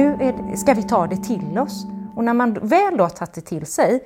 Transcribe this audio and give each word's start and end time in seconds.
Nu 0.00 0.16
det, 0.16 0.56
ska 0.56 0.74
vi 0.74 0.82
ta 0.82 1.06
det 1.06 1.16
till 1.16 1.58
oss. 1.58 1.86
Och 2.16 2.24
när 2.24 2.34
man 2.34 2.52
väl 2.52 2.96
då 2.96 3.04
har 3.04 3.10
tagit 3.10 3.34
det 3.34 3.40
till 3.40 3.66
sig, 3.66 4.04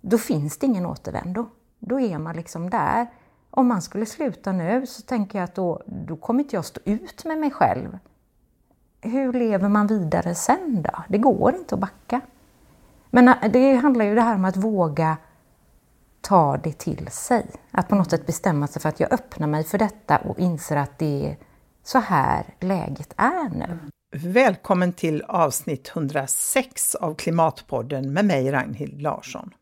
då 0.00 0.18
finns 0.18 0.58
det 0.58 0.66
ingen 0.66 0.86
återvändo. 0.86 1.46
Då 1.78 2.00
är 2.00 2.18
man 2.18 2.36
liksom 2.36 2.70
där. 2.70 3.06
Om 3.50 3.68
man 3.68 3.82
skulle 3.82 4.06
sluta 4.06 4.52
nu 4.52 4.86
så 4.86 5.02
tänker 5.02 5.38
jag 5.38 5.44
att 5.44 5.54
då, 5.54 5.82
då 5.86 6.16
kommer 6.16 6.42
inte 6.42 6.56
jag 6.56 6.64
stå 6.64 6.80
ut 6.84 7.24
med 7.24 7.38
mig 7.38 7.50
själv. 7.50 7.98
Hur 9.00 9.32
lever 9.32 9.68
man 9.68 9.86
vidare 9.86 10.34
sen 10.34 10.82
då? 10.82 11.02
Det 11.08 11.18
går 11.18 11.54
inte 11.54 11.74
att 11.74 11.80
backa. 11.80 12.20
Men 13.10 13.28
äh, 13.28 13.50
det 13.52 13.74
handlar 13.74 14.04
ju 14.04 14.14
det 14.14 14.22
här 14.22 14.34
om 14.34 14.44
att 14.44 14.56
våga 14.56 15.16
ta 16.20 16.56
det 16.56 16.78
till 16.78 17.08
sig. 17.10 17.46
Att 17.70 17.88
på 17.88 17.94
något 17.94 18.10
sätt 18.10 18.26
bestämma 18.26 18.66
sig 18.66 18.82
för 18.82 18.88
att 18.88 19.00
jag 19.00 19.12
öppnar 19.12 19.46
mig 19.46 19.64
för 19.64 19.78
detta 19.78 20.16
och 20.18 20.38
inser 20.38 20.76
att 20.76 20.98
det 20.98 21.30
är 21.30 21.36
så 21.82 21.98
här 21.98 22.54
läget 22.60 23.14
är 23.16 23.48
nu. 23.48 23.78
Välkommen 24.22 24.92
till 24.92 25.22
avsnitt 25.22 25.88
106 25.88 26.94
av 26.94 27.14
Klimatpodden 27.14 28.12
med 28.12 28.24
mig 28.24 28.50
Ragnhild 28.50 29.02
Larsson. 29.02 29.54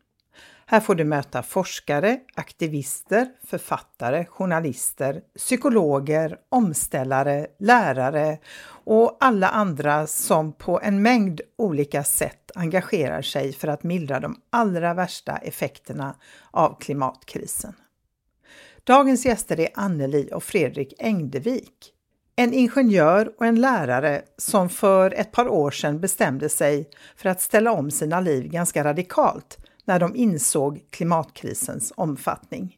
Här 0.65 0.79
får 0.79 0.95
du 0.95 1.03
möta 1.03 1.43
forskare, 1.43 2.19
aktivister, 2.35 3.27
författare, 3.43 4.25
journalister, 4.25 5.21
psykologer, 5.37 6.37
omställare, 6.49 7.47
lärare 7.59 8.37
och 8.85 9.17
alla 9.19 9.47
andra 9.47 10.07
som 10.07 10.53
på 10.53 10.79
en 10.81 11.01
mängd 11.01 11.41
olika 11.57 12.03
sätt 12.03 12.51
engagerar 12.55 13.21
sig 13.21 13.53
för 13.53 13.67
att 13.67 13.83
mildra 13.83 14.19
de 14.19 14.41
allra 14.49 14.93
värsta 14.93 15.37
effekterna 15.37 16.15
av 16.51 16.79
klimatkrisen. 16.79 17.73
Dagens 18.83 19.25
gäster 19.25 19.59
är 19.59 19.69
Anneli 19.73 20.29
och 20.33 20.43
Fredrik 20.43 20.93
Engdevik. 20.99 21.94
En 22.37 22.53
ingenjör 22.53 23.33
och 23.37 23.45
en 23.45 23.61
lärare 23.61 24.21
som 24.37 24.69
för 24.69 25.13
ett 25.13 25.31
par 25.31 25.47
år 25.47 25.71
sedan 25.71 25.99
bestämde 25.99 26.49
sig 26.49 26.89
för 27.15 27.29
att 27.29 27.41
ställa 27.41 27.71
om 27.71 27.91
sina 27.91 28.19
liv 28.19 28.49
ganska 28.49 28.83
radikalt 28.83 29.57
när 29.85 29.99
de 29.99 30.15
insåg 30.15 30.81
klimatkrisens 30.89 31.93
omfattning. 31.97 32.75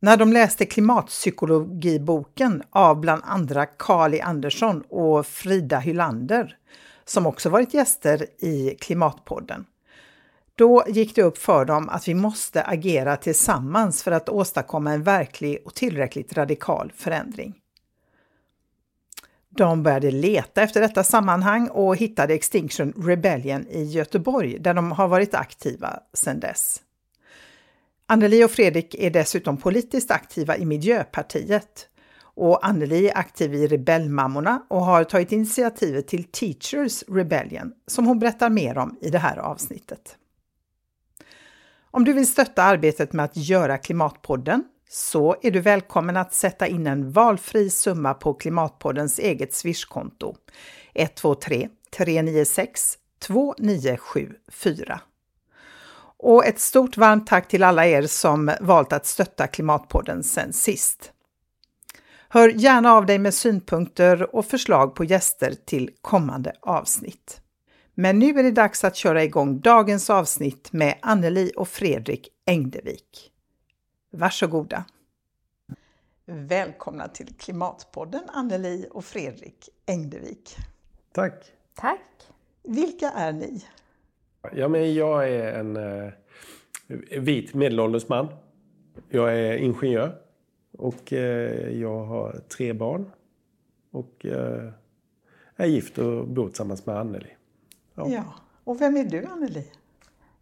När 0.00 0.16
de 0.16 0.32
läste 0.32 0.66
klimatpsykologiboken 0.66 2.62
av 2.70 3.00
bland 3.00 3.22
andra 3.24 3.66
Kali 3.66 4.18
e. 4.18 4.22
Andersson 4.22 4.82
och 4.88 5.26
Frida 5.26 5.78
Hylander, 5.78 6.56
som 7.04 7.26
också 7.26 7.48
varit 7.48 7.74
gäster 7.74 8.26
i 8.38 8.76
Klimatpodden, 8.80 9.64
då 10.54 10.84
gick 10.88 11.14
det 11.14 11.22
upp 11.22 11.38
för 11.38 11.64
dem 11.64 11.88
att 11.88 12.08
vi 12.08 12.14
måste 12.14 12.62
agera 12.62 13.16
tillsammans 13.16 14.02
för 14.02 14.12
att 14.12 14.28
åstadkomma 14.28 14.92
en 14.92 15.02
verklig 15.02 15.62
och 15.64 15.74
tillräckligt 15.74 16.32
radikal 16.32 16.92
förändring. 16.96 17.59
De 19.56 19.82
började 19.82 20.10
leta 20.10 20.62
efter 20.62 20.80
detta 20.80 21.04
sammanhang 21.04 21.68
och 21.68 21.96
hittade 21.96 22.34
Extinction 22.34 22.92
Rebellion 22.96 23.66
i 23.66 23.82
Göteborg 23.82 24.58
där 24.58 24.74
de 24.74 24.92
har 24.92 25.08
varit 25.08 25.34
aktiva 25.34 26.00
sedan 26.12 26.40
dess. 26.40 26.80
Anneli 28.06 28.44
och 28.44 28.50
Fredrik 28.50 28.94
är 28.94 29.10
dessutom 29.10 29.56
politiskt 29.56 30.10
aktiva 30.10 30.56
i 30.56 30.64
Miljöpartiet 30.64 31.88
och 32.22 32.66
Anneli 32.66 33.08
är 33.08 33.18
aktiv 33.18 33.54
i 33.54 33.66
Rebellmammorna 33.66 34.62
och 34.68 34.84
har 34.84 35.04
tagit 35.04 35.32
initiativet 35.32 36.08
till 36.08 36.24
Teachers 36.24 37.04
Rebellion 37.08 37.72
som 37.86 38.06
hon 38.06 38.18
berättar 38.18 38.50
mer 38.50 38.78
om 38.78 38.98
i 39.00 39.10
det 39.10 39.18
här 39.18 39.36
avsnittet. 39.36 40.16
Om 41.90 42.04
du 42.04 42.12
vill 42.12 42.26
stötta 42.26 42.62
arbetet 42.62 43.12
med 43.12 43.24
att 43.24 43.36
göra 43.36 43.78
Klimatpodden 43.78 44.64
så 44.92 45.36
är 45.42 45.50
du 45.50 45.60
välkommen 45.60 46.16
att 46.16 46.34
sätta 46.34 46.66
in 46.66 46.86
en 46.86 47.12
valfri 47.12 47.70
summa 47.70 48.14
på 48.14 48.34
Klimatpoddens 48.34 49.18
eget 49.18 49.54
swishkonto 49.54 50.34
123 50.94 51.68
396 51.96 52.98
2974. 53.26 55.00
Och 56.18 56.46
ett 56.46 56.60
stort 56.60 56.96
varmt 56.96 57.26
tack 57.26 57.48
till 57.48 57.62
alla 57.62 57.86
er 57.86 58.02
som 58.02 58.50
valt 58.60 58.92
att 58.92 59.06
stötta 59.06 59.46
Klimatpodden 59.46 60.22
sen 60.22 60.52
sist. 60.52 61.12
Hör 62.28 62.48
gärna 62.48 62.92
av 62.92 63.06
dig 63.06 63.18
med 63.18 63.34
synpunkter 63.34 64.36
och 64.36 64.46
förslag 64.46 64.94
på 64.94 65.04
gäster 65.04 65.54
till 65.66 65.90
kommande 66.00 66.52
avsnitt. 66.60 67.40
Men 67.94 68.18
nu 68.18 68.38
är 68.38 68.42
det 68.42 68.50
dags 68.50 68.84
att 68.84 68.96
köra 68.96 69.24
igång 69.24 69.60
dagens 69.60 70.10
avsnitt 70.10 70.72
med 70.72 70.98
Anneli 71.02 71.52
och 71.56 71.68
Fredrik 71.68 72.28
Engdevik. 72.46 73.29
Varsågoda! 74.12 74.84
Välkomna 76.24 77.08
till 77.08 77.34
Klimatpodden 77.34 78.22
Anneli 78.28 78.86
och 78.90 79.04
Fredrik 79.04 79.68
Engdevik. 79.86 80.56
Tack! 81.12 81.52
Tack! 81.74 82.00
Vilka 82.62 83.10
är 83.10 83.32
ni? 83.32 83.64
Ja, 84.52 84.68
men 84.68 84.94
jag 84.94 85.28
är 85.28 85.52
en 85.52 85.76
eh, 85.76 86.12
vit 87.20 87.54
medelålders 87.54 88.08
man. 88.08 88.28
Jag 89.08 89.38
är 89.38 89.56
ingenjör 89.56 90.22
och 90.72 91.12
eh, 91.12 91.80
jag 91.80 92.04
har 92.04 92.40
tre 92.56 92.72
barn. 92.72 93.10
Och 93.90 94.26
eh, 94.26 94.72
är 95.56 95.66
gift 95.66 95.98
och 95.98 96.28
bor 96.28 96.48
tillsammans 96.48 96.86
med 96.86 96.96
Anneli. 96.96 97.36
Ja. 97.94 98.08
ja. 98.08 98.34
Och 98.64 98.80
vem 98.80 98.96
är 98.96 99.04
du 99.04 99.24
Anneli? 99.24 99.72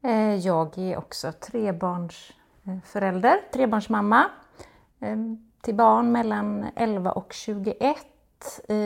Eh, 0.02 0.34
jag 0.34 0.78
är 0.78 0.96
också 0.96 1.32
trebarns 1.32 2.32
Eh, 2.68 2.80
förälder, 2.84 3.40
trebarnsmamma 3.52 4.30
eh, 5.00 5.16
till 5.60 5.74
barn 5.74 6.12
mellan 6.12 6.66
11 6.76 7.12
och 7.12 7.32
21. 7.32 7.96
Eh, 8.68 8.76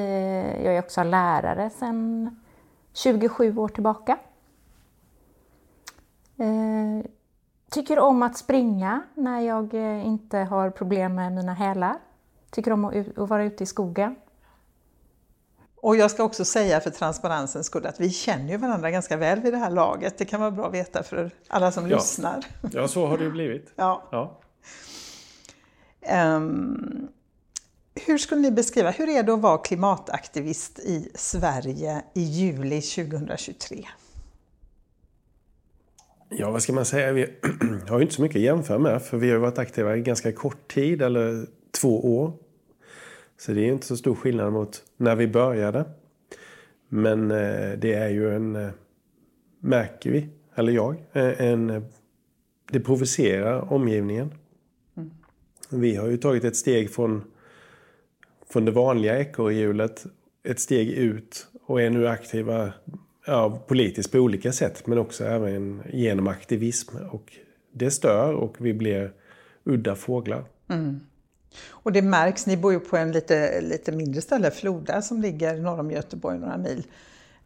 jag 0.65 0.75
är 0.75 0.79
också 0.79 1.03
lärare 1.03 1.71
sedan 1.71 2.37
27 2.93 3.59
år 3.59 3.69
tillbaka. 3.69 4.19
Tycker 7.71 7.99
om 7.99 8.23
att 8.23 8.37
springa 8.37 9.03
när 9.15 9.41
jag 9.41 9.75
inte 10.05 10.39
har 10.39 10.71
problem 10.71 11.15
med 11.15 11.33
mina 11.33 11.55
hälar. 11.55 11.97
Tycker 12.51 12.73
om 12.73 12.85
att 12.85 13.29
vara 13.29 13.45
ute 13.45 13.65
i 13.65 13.67
skogen. 13.67 14.17
Och 15.83 15.97
jag 15.97 16.11
ska 16.11 16.25
också 16.25 16.45
säga 16.45 16.81
för 16.81 16.91
transparensens 16.91 17.67
skull 17.67 17.87
att 17.87 18.01
vi 18.01 18.11
känner 18.11 18.49
ju 18.49 18.57
varandra 18.57 18.91
ganska 18.91 19.17
väl 19.17 19.41
vid 19.41 19.53
det 19.53 19.59
här 19.59 19.71
laget. 19.71 20.19
Det 20.19 20.25
kan 20.25 20.41
vara 20.41 20.51
bra 20.51 20.67
att 20.67 20.75
veta 20.75 21.03
för 21.03 21.31
alla 21.49 21.73
som 21.73 21.91
ja. 21.91 21.97
lyssnar. 21.97 22.45
Ja, 22.73 22.89
så 22.89 23.07
har 23.07 23.19
det 23.19 23.25
ju 23.25 23.31
blivit. 23.31 23.73
ja. 23.77 24.09
ja. 24.13 24.41
Um, 26.37 27.09
hur 27.95 28.19
skulle 28.19 28.41
ni 28.41 28.51
beskriva, 28.51 28.91
hur 28.91 29.09
är 29.09 29.23
det 29.23 29.33
att 29.33 29.41
vara 29.41 29.59
klimataktivist 29.59 30.79
i 30.79 31.11
Sverige 31.15 32.03
i 32.15 32.23
juli 32.23 32.81
2023? 32.81 33.87
Ja, 36.29 36.51
vad 36.51 36.63
ska 36.63 36.73
man 36.73 36.85
säga? 36.85 37.13
Vi 37.13 37.27
har 37.89 37.99
ju 37.99 38.03
inte 38.03 38.15
så 38.15 38.23
mycket 38.23 38.37
att 38.37 38.43
jämföra 38.43 38.79
med 38.79 39.03
för 39.03 39.17
vi 39.17 39.31
har 39.31 39.39
varit 39.39 39.59
aktiva 39.59 39.97
i 39.97 40.01
ganska 40.01 40.33
kort 40.33 40.73
tid, 40.75 41.03
eller 41.03 41.47
två 41.81 42.19
år. 42.23 42.33
Så 43.43 43.53
det 43.53 43.61
är 43.61 43.73
inte 43.73 43.87
så 43.87 43.97
stor 43.97 44.15
skillnad 44.15 44.53
mot 44.53 44.85
när 44.97 45.17
vi 45.17 45.27
började. 45.27 45.85
Men 46.89 47.31
eh, 47.31 47.79
det 47.79 47.93
är 47.95 48.09
ju 48.09 48.35
en, 48.35 48.57
eh, 48.57 48.71
märker 49.61 50.11
vi, 50.11 50.29
eller 50.55 50.73
jag, 50.73 50.97
eh, 51.13 51.41
en, 51.41 51.85
det 52.71 52.81
provocerar 52.81 53.73
omgivningen. 53.73 54.35
Mm. 54.97 55.11
Vi 55.71 55.97
har 55.97 56.09
ju 56.09 56.17
tagit 56.17 56.45
ett 56.45 56.57
steg 56.57 56.91
från, 56.91 57.25
från 58.51 58.65
det 58.65 58.71
vanliga 58.71 59.19
ekorrhjulet, 59.19 60.07
ett 60.43 60.61
steg 60.61 60.91
ut 60.91 61.47
och 61.67 61.83
är 61.83 61.91
nu 61.91 62.09
aktiva 62.09 62.73
ja, 63.27 63.65
politiskt 63.69 64.13
på 64.13 64.19
olika 64.19 64.53
sätt 64.53 64.87
men 64.87 64.99
också 64.99 65.25
även 65.25 65.83
genom 65.93 66.29
aktivism. 66.29 66.97
Och 66.97 67.33
det 67.73 67.91
stör 67.91 68.35
och 68.35 68.57
vi 68.59 68.75
blir 68.75 69.13
udda 69.65 69.95
fåglar. 69.95 70.45
Mm. 70.69 71.01
Och 71.69 71.93
det 71.93 72.03
märks, 72.03 72.47
ni 72.47 72.57
bor 72.57 72.73
ju 72.73 72.81
på 72.81 72.97
en 72.97 73.13
lite, 73.13 73.61
lite 73.61 73.93
mindre 73.93 74.21
ställe, 74.21 74.51
Floda, 74.51 75.03
som 75.03 75.21
ligger 75.21 75.57
norr 75.57 75.81
om 75.81 75.91
Göteborg 75.91 76.39
några 76.39 76.57
mil. 76.57 76.87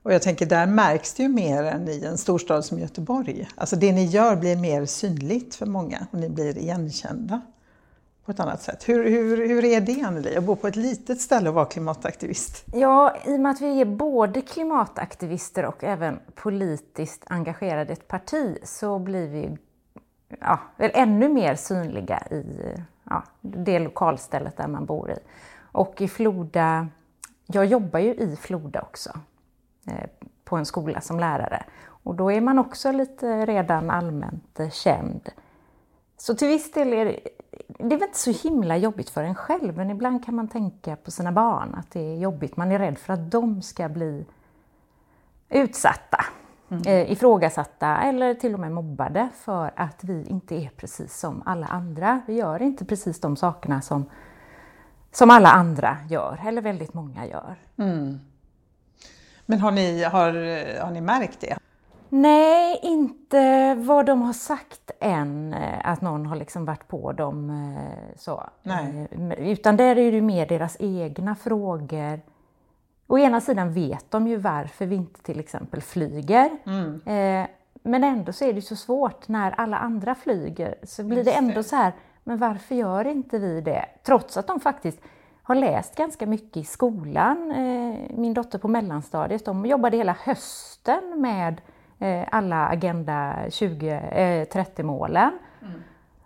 Och 0.02 0.12
jag 0.12 0.22
tänker, 0.22 0.46
där 0.46 0.66
märks 0.66 1.14
det 1.14 1.22
ju 1.22 1.28
mer 1.28 1.62
än 1.62 1.88
i 1.88 2.04
en 2.04 2.18
storstad 2.18 2.64
som 2.64 2.78
Göteborg. 2.78 3.48
Alltså 3.54 3.76
det 3.76 3.92
ni 3.92 4.04
gör 4.04 4.36
blir 4.36 4.56
mer 4.56 4.86
synligt 4.86 5.54
för 5.54 5.66
många 5.66 6.06
och 6.10 6.18
ni 6.18 6.28
blir 6.28 6.58
igenkända 6.58 7.40
på 8.24 8.32
ett 8.32 8.40
annat 8.40 8.62
sätt. 8.62 8.88
Hur, 8.88 9.10
hur, 9.10 9.48
hur 9.48 9.64
är 9.64 9.80
det 9.80 10.02
Anneli, 10.02 10.36
att 10.36 10.44
bo 10.44 10.56
på 10.56 10.68
ett 10.68 10.76
litet 10.76 11.20
ställe 11.20 11.48
och 11.48 11.54
vara 11.54 11.64
klimataktivist? 11.64 12.64
Ja, 12.72 13.16
i 13.24 13.36
och 13.36 13.40
med 13.40 13.50
att 13.50 13.60
vi 13.60 13.80
är 13.80 13.84
både 13.84 14.40
klimataktivister 14.40 15.64
och 15.64 15.84
även 15.84 16.18
politiskt 16.34 17.24
engagerade 17.26 17.90
i 17.90 17.92
ett 17.92 18.08
parti 18.08 18.58
så 18.64 18.98
blir 18.98 19.28
vi 19.28 19.58
ja, 20.40 20.60
väl 20.76 20.90
ännu 20.94 21.28
mer 21.28 21.54
synliga 21.54 22.22
i 22.30 22.44
ja, 23.10 23.22
det 23.40 23.78
lokalstället 23.78 24.56
där 24.56 24.68
man 24.68 24.86
bor 24.86 25.10
i. 25.10 25.18
Och 25.72 26.00
i 26.00 26.08
Floda, 26.08 26.88
jag 27.46 27.66
jobbar 27.66 28.00
ju 28.00 28.14
i 28.14 28.36
Floda 28.36 28.82
också, 28.82 29.10
eh, 29.86 30.10
på 30.44 30.56
en 30.56 30.66
skola 30.66 31.00
som 31.00 31.20
lärare. 31.20 31.64
Och 31.88 32.14
då 32.14 32.32
är 32.32 32.40
man 32.40 32.58
också 32.58 32.92
lite 32.92 33.46
redan 33.46 33.90
allmänt 33.90 34.60
eh, 34.60 34.70
känd. 34.70 35.28
Så 36.16 36.34
till 36.34 36.48
viss 36.48 36.72
del 36.72 36.92
är 36.92 37.04
det, 37.04 37.20
det 37.78 37.94
är 37.94 37.98
väl 37.98 38.02
inte 38.02 38.18
så 38.18 38.48
himla 38.48 38.76
jobbigt 38.76 39.10
för 39.10 39.22
en 39.22 39.34
själv, 39.34 39.76
men 39.76 39.90
ibland 39.90 40.24
kan 40.24 40.34
man 40.34 40.48
tänka 40.48 40.96
på 40.96 41.10
sina 41.10 41.32
barn 41.32 41.74
att 41.74 41.90
det 41.90 42.00
är 42.00 42.16
jobbigt. 42.16 42.56
Man 42.56 42.72
är 42.72 42.78
rädd 42.78 42.98
för 42.98 43.12
att 43.12 43.30
de 43.30 43.62
ska 43.62 43.88
bli 43.88 44.26
utsatta, 45.48 46.24
mm. 46.68 46.82
ifrågasatta 47.12 47.96
eller 47.96 48.34
till 48.34 48.54
och 48.54 48.60
med 48.60 48.72
mobbade 48.72 49.28
för 49.34 49.70
att 49.76 50.04
vi 50.04 50.26
inte 50.26 50.54
är 50.54 50.70
precis 50.76 51.18
som 51.18 51.42
alla 51.46 51.66
andra. 51.66 52.20
Vi 52.26 52.34
gör 52.34 52.62
inte 52.62 52.84
precis 52.84 53.20
de 53.20 53.36
sakerna 53.36 53.80
som, 53.80 54.10
som 55.12 55.30
alla 55.30 55.48
andra 55.48 55.98
gör, 56.08 56.40
eller 56.46 56.62
väldigt 56.62 56.94
många 56.94 57.26
gör. 57.26 57.56
Mm. 57.76 58.20
Men 59.46 59.60
har 59.60 59.70
ni, 59.70 60.04
har, 60.04 60.32
har 60.84 60.90
ni 60.90 61.00
märkt 61.00 61.40
det? 61.40 61.58
Nej, 62.08 62.78
inte 62.82 63.74
vad 63.74 64.06
de 64.06 64.22
har 64.22 64.32
sagt 64.32 64.90
än, 65.00 65.54
eh, 65.54 65.90
att 65.90 66.00
någon 66.00 66.26
har 66.26 66.36
liksom 66.36 66.64
varit 66.64 66.88
på 66.88 67.12
dem 67.12 67.50
eh, 67.50 68.16
så. 68.18 68.44
Nej. 68.62 69.08
Eh, 69.10 69.50
utan 69.50 69.76
där 69.76 69.98
är 69.98 70.12
det 70.12 70.20
mer 70.20 70.46
deras 70.46 70.76
egna 70.80 71.34
frågor. 71.34 72.20
Å 73.06 73.18
ena 73.18 73.40
sidan 73.40 73.72
vet 73.72 74.10
de 74.10 74.28
ju 74.28 74.36
varför 74.36 74.86
vi 74.86 74.96
inte 74.96 75.22
till 75.22 75.40
exempel 75.40 75.80
flyger. 75.82 76.50
Mm. 76.66 77.00
Men 77.82 78.04
ändå 78.04 78.32
så 78.32 78.44
är 78.44 78.52
det 78.52 78.62
så 78.62 78.76
svårt 78.76 79.28
när 79.28 79.50
alla 79.50 79.78
andra 79.78 80.14
flyger. 80.14 80.74
Så 80.82 81.04
blir 81.04 81.24
det 81.24 81.32
ändå 81.32 81.62
så 81.62 81.76
här, 81.76 81.92
men 82.24 82.38
varför 82.38 82.74
gör 82.74 83.06
inte 83.06 83.38
vi 83.38 83.60
det? 83.60 83.84
Trots 84.02 84.36
att 84.36 84.46
de 84.46 84.60
faktiskt 84.60 85.00
har 85.42 85.54
läst 85.54 85.96
ganska 85.96 86.26
mycket 86.26 86.56
i 86.56 86.64
skolan. 86.64 87.52
Min 88.10 88.34
dotter 88.34 88.58
på 88.58 88.68
mellanstadiet, 88.68 89.44
de 89.44 89.66
jobbade 89.66 89.96
hela 89.96 90.16
hösten 90.20 91.14
med 91.16 91.60
Eh, 91.98 92.24
alla 92.30 92.66
Agenda 92.66 93.34
2030-målen. 93.48 95.38
Eh, 95.62 95.68
mm. 95.68 95.80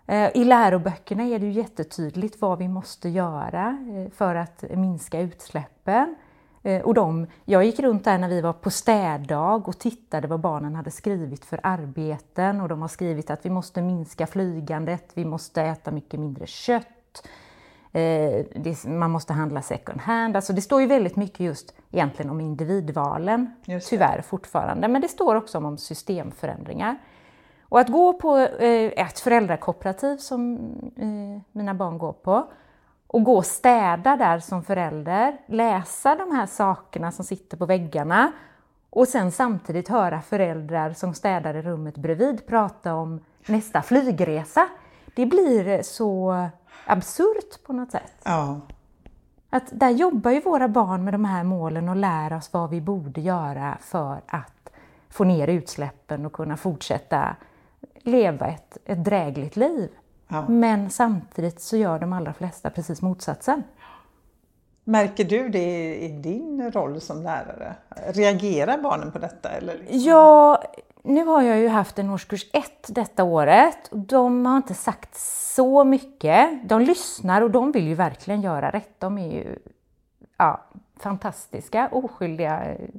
Eh, 0.07 0.41
I 0.41 0.43
läroböckerna 0.43 1.23
är 1.23 1.39
det 1.39 1.45
ju 1.45 1.51
jättetydligt 1.51 2.41
vad 2.41 2.57
vi 2.57 2.67
måste 2.67 3.09
göra 3.09 3.77
för 4.13 4.35
att 4.35 4.63
minska 4.75 5.19
utsläppen. 5.19 6.15
Och 6.83 6.93
de, 6.93 7.27
jag 7.45 7.65
gick 7.65 7.79
runt 7.79 8.03
där 8.03 8.17
när 8.17 8.29
vi 8.29 8.41
var 8.41 8.53
på 8.53 8.69
städdag 8.69 9.67
och 9.67 9.79
tittade 9.79 10.27
vad 10.27 10.39
barnen 10.39 10.75
hade 10.75 10.91
skrivit 10.91 11.45
för 11.45 11.59
arbeten 11.63 12.61
och 12.61 12.67
de 12.67 12.81
har 12.81 12.87
skrivit 12.87 13.29
att 13.29 13.45
vi 13.45 13.49
måste 13.49 13.81
minska 13.81 14.27
flygandet, 14.27 15.11
vi 15.13 15.25
måste 15.25 15.61
äta 15.61 15.91
mycket 15.91 16.19
mindre 16.19 16.47
kött, 16.47 17.27
Eh, 17.93 18.45
det, 18.55 18.85
man 18.85 19.11
måste 19.11 19.33
handla 19.33 19.61
second 19.61 20.01
hand. 20.01 20.35
Alltså 20.35 20.53
det 20.53 20.61
står 20.61 20.81
ju 20.81 20.87
väldigt 20.87 21.15
mycket 21.15 21.39
just 21.39 21.75
egentligen 21.91 22.31
om 22.31 22.41
individvalen, 22.41 23.51
tyvärr 23.89 24.21
fortfarande. 24.21 24.87
Men 24.87 25.01
det 25.01 25.07
står 25.07 25.35
också 25.35 25.57
om 25.57 25.77
systemförändringar. 25.77 26.97
Och 27.61 27.79
att 27.79 27.89
gå 27.89 28.13
på 28.13 28.37
eh, 28.37 28.91
ett 29.05 29.19
föräldrakooperativ 29.19 30.17
som 30.17 30.55
eh, 30.97 31.41
mina 31.51 31.73
barn 31.73 31.97
går 31.97 32.13
på 32.13 32.51
och 33.11 33.23
gå 33.23 33.37
och 33.37 33.45
städa 33.45 34.17
där 34.17 34.39
som 34.39 34.63
förälder, 34.63 35.37
läsa 35.45 36.15
de 36.15 36.31
här 36.31 36.45
sakerna 36.45 37.11
som 37.11 37.25
sitter 37.25 37.57
på 37.57 37.65
väggarna 37.65 38.31
och 38.89 39.07
sen 39.07 39.31
samtidigt 39.31 39.87
höra 39.87 40.21
föräldrar 40.21 40.93
som 40.93 41.13
städar 41.13 41.53
i 41.53 41.61
rummet 41.61 41.97
bredvid 41.97 42.47
prata 42.47 42.93
om 42.93 43.19
nästa 43.45 43.81
flygresa. 43.81 44.67
Det 45.15 45.25
blir 45.25 45.83
så 45.83 46.35
absurt 46.85 47.63
på 47.65 47.73
något 47.73 47.91
sätt. 47.91 48.21
Ja. 48.23 48.59
Att 49.49 49.79
där 49.79 49.89
jobbar 49.89 50.31
ju 50.31 50.41
våra 50.41 50.67
barn 50.67 51.03
med 51.03 51.13
de 51.13 51.25
här 51.25 51.43
målen 51.43 51.89
och 51.89 51.95
lär 51.95 52.33
oss 52.33 52.53
vad 52.53 52.69
vi 52.69 52.81
borde 52.81 53.21
göra 53.21 53.77
för 53.81 54.21
att 54.27 54.71
få 55.09 55.23
ner 55.23 55.47
utsläppen 55.47 56.25
och 56.25 56.33
kunna 56.33 56.57
fortsätta 56.57 57.35
leva 57.99 58.47
ett, 58.47 58.77
ett 58.85 59.03
drägligt 59.05 59.55
liv. 59.55 59.89
Ja. 60.31 60.45
Men 60.49 60.89
samtidigt 60.89 61.61
så 61.61 61.77
gör 61.77 61.99
de 61.99 62.13
allra 62.13 62.33
flesta 62.33 62.69
precis 62.69 63.01
motsatsen. 63.01 63.63
Märker 64.83 65.23
du 65.23 65.49
det 65.49 65.95
i 65.95 66.07
din 66.07 66.71
roll 66.71 67.01
som 67.01 67.23
lärare? 67.23 67.75
Reagerar 68.07 68.77
barnen 68.77 69.11
på 69.11 69.19
detta? 69.19 69.49
Eller 69.49 69.77
liksom? 69.77 69.99
Ja, 69.99 70.63
nu 71.03 71.25
har 71.25 71.41
jag 71.41 71.59
ju 71.59 71.67
haft 71.67 71.99
en 71.99 72.09
årskurs 72.09 72.45
1 72.53 72.65
detta 72.87 73.23
året. 73.23 73.89
De 73.91 74.45
har 74.45 74.57
inte 74.57 74.73
sagt 74.73 75.17
så 75.55 75.83
mycket. 75.83 76.69
De 76.69 76.81
lyssnar 76.81 77.41
och 77.41 77.51
de 77.51 77.71
vill 77.71 77.87
ju 77.87 77.93
verkligen 77.95 78.41
göra 78.41 78.69
rätt. 78.69 78.99
De 78.99 79.17
är 79.17 79.31
ju 79.31 79.59
ja, 80.37 80.61
fantastiska, 80.99 81.89
oskyldiga 81.91 82.63
eh, 82.65 82.89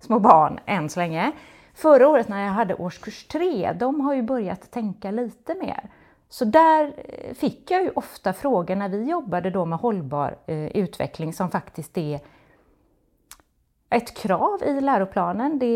små 0.00 0.18
barn 0.18 0.60
än 0.66 0.88
så 0.88 1.00
länge. 1.00 1.32
Förra 1.74 2.08
året 2.08 2.28
när 2.28 2.44
jag 2.44 2.52
hade 2.52 2.74
årskurs 2.74 3.26
3, 3.26 3.72
de 3.72 4.00
har 4.00 4.14
ju 4.14 4.22
börjat 4.22 4.70
tänka 4.70 5.10
lite 5.10 5.54
mer. 5.54 5.90
Så 6.34 6.44
där 6.44 6.92
eh, 6.96 7.34
fick 7.34 7.70
jag 7.70 7.82
ju 7.82 7.90
ofta 7.90 8.32
frågor 8.32 8.76
när 8.76 8.88
vi 8.88 9.10
jobbade 9.10 9.50
då 9.50 9.64
med 9.64 9.78
hållbar 9.78 10.36
eh, 10.46 10.66
utveckling 10.66 11.32
som 11.32 11.50
faktiskt 11.50 11.98
är 11.98 12.20
ett 13.90 14.16
krav 14.16 14.62
i 14.66 14.80
läroplanen. 14.80 15.58
Det 15.58 15.66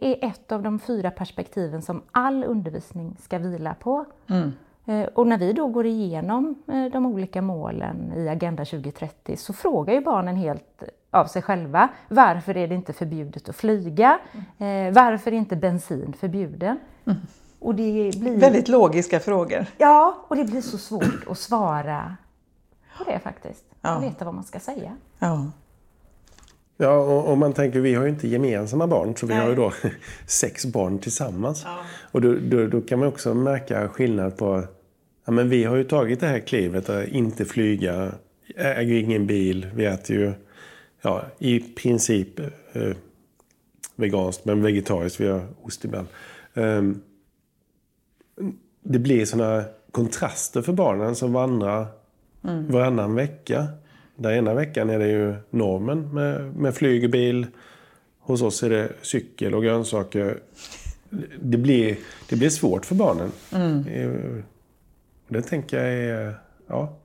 är 0.00 0.28
ett 0.28 0.52
av 0.52 0.62
de 0.62 0.78
fyra 0.78 1.10
perspektiven 1.10 1.82
som 1.82 2.02
all 2.12 2.44
undervisning 2.44 3.16
ska 3.20 3.38
vila 3.38 3.74
på. 3.74 4.04
Mm. 4.28 4.52
Eh, 4.86 5.08
och 5.08 5.26
när 5.26 5.38
vi 5.38 5.52
då 5.52 5.66
går 5.66 5.86
igenom 5.86 6.62
de 6.92 7.06
olika 7.06 7.42
målen 7.42 8.12
i 8.16 8.28
Agenda 8.28 8.64
2030 8.64 9.36
så 9.36 9.52
frågar 9.52 9.94
ju 9.94 10.00
barnen 10.00 10.36
helt 10.36 10.82
av 11.10 11.26
sig 11.26 11.42
själva 11.42 11.88
varför 12.08 12.56
är 12.56 12.68
det 12.68 12.74
inte 12.74 12.92
förbjudet 12.92 13.48
att 13.48 13.56
flyga? 13.56 14.18
Mm. 14.58 14.94
Varför 14.94 15.32
är 15.32 15.36
inte 15.36 15.56
bensin 15.56 16.12
förbjuden? 16.12 16.78
Mm. 17.04 17.18
Och 17.58 17.74
det 17.74 18.18
blir... 18.18 18.36
Väldigt 18.36 18.68
logiska 18.68 19.20
frågor. 19.20 19.66
Ja, 19.78 20.24
och 20.28 20.36
det 20.36 20.44
blir 20.44 20.60
så 20.60 20.78
svårt 20.78 21.26
att 21.30 21.38
svara 21.38 22.16
på 22.98 23.04
det 23.04 23.18
faktiskt. 23.18 23.64
Ja. 23.80 23.98
Veta 23.98 24.24
vad 24.24 24.34
man 24.34 24.44
ska 24.44 24.60
säga. 24.60 24.96
Ja. 25.18 25.50
Ja, 26.80 26.96
och, 26.98 27.30
och, 27.30 27.38
man 27.38 27.52
tänker, 27.52 27.80
vi 27.80 27.94
har 27.94 28.04
ju 28.04 28.10
inte 28.10 28.28
gemensamma 28.28 28.86
barn, 28.86 29.16
så 29.16 29.26
vi 29.26 29.34
Nej. 29.34 29.42
har 29.42 29.48
ju 29.50 29.56
då 29.56 29.72
sex 30.26 30.66
barn 30.66 30.98
tillsammans. 30.98 31.62
Ja. 31.64 31.78
Och 32.12 32.20
då, 32.20 32.34
då, 32.34 32.66
då, 32.66 32.80
kan 32.80 32.98
man 32.98 33.08
också 33.08 33.34
märka 33.34 33.88
skillnad 33.88 34.36
på, 34.36 34.64
ja 35.24 35.32
men 35.32 35.48
vi 35.48 35.64
har 35.64 35.76
ju 35.76 35.84
tagit 35.84 36.20
det 36.20 36.26
här 36.26 36.38
klivet 36.38 36.88
att 36.88 37.08
inte 37.08 37.44
flyga, 37.44 38.12
äger 38.56 38.94
ingen 38.94 39.26
bil, 39.26 39.70
vi 39.74 39.84
äter 39.84 40.16
ju 40.16 40.32
ja, 41.02 41.24
i 41.38 41.60
princip 41.60 42.40
eh, 42.72 42.96
veganskt, 43.96 44.44
men 44.44 44.62
vegetariskt, 44.62 45.20
vi 45.20 45.28
har 45.28 45.46
ost 45.62 45.84
ibland. 45.84 46.06
Um, 46.54 47.02
det 48.90 48.98
blir 48.98 49.24
sådana 49.24 49.64
kontraster 49.92 50.62
för 50.62 50.72
barnen 50.72 51.16
som 51.16 51.32
vandrar 51.32 51.86
mm. 52.44 52.72
varannan 52.72 53.14
vecka. 53.14 53.66
Den 54.16 54.32
ena 54.32 54.54
veckan 54.54 54.90
är 54.90 54.98
det 54.98 55.08
ju 55.08 55.34
normen 55.50 56.14
med, 56.14 56.56
med 56.56 56.74
flyg 56.74 57.04
och 57.04 57.10
bil. 57.10 57.46
Hos 58.20 58.42
oss 58.42 58.62
är 58.62 58.70
det 58.70 58.92
cykel 59.02 59.54
och 59.54 59.62
grönsaker. 59.62 60.38
Det 61.40 61.58
blir, 61.58 61.96
det 62.28 62.36
blir 62.36 62.50
svårt 62.50 62.86
för 62.86 62.94
barnen. 62.94 63.32
Mm. 63.52 64.42
Det 65.28 65.42
tänker 65.42 65.84
jag 65.84 65.94
är... 65.94 66.34
Ja. 66.66 66.96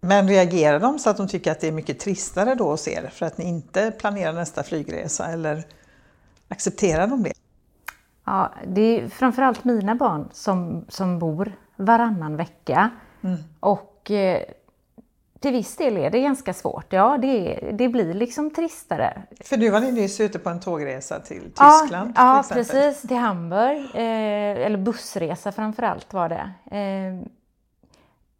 Men 0.00 0.28
reagerar 0.28 0.80
de 0.80 0.98
så 0.98 1.10
att 1.10 1.16
de 1.16 1.28
tycker 1.28 1.52
att 1.52 1.60
det 1.60 1.68
är 1.68 1.72
mycket 1.72 1.98
tristare 1.98 2.54
då 2.54 2.70
hos 2.70 2.88
er 2.88 3.10
för 3.12 3.26
att 3.26 3.38
ni 3.38 3.44
inte 3.44 3.90
planerar 3.90 4.32
nästa 4.32 4.62
flygresa? 4.62 5.26
Eller 5.26 5.66
accepterar 6.48 7.06
de 7.06 7.22
det? 7.22 7.32
Ja, 8.28 8.50
det 8.66 8.80
är 8.80 9.08
framförallt 9.08 9.64
mina 9.64 9.94
barn 9.94 10.28
som, 10.32 10.84
som 10.88 11.18
bor 11.18 11.52
varannan 11.76 12.36
vecka. 12.36 12.90
Mm. 13.22 13.36
Och 13.60 14.10
eh, 14.10 14.42
till 15.40 15.52
viss 15.52 15.76
del 15.76 15.96
är 15.96 16.10
det 16.10 16.20
ganska 16.20 16.54
svårt. 16.54 16.92
Ja, 16.92 17.18
det, 17.18 17.60
det 17.72 17.88
blir 17.88 18.14
liksom 18.14 18.50
tristare. 18.50 19.22
För 19.40 19.56
du 19.56 19.70
var 19.70 19.80
nyss 19.80 20.20
ute 20.20 20.38
på 20.38 20.50
en 20.50 20.60
tågresa 20.60 21.20
till 21.20 21.42
Tyskland? 21.42 22.12
Ja, 22.16 22.36
ja 22.36 22.44
precis. 22.50 23.02
Till 23.02 23.16
Hamburg. 23.16 23.78
Eh, 23.94 24.66
eller 24.66 24.78
bussresa 24.78 25.52
framför 25.52 25.82
allt 25.82 26.12
var 26.12 26.28
det. 26.28 26.50
Eh, 26.76 27.28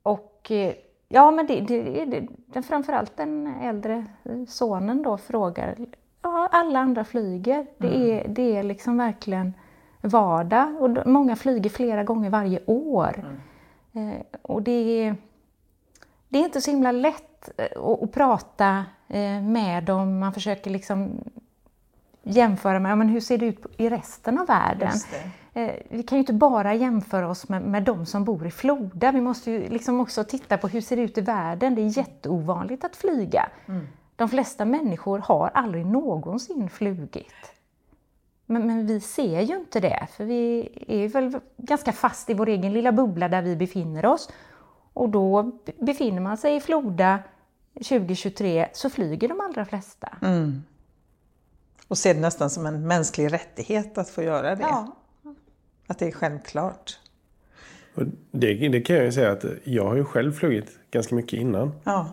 och 0.02 0.50
eh, 0.50 0.73
ja, 1.09 1.30
men 1.30 1.47
det, 1.47 1.61
det, 1.61 2.04
det, 2.47 2.62
framförallt 2.62 3.16
den 3.16 3.54
äldre 3.62 4.07
sonen 4.49 5.02
då 5.02 5.18
frågar. 5.18 5.76
Ja, 6.23 6.49
alla 6.52 6.78
andra 6.78 7.04
flyger. 7.04 7.66
Det, 7.78 7.88
mm. 7.88 8.11
är, 8.11 8.28
det 8.28 8.57
är 8.57 8.62
liksom 8.62 8.97
verkligen 8.97 9.54
vardag. 10.00 10.76
Och 10.81 11.07
många 11.07 11.37
flyger 11.37 11.71
flera 11.71 12.05
gånger 12.05 12.31
varje 12.31 12.61
år. 12.67 13.25
Mm. 13.93 14.11
Eh, 14.11 14.23
och 14.43 14.62
det 14.62 15.02
är 15.02 15.17
det 16.28 16.38
är 16.38 16.45
inte 16.45 16.61
så 16.61 16.71
himla 16.71 16.93
lätt 16.93 17.50
eh, 17.57 17.64
att, 17.64 18.02
att 18.02 18.12
prata 18.12 18.85
eh, 19.09 19.43
med 19.43 19.85
dem. 19.85 20.19
Man 20.19 20.33
försöker 20.33 20.71
liksom 20.71 21.11
jämföra 22.23 22.78
med, 22.78 22.93
ja, 22.93 22.97
men 22.97 23.09
hur 23.09 23.21
ser 23.21 23.38
det 23.38 23.47
ut 23.47 23.67
i 23.76 23.88
resten 23.88 24.38
av 24.38 24.47
världen? 24.47 24.93
Eh, 25.55 25.71
vi 25.88 26.02
kan 26.02 26.19
ju 26.19 26.21
inte 26.21 26.33
bara 26.33 26.75
jämföra 26.75 27.28
oss 27.28 27.49
med, 27.49 27.62
med 27.62 27.83
de 27.83 28.07
som 28.07 28.25
bor 28.25 28.47
i 28.47 28.50
Floda, 28.50 29.12
vi 29.12 29.21
måste 29.21 29.50
ju 29.50 29.69
liksom 29.69 30.00
också 30.00 30.25
titta 30.25 30.59
på 30.59 30.69
hur 30.69 30.81
ser 30.81 30.97
det 30.97 31.02
ut 31.02 31.19
i 31.19 31.21
världen? 31.21 31.75
Det 31.75 31.83
är 31.83 31.99
jätteovanligt 31.99 32.85
att 32.85 32.97
flyga. 32.97 33.49
Mm. 33.67 33.87
De 34.17 34.28
flesta 34.28 34.64
människor 34.64 35.19
har 35.19 35.50
aldrig 35.55 35.87
någonsin 35.87 36.71
flugit. 36.71 37.52
Men, 38.50 38.67
men, 38.67 38.87
vi 38.87 39.00
ser 39.00 39.40
ju 39.40 39.57
inte 39.57 39.81
det, 39.81 40.09
för 40.17 40.25
vi 40.25 40.69
är 40.87 41.09
väl 41.09 41.40
ganska 41.57 41.93
fast 41.93 42.31
i 42.31 42.35
vår 42.35 42.49
egen 42.49 42.73
lilla 42.73 42.93
bubbla 42.93 43.28
där 43.28 43.43
vi 43.43 43.57
befinner 43.57 44.07
oss. 44.07 44.31
Och 44.93 45.09
då 45.09 45.52
befinner 45.78 46.21
man 46.21 46.37
sig 46.37 46.57
i 46.57 46.61
Floda 46.61 47.19
2023 47.75 48.69
så 48.73 48.90
flyger 48.90 49.28
de 49.28 49.40
allra 49.40 49.64
flesta. 49.64 50.17
Mm. 50.23 50.62
Och 51.88 51.99
ser 51.99 52.14
det 52.14 52.21
nästan 52.21 52.50
som 52.50 52.67
en 52.67 52.87
mänsklig 52.87 53.33
rättighet 53.33 53.99
att 53.99 54.09
få 54.09 54.23
göra 54.23 54.55
det. 54.55 54.62
Ja. 54.62 54.97
Att 55.87 55.99
det 55.99 56.07
är 56.07 56.12
självklart. 56.12 56.99
Och 57.95 58.02
det, 58.31 58.69
det 58.69 58.81
kan 58.81 58.97
jag 58.97 59.05
ju 59.05 59.12
säga 59.12 59.31
att 59.31 59.45
jag 59.64 59.85
har 59.85 59.97
ju 59.97 60.05
själv 60.05 60.33
flugit 60.33 60.78
ganska 60.90 61.14
mycket 61.14 61.40
innan. 61.40 61.73
Ja. 61.85 62.09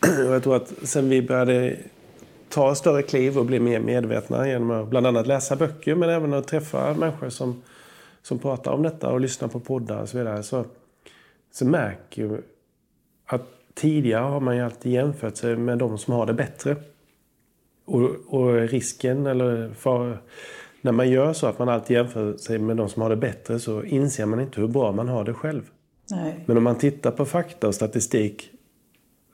Och 0.00 0.34
jag 0.34 0.42
tror 0.42 0.56
att 0.56 0.72
sen 0.82 1.08
vi 1.08 1.22
började 1.22 1.76
ta 2.54 2.74
större 2.74 3.02
kliv 3.02 3.38
och 3.38 3.46
bli 3.46 3.60
mer 3.60 3.80
medvetna 3.80 4.48
genom 4.48 4.70
att 4.70 4.88
bland 4.88 5.06
annat 5.06 5.26
läsa 5.26 5.56
böcker 5.56 5.94
men 5.94 6.10
även 6.10 6.34
att 6.34 6.48
träffa 6.48 6.94
människor 6.94 7.28
som, 7.28 7.62
som 8.22 8.38
pratar 8.38 8.72
om 8.72 8.82
detta 8.82 9.10
och 9.10 9.20
lyssna 9.20 9.48
på 9.48 9.60
poddar 9.60 10.02
och 10.02 10.08
så 10.08 10.18
vidare. 10.18 10.42
Så, 10.42 10.64
så 11.52 11.66
märker 11.66 12.22
jag 12.22 12.38
att 13.26 13.42
tidigare 13.74 14.24
har 14.24 14.40
man 14.40 14.56
ju 14.56 14.62
alltid 14.62 14.92
jämfört 14.92 15.36
sig 15.36 15.56
med 15.56 15.78
de 15.78 15.98
som 15.98 16.14
har 16.14 16.26
det 16.26 16.34
bättre. 16.34 16.76
Och, 17.84 18.10
och 18.26 18.54
risken, 18.54 19.26
eller 19.26 19.74
för, 19.74 20.18
när 20.80 20.92
man 20.92 21.10
gör 21.10 21.32
så 21.32 21.46
att 21.46 21.58
man 21.58 21.68
alltid 21.68 21.96
jämför 21.96 22.36
sig 22.36 22.58
med 22.58 22.76
de 22.76 22.88
som 22.88 23.02
har 23.02 23.10
det 23.10 23.16
bättre 23.16 23.60
så 23.60 23.82
inser 23.82 24.26
man 24.26 24.40
inte 24.40 24.60
hur 24.60 24.68
bra 24.68 24.92
man 24.92 25.08
har 25.08 25.24
det 25.24 25.34
själv. 25.34 25.70
Nej. 26.10 26.44
Men 26.46 26.56
om 26.56 26.62
man 26.62 26.78
tittar 26.78 27.10
på 27.10 27.24
fakta 27.24 27.68
och 27.68 27.74
statistik 27.74 28.50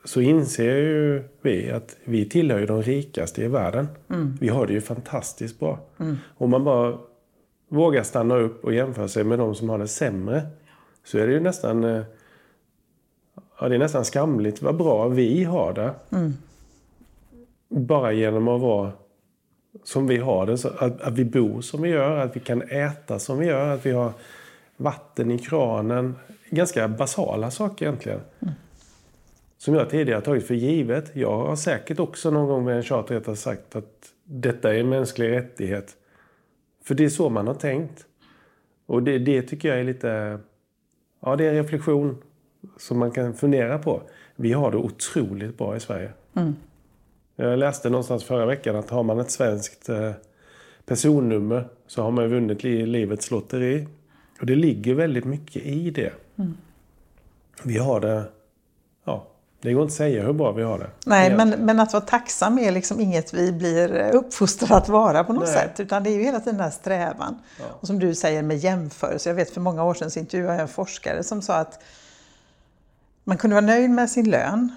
så 0.05 0.21
inser 0.21 0.77
ju 0.77 1.23
vi 1.43 1.71
att 1.71 1.97
vi 2.05 2.25
tillhör 2.29 2.59
ju 2.59 2.67
de 2.67 2.83
rikaste 2.83 3.43
i 3.43 3.49
världen. 3.49 3.89
Vi 4.41 4.49
har 4.49 4.67
det 4.67 4.73
ju 4.73 4.81
fantastiskt 4.81 5.59
bra. 5.61 5.79
Om 6.39 6.51
man 6.51 6.65
bara 6.65 6.99
vågar 7.69 8.03
stanna 8.03 8.37
upp 8.37 8.65
och 8.65 8.75
jämföra 8.75 9.09
sig 9.09 9.25
med 9.25 9.39
de 9.39 9.55
som 9.55 9.69
har 9.69 9.79
det 9.79 9.89
sämre 9.89 10.43
så 11.05 11.19
är 11.19 11.27
det 11.27 11.33
ju 11.33 11.41
nästan 11.41 11.85
eh, 11.85 12.03
Ja, 13.61 13.69
det 13.69 13.75
är 13.75 13.79
nästan 13.79 14.05
skamligt 14.05 14.63
vad 14.63 14.77
bra 14.77 15.09
vi 15.09 15.45
har 15.45 15.73
det. 15.73 15.95
Bara 17.69 18.13
genom 18.13 18.49
att 18.49 18.61
vara 18.61 18.93
som 19.85 20.07
vi 20.07 20.17
har 20.17 20.47
det. 20.47 20.65
Att, 20.65 21.01
att 21.01 21.13
vi 21.13 21.25
bor 21.25 21.61
som 21.61 21.83
vi 21.83 21.89
gör, 21.89 22.17
att 22.17 22.37
vi 22.37 22.41
kan 22.41 22.63
äta 22.63 23.19
som 23.19 23.39
vi 23.39 23.47
gör, 23.47 23.75
att 23.75 23.87
vi 23.87 23.91
har 23.91 24.13
vatten 24.77 25.31
i 25.31 25.39
kranen. 25.39 26.15
Ganska 26.51 26.89
basala 26.89 27.51
saker 27.51 27.87
egentligen. 27.87 28.21
Som 29.61 29.75
jag 29.75 29.91
tidigare 29.91 30.21
tagit 30.21 30.47
för 30.47 30.55
givet. 30.55 31.17
Jag 31.17 31.47
har 31.47 31.57
säkert 31.57 31.99
också 31.99 32.31
någon 32.31 32.49
gång 32.49 32.65
med 32.65 32.77
en 32.77 32.83
charterresa 32.83 33.37
sagt 33.37 33.77
att 33.77 34.13
detta 34.25 34.75
är 34.75 34.81
en 34.81 34.89
mänsklig 34.89 35.31
rättighet. 35.31 35.97
För 36.85 36.95
det 36.95 37.05
är 37.05 37.09
så 37.09 37.29
man 37.29 37.47
har 37.47 37.55
tänkt. 37.55 38.07
Och 38.87 39.03
det, 39.03 39.19
det 39.19 39.43
tycker 39.43 39.69
jag 39.69 39.79
är 39.81 39.85
lite... 39.85 40.39
Ja, 41.21 41.37
det 41.37 41.45
är 41.45 41.49
en 41.49 41.63
reflektion 41.63 42.23
som 42.77 42.99
man 42.99 43.11
kan 43.11 43.35
fundera 43.35 43.79
på. 43.79 44.03
Vi 44.37 44.53
har 44.53 44.71
det 44.71 44.77
otroligt 44.77 45.59
bra 45.59 45.77
i 45.77 45.81
Sverige. 45.81 46.13
Jag 47.37 47.59
läste 47.59 47.91
någonstans 47.91 48.25
förra 48.25 48.47
veckan 48.47 48.77
att 48.77 48.91
har 48.91 49.03
man 49.03 49.19
ett 49.21 49.31
svenskt 49.31 49.89
eh, 49.89 50.13
personnummer 50.85 51.69
så 51.87 52.03
har 52.03 52.11
man 52.11 52.29
vunnit 52.29 52.63
li- 52.63 52.87
livets 52.87 53.31
lotteri. 53.31 53.87
Och 54.41 54.47
det 54.47 54.55
ligger 54.55 54.95
väldigt 54.95 55.25
mycket 55.25 55.63
i 55.67 55.91
det. 55.91 56.13
Vi 57.65 57.79
har 57.79 58.01
det... 58.01 58.25
Ja, 59.63 59.69
det 59.69 59.75
går 59.75 59.83
inte 59.83 59.93
att 59.93 59.97
säga 59.97 60.23
hur 60.23 60.33
bra 60.33 60.53
vi 60.53 60.63
har 60.63 60.79
det. 60.79 60.91
Nej, 61.07 61.37
men, 61.37 61.51
men 61.51 61.81
att 61.81 61.93
vara 61.93 62.05
tacksam 62.05 62.59
är 62.59 62.71
liksom 62.71 63.01
inget 63.01 63.35
vi 63.35 63.53
blir 63.53 64.11
uppfostrade 64.15 64.77
att 64.77 64.89
vara 64.89 65.25
på 65.25 65.33
något 65.33 65.45
Nej. 65.45 65.53
sätt. 65.53 65.81
Utan 65.81 66.03
det 66.03 66.11
är 66.11 66.15
ju 66.15 66.23
hela 66.23 66.41
tiden 66.41 66.55
den 66.55 66.65
här 66.65 66.71
strävan. 66.71 67.39
Och 67.81 67.87
som 67.87 67.99
du 67.99 68.15
säger 68.15 68.43
med 68.43 68.57
jämförelse. 68.57 69.29
Jag 69.31 69.35
vet 69.35 69.51
för 69.51 69.61
många 69.61 69.85
år 69.85 69.95
sedan 69.95 70.11
så 70.11 70.19
intervjuade 70.19 70.55
jag 70.55 70.63
en 70.63 70.69
forskare 70.69 71.23
som 71.23 71.43
sa 71.43 71.55
att 71.55 71.83
man 73.25 73.39
kunde 73.39 73.55
vara 73.55 73.67
nöjd 73.67 73.91
med 73.91 74.11
sin 74.11 74.31
lön. 74.31 74.73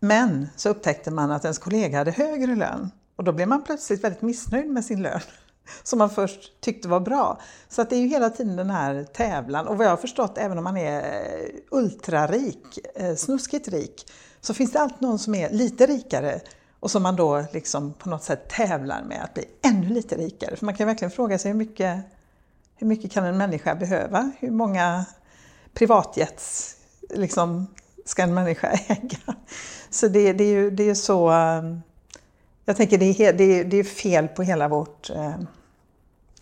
Men 0.00 0.48
så 0.56 0.68
upptäckte 0.68 1.10
man 1.10 1.30
att 1.30 1.44
ens 1.44 1.58
kollega 1.58 1.98
hade 1.98 2.10
högre 2.10 2.56
lön. 2.56 2.90
Och 3.16 3.24
då 3.24 3.32
blev 3.32 3.48
man 3.48 3.62
plötsligt 3.62 4.04
väldigt 4.04 4.22
missnöjd 4.22 4.70
med 4.70 4.84
sin 4.84 5.02
lön. 5.02 5.20
Som 5.82 5.98
man 5.98 6.10
först 6.10 6.60
tyckte 6.60 6.88
var 6.88 7.00
bra. 7.00 7.40
Så 7.68 7.82
att 7.82 7.90
det 7.90 7.96
är 7.96 8.00
ju 8.00 8.08
hela 8.08 8.30
tiden 8.30 8.56
den 8.56 8.70
här 8.70 9.04
tävlan. 9.04 9.66
Och 9.66 9.76
vad 9.76 9.86
jag 9.86 9.90
har 9.90 9.96
förstått, 9.96 10.38
även 10.38 10.58
om 10.58 10.64
man 10.64 10.76
är 10.76 10.98
eh, 11.00 11.48
ultrarik, 11.70 12.78
eh, 12.94 13.14
snuskigt 13.14 13.68
rik, 13.68 14.06
så 14.40 14.54
finns 14.54 14.72
det 14.72 14.80
alltid 14.80 15.02
någon 15.02 15.18
som 15.18 15.34
är 15.34 15.50
lite 15.50 15.86
rikare 15.86 16.40
och 16.80 16.90
som 16.90 17.02
man 17.02 17.16
då 17.16 17.44
liksom 17.52 17.92
på 17.92 18.08
något 18.08 18.22
sätt 18.22 18.48
tävlar 18.48 19.02
med 19.02 19.24
att 19.24 19.34
bli 19.34 19.44
ännu 19.62 19.88
lite 19.88 20.16
rikare. 20.16 20.56
För 20.56 20.64
man 20.64 20.74
kan 20.74 20.86
verkligen 20.86 21.10
fråga 21.10 21.38
sig 21.38 21.50
hur 21.50 21.58
mycket, 21.58 22.04
hur 22.76 22.86
mycket 22.86 23.12
kan 23.12 23.24
en 23.24 23.36
människa 23.36 23.74
behöva? 23.74 24.32
Hur 24.38 24.50
många 24.50 25.04
privatjets 25.74 26.76
liksom, 27.10 27.66
ska 28.04 28.22
en 28.22 28.34
människa 28.34 28.68
äga? 28.86 29.34
Så 29.90 30.08
det, 30.08 30.32
det 30.32 30.44
är 30.44 30.52
ju 30.52 30.70
det 30.70 30.90
är 30.90 30.94
så... 30.94 31.30
Eh, 31.30 31.62
jag 32.64 32.76
tänker 32.76 32.98
det 32.98 33.20
är, 33.20 33.32
det 33.32 33.44
är, 33.44 33.64
det 33.64 33.76
är 33.76 33.84
fel 33.84 34.28
på 34.28 34.42
hela 34.42 34.68
vårt 34.68 35.10
eh, 35.10 35.34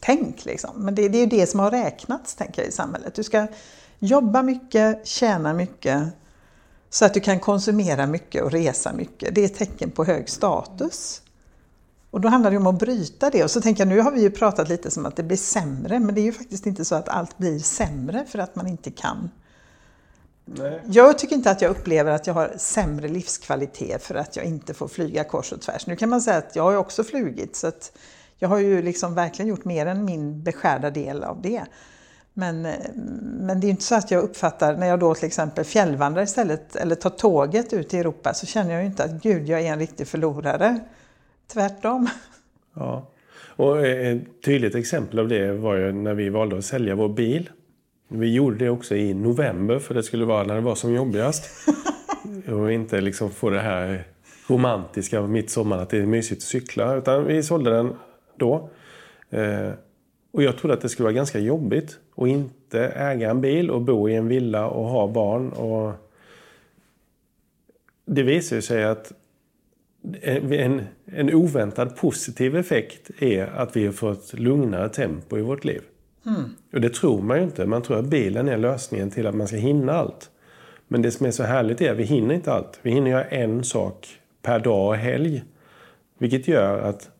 tänk. 0.00 0.44
Liksom. 0.44 0.70
Men 0.76 0.94
det, 0.94 1.08
det 1.08 1.18
är 1.18 1.20
ju 1.20 1.26
det 1.26 1.46
som 1.46 1.60
har 1.60 1.70
räknats 1.70 2.34
tänker 2.34 2.62
jag, 2.62 2.68
i 2.68 2.72
samhället. 2.72 3.14
Du 3.14 3.22
ska 3.22 3.46
jobba 3.98 4.42
mycket, 4.42 5.06
tjäna 5.06 5.52
mycket 5.52 6.02
så 6.90 7.04
att 7.04 7.14
du 7.14 7.20
kan 7.20 7.40
konsumera 7.40 8.06
mycket 8.06 8.42
och 8.42 8.52
resa 8.52 8.92
mycket. 8.92 9.34
Det 9.34 9.40
är 9.40 9.44
ett 9.44 9.58
tecken 9.58 9.90
på 9.90 10.04
hög 10.04 10.28
status. 10.28 11.22
Och 12.10 12.20
då 12.20 12.28
handlar 12.28 12.50
det 12.50 12.56
om 12.56 12.66
att 12.66 12.78
bryta 12.78 13.30
det. 13.30 13.44
Och 13.44 13.50
så 13.50 13.60
tänker 13.60 13.80
jag, 13.80 13.88
nu 13.88 14.00
har 14.00 14.10
vi 14.10 14.20
ju 14.20 14.30
pratat 14.30 14.68
lite 14.68 14.90
som 14.90 15.06
att 15.06 15.16
det 15.16 15.22
blir 15.22 15.36
sämre, 15.36 15.98
men 15.98 16.14
det 16.14 16.20
är 16.20 16.22
ju 16.22 16.32
faktiskt 16.32 16.66
inte 16.66 16.84
så 16.84 16.94
att 16.94 17.08
allt 17.08 17.38
blir 17.38 17.58
sämre 17.58 18.24
för 18.28 18.38
att 18.38 18.56
man 18.56 18.66
inte 18.66 18.90
kan. 18.90 19.30
Nej. 20.58 20.80
Jag 20.86 21.18
tycker 21.18 21.36
inte 21.36 21.50
att 21.50 21.62
jag 21.62 21.70
upplever 21.70 22.12
att 22.12 22.26
jag 22.26 22.34
har 22.34 22.52
sämre 22.56 23.08
livskvalitet 23.08 24.02
för 24.02 24.14
att 24.14 24.36
jag 24.36 24.44
inte 24.44 24.74
får 24.74 24.88
flyga 24.88 25.24
kors 25.24 25.52
och 25.52 25.60
tvärs. 25.60 25.86
Nu 25.86 25.96
kan 25.96 26.08
man 26.08 26.20
säga 26.20 26.36
att 26.36 26.56
jag 26.56 26.62
har 26.62 26.76
också 26.76 27.04
flugit, 27.04 27.56
så 27.56 27.66
att 27.66 27.92
jag 28.38 28.48
har 28.48 28.58
ju 28.58 28.82
liksom 28.82 29.14
verkligen 29.14 29.48
gjort 29.48 29.64
mer 29.64 29.86
än 29.86 30.04
min 30.04 30.42
beskärda 30.42 30.90
del 30.90 31.22
av 31.22 31.42
det. 31.42 31.62
Men, 32.34 32.66
eh, 32.66 32.74
men 33.22 33.60
det 33.60 33.66
är 33.66 33.70
inte 33.70 33.82
så 33.82 33.94
att 33.94 34.10
jag 34.10 34.22
uppfattar, 34.22 34.76
när 34.76 34.86
jag 34.86 34.98
då 34.98 35.14
till 35.14 35.26
exempel 35.26 35.64
fjällvandrar 35.64 36.22
istället, 36.22 36.76
eller 36.76 36.94
tar 36.94 37.10
tåget 37.10 37.72
ut 37.72 37.94
i 37.94 37.98
Europa, 37.98 38.34
så 38.34 38.46
känner 38.46 38.72
jag 38.72 38.80
ju 38.80 38.86
inte 38.86 39.04
att 39.04 39.22
gud, 39.22 39.48
jag 39.48 39.60
är 39.60 39.72
en 39.72 39.78
riktig 39.78 40.08
förlorare. 40.08 40.80
Tvärtom. 41.52 42.08
Ja. 42.74 43.08
Och 43.56 43.86
ett 43.86 44.42
tydligt 44.44 44.74
exempel 44.74 45.18
av 45.18 45.28
det 45.28 45.52
var 45.52 45.74
ju 45.74 45.92
när 45.92 46.14
vi 46.14 46.28
valde 46.28 46.58
att 46.58 46.64
sälja 46.64 46.94
vår 46.94 47.08
bil. 47.08 47.50
Vi 48.14 48.34
gjorde 48.34 48.58
det 48.58 48.70
också 48.70 48.94
i 48.94 49.14
november 49.14 49.78
för 49.78 49.94
det 49.94 50.02
skulle 50.02 50.24
vara 50.24 50.44
när 50.44 50.54
det 50.54 50.60
var 50.60 50.74
som 50.74 50.94
jobbigast. 50.94 51.68
och 52.48 52.72
inte 52.72 53.00
liksom 53.00 53.30
få 53.30 53.50
det 53.50 53.60
här 53.60 54.04
romantiska 54.46 55.22
mitt 55.22 55.50
sommar 55.50 55.78
att 55.78 55.90
det 55.90 55.98
är 55.98 56.06
mysigt 56.06 56.38
att 56.38 56.48
cykla. 56.48 56.96
Utan 56.96 57.24
vi 57.24 57.42
sålde 57.42 57.70
den 57.70 57.92
då. 58.36 58.70
Eh, 59.30 59.70
och 60.32 60.42
jag 60.42 60.58
trodde 60.58 60.74
att 60.74 60.80
det 60.80 60.88
skulle 60.88 61.04
vara 61.04 61.14
ganska 61.14 61.38
jobbigt 61.38 61.98
att 62.16 62.28
inte 62.28 62.80
äga 62.80 63.30
en 63.30 63.40
bil 63.40 63.70
och 63.70 63.82
bo 63.82 64.08
i 64.08 64.14
en 64.14 64.28
villa 64.28 64.66
och 64.66 64.84
ha 64.84 65.08
barn. 65.08 65.52
Och 65.52 65.92
det 68.04 68.22
visar 68.22 68.60
sig 68.60 68.84
att 68.84 69.12
en, 70.22 70.82
en 71.06 71.34
oväntad 71.34 71.96
positiv 71.96 72.56
effekt 72.56 73.10
är 73.18 73.46
att 73.46 73.76
vi 73.76 73.86
har 73.86 73.92
fått 73.92 74.32
lugnare 74.32 74.88
tempo 74.88 75.38
i 75.38 75.42
vårt 75.42 75.64
liv. 75.64 75.82
Och 76.72 76.80
det 76.80 76.94
tror 76.94 77.22
man 77.22 77.36
ju 77.36 77.44
inte. 77.44 77.66
Man 77.66 77.82
tror 77.82 77.98
att 77.98 78.04
bilen 78.04 78.48
är 78.48 78.56
lösningen 78.56 79.10
till 79.10 79.26
att 79.26 79.34
man 79.34 79.48
ska 79.48 79.56
hinna 79.56 79.92
allt. 79.92 80.30
Men 80.88 81.02
det 81.02 81.10
som 81.10 81.26
är 81.26 81.30
så 81.30 81.42
härligt 81.42 81.80
är 81.80 81.92
att 81.92 81.98
vi 81.98 82.04
hinner 82.04 82.34
inte 82.34 82.52
allt. 82.52 82.78
Vi 82.82 82.90
hinner 82.90 83.10
göra 83.10 83.24
en 83.24 83.64
sak 83.64 84.20
per 84.42 84.58
dag 84.58 84.88
och 84.88 84.96
helg. 84.96 85.44
Vilket 86.18 86.48
gör 86.48 86.78
att 86.78 87.10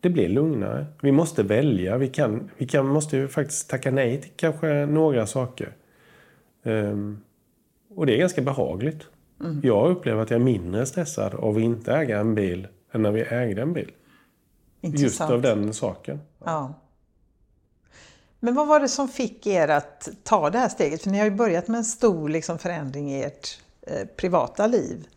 det 0.00 0.10
blir 0.10 0.28
lugnare. 0.28 0.86
Vi 1.02 1.12
måste 1.12 1.42
välja. 1.42 1.96
Vi, 1.96 2.08
kan, 2.08 2.50
vi 2.56 2.66
kan, 2.66 2.86
måste 2.86 3.16
ju 3.16 3.28
faktiskt 3.28 3.70
tacka 3.70 3.90
nej 3.90 4.20
till 4.20 4.30
kanske 4.36 4.86
några 4.86 5.26
saker. 5.26 5.72
Ehm, 6.62 7.20
och 7.94 8.06
det 8.06 8.14
är 8.14 8.18
ganska 8.18 8.42
behagligt. 8.42 9.06
Jag 9.62 9.90
upplever 9.90 10.22
att 10.22 10.30
jag 10.30 10.40
är 10.40 10.44
mindre 10.44 10.86
stressad 10.86 11.34
av 11.34 11.56
att 11.56 11.62
inte 11.62 11.92
äga 11.92 12.18
en 12.18 12.34
bil 12.34 12.68
än 12.92 13.02
när 13.02 13.10
vi 13.10 13.20
ägde 13.20 13.62
en 13.62 13.72
bil. 13.72 13.92
Just 14.80 14.94
Intressant. 14.94 15.32
av 15.32 15.42
den 15.42 15.72
saken. 15.74 16.20
Ja. 16.44 16.74
Men 18.40 18.54
vad 18.54 18.66
var 18.66 18.80
det 18.80 18.88
som 18.88 19.08
fick 19.08 19.46
er 19.46 19.68
att 19.68 20.08
ta 20.22 20.50
det 20.50 20.58
här 20.58 20.68
steget? 20.68 21.02
För 21.02 21.10
ni 21.10 21.18
har 21.18 21.24
ju 21.24 21.30
börjat 21.30 21.68
med 21.68 21.78
en 21.78 21.84
stor 21.84 22.28
liksom, 22.28 22.58
förändring 22.58 23.12
i 23.12 23.22
ert 23.22 23.60
eh, 23.86 24.06
privata 24.16 24.66
liv 24.66 25.08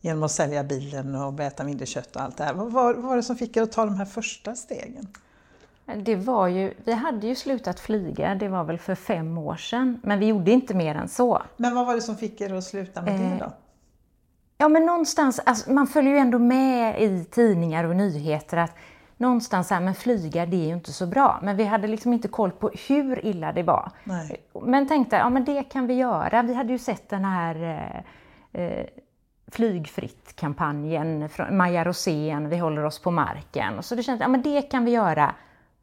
genom 0.00 0.22
att 0.22 0.32
sälja 0.32 0.64
bilen 0.64 1.14
och 1.14 1.40
äta 1.40 1.64
mindre 1.64 1.86
kött 1.86 2.16
och 2.16 2.22
allt 2.22 2.36
det 2.36 2.44
här. 2.44 2.54
Vad 2.54 2.72
var, 2.72 2.94
vad 2.94 3.04
var 3.04 3.16
det 3.16 3.22
som 3.22 3.36
fick 3.36 3.56
er 3.56 3.62
att 3.62 3.72
ta 3.72 3.84
de 3.84 3.94
här 3.94 4.04
första 4.04 4.54
stegen? 4.54 5.08
Det 6.04 6.16
var 6.16 6.48
ju, 6.48 6.74
vi 6.84 6.92
hade 6.92 7.26
ju 7.26 7.34
slutat 7.34 7.80
flyga, 7.80 8.34
det 8.34 8.48
var 8.48 8.64
väl 8.64 8.78
för 8.78 8.94
fem 8.94 9.38
år 9.38 9.56
sedan, 9.56 10.00
men 10.02 10.18
vi 10.18 10.26
gjorde 10.26 10.50
inte 10.50 10.74
mer 10.74 10.94
än 10.94 11.08
så. 11.08 11.42
Men 11.56 11.74
vad 11.74 11.86
var 11.86 11.94
det 11.94 12.02
som 12.02 12.16
fick 12.16 12.40
er 12.40 12.54
att 12.54 12.64
sluta 12.64 13.02
med 13.02 13.20
det 13.20 13.26
Eh, 13.26 13.38
då? 13.38 13.52
Ja, 14.58 14.68
men 14.68 14.86
någonstans, 14.86 15.40
alltså, 15.44 15.72
man 15.72 15.86
följer 15.86 16.12
ju 16.12 16.18
ändå 16.18 16.38
med 16.38 17.02
i 17.02 17.24
tidningar 17.24 17.84
och 17.84 17.96
nyheter 17.96 18.56
att 18.56 18.74
någonstans 19.22 19.70
här, 19.70 19.80
men 19.80 19.94
flyga 19.94 20.46
det 20.46 20.56
är 20.56 20.66
ju 20.66 20.74
inte 20.74 20.92
så 20.92 21.06
bra. 21.06 21.38
Men 21.42 21.56
vi 21.56 21.64
hade 21.64 21.88
liksom 21.88 22.12
inte 22.12 22.28
koll 22.28 22.50
på 22.50 22.70
hur 22.88 23.26
illa 23.26 23.52
det 23.52 23.62
var. 23.62 23.90
Nej. 24.04 24.46
Men 24.62 24.88
tänkte, 24.88 25.16
ja 25.16 25.30
men 25.30 25.44
det 25.44 25.62
kan 25.62 25.86
vi 25.86 25.94
göra. 25.94 26.42
Vi 26.42 26.54
hade 26.54 26.72
ju 26.72 26.78
sett 26.78 27.08
den 27.08 27.24
här 27.24 27.54
eh, 28.54 28.62
eh, 28.62 28.86
flygfritt-kampanjen 29.46 31.28
från 31.28 31.56
Maja 31.56 31.84
Rosén, 31.84 32.48
Vi 32.48 32.56
håller 32.56 32.84
oss 32.84 32.98
på 32.98 33.10
marken. 33.10 33.82
Så 33.82 33.94
det 33.94 34.02
kändes, 34.02 34.20
ja 34.20 34.28
men 34.28 34.42
det 34.42 34.62
kan 34.62 34.84
vi 34.84 34.90
göra. 34.90 35.34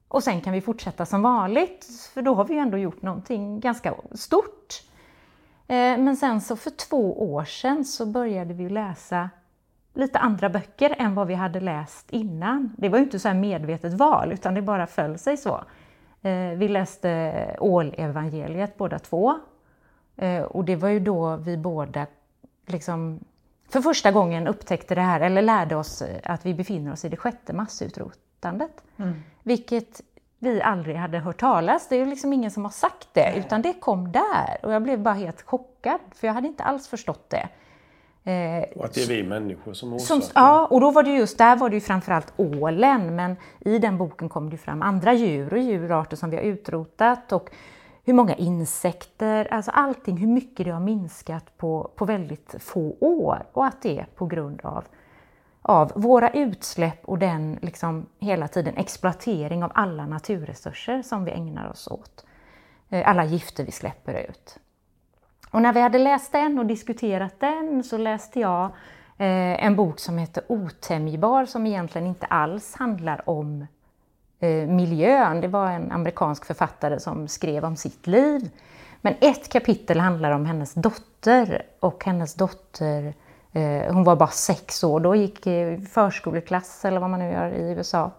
Och 0.08 0.24
sen 0.24 0.41
kan 0.41 0.53
vi 0.53 0.62
fortsätta 0.62 1.05
som 1.05 1.22
vanligt, 1.22 1.88
för 2.13 2.22
då 2.22 2.34
har 2.34 2.46
vi 2.46 2.53
ju 2.53 2.60
ändå 2.60 2.77
gjort 2.77 3.01
någonting 3.01 3.60
ganska 3.60 3.93
stort. 4.13 4.84
Eh, 5.67 5.98
men 5.98 6.17
sen 6.17 6.41
så 6.41 6.55
för 6.55 6.69
två 6.69 7.34
år 7.34 7.43
sedan 7.43 7.86
så 7.86 8.05
började 8.05 8.53
vi 8.53 8.69
läsa 8.69 9.29
lite 9.93 10.19
andra 10.19 10.50
böcker 10.50 10.96
än 10.98 11.15
vad 11.15 11.27
vi 11.27 11.34
hade 11.34 11.60
läst 11.60 12.12
innan. 12.12 12.74
Det 12.77 12.89
var 12.89 12.98
ju 12.98 13.03
inte 13.03 13.19
så 13.19 13.27
här 13.27 13.36
medvetet 13.36 13.93
val, 13.93 14.31
utan 14.31 14.53
det 14.53 14.62
bara 14.62 14.88
föll 14.88 15.17
sig 15.17 15.38
så. 15.38 15.63
Eh, 16.22 16.58
vi 16.58 16.67
läste 16.67 17.55
Ålevangeliet 17.60 18.77
båda 18.77 19.00
två. 19.00 19.39
Eh, 20.15 20.41
och 20.41 20.65
det 20.65 20.75
var 20.75 20.89
ju 20.89 21.00
då 21.00 21.36
vi 21.36 21.58
båda 21.58 22.05
liksom 22.65 23.19
för 23.69 23.81
första 23.81 24.12
gången 24.12 24.48
upptäckte 24.48 24.96
det 24.96 25.01
här, 25.01 25.19
eller 25.19 25.41
lärde 25.41 25.75
oss 25.75 26.03
att 26.24 26.46
vi 26.46 26.53
befinner 26.53 26.91
oss 26.91 27.05
i 27.05 27.10
det 27.10 27.17
sjätte 27.17 27.53
massutrotandet. 27.53 28.84
Mm. 28.98 29.22
Vilket 29.43 30.01
vi 30.39 30.62
aldrig 30.62 30.96
hade 30.96 31.19
hört 31.19 31.39
talas. 31.39 31.88
Det 31.88 31.96
är 31.96 32.05
liksom 32.05 32.34
ingen 32.34 32.51
som 32.51 32.63
har 32.63 32.72
sagt 32.72 33.08
det, 33.13 33.34
utan 33.38 33.62
det 33.62 33.74
kom 33.74 34.12
där. 34.12 34.58
Och 34.63 34.72
jag 34.72 34.84
blev 34.84 35.00
bara 35.00 35.13
helt 35.13 35.41
chockad, 35.41 36.00
för 36.15 36.27
jag 36.27 36.34
hade 36.34 36.48
inte 36.48 36.63
alls 36.63 36.88
förstått 36.88 37.29
det. 37.29 37.50
Eh, 38.29 38.63
och 38.75 38.86
att 38.86 38.93
det 38.93 39.03
är 39.03 39.07
vi 39.07 39.24
människor 39.24 39.74
som 39.74 39.93
orsakar. 39.93 40.21
Som, 40.21 40.31
ja, 40.36 40.65
och 40.65 40.81
då 40.81 40.91
var 40.91 41.03
det 41.03 41.09
just, 41.09 41.38
där 41.38 41.55
var 41.55 41.69
det 41.69 41.75
ju 41.75 41.81
framförallt 41.81 42.33
ålen, 42.38 43.15
men 43.15 43.36
i 43.59 43.79
den 43.79 43.98
boken 43.98 44.29
kom 44.29 44.50
det 44.50 44.57
fram 44.57 44.81
andra 44.81 45.13
djur 45.13 45.53
och 45.53 45.59
djurarter 45.59 46.17
som 46.17 46.29
vi 46.29 46.38
har 46.38 46.43
utrotat 46.43 47.31
och 47.31 47.50
hur 48.03 48.13
många 48.13 48.36
insekter, 48.36 49.53
alltså 49.53 49.71
allting, 49.71 50.17
hur 50.17 50.27
mycket 50.27 50.65
det 50.65 50.71
har 50.71 50.79
minskat 50.79 51.57
på, 51.57 51.91
på 51.95 52.05
väldigt 52.05 52.55
få 52.59 52.95
år 53.00 53.45
och 53.53 53.65
att 53.65 53.81
det 53.81 54.00
är 54.00 54.07
på 54.15 54.25
grund 54.25 54.62
av, 54.63 54.83
av 55.62 55.91
våra 55.95 56.29
utsläpp 56.29 57.05
och 57.05 57.19
den 57.19 57.57
liksom 57.62 58.05
hela 58.19 58.48
tiden 58.48 58.77
exploatering 58.77 59.63
av 59.63 59.71
alla 59.75 60.05
naturresurser 60.05 61.01
som 61.01 61.25
vi 61.25 61.31
ägnar 61.31 61.69
oss 61.69 61.88
åt. 61.88 62.25
Eh, 62.89 63.09
alla 63.09 63.25
gifter 63.25 63.65
vi 63.65 63.71
släpper 63.71 64.29
ut. 64.29 64.59
Och 65.51 65.62
när 65.62 65.74
vi 65.74 65.79
hade 65.79 65.98
läst 65.98 66.32
den 66.32 66.60
och 66.60 66.65
diskuterat 66.65 67.39
den 67.39 67.84
så 67.84 67.98
läste 67.98 68.39
jag 68.39 68.63
eh, 69.18 69.65
en 69.65 69.75
bok 69.75 70.00
som 70.00 70.18
heter 70.18 70.44
Otämjbar 70.48 71.46
som 71.46 71.68
egentligen 71.68 72.08
inte 72.08 72.25
alls 72.25 72.75
handlar 72.75 73.29
om 73.29 73.68
eh, 74.39 74.68
miljön. 74.68 75.41
Det 75.41 75.48
var 75.48 75.72
en 75.72 75.91
amerikansk 75.91 76.46
författare 76.46 77.00
som 77.00 77.27
skrev 77.27 77.65
om 77.65 77.75
sitt 77.75 78.08
liv. 78.08 78.50
Men 79.01 79.15
ett 79.22 79.50
kapitel 79.50 80.00
handlar 80.00 80.32
om 80.32 80.46
hennes 80.46 80.74
dotter 80.74 81.63
och 81.79 82.06
hennes 82.06 82.34
dotter, 82.34 83.13
eh, 83.51 83.94
hon 83.94 84.03
var 84.03 84.15
bara 84.15 84.29
sex 84.29 84.84
år 84.84 85.00
då, 85.00 85.15
gick 85.15 85.48
i 85.48 85.88
förskoleklass 85.91 86.86
eller 86.86 87.00
vad 87.00 87.10
man 87.10 87.20
nu 87.20 87.32
gör 87.32 87.51
i 87.51 87.72
USA. 87.72 88.12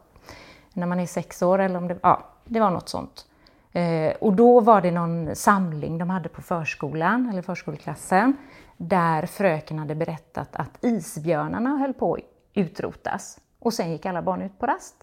När 0.72 0.86
man 0.86 1.00
är 1.00 1.06
sex 1.06 1.42
år 1.42 1.58
eller 1.58 1.76
om 1.76 1.88
det, 1.88 1.98
ja, 2.02 2.26
det 2.44 2.60
var 2.60 2.70
något 2.70 2.88
sånt. 2.88 3.26
Eh, 3.72 4.12
och 4.20 4.32
då 4.32 4.60
var 4.60 4.80
det 4.80 4.90
någon 4.90 5.36
samling 5.36 5.98
de 5.98 6.10
hade 6.10 6.28
på 6.28 6.42
förskolan, 6.42 7.28
eller 7.32 7.42
förskoleklassen, 7.42 8.36
där 8.76 9.26
fröken 9.26 9.78
hade 9.78 9.94
berättat 9.94 10.48
att 10.56 10.84
isbjörnarna 10.84 11.70
höll 11.76 11.94
på 11.94 12.14
att 12.14 12.20
utrotas. 12.54 13.40
Och 13.58 13.74
sen 13.74 13.90
gick 13.90 14.06
alla 14.06 14.22
barn 14.22 14.42
ut 14.42 14.58
på 14.58 14.66
rast. 14.66 14.94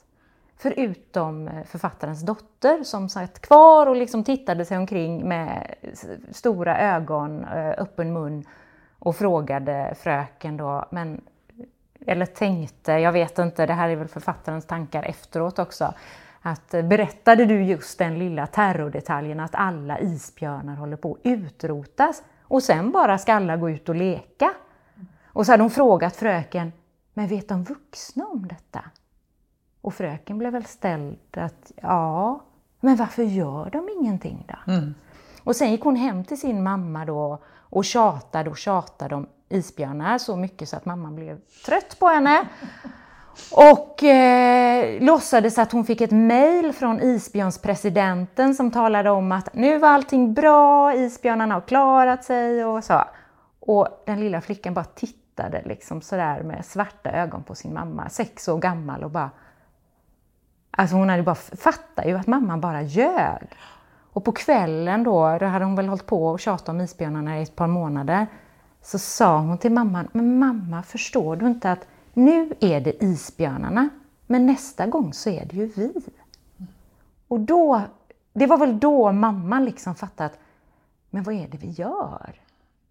Förutom 0.57 1.47
eh, 1.47 1.63
författarens 1.65 2.21
dotter 2.21 2.83
som 2.83 3.09
satt 3.09 3.41
kvar 3.41 3.87
och 3.87 3.95
liksom 3.95 4.23
tittade 4.23 4.65
sig 4.65 4.77
omkring 4.77 5.27
med 5.27 5.75
stora 6.31 6.79
ögon, 6.79 7.45
eh, 7.45 7.73
öppen 7.77 8.13
mun 8.13 8.45
och 8.99 9.15
frågade 9.15 9.95
fröken 9.99 10.57
då, 10.57 10.85
men, 10.91 11.21
eller 12.05 12.25
tänkte, 12.25 12.91
jag 12.91 13.11
vet 13.11 13.39
inte, 13.39 13.65
det 13.65 13.73
här 13.73 13.89
är 13.89 13.95
väl 13.95 14.07
författarens 14.07 14.65
tankar 14.65 15.03
efteråt 15.03 15.59
också, 15.59 15.93
att 16.51 16.73
eh, 16.73 16.81
berättade 16.81 17.45
du 17.45 17.63
just 17.63 17.99
den 17.99 18.19
lilla 18.19 18.47
terrordetaljen 18.47 19.39
att 19.39 19.55
alla 19.55 19.99
isbjörnar 19.99 20.75
håller 20.75 20.97
på 20.97 21.13
att 21.13 21.19
utrotas 21.23 22.23
och 22.41 22.63
sen 22.63 22.91
bara 22.91 23.17
ska 23.17 23.33
alla 23.33 23.57
gå 23.57 23.69
ut 23.69 23.89
och 23.89 23.95
leka? 23.95 24.53
Och 25.25 25.45
så 25.45 25.51
hade 25.51 25.63
hon 25.63 25.69
frågat 25.69 26.15
fröken, 26.15 26.73
men 27.13 27.27
vet 27.27 27.47
de 27.47 27.63
vuxna 27.63 28.25
om 28.25 28.47
detta? 28.47 28.83
Och 29.81 29.93
fröken 29.93 30.37
blev 30.37 30.53
väl 30.53 30.65
ställd 30.65 31.17
att 31.31 31.71
ja, 31.75 32.41
men 32.79 32.95
varför 32.95 33.23
gör 33.23 33.69
de 33.69 33.89
ingenting 33.89 34.45
då? 34.47 34.73
Mm. 34.73 34.93
Och 35.43 35.55
sen 35.55 35.71
gick 35.71 35.83
hon 35.83 35.95
hem 35.95 36.23
till 36.23 36.39
sin 36.39 36.63
mamma 36.63 37.05
då 37.05 37.39
och 37.47 37.85
tjatade 37.85 38.49
och 38.49 38.57
tjatade 38.57 39.15
om 39.15 39.27
isbjörnar 39.49 40.17
så 40.17 40.35
mycket 40.35 40.69
så 40.69 40.75
att 40.77 40.85
mamman 40.85 41.15
blev 41.15 41.39
trött 41.65 41.99
på 41.99 42.07
henne. 42.07 42.47
Och 43.51 44.03
eh, 44.03 45.01
låtsades 45.01 45.57
att 45.57 45.71
hon 45.71 45.85
fick 45.85 46.01
ett 46.01 46.11
mejl 46.11 46.73
från 46.73 47.01
isbjörnspresidenten 47.01 48.55
som 48.55 48.71
talade 48.71 49.09
om 49.09 49.31
att 49.31 49.53
nu 49.53 49.77
var 49.77 49.89
allting 49.89 50.33
bra, 50.33 50.93
isbjörnarna 50.93 51.53
har 51.53 51.61
klarat 51.61 52.23
sig 52.23 52.65
och 52.65 52.83
så. 52.83 53.03
Och 53.59 54.03
den 54.05 54.19
lilla 54.19 54.41
flickan 54.41 54.73
bara 54.73 54.85
tittade 54.85 55.61
liksom 55.65 56.01
sådär 56.01 56.43
med 56.43 56.65
svarta 56.65 57.11
ögon 57.11 57.43
på 57.43 57.55
sin 57.55 57.73
mamma, 57.73 58.09
sex 58.09 58.47
år 58.47 58.57
gammal 58.57 59.03
och 59.03 59.11
bara... 59.11 59.29
Alltså 60.71 60.95
hon 60.95 61.09
hade 61.09 61.23
bara 61.23 61.35
fattat 61.35 62.05
ju 62.05 62.17
att 62.17 62.27
mamman 62.27 62.61
bara 62.61 62.81
ljög. 62.81 63.47
Och 64.13 64.25
på 64.25 64.31
kvällen 64.31 65.03
då, 65.03 65.37
då 65.39 65.45
hade 65.45 65.65
hon 65.65 65.75
väl 65.75 65.87
hållit 65.87 66.05
på 66.05 66.27
och 66.27 66.39
tjatat 66.39 66.69
om 66.69 66.81
isbjörnarna 66.81 67.39
i 67.39 67.43
ett 67.43 67.55
par 67.55 67.67
månader, 67.67 68.27
så 68.81 68.99
sa 68.99 69.37
hon 69.39 69.57
till 69.57 69.71
mamman, 69.71 70.07
men 70.11 70.39
mamma 70.39 70.83
förstår 70.83 71.35
du 71.35 71.47
inte 71.47 71.71
att 71.71 71.87
nu 72.17 72.53
är 72.59 72.81
det 72.81 73.03
isbjörnarna, 73.03 73.89
men 74.27 74.45
nästa 74.45 74.87
gång 74.87 75.13
så 75.13 75.29
är 75.29 75.45
det 75.45 75.55
ju 75.55 75.65
vi. 75.65 75.93
Och 77.27 77.39
då, 77.39 77.81
det 78.33 78.47
var 78.47 78.57
väl 78.57 78.79
då 78.79 79.11
mamman 79.11 79.65
liksom 79.65 79.95
fattade 79.95 80.29
att, 80.29 80.39
men 81.09 81.23
vad 81.23 81.35
är 81.35 81.47
det 81.47 81.57
vi 81.57 81.69
gör? 81.69 82.41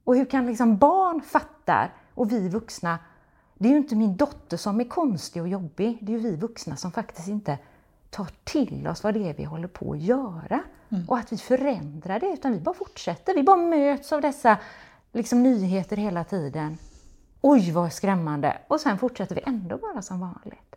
Och 0.05 0.17
hur 0.17 0.25
kan 0.25 0.47
liksom 0.47 0.77
barn 0.77 1.21
fatta, 1.21 1.89
och 2.15 2.33
vi 2.33 2.49
vuxna, 2.49 2.99
det 3.55 3.69
är 3.69 3.73
ju 3.73 3.79
inte 3.79 3.97
min 3.97 4.17
dotter 4.17 4.57
som 4.57 4.81
är 4.81 4.85
konstig 4.85 5.43
och 5.43 5.49
jobbig, 5.49 5.99
det 6.01 6.13
är 6.13 6.19
ju 6.19 6.31
vi 6.31 6.37
vuxna 6.37 6.77
som 6.77 6.93
faktiskt 6.93 7.29
inte 7.29 7.59
tar 8.11 8.29
till 8.45 8.87
oss 8.89 9.03
vad 9.03 9.15
det 9.15 9.29
är 9.29 9.35
vi 9.35 9.45
håller 9.45 9.69
på 9.69 9.93
att 9.93 10.01
göra. 10.01 10.63
Mm. 10.89 11.09
Och 11.09 11.19
att 11.19 11.33
vi 11.33 11.37
förändrar 11.37 12.21
det, 12.21 12.27
utan 12.27 12.53
vi 12.53 12.61
bara 12.61 12.75
fortsätter. 12.75 13.35
Vi 13.35 13.43
bara 13.43 13.57
möts 13.57 14.13
av 14.13 14.21
dessa 14.21 14.59
liksom, 15.13 15.43
nyheter 15.43 15.97
hela 15.97 16.25
tiden. 16.25 16.79
Oj, 17.49 17.73
vad 17.73 17.93
skrämmande! 17.93 18.59
Och 18.69 18.81
sen 18.81 18.99
fortsätter 18.99 19.35
vi 19.35 19.43
ändå 19.47 19.77
bara 19.79 20.03
som 20.03 20.21
vanligt. 20.21 20.77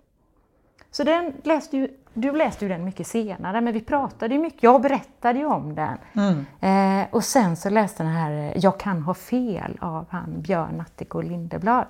Så 0.92 1.04
den 1.04 1.34
läste 1.44 1.78
ju, 1.78 1.90
du 2.14 2.32
läste 2.32 2.66
ju 2.66 2.70
den 2.70 2.86
mycket 2.86 3.08
senare, 3.08 3.62
men 3.62 3.74
vi 3.74 3.82
pratade 3.82 4.36
ju 4.36 4.42
mycket. 4.42 4.64
Jag 4.64 4.82
berättade 4.82 5.40
ju 5.40 5.46
om 5.46 5.76
den. 5.76 5.98
Mm. 6.14 6.46
Eh, 7.02 7.08
och 7.12 7.24
sen 7.24 7.56
så 7.56 7.70
läste 7.70 8.04
den 8.04 8.12
här 8.12 8.32
eh, 8.32 8.58
Jag 8.58 8.80
kan 8.80 9.02
ha 9.02 9.14
fel 9.14 9.78
av 9.82 10.06
han 10.10 10.42
Björn 10.42 10.78
Natthiko 10.78 11.22
Lindeblad. 11.22 11.86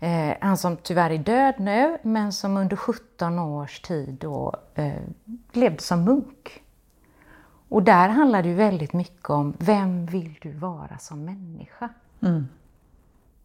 Eh, 0.00 0.34
han 0.40 0.56
som 0.56 0.76
tyvärr 0.76 1.10
är 1.10 1.18
död 1.18 1.54
nu, 1.58 1.98
men 2.02 2.32
som 2.32 2.56
under 2.56 2.76
17 2.76 3.38
års 3.38 3.80
tid 3.80 4.16
då, 4.20 4.54
eh, 4.74 4.92
levde 5.52 5.82
som 5.82 6.04
munk. 6.04 6.62
Och 7.68 7.82
där 7.82 8.08
handlar 8.08 8.42
det 8.42 8.48
ju 8.48 8.54
väldigt 8.54 8.92
mycket 8.92 9.30
om 9.30 9.54
vem 9.58 10.06
vill 10.06 10.38
du 10.42 10.52
vara 10.52 10.98
som 10.98 11.24
människa? 11.24 11.88
Mm. 12.20 12.48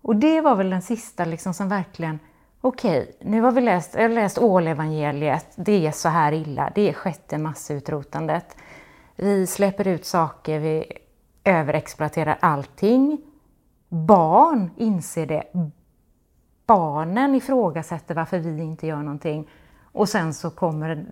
Och 0.01 0.15
det 0.15 0.41
var 0.41 0.55
väl 0.55 0.69
den 0.69 0.81
sista 0.81 1.25
liksom 1.25 1.53
som 1.53 1.69
verkligen, 1.69 2.19
okej, 2.61 3.01
okay, 3.01 3.29
nu 3.29 3.41
har 3.41 3.51
vi 3.51 3.61
läst, 3.61 3.93
jag 3.93 4.01
har 4.01 4.09
läst 4.09 4.37
Ålevangeliet, 4.37 5.45
det 5.55 5.87
är 5.87 5.91
så 5.91 6.09
här 6.09 6.31
illa, 6.31 6.71
det 6.75 6.89
är 6.89 6.93
sjätte 6.93 7.37
massutrotandet. 7.37 8.57
Vi 9.15 9.47
släpper 9.47 9.87
ut 9.87 10.05
saker, 10.05 10.59
vi 10.59 10.91
överexploaterar 11.43 12.37
allting. 12.39 13.21
Barn 13.89 14.71
inser 14.77 15.25
det. 15.25 15.43
Barnen 16.65 17.35
ifrågasätter 17.35 18.15
varför 18.15 18.39
vi 18.39 18.63
inte 18.63 18.87
gör 18.87 18.97
någonting. 18.97 19.49
Och 19.91 20.09
sen 20.09 20.33
så 20.33 20.49
kommer 20.49 21.05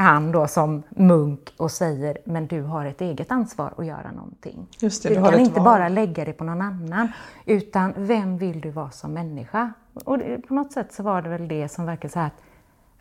han 0.00 0.32
då 0.32 0.46
som 0.46 0.82
munk 0.88 1.54
och 1.56 1.70
säger 1.70 2.18
men 2.24 2.46
du 2.46 2.62
har 2.62 2.86
ett 2.86 3.00
eget 3.00 3.30
ansvar 3.30 3.74
att 3.76 3.86
göra 3.86 4.12
någonting. 4.12 4.66
Just 4.78 5.02
det, 5.02 5.08
du, 5.08 5.14
du 5.14 5.20
kan 5.22 5.40
inte 5.40 5.60
val. 5.60 5.64
bara 5.64 5.88
lägga 5.88 6.24
det 6.24 6.32
på 6.32 6.44
någon 6.44 6.62
annan, 6.62 7.08
utan 7.46 7.92
vem 7.96 8.38
vill 8.38 8.60
du 8.60 8.70
vara 8.70 8.90
som 8.90 9.12
människa? 9.12 9.72
Och 9.94 10.18
på 10.48 10.54
något 10.54 10.72
sätt 10.72 10.92
så 10.92 11.02
var 11.02 11.22
det 11.22 11.28
väl 11.28 11.48
det 11.48 11.68
som 11.68 11.86
verkade 11.86 12.12
så 12.12 12.18
här 12.18 12.26
att 12.26 12.42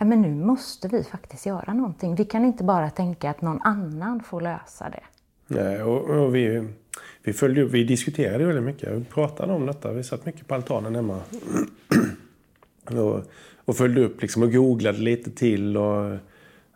men 0.08 0.22
nu 0.22 0.36
måste 0.36 0.88
vi 0.88 1.04
faktiskt 1.04 1.46
göra 1.46 1.74
någonting. 1.74 2.16
Vi 2.16 2.26
kan 2.26 2.46
inte 2.46 2.64
bara 2.64 2.90
tänka 2.90 3.30
att 3.30 3.42
någon 3.42 3.62
annan 3.62 4.24
får 4.24 4.42
lösa 4.42 4.90
det. 4.90 5.04
Nej, 5.48 5.84
och, 5.84 6.10
och 6.10 6.36
vi, 6.36 6.68
vi, 7.24 7.34
följde, 7.34 7.66
vi 7.66 7.84
diskuterade 7.84 8.46
väldigt 8.46 8.64
mycket. 8.64 8.94
Vi 8.94 9.04
pratade 9.04 9.54
om 9.54 9.66
detta. 9.66 9.92
Vi 9.92 10.04
satt 10.04 10.26
mycket 10.26 10.48
på 10.48 10.56
altanen 10.56 10.96
hemma. 10.96 11.20
och, 12.86 13.22
och 13.66 13.76
följde 13.76 14.02
upp 14.02 14.22
liksom 14.22 14.44
och 14.44 14.52
googlade 14.52 14.98
lite 14.98 15.32
till. 15.32 15.78
och 15.78 16.18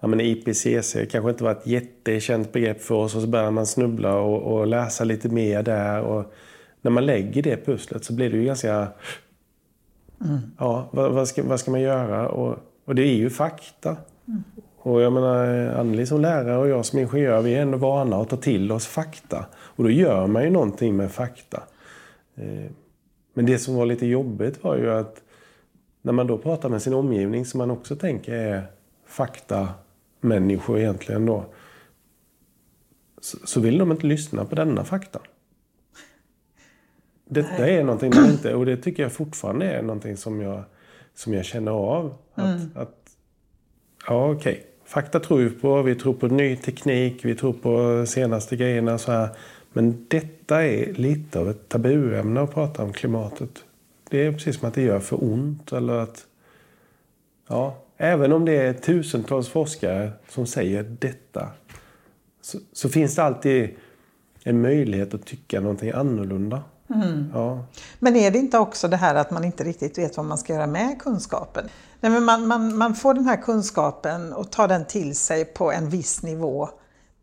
ja, 0.03 0.07
men 0.07 0.21
IPCC 0.21 0.95
kanske 1.09 1.29
inte 1.29 1.43
var 1.43 1.51
ett 1.51 1.67
jättekänt 1.67 2.51
begrepp 2.51 2.81
för 2.81 2.95
oss 2.95 3.15
och 3.15 3.21
så 3.21 3.27
börjar 3.27 3.51
man 3.51 3.65
snubbla 3.65 4.15
och, 4.15 4.53
och 4.53 4.67
läsa 4.67 5.03
lite 5.03 5.29
mer 5.29 5.63
där. 5.63 6.01
Och 6.01 6.33
när 6.81 6.91
man 6.91 7.05
lägger 7.05 7.41
det 7.41 7.65
pusslet 7.65 8.05
så 8.05 8.13
blir 8.13 8.29
det 8.29 8.37
ju 8.37 8.43
ganska... 8.43 8.87
Ja, 10.57 10.89
vad, 10.91 11.11
vad, 11.11 11.27
ska, 11.27 11.43
vad 11.43 11.59
ska 11.59 11.71
man 11.71 11.81
göra? 11.81 12.29
Och, 12.29 12.57
och 12.85 12.95
det 12.95 13.01
är 13.01 13.13
ju 13.13 13.29
fakta. 13.29 13.97
Och 14.77 15.01
jag 15.01 15.13
menar, 15.13 15.67
Anneli 15.67 16.05
som 16.05 16.21
lärare 16.21 16.57
och 16.57 16.67
jag 16.67 16.85
som 16.85 16.99
ingenjör, 16.99 17.41
vi 17.41 17.55
är 17.55 17.61
ändå 17.61 17.77
vana 17.77 18.17
att 18.17 18.29
ta 18.29 18.37
till 18.37 18.71
oss 18.71 18.87
fakta. 18.87 19.45
Och 19.53 19.83
då 19.83 19.89
gör 19.89 20.27
man 20.27 20.43
ju 20.43 20.49
någonting 20.49 20.95
med 20.95 21.11
fakta. 21.11 21.63
Eh, 22.35 22.71
men 23.33 23.45
det 23.45 23.59
som 23.59 23.75
var 23.75 23.85
lite 23.85 24.05
jobbigt 24.05 24.63
var 24.63 24.77
ju 24.77 24.91
att 24.91 25.21
när 26.01 26.13
man 26.13 26.27
då 26.27 26.37
pratar 26.37 26.69
med 26.69 26.81
sin 26.81 26.93
omgivning 26.93 27.45
som 27.45 27.57
man 27.57 27.71
också 27.71 27.95
tänker 27.95 28.33
är 28.33 28.63
fakta 29.05 29.67
faktamänniskor 30.23 30.79
egentligen 30.79 31.25
då. 31.25 31.45
Så, 33.21 33.59
vill 33.59 33.77
de 33.77 33.91
inte 33.91 34.07
lyssna 34.07 34.45
på 34.45 34.55
denna 34.55 34.83
fakta. 34.83 35.19
Detta 37.25 37.67
är 37.67 37.83
någonting 37.83 38.13
man 38.15 38.29
inte, 38.29 38.55
och 38.55 38.65
det 38.65 38.77
tycker 38.77 39.03
jag 39.03 39.12
fortfarande 39.12 39.65
är 39.65 39.81
någonting 39.81 40.17
som 40.17 40.41
jag, 40.41 40.63
som 41.15 41.33
jag 41.33 41.45
känner 41.45 41.71
av. 41.71 42.15
Att, 42.36 42.77
att 42.77 43.15
ja 44.07 44.31
okej, 44.31 44.65
fakta 44.86 45.19
tror 45.19 45.38
vi 45.38 45.49
på, 45.49 45.81
vi 45.81 45.95
tror 45.95 46.13
på 46.13 46.27
ny 46.27 46.55
teknik, 46.55 47.25
vi 47.25 47.36
tror 47.36 47.53
på 47.53 48.05
senaste 48.05 48.55
grejerna 48.55 48.97
så 48.97 49.12
här. 49.12 49.29
Men 49.73 50.05
detta 50.09 50.63
är 50.63 50.93
lite 50.93 51.39
av 51.39 51.49
ett 51.49 51.69
tabuämne 51.69 52.41
att 52.41 52.53
prata 52.53 52.83
om 52.83 52.93
klimatet. 52.93 53.65
Det 54.09 54.25
är 54.25 54.31
precis 54.31 54.59
som 54.59 54.67
att 54.67 54.73
det 54.73 54.81
gör 54.81 54.99
för 54.99 55.23
ont 55.23 55.71
eller 55.71 55.93
att... 55.93 56.27
Ja, 57.47 57.82
även 58.03 58.31
om 58.31 58.45
det 58.45 58.53
är 58.53 58.73
tusentals 58.73 59.49
forskare 59.49 60.11
som 60.29 60.47
säger 60.47 60.83
detta 60.83 61.47
så, 62.41 62.57
så 62.73 62.89
finns 62.89 63.15
det 63.15 63.23
alltid 63.23 63.75
en 64.43 64.61
möjlighet 64.61 65.13
att 65.13 65.25
tycka 65.25 65.59
någonting 65.59 65.91
annorlunda. 65.91 66.63
Ja. 67.33 67.65
Men 67.99 68.15
är 68.15 68.31
det 68.31 68.37
inte 68.37 68.57
också 68.57 68.87
det 68.87 68.97
här 68.97 69.15
att 69.15 69.31
man 69.31 69.43
inte 69.43 69.63
riktigt 69.63 69.97
vet 69.97 70.17
vad 70.17 70.25
man 70.25 70.37
ska 70.37 70.53
göra 70.53 70.67
med 70.67 70.99
kunskapen? 70.99 71.69
Nej, 71.99 72.11
men 72.11 72.23
man, 72.23 72.47
man, 72.47 72.77
man 72.77 72.95
får 72.95 73.13
den 73.13 73.25
här 73.25 73.41
kunskapen 73.41 74.33
och 74.33 74.51
tar 74.51 74.67
den 74.67 74.85
till 74.85 75.15
sig 75.15 75.45
på 75.45 75.71
en 75.71 75.89
viss 75.89 76.23
nivå. 76.23 76.69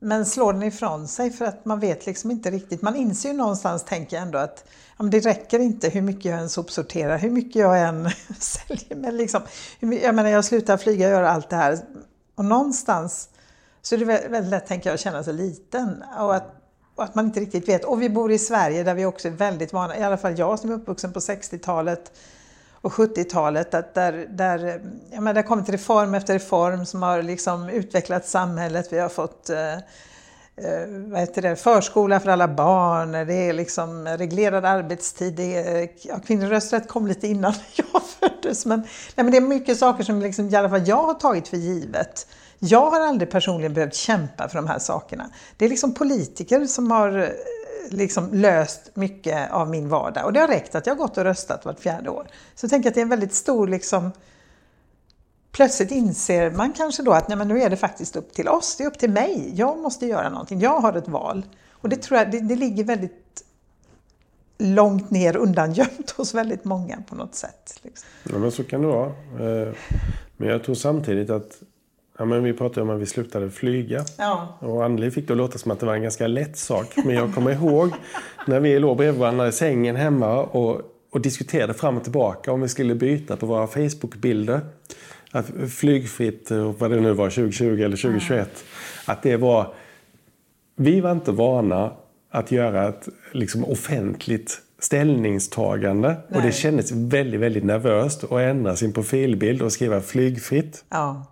Men 0.03 0.27
slår 0.27 0.53
den 0.53 0.63
ifrån 0.63 1.09
sig 1.09 1.31
för 1.31 1.45
att 1.45 1.65
man 1.65 1.81
vet 1.81 2.07
liksom 2.07 2.31
inte 2.31 2.51
riktigt. 2.51 2.83
Man 2.83 2.97
inser 2.97 3.29
ju 3.29 3.35
någonstans, 3.37 3.85
tänker 3.85 4.17
jag 4.17 4.23
ändå, 4.23 4.39
att 4.39 4.65
ja, 4.97 5.03
men 5.03 5.11
det 5.11 5.21
räcker 5.21 5.59
inte 5.59 5.89
hur 5.89 6.03
mycket 6.03 6.25
jag 6.25 6.41
än 6.41 6.49
sopsorterar, 6.49 7.19
hur 7.19 7.31
mycket 7.31 7.57
jag 7.57 7.81
än 7.81 8.11
säljer. 8.39 8.97
Men 8.97 9.17
liksom, 9.17 9.43
jag 9.81 10.15
menar, 10.15 10.29
jag 10.29 10.45
slutar 10.45 10.77
flyga 10.77 11.07
och 11.07 11.13
gör 11.13 11.23
allt 11.23 11.51
det 11.51 11.57
här. 11.57 11.79
Och 12.35 12.45
någonstans 12.45 13.29
så 13.83 13.95
är 13.95 13.99
det 13.99 14.05
väldigt 14.05 14.51
lätt, 14.51 14.67
tänker 14.67 14.91
jag, 14.91 14.95
att 14.95 15.01
känna 15.01 15.25
sig 15.25 15.35
liten. 15.35 16.05
Och 16.19 16.35
att, 16.35 16.55
och 16.95 17.05
att 17.05 17.15
man 17.15 17.27
inte 17.27 17.41
riktigt 17.41 17.69
vet. 17.69 17.85
Och 17.85 18.03
vi 18.03 18.11
bor 18.11 18.33
i 18.33 18.39
Sverige 18.39 18.83
där 18.83 18.95
vi 18.95 19.07
också 19.07 19.29
är 19.29 19.33
väldigt 19.33 19.73
vana, 19.73 19.99
i 19.99 20.03
alla 20.03 20.17
fall 20.17 20.39
jag 20.39 20.59
som 20.59 20.71
är 20.71 20.75
uppvuxen 20.75 21.13
på 21.13 21.19
60-talet 21.19 22.13
och 22.83 22.93
70-talet, 22.93 23.75
att 23.75 23.95
där, 23.95 24.27
där, 24.31 24.81
ja, 25.11 25.21
men 25.21 25.35
det 25.35 25.41
har 25.41 25.49
kommit 25.49 25.69
reform 25.69 26.15
efter 26.15 26.33
reform 26.33 26.87
som 26.87 27.03
har 27.03 27.23
liksom 27.23 27.69
utvecklat 27.69 28.27
samhället. 28.27 28.93
Vi 28.93 28.99
har 28.99 29.09
fått 29.09 29.51
eh, 29.51 29.73
eh 29.73 30.87
vad 30.89 31.21
heter 31.21 31.43
det, 31.43 31.57
förskola 31.57 32.21
för 32.21 32.31
alla 32.31 32.49
barn, 32.49 33.13
det 33.13 33.35
är 33.35 33.53
liksom 33.53 34.09
reglerad 34.09 34.65
arbetstid, 34.65 35.35
det 35.35 35.57
är, 35.57 35.89
ja, 36.03 36.21
kvinnlig 36.27 36.51
rösträtt 36.51 36.89
kom 36.89 37.07
lite 37.07 37.27
innan 37.27 37.55
jag 37.75 38.03
föddes. 38.03 38.67
Men, 38.67 38.81
nej, 38.81 39.25
men 39.25 39.31
det 39.31 39.37
är 39.37 39.41
mycket 39.41 39.79
saker 39.79 40.05
som 40.05 40.21
liksom, 40.21 40.49
i 40.49 40.57
alla 40.57 40.71
fall 40.71 40.89
jag 40.89 41.03
har 41.03 41.15
tagit 41.15 41.49
för 41.49 41.57
givet. 41.57 42.27
Jag 42.59 42.91
har 42.91 43.01
aldrig 43.01 43.31
personligen 43.31 43.75
behövt 43.75 43.95
kämpa 43.95 44.49
för 44.49 44.57
de 44.57 44.67
här 44.67 44.79
sakerna. 44.79 45.31
Det 45.57 45.65
är 45.65 45.69
liksom 45.69 45.95
politiker 45.95 46.67
som 46.67 46.91
har 46.91 47.33
liksom 47.93 48.29
löst 48.33 48.91
mycket 48.95 49.51
av 49.51 49.71
min 49.71 49.89
vardag. 49.89 50.25
Och 50.25 50.33
det 50.33 50.41
har 50.41 50.49
räckt 50.49 50.75
att 50.75 50.87
jag 50.87 50.95
har 50.95 50.99
gått 50.99 51.19
och 51.19 51.25
röstat 51.25 51.65
vart 51.65 51.81
fjärde 51.81 52.11
år. 52.11 52.27
Så 52.55 52.65
jag 52.65 52.71
tänker 52.71 52.89
att 52.89 52.95
det 52.95 53.01
är 53.01 53.03
en 53.03 53.09
väldigt 53.09 53.35
stor 53.35 53.69
liksom, 53.69 54.11
Plötsligt 55.53 55.91
inser 55.91 56.51
man 56.51 56.73
kanske 56.73 57.03
då 57.03 57.13
att 57.13 57.29
nej, 57.29 57.39
men 57.39 57.49
nu 57.49 57.63
är 57.63 57.71
det 57.71 57.77
faktiskt 57.77 58.17
upp 58.17 58.33
till 58.33 58.49
oss, 58.49 58.77
det 58.77 58.85
är 58.85 58.89
upp 58.89 58.99
till 58.99 59.11
mig. 59.11 59.53
Jag 59.55 59.79
måste 59.79 60.07
göra 60.07 60.29
någonting, 60.29 60.61
jag 60.61 60.81
har 60.81 60.93
ett 60.93 61.09
val. 61.09 61.47
Och 61.71 61.89
det 61.89 61.97
tror 61.97 62.19
jag, 62.19 62.31
det, 62.31 62.41
det 62.41 62.57
ligger 62.57 62.85
väldigt 62.85 63.45
långt 64.59 65.11
ner 65.11 65.37
undangömt 65.37 66.11
hos 66.11 66.35
väldigt 66.35 66.65
många 66.65 67.03
på 67.09 67.15
något 67.15 67.35
sätt. 67.35 67.81
Liksom. 67.83 68.09
Ja, 68.23 68.39
men 68.39 68.53
så 68.53 68.65
kan 68.65 68.81
det 68.81 68.87
vara. 68.87 69.07
Eh, 69.07 69.75
men 70.37 70.49
jag 70.49 70.65
tror 70.65 70.75
samtidigt 70.75 71.31
att... 71.31 71.63
Ja, 72.21 72.25
men 72.27 72.45
vi 72.45 72.53
pratade 72.53 72.83
om 72.83 72.91
att 72.91 73.01
vi 73.01 73.07
slutade 73.07 73.51
flyga. 73.51 74.05
Ja. 74.19 74.59
Och 74.59 74.85
Anneli 74.85 75.11
fick 75.11 75.27
det 75.27 75.33
att 75.33 75.39
låta 75.39 75.59
som 75.59 75.71
att 75.71 75.81
det 75.81 75.87
var 75.87 75.95
en 75.95 76.03
ganska 76.03 76.27
lätt 76.27 76.57
sak. 76.57 76.97
Men 76.97 77.15
jag 77.15 77.35
kommer 77.35 77.53
ihåg 77.53 77.91
när 78.47 78.61
vi 78.61 78.79
låg 78.79 78.97
bredvid 78.97 79.21
varandra 79.21 79.49
i 79.49 79.53
sängen 79.53 79.97
hemma 79.97 80.43
och, 80.43 80.81
och 81.11 81.21
diskuterade 81.21 81.75
fram 81.75 81.97
och 81.97 82.03
tillbaka 82.03 82.53
om 82.53 82.61
vi 82.61 82.69
skulle 82.69 82.95
byta 82.95 83.37
på 83.37 83.47
våra 83.47 83.67
Facebook-bilder. 83.67 84.61
Att 85.31 85.47
flygfritt, 85.71 86.51
vad 86.51 86.91
det 86.91 87.01
nu 87.01 87.13
var, 87.13 87.31
2020 87.31 87.65
eller 87.65 87.97
2021. 87.97 88.65
Att 89.05 89.23
det 89.23 89.37
var... 89.37 89.75
Vi 90.77 91.01
var 91.01 91.13
inte 91.13 91.33
vana 91.33 91.93
att 92.31 92.53
göra 92.53 92.89
ett 92.89 93.09
liksom, 93.33 93.65
offentligt 93.65 94.63
ställningstagande. 94.79 96.17
Och 96.29 96.35
det 96.35 96.41
Nej. 96.41 96.53
kändes 96.53 96.93
väldigt, 96.93 97.41
väldigt 97.41 97.65
nervöst 97.65 98.25
att 98.25 98.31
ändra 98.31 98.77
sin 98.77 98.93
profilbild 98.93 99.63
och 99.63 99.73
skriva 99.73 100.01
flygfritt. 100.01 100.85
Ja. 100.89 101.27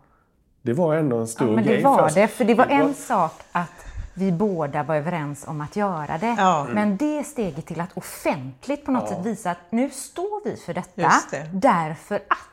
Det 0.63 0.73
var 0.73 0.95
ändå 0.95 1.17
en 1.17 1.27
stor 1.27 1.49
Ja, 1.49 1.55
men 1.55 1.65
grej 1.65 1.77
det 1.77 1.83
var 1.85 1.97
för 1.99 2.05
oss. 2.05 2.15
det, 2.15 2.29
för 2.29 2.45
det 2.45 2.55
var 2.55 2.67
en 2.67 2.95
sak 2.95 3.43
att 3.53 3.85
vi 4.15 4.33
båda 4.33 4.83
var 4.83 4.95
överens 4.97 5.49
om 5.49 5.61
att 5.61 5.77
göra 5.77 6.19
det. 6.19 6.35
Ja. 6.39 6.67
Men 6.71 6.97
det 6.97 7.25
steget 7.25 7.67
till 7.67 7.81
att 7.81 7.97
offentligt 7.97 8.85
på 8.85 8.91
något 8.91 9.09
sätt 9.09 9.27
visa 9.27 9.51
att 9.51 9.59
nu 9.71 9.91
står 9.91 10.45
vi 10.45 10.57
för 10.57 10.75
detta 10.75 11.13
det. 11.31 11.51
därför 11.53 12.17
att. 12.17 12.49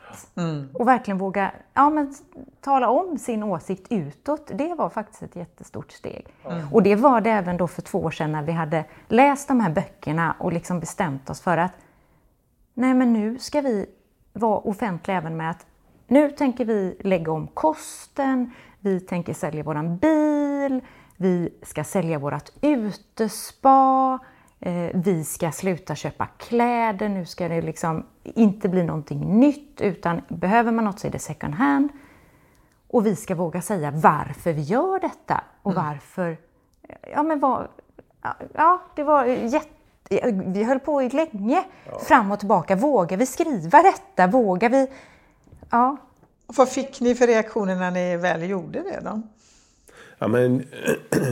Och 0.74 0.88
verkligen 0.88 1.18
våga 1.18 1.52
ja, 1.74 1.89
men, 1.89 2.15
tala 2.62 2.89
om 2.89 3.18
sin 3.18 3.44
åsikt 3.44 3.88
utåt, 3.89 4.52
det 4.54 4.76
var 4.76 4.89
faktiskt 4.89 5.24
ett 5.24 5.36
jättestort 5.36 5.91
steg. 5.91 6.28
Och 6.72 6.84
det 6.84 6.96
var 6.96 7.22
det 7.22 7.30
även 7.30 7.58
då 7.58 7.68
för 7.68 7.82
två 7.82 8.00
år 8.00 8.12
sedan 8.12 8.32
när 8.32 8.44
vi 8.44 8.52
hade 8.52 8.86
läst 9.08 9.48
de 9.48 9.60
här 9.60 9.70
böckerna 9.70 10.36
och 10.39 10.54
liksom 10.54 10.80
bestämt 10.80 11.30
oss 11.30 11.41
för 11.41 11.58
att 11.58 11.72
nej 12.74 12.94
men 12.94 13.13
nu 13.13 13.39
ska 13.39 13.62
vi 13.62 13.86
vara 14.34 14.60
offentliga 14.60 15.18
även 15.18 15.38
med 15.38 15.52
att 15.52 15.65
nu 16.08 16.32
tänker 16.32 16.65
vi 16.65 16.98
lägga 17.00 17.32
om 17.32 17.48
kosten, 17.48 18.52
vi 18.80 19.00
tänker 19.00 19.34
sälja 19.34 19.63
våran 19.63 19.98
bil, 19.98 20.82
vi 21.18 21.54
ska 21.62 21.84
sälja 21.84 22.20
vårat 22.20 22.52
utespa, 22.62 24.20
eh, 24.60 24.89
vi 24.94 25.24
ska 25.24 25.52
sluta 25.52 25.96
köpa 25.96 26.26
kläder, 26.26 27.10
nu 27.10 27.26
ska 27.26 27.48
det 27.48 27.62
liksom 27.62 28.06
inte 28.24 28.70
bli 28.70 28.84
någonting 28.84 29.39
nytt 29.39 29.82
utan 29.82 30.22
behöver 30.28 30.72
man 30.72 30.86
något 30.86 31.00
så 31.00 31.08
är 31.08 31.12
det 31.12 31.20
second 31.20 31.54
hand. 31.54 31.89
Och 32.88 33.06
vi 33.06 33.15
ska 33.15 33.36
våga 33.36 33.62
säga 33.62 33.91
varför 33.91 34.54
vi 34.54 34.62
gör 34.62 35.00
detta 35.00 35.44
och 35.62 35.74
varför... 35.74 36.38
Ja, 37.12 37.24
men 37.24 37.39
vad... 37.39 37.68
Ja, 38.54 38.82
det 38.96 39.04
var 39.04 39.26
jätte... 39.26 39.70
Vi 40.46 40.63
höll 40.63 40.80
på 40.80 41.02
i 41.02 41.10
länge, 41.10 41.63
fram 42.08 42.32
och 42.32 42.39
tillbaka. 42.39 42.76
Vågar 42.76 43.18
vi 43.18 43.26
skriva 43.26 43.82
detta? 43.82 44.28
Vågar 44.28 44.70
vi... 44.70 44.88
Ja, 45.69 45.97
Och 46.47 46.56
vad 46.56 46.69
fick 46.69 47.01
ni 47.01 47.15
för 47.15 47.28
reaktioner 47.28 47.75
när 47.75 47.91
ni 47.91 48.17
väl 48.17 48.49
gjorde 48.49 48.80
det 48.80 48.99
då? 49.04 49.21
Ja, 50.19 50.28
men, 50.28 50.63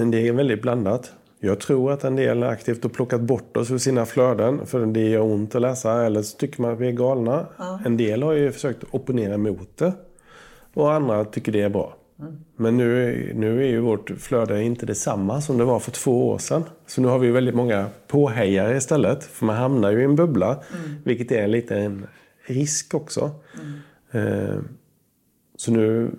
det 0.11 0.27
är 0.27 0.31
väldigt 0.31 0.61
blandat. 0.61 1.11
Jag 1.39 1.59
tror 1.59 1.91
att 1.91 2.03
en 2.03 2.15
del 2.15 2.43
aktivt 2.43 2.83
har 2.83 2.89
plockat 2.89 3.21
bort 3.21 3.57
oss 3.57 3.71
ur 3.71 3.77
sina 3.77 4.05
flöden 4.05 4.65
för 4.65 4.85
det 4.85 5.09
gör 5.09 5.21
ont 5.21 5.55
att 5.55 5.61
läsa 5.61 6.05
eller 6.05 6.21
så 6.21 6.37
tycker 6.37 6.61
man 6.61 6.71
att 6.71 6.79
vi 6.79 6.87
är 6.87 6.91
galna. 6.91 7.45
En 7.85 7.97
del 7.97 8.23
har 8.23 8.33
ju 8.33 8.51
försökt 8.51 8.83
opponera 8.91 9.37
mot 9.37 9.77
det 9.77 9.93
och 10.73 10.93
andra 10.93 11.25
tycker 11.25 11.51
det 11.51 11.61
är 11.61 11.69
bra. 11.69 11.95
Men 12.55 12.77
nu, 12.77 13.31
nu 13.35 13.63
är 13.63 13.67
ju 13.67 13.79
vårt 13.79 14.11
flöde 14.19 14.63
inte 14.63 14.85
detsamma 14.85 15.41
som 15.41 15.57
det 15.57 15.63
var 15.63 15.79
för 15.79 15.91
två 15.91 16.29
år 16.29 16.37
sedan. 16.37 16.63
Så 16.87 17.01
nu 17.01 17.07
har 17.07 17.19
vi 17.19 17.31
väldigt 17.31 17.55
många 17.55 17.85
påhejare 18.07 18.77
istället. 18.77 19.23
För 19.23 19.45
man 19.45 19.55
hamnar 19.55 19.91
ju 19.91 20.01
i 20.01 20.03
en 20.03 20.15
bubbla, 20.15 20.57
vilket 21.03 21.31
är 21.31 21.47
lite 21.47 21.75
en 21.75 22.07
risk 22.45 22.93
också. 22.93 23.31
Eh, 23.53 23.59
så 25.57 25.71
nu, 25.71 26.11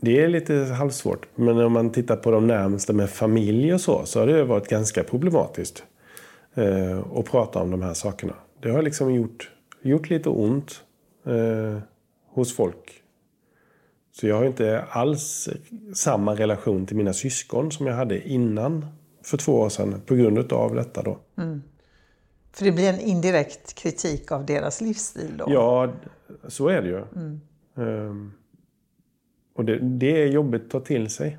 det 0.00 0.20
är 0.20 0.28
lite 0.28 0.54
halvsvårt. 0.54 1.26
Men 1.34 1.58
om 1.58 1.72
man 1.72 1.92
tittar 1.92 2.16
på 2.16 2.30
de 2.30 2.46
närmaste 2.46 2.92
med 2.92 3.10
familj 3.10 3.74
och 3.74 3.80
så, 3.80 4.06
så 4.06 4.20
har 4.20 4.26
det 4.26 4.44
varit 4.44 4.68
ganska 4.68 5.04
problematiskt 5.04 5.84
eh, 6.54 6.98
att 7.14 7.24
prata 7.24 7.58
om 7.62 7.70
de 7.70 7.82
här 7.82 7.94
sakerna. 7.94 8.34
Det 8.62 8.70
har 8.70 8.82
liksom 8.82 9.14
gjort, 9.14 9.50
gjort 9.82 10.10
lite 10.10 10.28
ont 10.28 10.82
eh, 11.26 11.82
hos 12.28 12.56
folk. 12.56 13.02
Så 14.12 14.26
jag 14.26 14.36
har 14.36 14.44
inte 14.44 14.84
alls 14.90 15.48
samma 15.94 16.34
relation 16.34 16.86
till 16.86 16.96
mina 16.96 17.12
syskon 17.12 17.72
som 17.72 17.86
jag 17.86 17.94
hade 17.94 18.28
innan 18.28 18.86
för 19.24 19.36
två 19.36 19.52
år 19.52 19.68
sedan 19.68 20.00
på 20.06 20.14
grund 20.14 20.52
av 20.52 20.74
detta 20.74 21.02
då. 21.02 21.18
För 22.52 22.64
det 22.64 22.72
blir 22.72 22.88
en 22.88 23.00
indirekt 23.00 23.74
kritik 23.74 24.32
av 24.32 24.46
deras 24.46 24.80
livsstil 24.80 25.36
då? 25.36 25.44
Ja, 25.48 25.92
så 26.48 26.68
är 26.68 26.82
det 26.82 26.88
ju. 26.88 27.04
Ehm, 27.76 28.32
och 29.54 29.64
det, 29.64 29.78
det 29.78 30.22
är 30.22 30.26
jobbigt 30.26 30.64
att 30.64 30.70
ta 30.70 30.80
till 30.80 31.10
sig. 31.10 31.38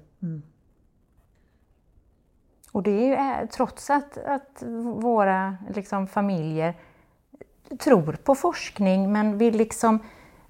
Och 2.72 2.84
det 2.84 2.92
är 2.92 3.06
ju 3.06 3.14
eh, 3.14 3.50
trots 3.50 3.90
att, 3.90 4.18
att 4.18 4.64
våra 5.02 5.58
liksom, 5.76 6.08
familjer 6.08 6.74
tror 7.80 8.18
på 8.24 8.36
forskning 8.36 9.12
men 9.12 9.38
vill 9.38 9.58
liksom 9.58 10.00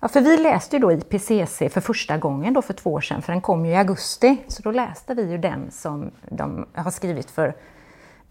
Ja, 0.03 0.07
för 0.07 0.21
vi 0.21 0.37
läste 0.37 0.75
ju 0.75 0.79
då 0.79 0.91
IPCC 0.91 1.57
för 1.73 1.81
första 1.81 2.17
gången 2.17 2.53
då 2.53 2.61
för 2.61 2.73
två 2.73 2.93
år 2.93 3.01
sedan, 3.01 3.21
för 3.21 3.33
den 3.33 3.41
kom 3.41 3.65
ju 3.65 3.71
i 3.71 3.75
augusti. 3.75 4.37
Så 4.47 4.61
då 4.61 4.71
läste 4.71 5.13
vi 5.13 5.31
ju 5.31 5.37
den 5.37 5.71
som 5.71 6.11
de 6.29 6.65
har 6.73 6.91
skrivit 6.91 7.31
för 7.31 7.55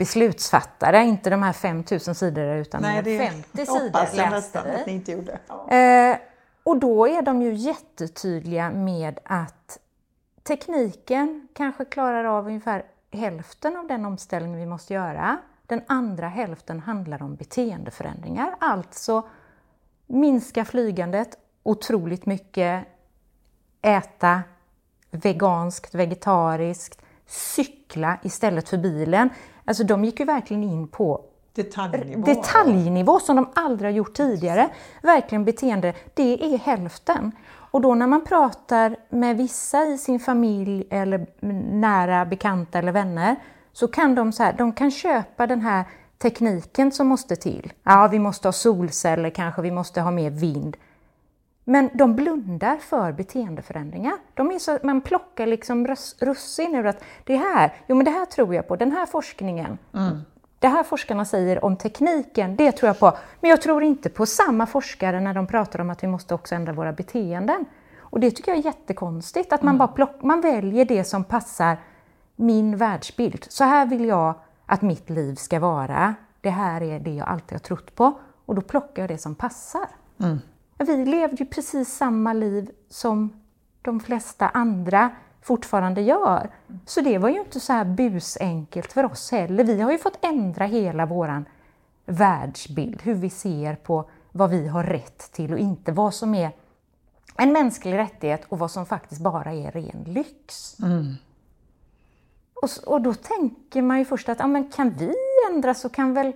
beslutsfattare, 0.00 1.04
inte 1.04 1.30
de 1.30 1.42
här 1.42 1.52
5000 1.52 2.14
sidorna 2.14 2.56
utan 2.56 2.82
Nej, 2.82 3.02
de 3.02 3.18
50 3.18 3.66
sidor 3.66 4.16
läste 4.16 4.62
vi. 4.64 4.80
Att 4.80 4.86
ni 4.86 4.92
inte 4.92 5.12
gjorde. 5.12 5.38
Ja. 5.48 5.70
Eh, 5.70 6.16
och 6.62 6.76
då 6.76 7.08
är 7.08 7.22
de 7.22 7.42
ju 7.42 7.54
jättetydliga 7.54 8.70
med 8.70 9.18
att 9.24 9.78
tekniken 10.42 11.48
kanske 11.54 11.84
klarar 11.84 12.24
av 12.24 12.46
ungefär 12.46 12.84
hälften 13.12 13.76
av 13.76 13.86
den 13.86 14.04
omställning 14.04 14.56
vi 14.56 14.66
måste 14.66 14.94
göra. 14.94 15.38
Den 15.66 15.82
andra 15.86 16.28
hälften 16.28 16.80
handlar 16.80 17.22
om 17.22 17.36
beteendeförändringar, 17.36 18.54
alltså 18.60 19.28
minska 20.06 20.64
flygandet 20.64 21.38
otroligt 21.62 22.26
mycket, 22.26 22.84
äta 23.82 24.42
veganskt, 25.10 25.94
vegetariskt, 25.94 27.02
cykla 27.26 28.18
istället 28.22 28.68
för 28.68 28.78
bilen. 28.78 29.30
Alltså 29.70 29.84
de 29.84 30.04
gick 30.04 30.20
ju 30.20 30.26
verkligen 30.26 30.62
in 30.62 30.88
på 30.88 31.20
detaljnivå, 31.54 32.26
detaljnivå 32.26 33.20
som 33.20 33.36
de 33.36 33.48
aldrig 33.54 33.90
har 33.90 33.96
gjort 33.96 34.14
tidigare. 34.14 34.70
Verkligen 35.02 35.44
beteende, 35.44 35.94
det 36.14 36.54
är 36.54 36.58
hälften. 36.58 37.32
Och 37.48 37.80
då 37.80 37.94
när 37.94 38.06
man 38.06 38.24
pratar 38.24 38.96
med 39.08 39.36
vissa 39.36 39.86
i 39.86 39.98
sin 39.98 40.20
familj 40.20 40.86
eller 40.90 41.26
nära 41.72 42.24
bekanta 42.24 42.78
eller 42.78 42.92
vänner 42.92 43.36
så 43.72 43.88
kan 43.88 44.14
de, 44.14 44.32
så 44.32 44.42
här, 44.42 44.52
de 44.52 44.72
kan 44.72 44.90
köpa 44.90 45.46
den 45.46 45.60
här 45.60 45.84
tekniken 46.18 46.92
som 46.92 47.06
måste 47.06 47.36
till. 47.36 47.72
Ja, 47.82 48.08
vi 48.12 48.18
måste 48.18 48.48
ha 48.48 48.52
solceller 48.52 49.30
kanske, 49.30 49.62
vi 49.62 49.70
måste 49.70 50.00
ha 50.00 50.10
mer 50.10 50.30
vind. 50.30 50.76
Men 51.64 51.90
de 51.94 52.16
blundar 52.16 52.76
för 52.76 53.12
beteendeförändringar. 53.12 54.14
De 54.34 54.50
är 54.50 54.58
så, 54.58 54.78
man 54.82 55.00
plockar 55.00 55.46
liksom 55.46 55.86
russin 56.20 56.74
ur 56.74 56.86
att 56.86 57.04
det 57.24 57.36
här, 57.36 57.74
jo 57.86 57.96
men 57.96 58.04
det 58.04 58.10
här 58.10 58.24
tror 58.24 58.54
jag 58.54 58.68
på, 58.68 58.76
den 58.76 58.92
här 58.92 59.06
forskningen. 59.06 59.78
Mm. 59.94 60.20
Det 60.58 60.68
här 60.68 60.82
forskarna 60.82 61.24
säger 61.24 61.64
om 61.64 61.76
tekniken, 61.76 62.56
det 62.56 62.72
tror 62.72 62.88
jag 62.88 62.98
på. 62.98 63.12
Men 63.40 63.50
jag 63.50 63.62
tror 63.62 63.82
inte 63.82 64.08
på 64.08 64.26
samma 64.26 64.66
forskare 64.66 65.20
när 65.20 65.34
de 65.34 65.46
pratar 65.46 65.80
om 65.80 65.90
att 65.90 66.02
vi 66.02 66.08
måste 66.08 66.34
också 66.34 66.54
ändra 66.54 66.72
våra 66.72 66.92
beteenden. 66.92 67.64
Och 67.98 68.20
det 68.20 68.30
tycker 68.30 68.52
jag 68.52 68.58
är 68.58 68.64
jättekonstigt, 68.64 69.52
att 69.52 69.62
man 69.62 69.74
mm. 69.74 69.78
bara 69.78 69.88
plock, 69.88 70.22
man 70.22 70.40
väljer 70.40 70.84
det 70.84 71.04
som 71.04 71.24
passar 71.24 71.76
min 72.36 72.76
världsbild. 72.76 73.46
Så 73.48 73.64
här 73.64 73.86
vill 73.86 74.04
jag 74.04 74.34
att 74.66 74.82
mitt 74.82 75.10
liv 75.10 75.34
ska 75.34 75.60
vara. 75.60 76.14
Det 76.40 76.50
här 76.50 76.82
är 76.82 77.00
det 77.00 77.14
jag 77.14 77.28
alltid 77.28 77.52
har 77.52 77.58
trott 77.58 77.94
på. 77.94 78.12
Och 78.46 78.54
då 78.54 78.60
plockar 78.60 79.02
jag 79.02 79.10
det 79.10 79.18
som 79.18 79.34
passar. 79.34 79.88
Mm. 80.20 80.38
Vi 80.86 81.04
levde 81.04 81.36
ju 81.36 81.46
precis 81.46 81.96
samma 81.96 82.32
liv 82.32 82.70
som 82.88 83.32
de 83.82 84.00
flesta 84.00 84.48
andra 84.48 85.10
fortfarande 85.42 86.00
gör. 86.00 86.50
Så 86.86 87.00
det 87.00 87.18
var 87.18 87.28
ju 87.28 87.40
inte 87.40 87.60
så 87.60 87.72
här 87.72 87.84
busenkelt 87.84 88.92
för 88.92 89.04
oss 89.04 89.30
heller. 89.30 89.64
Vi 89.64 89.80
har 89.80 89.92
ju 89.92 89.98
fått 89.98 90.24
ändra 90.24 90.64
hela 90.64 91.06
våran 91.06 91.44
världsbild, 92.06 93.02
hur 93.02 93.14
vi 93.14 93.30
ser 93.30 93.74
på 93.74 94.10
vad 94.32 94.50
vi 94.50 94.68
har 94.68 94.84
rätt 94.84 95.32
till 95.32 95.52
och 95.52 95.58
inte, 95.58 95.92
vad 95.92 96.14
som 96.14 96.34
är 96.34 96.50
en 97.36 97.52
mänsklig 97.52 97.96
rättighet 97.96 98.44
och 98.48 98.58
vad 98.58 98.70
som 98.70 98.86
faktiskt 98.86 99.20
bara 99.20 99.52
är 99.52 99.70
ren 99.70 100.04
lyx. 100.06 100.76
Mm. 100.78 101.14
Och, 102.62 102.92
och, 102.92 103.00
då 103.00 103.14
tänker 103.14 103.82
man 103.82 103.98
ju 103.98 104.04
först 104.04 104.28
att 104.28 104.38
ja, 104.38 104.46
men 104.46 104.70
kan 104.70 104.90
vi 104.90 105.14
ändra 105.50 105.74
så 105.74 105.88
kan 105.88 106.14
väl... 106.14 106.32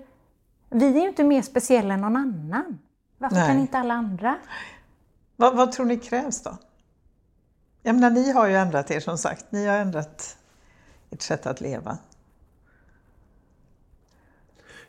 Vi 0.70 0.98
är 0.98 1.02
ju 1.02 1.09
inte 1.09 1.24
mer 1.24 1.42
speciella 1.42 1.94
än 1.94 2.00
någon 2.00 2.16
annan. 2.16 2.78
Varför 3.24 3.37
Nej. 3.37 3.48
kan 3.48 3.58
inte 3.58 3.78
alla 3.78 3.94
andra? 3.94 4.37
Vad, 5.37 5.56
vad, 5.56 5.72
tror 5.72 5.87
ni 5.87 5.96
krävs 5.96 6.42
då? 6.42 6.58
Jag 7.82 7.94
menar, 7.94 8.10
ni 8.10 8.32
har 8.32 8.48
ju 8.48 8.54
ändrat 8.54 8.90
er 8.90 9.00
som 9.00 9.18
sagt. 9.18 9.44
Ni 9.50 9.66
har 9.66 9.76
ändrat 9.76 10.37
ert 11.10 11.22
sätt 11.22 11.46
att 11.46 11.60
leva. 11.60 11.98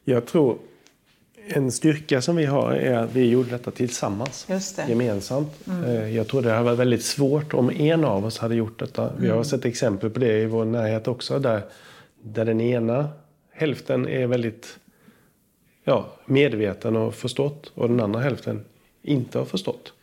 Jag 0.04 0.26
tror 0.26 0.58
en 1.48 1.72
styrka 1.72 2.22
som 2.22 2.36
vi 2.36 2.46
har 2.46 2.72
är 2.72 2.98
att 2.98 3.12
vi 3.14 3.30
gjorde 3.30 3.50
detta 3.50 3.72
tillsammans. 3.72 4.48
Gemensamt. 4.88 5.68
Mm. 5.68 5.84
Eh, 5.84 6.16
jag 6.16 6.28
tror 6.28 6.42
det 6.42 6.52
hade 6.52 6.64
varit 6.64 6.80
väldigt 6.80 7.04
svårt 7.04 7.54
om 7.54 7.70
en 7.70 8.06
av 8.06 8.26
oss 8.26 8.40
hade 8.40 8.56
gjort 8.56 8.80
detta. 8.80 9.14
Vi 9.18 9.28
har 9.28 9.36
mm. 9.36 9.46
sett 9.46 9.66
exempel 9.66 10.10
på 10.10 10.20
det 10.20 10.42
i 10.42 10.46
vår 10.46 10.66
närhet 10.66 11.08
också. 11.08 11.40
Där, 11.40 11.66
där 12.22 12.46
den 12.46 12.62
ena 12.62 13.10
hälften 13.52 14.08
är 14.08 14.28
väldigt 14.28 14.80
ja, 15.86 16.10
medveten 16.26 16.96
och 16.96 17.16
förstått 17.16 17.72
och 17.76 17.90
den 17.90 18.00
andra 18.00 18.20
hälften 18.20 18.66
inte 19.02 19.38
har 19.38 19.46
förstått. 19.46 19.94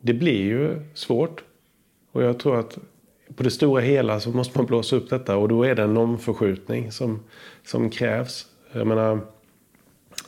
Det 0.00 0.14
blir 0.14 0.42
ju 0.42 0.80
svårt. 0.94 1.44
Och 2.12 2.22
jag 2.22 2.38
tror 2.38 2.58
att 2.58 2.78
på 3.36 3.42
det 3.42 3.50
stora 3.50 3.80
hela 3.80 4.20
så 4.20 4.30
måste 4.30 4.58
man 4.58 4.66
blåsa 4.66 4.96
upp 4.96 5.10
detta 5.10 5.36
och 5.36 5.48
då 5.48 5.62
är 5.62 5.74
det 5.74 5.82
en 5.82 5.96
omförskjutning 5.96 6.92
som, 6.92 7.20
som 7.64 7.90
krävs. 7.90 8.46
Jag 8.72 8.86
menar, 8.86 9.20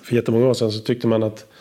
för 0.03 0.17
jättemånga 0.17 0.49
år 0.49 0.55
sedan 0.55 0.73
så 0.73 0.81
tyckte 0.81 1.07
man 1.07 1.23
att 1.23 1.53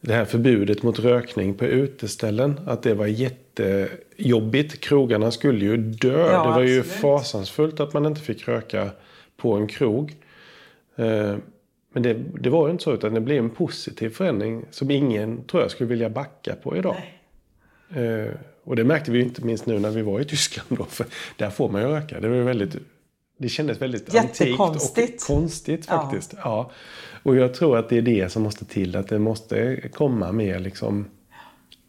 det 0.00 0.12
här 0.12 0.24
förbudet 0.24 0.82
mot 0.82 0.98
rökning 0.98 1.54
på 1.54 1.64
uteställen, 1.64 2.60
att 2.66 2.82
det 2.82 2.94
var 2.94 3.06
jättejobbigt. 3.06 4.80
Krogarna 4.80 5.30
skulle 5.30 5.64
ju 5.64 5.76
dö. 5.76 6.18
Ja, 6.18 6.26
det 6.26 6.36
var 6.36 6.48
absolut. 6.48 6.70
ju 6.70 6.82
fasansfullt 6.82 7.80
att 7.80 7.92
man 7.92 8.06
inte 8.06 8.20
fick 8.20 8.48
röka 8.48 8.90
på 9.36 9.54
en 9.54 9.66
krog. 9.66 10.16
Eh, 11.90 11.92
men 11.92 12.02
det, 12.02 12.14
det 12.14 12.50
var 12.50 12.66
ju 12.66 12.72
inte 12.72 12.84
så 12.84 12.94
utan 12.94 13.14
det 13.14 13.20
blev 13.20 13.44
en 13.44 13.50
positiv 13.50 14.10
förändring 14.10 14.64
som 14.70 14.90
ingen 14.90 15.44
tror 15.44 15.62
jag 15.62 15.70
skulle 15.70 15.88
vilja 15.88 16.10
backa 16.10 16.54
på 16.62 16.76
idag. 16.76 16.96
Eh, 17.94 18.32
och 18.64 18.76
det 18.76 18.84
märkte 18.84 19.10
vi 19.10 19.18
ju 19.18 19.24
inte 19.24 19.44
minst 19.44 19.66
nu 19.66 19.78
när 19.78 19.90
vi 19.90 20.02
var 20.02 20.20
i 20.20 20.24
Tyskland 20.24 20.68
då. 20.68 20.84
För 20.84 21.06
där 21.36 21.50
får 21.50 21.68
man 21.68 21.82
ju 21.82 21.88
röka. 21.88 22.20
Det 22.20 22.28
var 22.28 22.36
väldigt 22.36 22.76
det 23.40 23.48
kändes 23.48 23.82
väldigt 23.82 24.14
antikt 24.14 24.60
och 24.60 25.26
konstigt 25.26 25.86
faktiskt. 25.86 26.32
Ja. 26.36 26.40
ja. 26.44 26.70
Och 27.22 27.36
jag 27.36 27.54
tror 27.54 27.78
att 27.78 27.88
det 27.88 27.98
är 27.98 28.02
det 28.02 28.32
som 28.32 28.42
måste 28.42 28.64
till. 28.64 28.96
Att 28.96 29.08
det 29.08 29.18
måste 29.18 29.80
komma 29.88 30.32
mer 30.32 30.58
liksom 30.58 31.06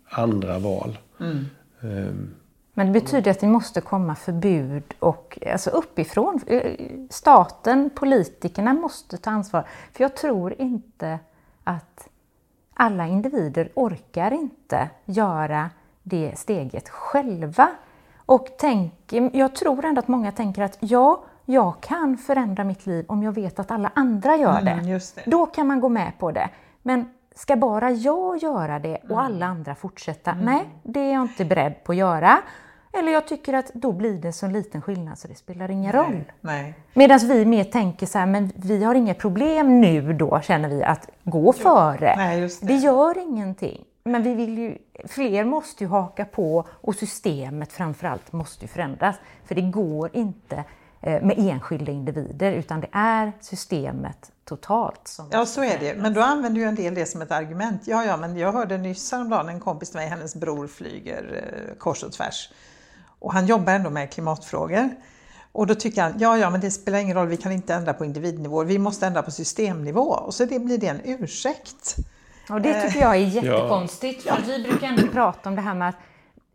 andra 0.10 0.60
val. 0.60 0.98
Mm. 1.20 1.46
Um, 1.80 2.34
men 2.74 2.88
det 2.88 2.94
betyder 2.94 3.32
att 3.32 3.40
det 3.40 3.48
måste 3.48 3.82
komma 3.82 4.16
förbud 4.16 4.94
och 5.00 5.38
alltså 5.52 5.70
uppifrån. 5.70 6.40
Eh, 6.48 6.72
staten, 7.10 7.90
politikerna 7.96 8.74
måste 8.74 9.18
ta 9.18 9.30
ansvar. 9.30 9.68
För 9.94 10.04
jag 10.04 10.16
tror 10.16 10.62
inte 10.62 11.20
att 11.64 12.08
alla 12.74 13.08
individer 13.08 13.70
orkar 13.76 14.32
inte 14.32 14.90
göra 15.06 15.70
det 16.04 16.34
steget 16.38 16.90
själva. 16.90 17.70
Och 18.16 18.48
tänk, 18.58 18.94
jag 19.34 19.56
tror 19.56 19.86
ändå 19.86 20.00
att 20.00 20.08
många 20.08 20.32
tänker 20.32 20.62
att 20.62 20.78
ja, 20.80 21.24
jag 21.46 21.82
kan 21.82 22.18
förändra 22.18 22.64
mitt 22.64 22.86
liv 22.86 23.06
om 23.08 23.24
jag 23.24 23.32
vet 23.32 23.60
att 23.60 23.72
alla 23.72 23.92
andra 23.96 24.36
gör 24.36 24.60
mm, 24.60 24.86
det. 24.86 25.00
det. 25.16 25.24
Då 25.26 25.46
kan 25.46 25.68
man 25.68 25.80
gå 25.80 25.90
med 25.90 26.12
på 26.20 26.32
det. 26.32 26.50
Men 26.82 27.14
ska 27.36 27.56
bara 27.56 27.92
jag 27.92 28.38
göra 28.38 28.80
det 28.80 28.96
och 28.96 29.12
mm. 29.12 29.18
alla 29.18 29.46
andra 29.46 29.76
fortsätta? 29.76 30.32
Mm. 30.32 30.46
Nej, 30.46 30.70
det 30.84 31.00
är 31.00 31.14
jag 31.14 31.22
inte 31.22 31.46
beredd 31.46 31.84
på 31.84 31.92
att 31.92 31.98
göra. 31.98 32.42
Eller 32.94 33.12
jag 33.12 33.28
tycker 33.28 33.54
att 33.54 33.74
då 33.74 33.92
blir 33.92 34.18
det 34.18 34.34
så 34.34 34.48
liten 34.48 34.82
skillnad 34.82 35.20
så 35.20 35.28
det 35.28 35.36
spelar 35.36 35.72
ingen 35.72 35.96
nej, 35.96 36.04
roll. 36.04 36.24
Nej. 36.42 36.74
Medan 36.94 37.20
vi 37.20 37.46
mer 37.46 37.64
tänker 37.64 38.06
så 38.06 38.18
här, 38.18 38.26
men 38.26 38.52
vi 38.56 38.84
har 38.84 38.96
inga 38.96 39.14
problem 39.14 39.82
nu 39.82 40.14
då 40.14 40.42
känner 40.42 40.70
vi 40.70 40.84
att 40.84 41.10
gå 41.24 41.54
före. 41.54 42.16
Nej, 42.18 42.42
det. 42.42 42.68
det 42.68 42.76
gör 42.76 43.18
ingenting. 43.18 43.86
Men 44.04 44.24
vi 44.24 44.34
vill 44.34 44.58
ju, 44.58 44.78
fler 45.08 45.46
måste 45.46 45.84
ju 45.84 45.90
haka 45.90 46.26
på 46.26 46.66
och 46.70 46.96
systemet 46.96 47.74
framförallt 47.74 48.32
måste 48.32 48.66
ju 48.66 48.68
förändras. 48.68 49.16
För 49.46 49.56
det 49.56 49.62
går 49.62 50.10
inte 50.14 50.64
med 51.02 51.36
enskilda 51.38 51.92
individer 51.92 52.52
utan 52.52 52.82
det 52.82 52.90
är 52.92 53.32
systemet 53.42 54.32
totalt. 54.46 55.08
Som 55.08 55.28
ja, 55.32 55.46
så 55.46 55.64
är 55.64 55.80
det. 55.80 55.96
Men 55.96 56.14
då 56.14 56.22
använder 56.22 56.62
ju 56.62 56.68
en 56.68 56.76
del 56.76 56.96
det 56.96 57.06
som 57.06 57.22
ett 57.22 57.32
argument. 57.32 57.82
Ja, 57.86 58.06
ja, 58.06 58.18
men 58.18 58.38
jag 58.38 58.52
hörde 58.52 58.78
nyss 58.78 59.12
häromdagen 59.12 59.50
en 59.50 59.60
kompis 59.60 59.90
till 59.90 60.00
mig, 60.00 60.08
hennes 60.08 60.36
bror 60.36 60.68
flyger 60.68 61.44
eh, 61.44 61.78
kors 61.78 62.04
och 62.04 62.12
tvärs. 62.12 62.50
Och 63.20 63.34
han 63.34 63.46
jobbar 63.46 63.74
ändå 63.74 63.90
med 63.90 64.12
klimatfrågor. 64.12 64.90
Och 65.52 65.68
då 65.68 65.76
tycker 65.76 66.02
han, 66.02 66.14
ja, 66.20 66.38
ja, 66.38 66.50
men 66.50 66.62
det 66.62 66.72
spelar 66.72 67.00
ingen 67.00 67.18
roll, 67.18 67.28
vi 67.28 67.38
kan 67.38 67.52
inte 67.52 67.74
ändra 67.74 67.94
på 67.94 68.06
individnivå, 68.06 68.64
vi 68.64 68.78
måste 68.78 69.08
ändra 69.08 69.22
på 69.22 69.32
systemnivå. 69.32 70.02
Och 70.02 70.34
så 70.34 70.46
det 70.46 70.60
blir 70.60 70.78
det 70.78 70.88
en 70.88 71.02
ursäkt. 71.04 71.96
Och 72.50 72.62
det 72.62 72.82
tycker 72.82 73.02
jag 73.02 73.16
är 73.16 73.20
jättekonstigt, 73.20 74.26
ja. 74.26 74.36
för 74.36 74.44
vi 74.44 74.64
brukar 74.64 74.88
ändå 74.88 75.08
prata 75.08 75.50
om 75.50 75.56
det 75.56 75.62
här 75.62 75.74
med 75.74 75.90
att 75.90 75.96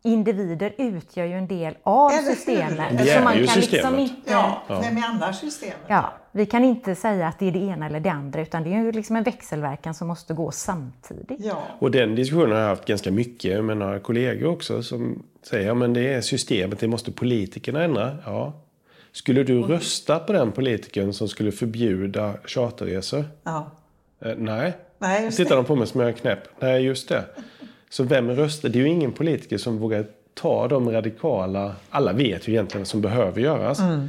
individer 0.07 0.75
utgör 0.79 1.25
ju 1.25 1.33
en 1.33 1.47
del 1.47 1.75
av 1.83 2.11
Eller 2.11 2.35
systemet. 2.35 2.99
Det 2.99 3.11
är 3.11 3.19
så 3.19 3.25
man 3.25 3.39
ju 3.39 3.47
kan 3.47 3.55
liksom 3.57 3.63
systemet. 3.63 4.01
Liksom 4.01 4.17
inte, 4.17 4.33
ja, 4.33 4.63
ja. 4.69 4.81
vem 4.81 4.97
är 4.97 5.03
annars 5.07 5.41
systemet? 5.41 5.77
Ja, 5.87 6.13
vi 6.33 6.47
kan 6.47 6.65
inte 6.65 6.95
säga 6.95 7.29
att 7.29 7.39
det 7.39 7.49
är 7.49 7.53
det 7.53 7.59
ena 7.59 7.87
eller 7.87 8.01
det 8.01 8.11
andra, 8.11 8.43
utan 8.43 8.63
det 8.63 8.75
är 8.75 8.85
ju 8.85 8.93
liksom 8.93 9.17
en 9.17 9.23
växelverkan 9.23 9.95
som 9.95 10.09
måste 10.09 10.35
gå 10.35 10.51
samtidigt. 10.51 11.45
Ja. 11.45 11.63
Och 11.79 11.91
den 11.91 12.15
diskussionen 12.15 12.53
har 12.53 12.59
jag 12.59 12.69
haft 12.69 12.85
ganska 12.85 13.11
mycket 13.11 13.65
med 13.65 13.77
några 13.77 13.99
kollegor 13.99 14.51
också 14.51 14.83
som 14.83 15.23
säger 15.43 15.85
att 15.85 15.95
det 15.95 16.15
är 16.15 16.21
systemet, 16.21 16.81
det 16.81 16.89
måste 16.89 17.13
politikerna 17.13 17.83
ändra. 17.83 18.17
Ja, 18.25 18.53
Skulle 19.13 19.43
du 19.43 19.63
rösta 19.63 20.19
på 20.19 20.33
den 20.33 20.53
politikern 20.53 21.13
som 21.13 21.29
skulle 21.29 21.53
förbjuda 21.53 22.35
charterresor? 22.45 23.25
Ja. 23.43 23.71
Eh, 24.21 24.33
nej. 24.37 24.73
Nej, 24.99 25.31
Tittar 25.33 25.57
de 25.57 25.65
på 25.65 25.77
mig 25.77 25.87
som 25.87 26.01
jag 26.01 26.09
är 26.11 26.15
knäpp? 26.15 26.41
Nej, 26.59 26.83
just 26.83 27.09
det. 27.09 27.25
Så 27.91 28.05
vem 28.05 28.31
röstar? 28.31 28.69
Det 28.69 28.79
är 28.79 28.81
ju 28.81 28.89
ingen 28.89 29.13
politiker 29.13 29.59
som 29.59 29.79
vågar 29.79 30.07
ta 30.35 30.69
de 30.69 30.91
radikala... 30.91 31.75
Alla 31.91 32.13
vet 32.13 32.49
ju 32.49 32.53
egentligen 32.53 32.81
vad 32.81 32.89
som 32.89 33.01
behöver 33.01 33.41
göras. 33.41 33.81
Mm. 33.81 34.09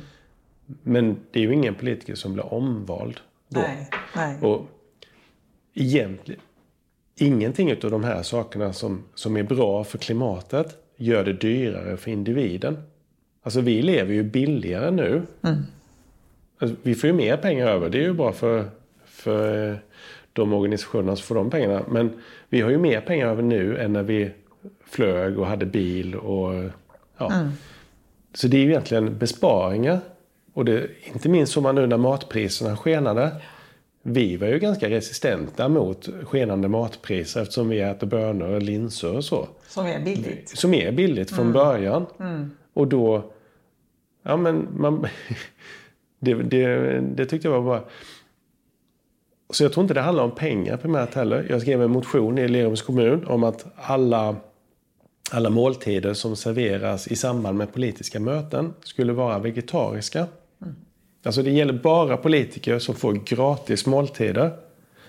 Men 0.84 1.18
det 1.32 1.40
är 1.40 1.44
ju 1.44 1.54
ingen 1.54 1.76
politiker 1.76 2.16
som 2.16 2.34
blir 2.34 2.54
omvald 2.54 3.20
då. 3.50 3.60
Nej, 3.60 3.90
nej. 4.16 4.42
Och 4.42 4.68
egentligen, 5.74 6.42
ingenting 7.16 7.72
av 7.72 7.92
de 7.92 8.04
här 8.04 8.24
sakerna 8.24 8.74
som, 8.74 9.04
som 9.16 9.38
är 9.38 9.44
bra 9.44 9.84
för 9.84 9.98
klimatet 9.98 10.78
gör 10.98 11.24
det 11.24 11.34
dyrare 11.34 11.98
för 11.98 12.12
individen. 12.12 12.78
Alltså 13.44 13.62
vi 13.62 13.82
lever 13.82 14.14
ju 14.14 14.24
billigare 14.24 14.92
nu. 14.92 15.22
Alltså, 16.60 16.78
vi 16.84 16.96
får 16.96 17.08
ju 17.08 17.14
mer 17.14 17.38
pengar 17.38 17.68
över. 17.68 17.90
Det 17.90 17.98
är 17.98 18.04
ju 18.04 18.14
bra 18.14 18.32
för, 18.32 18.70
för 19.06 19.80
de 20.34 20.54
organisationerna 20.54 21.16
som 21.16 21.24
får 21.24 21.36
de 21.36 21.50
pengarna. 21.50 21.84
Men 21.90 22.22
vi 22.50 22.62
har 22.62 22.70
ju 22.70 22.78
mer 22.78 23.02
pengar 23.02 23.28
över 23.28 23.44
nu 23.44 23.78
än 23.78 23.94
när 23.94 24.04
vi 24.04 24.32
flög 24.86 25.40
och 25.40 25.48
hade 25.48 25.66
bil. 25.66 26.16
och 26.16 26.54
ja. 27.18 27.52
Så 28.34 28.48
det 28.48 28.58
är 28.58 28.62
ju 28.62 28.70
egentligen 28.70 29.18
besparingar. 29.18 30.00
Och 30.54 30.66
det, 30.66 30.90
inte 31.14 31.30
minst 31.30 31.54
som 31.54 31.64
man 31.64 31.76
nu 31.76 31.88
när 31.88 31.98
matpriserna 31.98 32.78
skenade. 32.78 33.32
Vi 34.02 34.38
var 34.38 34.48
ju 34.48 34.60
ganska 34.60 34.90
resistenta 34.90 35.70
mot 35.70 36.10
skenande 36.24 36.68
matpriser 36.68 37.42
eftersom 37.42 37.70
vi 37.70 37.80
äter 37.80 38.08
bönor 38.08 38.50
och 38.50 38.62
linser 38.62 39.16
och 39.16 39.24
så. 39.24 39.48
Som 39.68 39.86
är 39.86 40.00
billigt. 40.00 40.50
Som 40.50 40.74
är 40.74 40.92
billigt 40.92 41.32
från 41.32 41.54
början. 41.54 42.06
Och 42.74 42.88
då... 42.88 43.32
Ja 44.24 44.38
men 44.38 44.68
man... 44.72 45.08
Det, 46.20 46.34
det, 46.34 47.00
det 47.00 47.26
tyckte 47.26 47.48
jag 47.48 47.62
var 47.62 47.62
bra. 47.62 47.90
Så 49.50 49.64
jag 49.64 49.74
tror 49.74 49.84
inte 49.84 49.94
det 49.94 50.02
handlar 50.02 50.24
om 50.24 50.32
pengar 50.32 50.78
primärt 50.78 51.14
heller. 51.14 51.46
Jag 51.50 51.62
skrev 51.62 51.82
en 51.82 51.92
motion 51.92 52.38
i 52.38 52.48
Lerums 52.48 52.82
kommun 52.82 53.26
om 53.28 53.44
att 53.44 53.66
alla, 53.76 54.36
alla 55.32 55.50
måltider 55.50 56.14
som 56.14 56.36
serveras 56.36 57.08
i 57.08 57.16
samband 57.16 57.58
med 57.58 57.74
politiska 57.74 58.20
möten 58.20 58.74
skulle 58.82 59.14
vara 59.14 59.40
vegetariska. 59.40 60.26
Alltså 61.24 61.44
det 61.44 61.52
gäller 61.52 61.74
bara 61.74 62.18
politiker 62.18 62.80
som 62.80 62.96
får 62.96 63.14
gratis 63.14 63.86
måltider. 63.86 64.52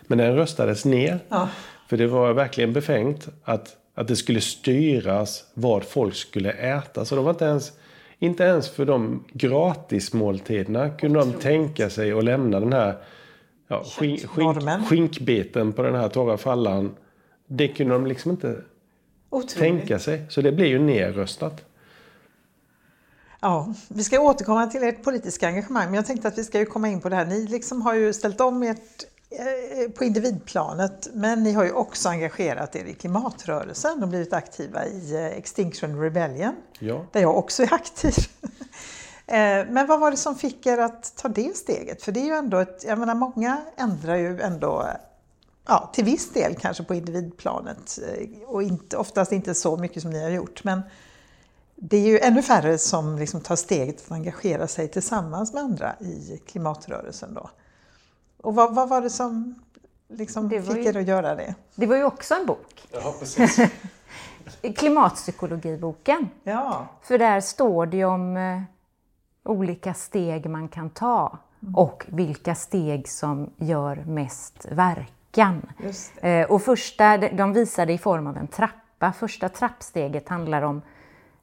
Men 0.02 0.18
den 0.18 0.36
röstades 0.36 0.84
ner. 0.84 1.18
Ja. 1.28 1.48
För 1.88 1.96
det 1.96 2.06
var 2.06 2.32
verkligen 2.32 2.72
befängt 2.72 3.28
att, 3.44 3.76
att 3.94 4.08
det 4.08 4.16
skulle 4.16 4.40
styras 4.40 5.44
vad 5.54 5.84
folk 5.84 6.14
skulle 6.14 6.52
äta. 6.52 7.04
Så 7.04 7.16
de 7.16 7.24
var 7.24 7.30
inte 7.30 7.44
ens, 7.44 7.72
inte 8.18 8.42
ens 8.42 8.68
för 8.68 8.84
de 8.84 9.24
gratismåltiderna 9.32 10.90
kunde 10.90 11.18
de 11.18 11.32
tänka 11.32 11.90
sig 11.90 12.12
att 12.12 12.24
lämna 12.24 12.60
den 12.60 12.72
här 12.72 12.94
ja, 13.68 13.84
skink, 13.84 14.26
skink, 14.28 14.86
skinkbiten 14.88 15.72
på 15.72 15.82
den 15.82 15.94
här 15.94 16.08
torra 16.08 16.36
fallan. 16.38 16.96
Det 17.46 17.68
kunde 17.68 17.94
de 17.94 18.06
liksom 18.06 18.30
inte 18.30 18.56
Otroligt. 19.30 19.56
tänka 19.58 19.98
sig. 19.98 20.26
Så 20.28 20.40
det 20.42 20.52
blir 20.52 20.66
ju 20.66 20.78
nerröstat. 20.78 21.64
Ja, 23.40 23.74
vi 23.88 24.04
ska 24.04 24.20
återkomma 24.20 24.66
till 24.66 24.82
ert 24.82 25.02
politiska 25.02 25.46
engagemang, 25.48 25.84
men 25.84 25.94
jag 25.94 26.06
tänkte 26.06 26.28
att 26.28 26.38
vi 26.38 26.44
ska 26.44 26.58
ju 26.58 26.66
komma 26.66 26.88
in 26.88 27.00
på 27.00 27.08
det 27.08 27.16
här. 27.16 27.26
Ni 27.26 27.46
liksom 27.46 27.82
har 27.82 27.94
ju 27.94 28.12
ställt 28.12 28.40
om 28.40 28.62
ert 28.62 28.78
eh, 29.30 29.90
på 29.90 30.04
individplanet, 30.04 31.08
men 31.14 31.42
ni 31.42 31.52
har 31.52 31.64
ju 31.64 31.72
också 31.72 32.08
engagerat 32.08 32.76
er 32.76 32.84
i 32.84 32.94
klimatrörelsen 32.94 34.02
och 34.02 34.08
blivit 34.08 34.32
aktiva 34.32 34.86
i 34.86 35.14
eh, 35.14 35.26
Extinction 35.26 36.00
Rebellion, 36.00 36.54
Ja. 36.78 37.06
där 37.12 37.20
jag 37.20 37.36
också 37.38 37.62
är 37.62 37.74
aktiv. 37.74 38.14
Eh, 39.28 39.66
Men 39.70 39.86
vad 39.86 40.00
var 40.00 40.10
det 40.10 40.16
som 40.16 40.34
fick 40.34 40.66
er 40.66 40.78
att 40.78 41.16
ta 41.16 41.28
det 41.28 41.56
steget? 41.56 42.02
För 42.02 42.12
det 42.12 42.20
är 42.20 42.24
ju 42.24 42.34
ändå 42.34 42.58
ett, 42.58 42.84
jag 42.86 42.98
menar 42.98 43.14
många 43.14 43.60
ändrar 43.76 44.16
ju 44.16 44.40
ändå 44.40 44.86
ja, 45.66 45.90
till 45.92 46.04
viss 46.04 46.32
del 46.32 46.54
kanske 46.54 46.84
på 46.84 46.94
individplanet 46.94 47.98
eh, 48.08 48.28
och 48.48 48.62
inte, 48.62 48.96
oftast 48.96 49.32
inte 49.32 49.54
så 49.54 49.76
mycket 49.76 50.02
som 50.02 50.10
ni 50.10 50.22
har 50.22 50.30
gjort. 50.30 50.64
Men 50.64 50.82
det 51.76 51.96
är 51.96 52.06
ju 52.06 52.18
ännu 52.18 52.42
färre 52.42 52.78
som 52.78 53.18
liksom 53.18 53.40
tar 53.40 53.56
steget 53.56 54.04
att 54.06 54.12
engagera 54.12 54.66
sig 54.66 54.88
tillsammans 54.88 55.52
med 55.52 55.62
andra 55.62 55.94
i 56.00 56.40
klimatrörelsen. 56.46 57.34
Då. 57.34 57.50
Och 58.42 58.54
vad, 58.54 58.74
vad 58.74 58.88
var 58.88 59.00
det 59.00 59.10
som 59.10 59.54
liksom 60.08 60.48
Det 60.48 60.60
var 60.60 60.74
fick 60.74 60.84
ju- 60.84 60.90
er 60.90 60.96
att 61.00 61.06
göra 61.08 61.34
det? 61.34 61.54
Det 61.74 61.86
var 61.86 61.96
ju 61.96 62.04
också 62.04 62.34
en 62.34 62.46
bok. 62.46 62.88
Ja, 62.92 63.14
precis. 63.20 63.58
Klimatpsykologiboken. 64.76 66.28
Ja, 66.42 66.86
För 67.02 67.18
där 67.18 67.40
står 67.40 67.86
det 67.86 67.96
ju 67.96 68.04
om 68.04 68.36
eh, 68.36 68.62
olika 69.48 69.94
steg 69.94 70.50
man 70.50 70.68
kan 70.68 70.90
ta 70.90 71.38
och 71.74 72.06
vilka 72.08 72.54
steg 72.54 73.08
som 73.08 73.50
gör 73.56 73.96
mest 73.96 74.66
verkan. 74.70 75.62
Eh, 76.20 76.50
och 76.50 76.62
första, 76.62 77.16
de 77.16 77.52
visar 77.52 77.86
det 77.86 77.92
i 77.92 77.98
form 77.98 78.26
av 78.26 78.36
en 78.36 78.46
trappa. 78.46 79.12
Första 79.12 79.48
trappsteget 79.48 80.28
handlar 80.28 80.62
om 80.62 80.82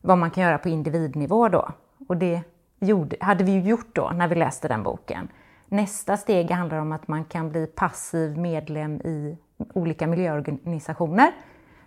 vad 0.02 0.18
man 0.18 0.32
kan 0.32 0.44
göra 0.44 0.58
på 0.58 0.70
individnivå 0.70 1.50
då. 1.50 1.70
Och 2.08 2.18
det 2.18 2.42
gjorde, 2.80 3.16
hade 3.20 3.44
vi 3.44 3.52
ju 3.52 3.62
gjort 3.62 3.96
då 3.96 4.12
när 4.16 4.28
vi 4.28 4.36
läste 4.36 4.68
den 4.68 4.84
boken. 4.84 5.28
Nästa 5.68 6.18
steg 6.18 6.52
handlar 6.52 6.78
om 6.78 6.92
att 6.92 7.08
man 7.08 7.26
kan 7.26 7.50
bli 7.50 7.68
passiv 7.68 8.38
medlem 8.38 8.96
i 8.96 9.38
olika 9.74 10.08
miljöorganisationer. 10.08 11.32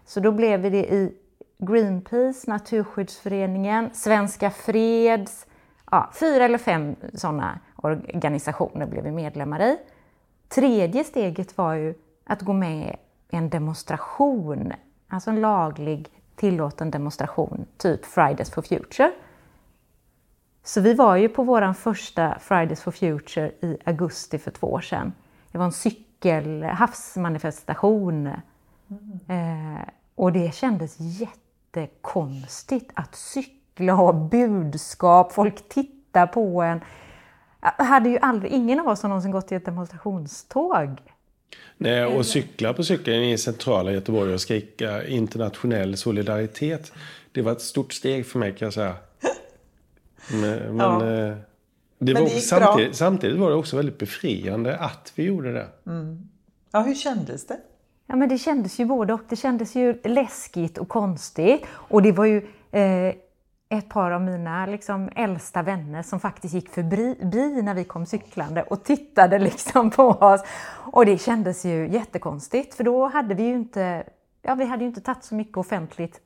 Så 0.05 0.21
då 0.21 0.33
blev 0.33 0.61
vi 0.61 0.71
det 0.71 0.93
i 0.95 1.15
Greenpeace, 1.59 2.51
Naturskyddsföreningen, 2.51 3.91
Svenska 3.93 4.51
Freds, 4.51 5.47
ja, 5.91 6.11
fyra 6.15 6.45
eller 6.45 6.59
fem 6.59 6.97
sådana 7.15 7.59
organisationer 7.77 8.87
blev 8.87 9.05
vi 9.05 9.11
medlemmar 9.11 9.63
i. 9.63 9.79
Tredje 10.49 11.05
steget 11.05 11.59
var 11.59 11.75
ju 11.75 11.95
att 12.25 12.43
gå 12.43 12.53
med 12.53 12.97
i 13.31 13.37
en 13.37 13.49
demonstration, 13.49 14.73
alltså 15.09 15.31
en 15.31 15.41
laglig 15.41 16.09
tillåten 16.37 16.91
demonstration, 16.91 17.67
typ 17.77 18.05
Fridays 18.05 18.51
for 18.51 18.63
Future. 18.63 19.13
Så 20.65 20.81
vi 20.81 20.95
var 20.95 21.17
ju 21.17 21.29
på 21.29 21.43
vår 21.43 21.73
första 21.73 22.39
Fridays 22.39 22.83
for 22.83 22.91
Future 22.91 23.49
i 23.61 23.79
augusti 23.85 24.39
för 24.39 24.51
två 24.51 24.67
år 24.67 24.81
sedan. 24.81 25.13
Det 25.53 25.59
var 25.59 25.65
en 25.65 25.73
cykel, 25.73 26.63
havsmanifestation. 26.63 28.27
Eh, 28.27 29.89
och 30.15 30.33
det 30.33 30.55
kändes 30.55 30.97
jättekonstigt 30.99 32.91
att 32.95 33.15
cykla 33.15 33.58
ha 33.87 34.13
budskap, 34.13 35.33
folk 35.33 35.69
tittar 35.69 36.27
på 36.27 36.63
en. 36.63 36.81
Jag 37.79 37.85
hade 37.85 38.09
ju 38.09 38.19
aldrig, 38.19 38.53
ingen 38.53 38.81
av 38.81 38.89
oss 38.89 39.03
har 39.03 39.09
någonsin 39.09 39.31
gått 39.31 39.53
i 39.53 39.55
ett 39.55 39.65
demonstrationståg. 39.65 40.89
Nej, 41.77 42.05
och 42.05 42.27
cykla 42.27 42.75
på 42.75 42.85
cykeln 42.85 43.23
i 43.23 43.39
centrala 43.39 43.93
Göteborg 43.93 44.35
och 44.35 44.41
skrika 44.41 45.07
internationell 45.07 45.97
solidaritet. 45.97 46.93
Det 47.33 47.43
var 47.43 47.53
ett 47.53 47.61
stort 47.61 47.93
steg 47.93 48.27
för 48.27 48.39
mig 48.39 48.55
kan 48.57 48.67
jag 48.67 48.73
säga. 48.73 48.95
Men, 50.33 50.41
men, 50.77 50.77
Ja. 50.79 51.07
eh, 51.07 51.37
det 52.01 52.13
Men 52.13 52.23
var 52.23 52.29
det 52.31 52.35
gick 52.35 52.45
samtidigt, 52.45 52.97
samtidigt 52.97 53.39
var 53.39 53.51
det 53.51 53.57
också 53.57 53.77
väldigt 53.77 53.99
befriande 53.99 54.77
att 54.79 55.13
vi 55.15 55.23
gjorde 55.25 55.53
det. 55.53 55.67
ja, 56.73 56.81
hur 56.81 56.95
kändes 56.95 57.47
det? 57.47 57.57
Ja, 58.07 58.17
men 58.17 58.29
det 58.29 58.39
kändes 58.39 58.81
ju 58.81 58.85
både 58.85 59.13
och. 59.15 59.21
Det 59.29 59.37
kändes 59.37 59.77
ju 59.77 60.01
läskigt 60.05 60.79
och 60.79 60.89
konstigt. 60.89 61.61
Och 61.71 62.03
det 62.03 62.13
var 62.13 62.25
ju 62.25 62.37
eh, 62.71 63.15
ett 63.69 63.89
par 63.89 64.11
av 64.11 64.23
mina 64.23 64.67
liksom, 64.67 65.11
äldsta 65.15 65.63
vänner 65.63 66.03
som 66.03 66.21
faktiskt 66.21 66.55
gick 66.55 66.69
förbi 66.69 67.63
när 67.63 67.75
vi 67.75 67.85
kom 67.85 68.07
cyklande 68.07 68.63
och 68.63 68.85
tittade 68.85 69.39
liksom 69.49 69.91
på 69.91 70.09
oss. 70.09 70.41
Och 70.93 71.07
det 71.07 71.19
kändes 71.19 71.65
ju 71.65 71.89
jättekonstigt, 71.89 72.75
för 72.75 72.85
då 72.85 73.07
hade 73.07 73.35
vi 73.35 73.43
ju 73.43 73.55
inte, 73.55 74.05
ja, 74.43 74.55
vi 74.55 74.65
hade 74.65 74.83
ju 74.83 74.89
inte 74.89 75.01
tagit 75.01 75.25
så 75.25 75.35
mycket 75.35 75.57
offentligt 75.57 76.21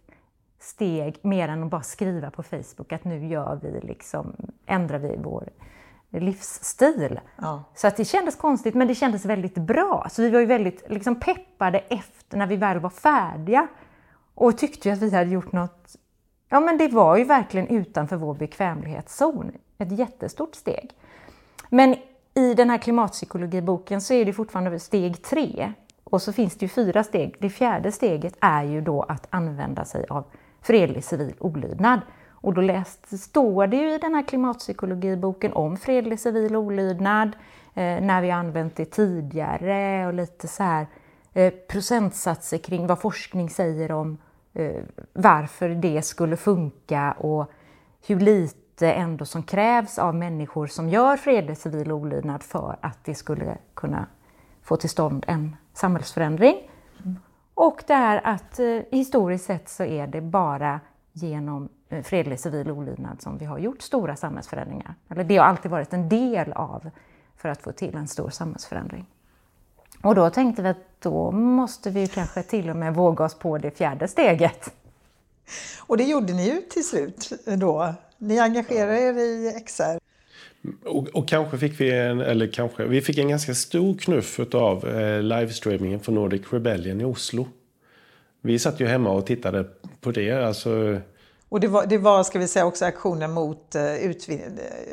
steg 0.61 1.19
mer 1.23 1.49
än 1.49 1.63
att 1.63 1.71
bara 1.71 1.83
skriva 1.83 2.31
på 2.31 2.43
Facebook 2.43 2.93
att 2.93 3.05
nu 3.05 3.27
gör 3.27 3.61
vi 3.63 3.81
liksom, 3.81 4.37
ändrar 4.67 4.99
vi 4.99 5.17
vår 5.17 5.49
livsstil. 6.11 7.21
Ja. 7.37 7.65
Så 7.75 7.87
att 7.87 7.97
det 7.97 8.05
kändes 8.05 8.37
konstigt, 8.37 8.75
men 8.75 8.89
det 8.89 8.95
kändes 8.95 9.25
väldigt 9.25 9.55
bra. 9.55 10.07
Så 10.11 10.23
vi 10.23 10.31
var 10.31 10.41
ju 10.41 10.47
väldigt 10.47 10.85
liksom, 10.89 11.21
peppade 11.21 11.79
efter 11.79 12.37
när 12.37 12.47
vi 12.47 12.57
väl 12.57 12.79
var 12.79 12.91
färdiga 12.91 13.69
och 14.35 14.59
tyckte 14.59 14.93
att 14.93 14.99
vi 14.99 15.11
hade 15.11 15.31
gjort 15.31 15.53
något. 15.53 15.97
Ja, 16.53 16.61
men 16.61 16.79
det 16.79 16.89
var 16.89 17.17
ju 17.17 17.25
verkligen 17.25 17.69
utanför 17.69 18.17
vår 18.17 18.35
bekvämlighetszon. 18.35 19.53
Ett 19.79 19.93
jättestort 19.99 20.55
steg. 20.55 20.91
Men 21.69 21.97
i 22.35 22.55
den 22.55 22.71
här 22.71 22.79
klimatpsykologiboken 22.79 24.01
så 24.01 24.15
är 24.15 24.25
det 24.25 24.33
fortfarande 24.33 24.79
steg 24.79 25.23
tre. 25.23 25.73
Och 26.05 26.23
så 26.23 26.33
finns 26.33 26.57
det 26.57 26.65
ju 26.65 26.69
fyra 26.69 27.05
steg. 27.05 27.37
Det 27.39 27.51
fjärde 27.51 27.93
steget 27.93 28.35
är 28.41 28.63
ju 28.63 28.81
då 28.81 29.03
att 29.03 29.27
använda 29.31 29.85
sig 29.85 30.07
av 30.09 30.25
fredlig 30.61 31.05
civil 31.05 31.35
olydnad. 31.39 32.01
Och 32.31 32.55
då 32.55 32.61
läst, 32.61 33.21
står 33.21 33.67
det 33.67 33.77
ju 33.77 33.95
i 33.95 33.99
den 33.99 34.15
här 34.15 34.23
klimatpsykologiboken 34.23 35.53
om 35.53 35.77
fredlig 35.77 36.21
civil 36.21 36.57
olydnad, 36.57 37.29
eh, 37.75 38.01
när 38.01 38.23
vi 38.23 38.31
har 38.31 38.39
använt 38.39 38.77
det 38.77 38.85
tidigare 38.85 40.07
och 40.07 40.15
lite 40.15 40.49
så 40.49 40.63
här 40.63 40.87
eh, 41.33 41.53
procentsatser 41.69 42.59
kring 42.59 42.87
vad 42.87 43.01
forskning 43.01 43.51
säger 43.51 43.93
om 43.93 44.13
eh, 44.13 44.19
Eh, 44.53 44.83
varför 45.13 45.69
det 45.69 46.03
skulle 46.03 46.37
funka 46.37 47.13
och 47.13 47.51
hur 48.07 48.21
lite 48.21 48.93
ändå 48.93 49.25
som 49.25 49.43
krävs 49.43 49.99
av 49.99 50.15
människor 50.15 50.67
som 50.67 50.89
gör 50.89 51.17
fredlig 51.17 51.59
civil 51.59 51.93
olydnad 51.93 52.43
för 52.43 52.77
att 52.81 53.05
det 53.05 53.15
skulle 53.15 53.59
kunna 53.75 54.07
få 54.63 54.77
till 54.77 54.91
stånd 54.91 55.25
en 55.29 55.57
samhällsförändring. 55.73 56.71
Och 57.55 57.85
det 57.87 57.93
är 57.93 58.27
att 58.27 58.59
eh, 58.59 58.81
historiskt 58.91 59.45
sett 59.45 59.69
så 59.69 59.85
är 59.85 60.07
det 60.07 60.21
bara 60.21 60.81
genom 61.13 61.69
eh, 61.89 62.03
fredlig 62.03 62.41
civil 62.41 62.71
olydnad 62.71 63.23
som 63.23 63.39
vi 63.39 63.45
har 63.45 63.59
gjort 63.59 63.83
stora 63.83 64.17
samhällsförändringar. 64.17 64.95
Eller 65.09 65.25
det 65.25 65.37
har 65.37 65.47
alltid 65.47 65.71
varit 65.71 65.93
en 65.93 66.09
del 66.09 66.53
av 66.53 66.91
för 67.37 67.49
att 67.49 67.63
få 67.63 67.73
till 67.73 67.97
en 67.97 68.09
stor 68.09 68.31
samhällsförändring. 68.31 69.07
Och 70.03 70.15
då 70.15 70.31
tänkte 70.31 70.63
vi 70.63 70.69
att 70.69 71.03
då 71.03 71.31
måste 71.31 71.91
vi 71.91 72.07
kanske 72.07 72.43
till 72.43 72.71
och 72.71 72.77
med 72.77 72.95
våga 72.95 73.25
oss 73.25 73.35
på 73.35 73.59
det 73.59 73.71
fjärde 73.71 74.09
steget. 74.09 74.73
Och 75.79 75.97
det 75.97 76.05
gjorde 76.05 76.33
ni 76.33 76.47
ju 76.47 76.61
till 76.61 76.85
slut 76.85 77.33
då. 77.45 77.95
Ni 78.19 78.39
engagerade 78.39 79.01
er 79.01 79.19
i 79.19 79.61
XR. 79.67 79.99
Och, 80.85 81.09
och, 81.09 81.29
kanske 81.29 81.59
fick 81.59 81.81
vi 81.81 81.99
en, 81.99 82.21
eller 82.21 82.47
kanske, 82.47 82.85
vi 82.85 83.01
fick 83.01 83.19
en 83.19 83.29
ganska 83.29 83.55
stor 83.55 83.95
knuff 83.95 84.41
av 84.55 84.89
eh, 84.89 85.23
livestreamingen 85.23 86.01
från 86.01 86.15
Nordic 86.15 86.53
Rebellion 86.53 87.01
i 87.01 87.05
Oslo. 87.05 87.49
Vi 88.41 88.59
satt 88.59 88.81
ju 88.81 88.87
hemma 88.87 89.11
och 89.11 89.27
tittade 89.27 89.65
på 90.01 90.11
det. 90.11 90.33
Alltså, 90.33 91.01
och 91.53 91.61
det 91.61 91.69
var, 91.69 91.87
det 91.87 91.99
var, 91.99 92.23
ska 92.23 92.39
vi 92.39 92.49
säga, 92.49 92.67
också 92.67 92.85
aktionen 92.85 93.33
mot 93.33 93.75
eh, 93.75 93.83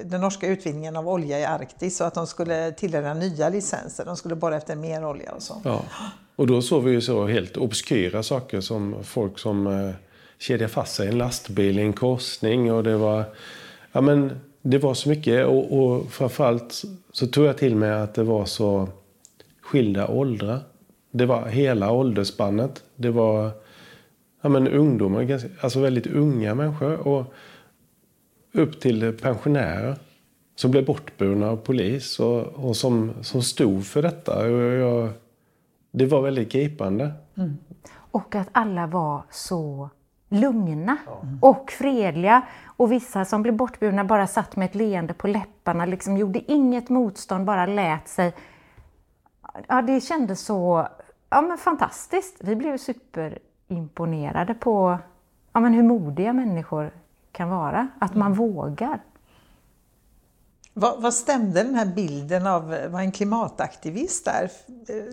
den 0.03 0.21
norska 0.21 0.47
utvinningen 0.47 0.95
av 0.95 1.09
olja 1.09 1.39
i 1.39 1.45
Arktis 1.45 1.97
så 1.97 2.03
att 2.03 2.13
de 2.13 2.27
skulle 2.27 2.71
tilldela 2.71 3.13
nya 3.13 3.49
licenser. 3.49 4.05
De 4.05 4.17
skulle 4.17 4.35
borra 4.35 4.57
efter 4.57 4.75
mer 4.75 5.05
olja 5.05 5.31
och 5.31 5.41
så. 5.41 5.61
Ja. 5.63 5.81
Och 6.35 6.47
då 6.47 6.61
såg 6.61 6.83
vi 6.83 6.91
ju 6.91 7.01
så 7.01 7.27
helt 7.27 7.57
obskyra 7.57 8.23
saker 8.23 8.61
som 8.61 9.03
folk 9.03 9.39
som 9.39 9.67
eh, 9.67 9.91
kedjade 10.37 10.73
fast 10.73 10.95
sig 10.95 11.07
i 11.07 11.09
en 11.09 11.17
lastbil 11.17 11.79
i 11.79 11.81
en 11.81 11.93
korsning 11.93 12.71
och 12.71 12.83
det 12.83 12.97
var, 12.97 13.23
ja 13.91 14.01
men 14.01 14.39
det 14.61 14.77
var 14.77 14.93
så 14.93 15.09
mycket 15.09 15.45
och, 15.45 15.79
och 15.79 16.11
framförallt 16.11 16.83
så 17.11 17.27
tog 17.27 17.45
jag 17.45 17.57
till 17.57 17.75
mig 17.75 17.91
att 17.91 18.13
det 18.13 18.23
var 18.23 18.45
så 18.45 18.89
skilda 19.61 20.07
åldrar. 20.07 20.59
Det 21.11 21.25
var 21.25 21.47
hela 21.47 21.91
åldersspannet. 21.91 22.83
Det 22.95 23.09
var 23.09 23.51
ja, 24.41 24.49
men 24.49 24.67
ungdomar, 24.67 25.23
ganska, 25.23 25.49
alltså 25.61 25.79
väldigt 25.79 26.07
unga 26.07 26.55
människor 26.55 27.07
och 27.07 27.33
upp 28.53 28.79
till 28.79 29.17
pensionärer 29.21 29.95
som 30.55 30.71
blev 30.71 30.85
bortburna 30.85 31.49
av 31.49 31.57
polis 31.57 32.19
och, 32.19 32.41
och 32.41 32.75
som, 32.75 33.13
som 33.21 33.41
stod 33.41 33.85
för 33.85 34.01
detta. 34.01 34.39
Och 34.39 34.61
jag, 34.61 35.09
det 35.91 36.05
var 36.05 36.21
väldigt 36.21 36.51
gripande. 36.51 37.11
Mm. 37.37 37.57
Och 37.91 38.35
att 38.35 38.49
alla 38.51 38.87
var 38.87 39.23
så 39.29 39.89
lugna 40.29 40.97
och 41.41 41.71
fredliga. 41.71 42.41
Och 42.65 42.91
vissa 42.91 43.25
som 43.25 43.41
blev 43.41 43.55
bortburna 43.55 44.03
bara 44.03 44.27
satt 44.27 44.55
med 44.55 44.65
ett 44.65 44.75
leende 44.75 45.13
på 45.13 45.27
läpparna, 45.27 45.85
liksom 45.85 46.17
gjorde 46.17 46.51
inget 46.51 46.89
motstånd, 46.89 47.45
bara 47.45 47.65
lät 47.65 48.07
sig. 48.07 48.33
Ja, 49.67 49.81
det 49.81 50.01
kändes 50.01 50.41
så 50.41 50.87
ja, 51.29 51.41
men 51.41 51.57
fantastiskt. 51.57 52.37
Vi 52.39 52.55
blev 52.55 52.77
superimponerade 53.69 54.53
på 54.53 54.99
ja, 55.53 55.59
men 55.59 55.73
hur 55.73 55.83
modiga 55.83 56.33
människor 56.33 56.91
kan 57.31 57.49
vara. 57.49 57.87
Att 57.99 58.15
man 58.15 58.33
vågar. 58.33 58.99
Vad, 60.73 61.01
vad, 61.01 61.13
stämde 61.13 61.63
den 61.63 61.75
här 61.75 61.85
bilden 61.85 62.47
av 62.47 62.67
vad 62.89 63.01
en 63.01 63.11
klimataktivist 63.11 64.27
är? 64.27 64.51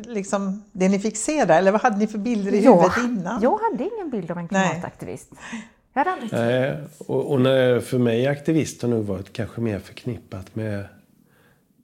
Liksom, 0.08 0.64
det 0.72 0.88
ni 0.88 0.98
fick 0.98 1.16
se 1.16 1.44
där, 1.44 1.58
eller 1.58 1.72
vad 1.72 1.80
hade 1.80 1.96
ni 1.96 2.06
för 2.06 2.18
bilder 2.18 2.54
i 2.54 2.64
jag, 2.64 2.76
huvudet 2.76 2.98
innan? 2.98 3.42
Jag 3.42 3.58
hade 3.58 3.90
ingen 3.94 4.10
bild 4.10 4.30
av 4.30 4.38
en 4.38 4.48
klimataktivist. 4.48 5.32
Nej. 5.52 5.68
Jag 5.92 6.04
hade 6.04 6.10
aldrig 6.10 6.32
Nej, 6.32 6.78
och, 6.98 7.32
och 7.32 7.40
när, 7.40 7.80
för 7.80 7.98
mig 7.98 8.26
aktivist 8.26 8.82
har 8.82 8.88
nog 8.88 9.04
varit 9.04 9.32
kanske 9.32 9.60
mer 9.60 9.78
förknippat 9.78 10.54
med, 10.54 10.84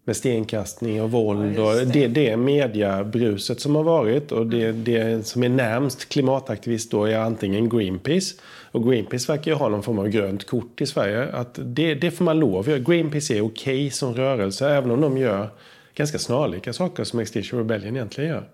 med 0.05 0.16
stenkastning 0.16 1.03
och 1.03 1.11
våld 1.11 1.55
ja, 1.57 1.80
och 1.80 1.86
det, 1.86 2.07
det 2.07 2.36
mediabruset 2.36 3.61
som 3.61 3.74
har 3.74 3.82
varit 3.82 4.32
och 4.32 4.46
det, 4.46 4.72
det 4.72 5.26
som 5.26 5.42
är 5.42 5.48
närmst 5.48 6.09
klimataktivist 6.09 6.90
då 6.90 7.05
är 7.05 7.18
antingen 7.18 7.68
Greenpeace 7.68 8.34
och 8.70 8.90
Greenpeace 8.90 9.32
verkar 9.32 9.50
ju 9.50 9.57
ha 9.57 9.68
någon 9.68 9.82
form 9.82 9.98
av 9.98 10.09
grönt 10.09 10.46
kort 10.46 10.80
i 10.80 10.86
Sverige. 10.86 11.28
Att 11.32 11.59
det, 11.62 11.94
det 11.94 12.11
får 12.11 12.24
man 12.24 12.38
lov 12.38 12.68
göra. 12.68 12.78
Greenpeace 12.78 13.34
är 13.34 13.40
okej 13.40 13.74
okay 13.74 13.90
som 13.90 14.14
rörelse 14.14 14.68
även 14.68 14.90
om 14.90 15.00
de 15.00 15.18
gör 15.18 15.48
ganska 15.94 16.18
snarlika 16.18 16.72
saker 16.72 17.05
som 17.05 17.20
Extinction 17.20 17.59
Rebellion 17.59 17.96
egentligen 17.96 18.30
gör. 18.30 18.44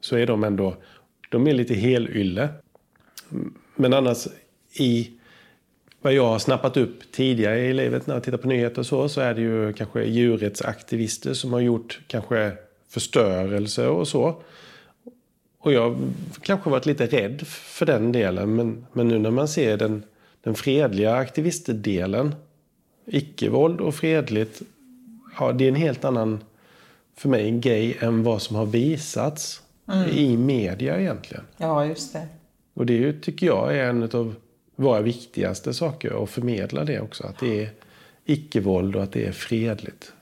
Så 0.00 0.16
är 0.16 0.26
de 0.26 0.44
ändå, 0.44 0.76
de 1.30 1.46
är 1.46 1.54
lite 1.54 1.74
helylle. 1.74 2.48
Men 3.76 3.92
annars 3.92 4.28
i 4.78 5.10
vad 6.04 6.12
jag 6.12 6.26
har 6.26 6.38
snappat 6.38 6.76
upp 6.76 7.12
tidigare 7.12 7.60
i 7.60 7.72
livet 7.72 8.06
när 8.06 8.14
jag 8.14 8.22
tittar 8.22 8.38
på 8.38 8.48
nyheter 8.48 8.78
och 8.78 8.86
så, 8.86 9.08
så 9.08 9.20
är 9.20 9.34
det 9.34 9.40
ju 9.40 9.72
kanske 9.72 10.04
djurrättsaktivister 10.04 11.34
som 11.34 11.52
har 11.52 11.60
gjort 11.60 12.00
kanske 12.06 12.52
förstörelse 12.88 13.86
och 13.86 14.08
så. 14.08 14.42
Och 15.58 15.72
jag 15.72 15.80
har 15.80 15.96
kanske 16.42 16.70
varit 16.70 16.86
lite 16.86 17.06
rädd 17.06 17.46
för 17.46 17.86
den 17.86 18.12
delen. 18.12 18.54
Men, 18.56 18.86
men 18.92 19.08
nu 19.08 19.18
när 19.18 19.30
man 19.30 19.48
ser 19.48 19.76
den, 19.76 20.04
den 20.42 20.54
fredliga 20.54 21.14
aktivistdelen. 21.14 22.34
Icke-våld 23.06 23.80
och 23.80 23.94
fredligt. 23.94 24.62
Ja, 25.38 25.52
det 25.52 25.64
är 25.64 25.68
en 25.68 25.74
helt 25.74 26.04
annan, 26.04 26.44
för 27.16 27.28
mig, 27.28 27.58
grej 27.58 27.96
än 28.00 28.22
vad 28.22 28.42
som 28.42 28.56
har 28.56 28.66
visats 28.66 29.62
mm. 29.92 30.08
i 30.10 30.36
media 30.36 31.00
egentligen. 31.00 31.44
Ja, 31.56 31.86
just 31.86 32.12
det. 32.12 32.28
Och 32.74 32.86
det 32.86 33.22
tycker 33.22 33.46
jag 33.46 33.76
är 33.76 33.84
en 33.84 34.02
av 34.02 34.34
våra 34.76 35.00
viktigaste 35.00 35.74
saker. 35.74 36.22
Att 36.22 36.30
förmedla 36.30 36.84
det 36.84 37.00
också. 37.00 37.26
Att 37.26 37.38
det 37.38 37.62
är 37.62 37.70
icke-våld 38.24 38.96
och 38.96 39.02
att 39.02 39.12
det 39.12 39.26
är 39.26 39.32
fredligt. 39.32 40.12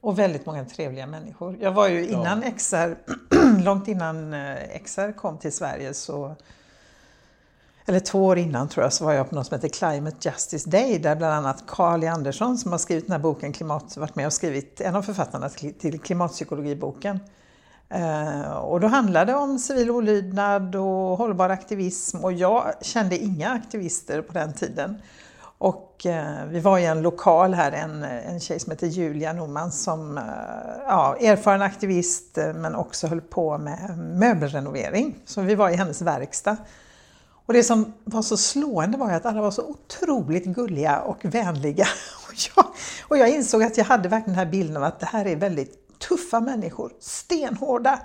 Och 0.00 0.18
väldigt 0.18 0.46
många 0.46 0.64
trevliga 0.64 1.06
människor. 1.06 1.56
Jag 1.60 1.72
var 1.72 1.88
ju 1.88 2.08
innan 2.08 2.42
ja. 2.42 2.50
XR, 2.50 2.94
långt 3.64 3.88
innan 3.88 4.34
eh, 4.34 4.56
XR 4.84 5.12
kom 5.12 5.38
till 5.38 5.52
Sverige 5.52 5.94
så 5.94 6.36
eller 7.88 8.00
två 8.00 8.24
år 8.24 8.38
innan 8.38 8.68
tror 8.68 8.84
jag, 8.84 8.92
så 8.92 9.04
var 9.04 9.12
jag 9.12 9.28
på 9.28 9.34
något 9.34 9.46
som 9.46 9.54
heter 9.54 9.68
Climate 9.68 10.16
Justice 10.20 10.70
Day 10.70 10.98
där 10.98 11.16
bland 11.16 11.34
annat 11.34 11.64
Carl 11.66 12.04
Andersson 12.04 12.58
som 12.58 12.70
har 12.70 12.78
skrivit 12.78 13.06
den 13.06 13.12
här 13.12 13.18
boken 13.18 13.52
Klimat, 13.52 13.96
varit 13.96 14.16
med 14.16 14.26
och 14.26 14.32
skrivit 14.32 14.80
en 14.80 14.96
av 14.96 15.02
författarna 15.02 15.48
till 15.48 16.00
klimatpsykologiboken. 16.00 17.20
Eh, 17.90 18.50
och 18.50 18.80
då 18.80 18.86
handlade 18.86 19.32
det 19.32 19.38
om 19.38 19.58
civil 19.58 19.90
olydnad 19.90 20.76
och 20.76 21.18
hållbar 21.18 21.50
aktivism 21.50 22.24
och 22.24 22.32
jag 22.32 22.72
kände 22.80 23.18
inga 23.18 23.50
aktivister 23.50 24.22
på 24.22 24.32
den 24.32 24.52
tiden. 24.52 24.96
Och 25.58 26.06
eh, 26.06 26.46
vi 26.48 26.60
var 26.60 26.78
i 26.78 26.86
en 26.86 27.02
lokal 27.02 27.54
här, 27.54 27.72
en, 27.72 28.02
en 28.04 28.40
tjej 28.40 28.60
som 28.60 28.70
heter 28.70 28.86
Julia 28.86 29.32
Norman 29.32 29.72
som 29.72 30.18
eh, 30.18 30.24
ja, 30.86 31.16
erfaren 31.20 31.62
aktivist 31.62 32.38
eh, 32.38 32.52
men 32.54 32.74
också 32.74 33.06
höll 33.06 33.20
på 33.20 33.58
med 33.58 33.98
möbelrenovering. 33.98 35.16
Så 35.24 35.40
vi 35.40 35.54
var 35.54 35.70
i 35.70 35.76
hennes 35.76 36.02
verkstad. 36.02 36.56
Och 37.46 37.54
det 37.54 37.62
som 37.62 37.92
var 38.04 38.22
så 38.22 38.36
slående 38.36 38.98
var 38.98 39.10
att 39.10 39.26
alla 39.26 39.40
var 39.40 39.50
så 39.50 39.62
otroligt 39.62 40.44
gulliga 40.44 41.00
och 41.00 41.24
vänliga. 41.24 41.86
Och 42.28 42.34
jag, 42.56 42.66
och 43.08 43.18
jag 43.18 43.28
insåg 43.28 43.62
att 43.62 43.76
jag 43.76 43.84
hade 43.84 44.08
verkligen 44.08 44.36
den 44.36 44.44
här 44.44 44.52
bilden 44.52 44.76
av 44.76 44.82
att 44.82 45.00
det 45.00 45.06
här 45.06 45.26
är 45.26 45.36
väldigt 45.36 45.87
tuffa 45.98 46.40
människor, 46.40 46.92
stenhårda. 47.00 48.00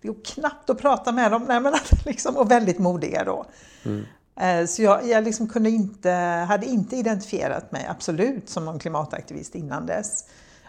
Det 0.00 0.08
går 0.08 0.16
knappt 0.24 0.70
att 0.70 0.78
prata 0.78 1.12
med 1.12 1.30
dem, 1.30 1.44
nej, 1.48 1.60
men 1.60 1.74
liksom, 2.04 2.36
och 2.36 2.50
väldigt 2.50 2.78
modiga 2.78 3.24
då. 3.24 3.46
Mm. 3.84 4.04
Eh, 4.36 4.66
så 4.66 4.82
jag, 4.82 5.08
jag 5.08 5.24
liksom 5.24 5.48
kunde 5.48 5.70
inte, 5.70 6.10
hade 6.48 6.66
inte 6.66 6.96
identifierat 6.96 7.72
mig 7.72 7.86
absolut 7.90 8.48
som 8.48 8.64
någon 8.64 8.78
klimataktivist 8.78 9.54
innan 9.54 9.86
dess. 9.86 10.24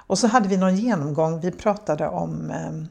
Och 0.07 0.19
så 0.19 0.27
hade 0.27 0.49
vi 0.49 0.57
någon 0.57 0.75
genomgång, 0.75 1.39
vi 1.39 1.51
pratade 1.51 2.07
om, 2.07 2.51
ehm, 2.51 2.87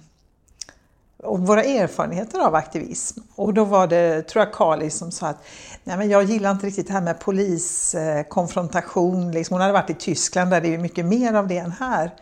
om 1.22 1.46
våra 1.46 1.62
erfarenheter 1.62 2.40
av 2.40 2.54
aktivism. 2.54 3.20
Och 3.34 3.54
då 3.54 3.64
var 3.64 3.86
det, 3.86 4.22
tror 4.22 4.44
jag, 4.44 4.54
Kali 4.54 4.90
som 4.90 5.12
sa 5.12 5.26
att 5.26 5.44
Nej, 5.84 5.96
men 5.96 6.08
jag 6.08 6.24
gillar 6.24 6.50
inte 6.50 6.66
riktigt 6.66 6.86
det 6.86 6.92
här 6.92 7.00
med 7.00 7.20
poliskonfrontation. 7.20 9.32
Liksom 9.32 9.54
hon 9.54 9.60
hade 9.60 9.72
varit 9.72 9.90
i 9.90 9.94
Tyskland 9.94 10.50
där 10.50 10.60
det 10.60 10.74
är 10.74 10.78
mycket 10.78 11.04
mer 11.04 11.34
av 11.34 11.48
det 11.48 11.58
än 11.58 11.72
här. 11.72 12.14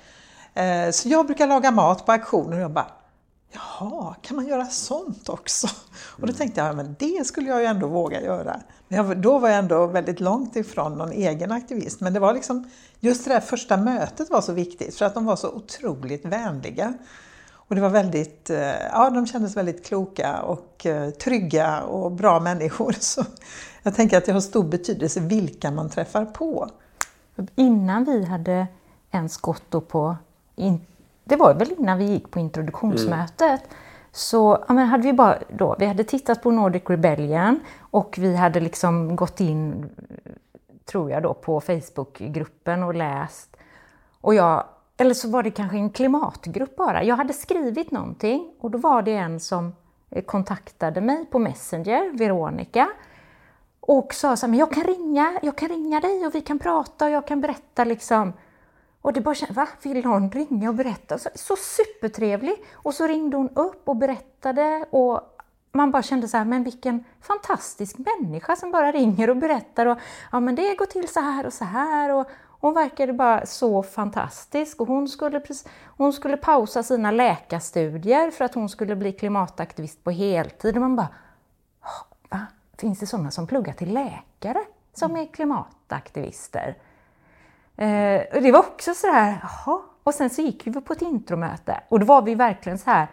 Eh, 0.55 0.91
så 0.91 1.09
jag 1.09 1.27
brukar 1.27 1.47
laga 1.47 1.71
mat 1.71 2.07
på 2.07 2.13
auktioner 2.13 2.57
och 2.57 2.63
jag 2.63 2.71
bara 2.71 2.91
Jaha, 3.53 4.15
kan 4.23 4.37
man 4.37 4.47
göra 4.47 4.67
sånt 4.67 5.29
också? 5.29 5.67
Och 6.21 6.27
då 6.27 6.33
tänkte 6.33 6.61
jag, 6.61 6.77
men 6.77 6.97
det 6.99 7.27
skulle 7.27 7.49
jag 7.49 7.61
ju 7.61 7.67
ändå 7.67 7.87
våga 7.87 8.23
göra. 8.23 8.61
Men 8.89 9.07
jag, 9.07 9.19
då 9.19 9.39
var 9.39 9.49
jag 9.49 9.59
ändå 9.59 9.87
väldigt 9.87 10.21
långt 10.21 10.57
ifrån 10.57 10.99
någon 10.99 11.13
egen 11.13 11.53
aktivist. 11.53 12.01
Men 12.01 12.13
det 12.13 12.21
var 12.21 12.35
liksom, 12.35 12.71
just 13.01 13.25
det 13.25 13.31
där 13.31 13.41
första 13.41 13.77
mötet 13.77 14.31
var 14.31 14.41
så 14.41 14.53
viktigt 14.53 14.95
för 14.95 15.05
att 15.05 15.15
de 15.15 15.25
var 15.25 15.37
så 15.37 15.51
otroligt 15.51 16.25
vänliga. 16.25 16.95
Och 17.53 17.75
det 17.75 17.81
var 17.81 17.89
väldigt, 17.89 18.51
eh, 18.51 18.83
ja 18.93 19.11
de 19.11 19.27
kändes 19.27 19.57
väldigt 19.57 19.87
kloka 19.87 20.43
och 20.43 20.87
eh, 20.87 21.11
trygga 21.11 21.83
och 21.83 22.13
bra 22.13 22.41
människor. 22.41 22.93
Så 23.01 23.25
jag 23.83 23.95
tänker 23.95 24.19
att 24.19 24.25
det 24.25 24.33
har 24.33 24.41
stor 24.41 24.65
betydelse 24.65 25.21
vilka 25.21 25.71
man 25.71 25.91
träffar 25.91 26.25
på. 26.25 26.71
Innan 27.55 28.05
vi 28.05 28.25
hade 28.25 28.67
ens 29.11 29.37
gått 29.37 29.89
på 29.89 30.17
det 31.25 31.37
var 31.37 31.55
väl 31.55 31.73
innan 31.79 31.99
vi 31.99 32.05
gick 32.05 32.31
på 32.31 32.39
introduktionsmötet. 32.39 33.41
Mm. 33.41 33.77
Så 34.13 34.65
ja, 34.69 34.75
men 34.75 34.87
hade 34.87 35.03
vi 35.03 35.13
bara 35.13 35.39
då, 35.49 35.77
vi 35.79 35.87
hade 35.87 36.05
tittat 36.05 36.43
på 36.43 36.51
Nordic 36.51 36.83
Rebellion 36.87 37.61
och 37.79 38.17
vi 38.19 38.37
hade 38.37 38.61
liksom 38.61 39.17
gått 39.17 39.41
in 39.41 39.91
tror 40.85 41.11
jag 41.11 41.23
då, 41.23 41.35
på 41.35 41.61
Facebookgruppen 41.61 42.83
och 42.83 42.95
läst. 42.95 43.57
Och 44.21 44.35
jag, 44.35 44.65
eller 44.97 45.15
så 45.15 45.29
var 45.29 45.43
det 45.43 45.51
kanske 45.51 45.77
en 45.77 45.91
klimatgrupp 45.91 46.77
bara. 46.77 47.05
Jag 47.05 47.17
hade 47.17 47.33
skrivit 47.33 47.91
någonting 47.91 48.55
och 48.61 48.71
då 48.71 48.79
var 48.79 49.03
det 49.03 49.15
en 49.15 49.41
som 49.41 49.75
eh, 50.11 50.25
kontaktade 50.25 51.01
mig 51.01 51.27
på 51.31 51.39
Messenger, 51.39 52.19
Veronica, 52.19 52.89
och 53.81 54.15
sa 54.15 54.37
så 54.37 54.47
här, 54.47 54.51
men 54.51 54.59
jag 54.59 54.73
kan 54.73 54.85
ringa, 54.85 55.39
jag 55.43 55.57
kan 55.57 55.69
ringa 55.69 56.01
dig 56.01 56.27
och 56.27 56.35
vi 56.35 56.41
kan 56.41 56.59
prata 56.59 57.05
och 57.05 57.11
jag 57.11 57.27
kan 57.27 57.41
berätta 57.41 57.85
liksom. 57.85 58.33
Och 59.03 59.13
det 59.13 59.21
bara 59.21 59.35
kändes, 59.35 59.57
va? 59.57 59.69
Vill 59.83 60.05
hon 60.05 60.31
ringa 60.31 60.69
och 60.69 60.75
berätta? 60.75 61.19
Så, 61.19 61.31
så 61.35 61.57
supertrevlig! 61.57 62.55
Och 62.73 62.95
så 62.95 63.07
ringde 63.07 63.37
hon 63.37 63.49
upp 63.49 63.89
och 63.89 63.97
berättade 63.97 64.87
och 64.91 65.21
man 65.73 65.91
bara 65.91 66.03
kände 66.03 66.29
så 66.29 66.37
här, 66.37 66.45
men 66.45 66.65
vilken 66.65 67.05
fantastisk 67.21 67.97
människa 67.99 68.57
som 68.57 68.71
bara 68.71 68.93
ringer 68.93 69.31
och 69.31 69.37
berättar 69.37 69.87
och 69.87 69.99
ja 70.33 70.41
men 70.41 70.55
det 70.55 70.75
går 70.75 70.87
till 70.87 71.09
så 71.09 71.21
här 71.21 71.47
och 71.47 71.53
så 71.53 71.65
här 71.65 72.15
och 72.15 72.29
hon 72.61 72.75
verkade 72.75 73.13
bara 73.13 73.47
så 73.47 73.83
fantastisk 73.83 74.81
och 74.81 74.89
hon 74.89 75.09
skulle, 75.09 75.43
hon 75.85 76.13
skulle 76.13 76.37
pausa 76.37 76.83
sina 76.83 77.11
läkarstudier 77.11 78.31
för 78.31 78.45
att 78.45 78.55
hon 78.55 78.69
skulle 78.69 78.97
bli 78.97 79.13
klimataktivist 79.13 80.05
på 80.05 80.11
heltid 80.11 80.75
och 80.75 80.81
man 80.81 80.97
bara, 80.97 81.09
va? 82.31 82.47
Finns 82.79 82.99
det 82.99 83.07
sådana 83.07 83.31
som 83.31 83.47
pluggar 83.47 83.73
till 83.73 83.95
läkare 83.95 84.61
som 84.93 85.17
är 85.17 85.27
klimataktivister? 85.27 86.77
Eh, 87.83 88.37
och 88.37 88.43
det 88.43 88.53
var 88.53 88.59
också 88.59 88.95
så 88.95 89.07
här, 89.07 89.39
jaha. 89.43 89.81
Och 90.03 90.15
sen 90.15 90.31
så 90.31 90.43
gick 90.43 90.67
vi 90.67 90.73
på 90.73 90.93
ett 90.93 91.03
intromöte 91.03 91.81
och 91.89 92.01
då 92.01 92.07
var 92.07 92.23
vi 92.23 92.35
verkligen 92.35 92.79
så 92.79 92.91
här, 92.91 93.07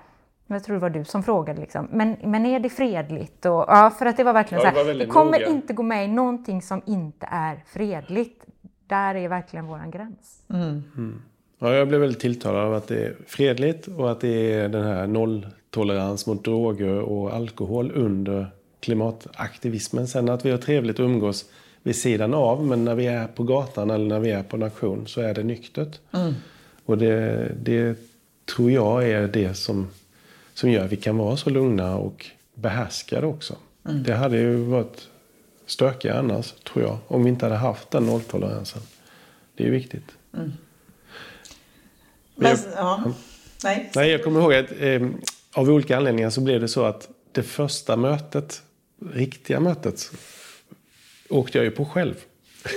jag 0.47 0.63
tror 0.63 0.75
det 0.75 0.81
var 0.81 0.89
du 0.89 1.05
som 1.05 1.23
frågade, 1.23 1.61
liksom. 1.61 1.87
men, 1.91 2.17
men 2.23 2.45
är 2.45 2.59
det 2.59 2.69
fredligt? 2.69 3.45
Och, 3.45 3.65
ja, 3.67 3.91
för 3.99 4.05
att 4.05 4.17
det 4.17 4.23
var 4.23 4.33
verkligen 4.33 4.63
ja, 4.63 4.69
det 4.69 4.75
så 4.75 4.85
här, 4.85 4.93
det 4.93 5.05
kommer 5.05 5.39
noga. 5.39 5.51
inte 5.51 5.73
gå 5.73 5.83
med 5.83 6.05
i 6.05 6.07
någonting 6.07 6.61
som 6.61 6.81
inte 6.85 7.27
är 7.31 7.63
fredligt. 7.67 8.45
Där 8.87 9.15
är 9.15 9.29
verkligen 9.29 9.67
våran 9.67 9.91
gräns. 9.91 10.43
Mm. 10.49 10.83
Mm. 10.97 11.21
Ja, 11.59 11.73
jag 11.73 11.87
blev 11.87 12.01
väldigt 12.01 12.19
tilltalad 12.19 12.65
av 12.65 12.73
att 12.73 12.87
det 12.87 13.05
är 13.05 13.15
fredligt 13.27 13.87
och 13.87 14.11
att 14.11 14.21
det 14.21 14.53
är 14.53 14.69
den 14.69 14.83
här 14.83 15.07
nolltolerans 15.07 16.27
mot 16.27 16.43
droger 16.43 16.99
och 16.99 17.33
alkohol 17.33 17.91
under 17.95 18.47
klimataktivismen. 18.79 20.07
Sen 20.07 20.29
att 20.29 20.45
vi 20.45 20.51
har 20.51 20.57
trevligt 20.57 20.95
att 20.95 21.03
umgås 21.03 21.45
vid 21.83 21.95
sidan 21.95 22.33
av, 22.33 22.65
men 22.65 22.85
när 22.85 22.95
vi 22.95 23.07
är 23.07 23.27
på 23.27 23.43
gatan 23.43 23.89
eller 23.89 24.05
när 24.05 24.19
vi 24.19 24.31
är 24.31 24.43
på 24.43 24.55
en 24.55 24.63
aktion 24.63 25.07
så 25.07 25.21
är 25.21 25.33
det 25.33 25.43
nyktert. 25.43 25.99
Mm. 26.11 26.33
Och 26.85 26.97
det, 26.97 27.51
det 27.63 27.97
tror 28.45 28.71
jag 28.71 29.09
är 29.09 29.27
det 29.27 29.53
som 29.53 29.87
som 30.59 30.71
gör 30.71 30.85
att 30.85 30.91
vi 30.91 30.97
kan 30.97 31.17
vara 31.17 31.37
så 31.37 31.49
lugna 31.49 31.95
och 31.95 32.25
behärskade 32.53 33.27
också. 33.27 33.55
Mm. 33.85 34.03
Det 34.03 34.13
hade 34.13 34.37
ju 34.37 34.55
varit 34.55 35.07
stökigare 35.65 36.19
annars, 36.19 36.51
tror 36.51 36.85
jag, 36.85 36.97
om 37.07 37.23
vi 37.23 37.29
inte 37.29 37.45
hade 37.45 37.55
haft 37.55 37.91
den 37.91 38.05
nolltoleransen. 38.05 38.81
Det 39.55 39.67
är 39.67 39.71
viktigt. 39.71 40.11
Mm. 40.33 40.51
Men, 42.35 42.51
jag, 42.51 42.59
ja. 42.75 43.03
Nej. 43.63 43.91
Nej, 43.95 44.11
jag 44.11 44.23
kommer 44.23 44.39
ihåg 44.39 44.53
att 44.53 44.71
eh, 44.79 45.07
av 45.53 45.69
olika 45.69 45.97
anledningar 45.97 46.29
så 46.29 46.41
blev 46.41 46.61
det 46.61 46.67
så 46.67 46.85
att 46.85 47.09
det 47.31 47.43
första 47.43 47.95
mötet, 47.95 48.61
riktiga 49.13 49.59
mötet, 49.59 50.11
åkte 51.29 51.57
jag 51.57 51.65
ju 51.65 51.71
på 51.71 51.85
själv. 51.85 52.15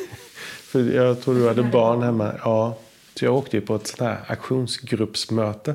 För 0.62 0.92
jag 0.92 1.20
tror 1.20 1.34
du 1.34 1.48
hade 1.48 1.62
barn 1.62 2.02
hemma. 2.02 2.32
Ja, 2.44 2.78
så 3.14 3.24
jag 3.24 3.34
åkte 3.34 3.56
ju 3.56 3.60
på 3.60 3.76
ett 3.76 3.86
sånt 3.86 4.00
här 4.00 4.18
aktionsgruppsmöte. 4.26 5.74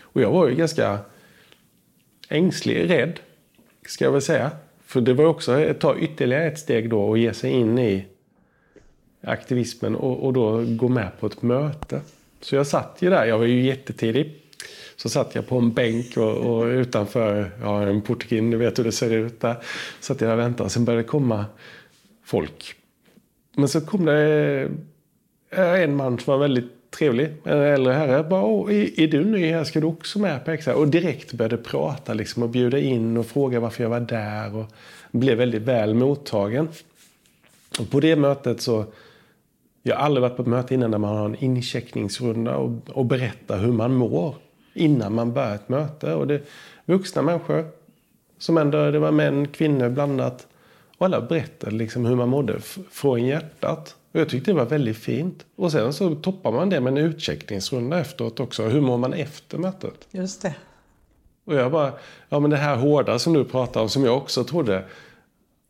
Och 0.00 0.20
jag 0.20 0.30
var 0.30 0.48
ju 0.48 0.54
ganska 0.54 0.98
ängslig, 2.28 2.90
rädd, 2.90 3.20
ska 3.86 4.04
jag 4.04 4.12
väl 4.12 4.22
säga. 4.22 4.50
För 4.86 5.00
det 5.00 5.14
var 5.14 5.24
också 5.24 5.52
att 5.52 5.80
ta 5.80 5.96
ytterligare 5.98 6.46
ett 6.46 6.58
steg 6.58 6.90
då 6.90 7.02
och 7.02 7.18
ge 7.18 7.32
sig 7.34 7.50
in 7.50 7.78
i 7.78 8.06
aktivismen 9.20 9.96
och, 9.96 10.26
och 10.26 10.32
då 10.32 10.64
gå 10.66 10.88
med 10.88 11.10
på 11.20 11.26
ett 11.26 11.42
möte. 11.42 12.00
Så 12.40 12.54
jag 12.54 12.66
satt 12.66 12.96
ju 13.00 13.10
där, 13.10 13.24
jag 13.26 13.38
var 13.38 13.46
ju 13.46 13.62
jättetidig. 13.62 14.42
Så 14.96 15.08
satt 15.08 15.34
jag 15.34 15.48
på 15.48 15.58
en 15.58 15.72
bänk 15.72 16.16
och, 16.16 16.36
och 16.36 16.64
utanför 16.64 17.50
ja, 17.62 17.82
en 17.82 18.02
portgrind, 18.02 18.52
du 18.52 18.56
vet 18.56 18.78
hur 18.78 18.84
det 18.84 18.92
ser 18.92 19.10
ut 19.10 19.40
där. 19.40 19.56
Satt 20.00 20.20
jag 20.20 20.32
och 20.32 20.38
väntade 20.38 20.64
och 20.64 20.72
sen 20.72 20.84
började 20.84 21.02
det 21.02 21.08
komma 21.08 21.44
folk. 22.28 22.74
Men 23.56 23.68
så 23.68 23.80
kom 23.80 24.04
det 24.04 24.70
eh, 25.50 25.82
en 25.82 25.96
man 25.96 26.18
som 26.18 26.32
var 26.32 26.38
väldigt 26.38 26.90
trevlig, 26.90 27.32
en 27.44 27.58
äldre 27.58 27.92
herre. 27.92 28.22
Bara, 28.22 28.72
är, 28.72 29.00
är 29.00 29.08
du 29.08 29.24
ny 29.24 29.50
här? 29.50 29.64
Ska 29.64 29.80
du 29.80 29.86
också 29.86 30.18
med 30.18 30.44
på 30.44 30.50
extra? 30.50 30.74
Och 30.74 30.88
direkt 30.88 31.32
började 31.32 31.56
prata 31.56 32.14
liksom, 32.14 32.42
och 32.42 32.48
bjuda 32.48 32.78
in 32.78 33.16
och 33.16 33.26
fråga 33.26 33.60
varför 33.60 33.82
jag 33.82 33.90
var 33.90 34.00
där. 34.00 34.56
Och 34.56 34.66
blev 35.10 35.38
väldigt 35.38 35.62
väl 35.62 35.94
mottagen. 35.94 36.68
Och 37.78 37.90
på 37.90 38.00
det 38.00 38.16
mötet 38.16 38.60
så... 38.60 38.84
Jag 39.82 39.96
har 39.96 40.04
aldrig 40.04 40.22
varit 40.22 40.36
på 40.36 40.42
ett 40.42 40.48
möte 40.48 40.74
innan 40.74 40.90
där 40.90 40.98
man 40.98 41.16
har 41.16 41.24
en 41.24 41.36
incheckningsrunda 41.36 42.56
och, 42.56 42.90
och 42.90 43.06
berättar 43.06 43.58
hur 43.58 43.72
man 43.72 43.94
mår 43.94 44.34
innan 44.74 45.14
man 45.14 45.32
börjar 45.32 45.54
ett 45.54 45.68
möte. 45.68 46.14
Och 46.14 46.26
det 46.26 46.42
vuxna 46.84 47.22
människor 47.22 47.66
som 48.38 48.58
ändå, 48.58 48.90
det 48.90 48.98
var 48.98 49.12
män, 49.12 49.48
kvinnor 49.48 49.88
blandat. 49.88 50.46
Och 50.98 51.06
alla 51.06 51.20
berättade 51.20 51.76
liksom 51.76 52.04
hur 52.04 52.16
man 52.16 52.28
mådde 52.28 52.60
från 52.90 53.24
hjärtat. 53.24 53.96
Och 54.12 54.20
jag 54.20 54.28
tyckte 54.28 54.50
det 54.50 54.54
var 54.54 54.64
väldigt 54.64 54.96
fint. 54.96 55.46
Och 55.56 55.72
sen 55.72 55.92
så 55.92 56.14
toppar 56.14 56.52
man 56.52 56.70
det 56.70 56.80
med 56.80 56.90
en 56.90 56.98
utcheckningsrunda 56.98 58.00
efteråt 58.00 58.40
också. 58.40 58.62
Hur 58.62 58.80
mår 58.80 58.98
man 58.98 59.12
efter 59.12 59.58
mötet? 59.58 60.08
Just 60.10 60.42
det. 60.42 60.54
Och 61.44 61.54
jag 61.54 61.72
bara, 61.72 61.92
ja 62.28 62.40
men 62.40 62.50
det 62.50 62.56
här 62.56 62.76
hårda 62.76 63.18
som 63.18 63.32
du 63.32 63.44
pratar 63.44 63.80
om, 63.80 63.88
som 63.88 64.04
jag 64.04 64.16
också 64.16 64.44
trodde. 64.44 64.84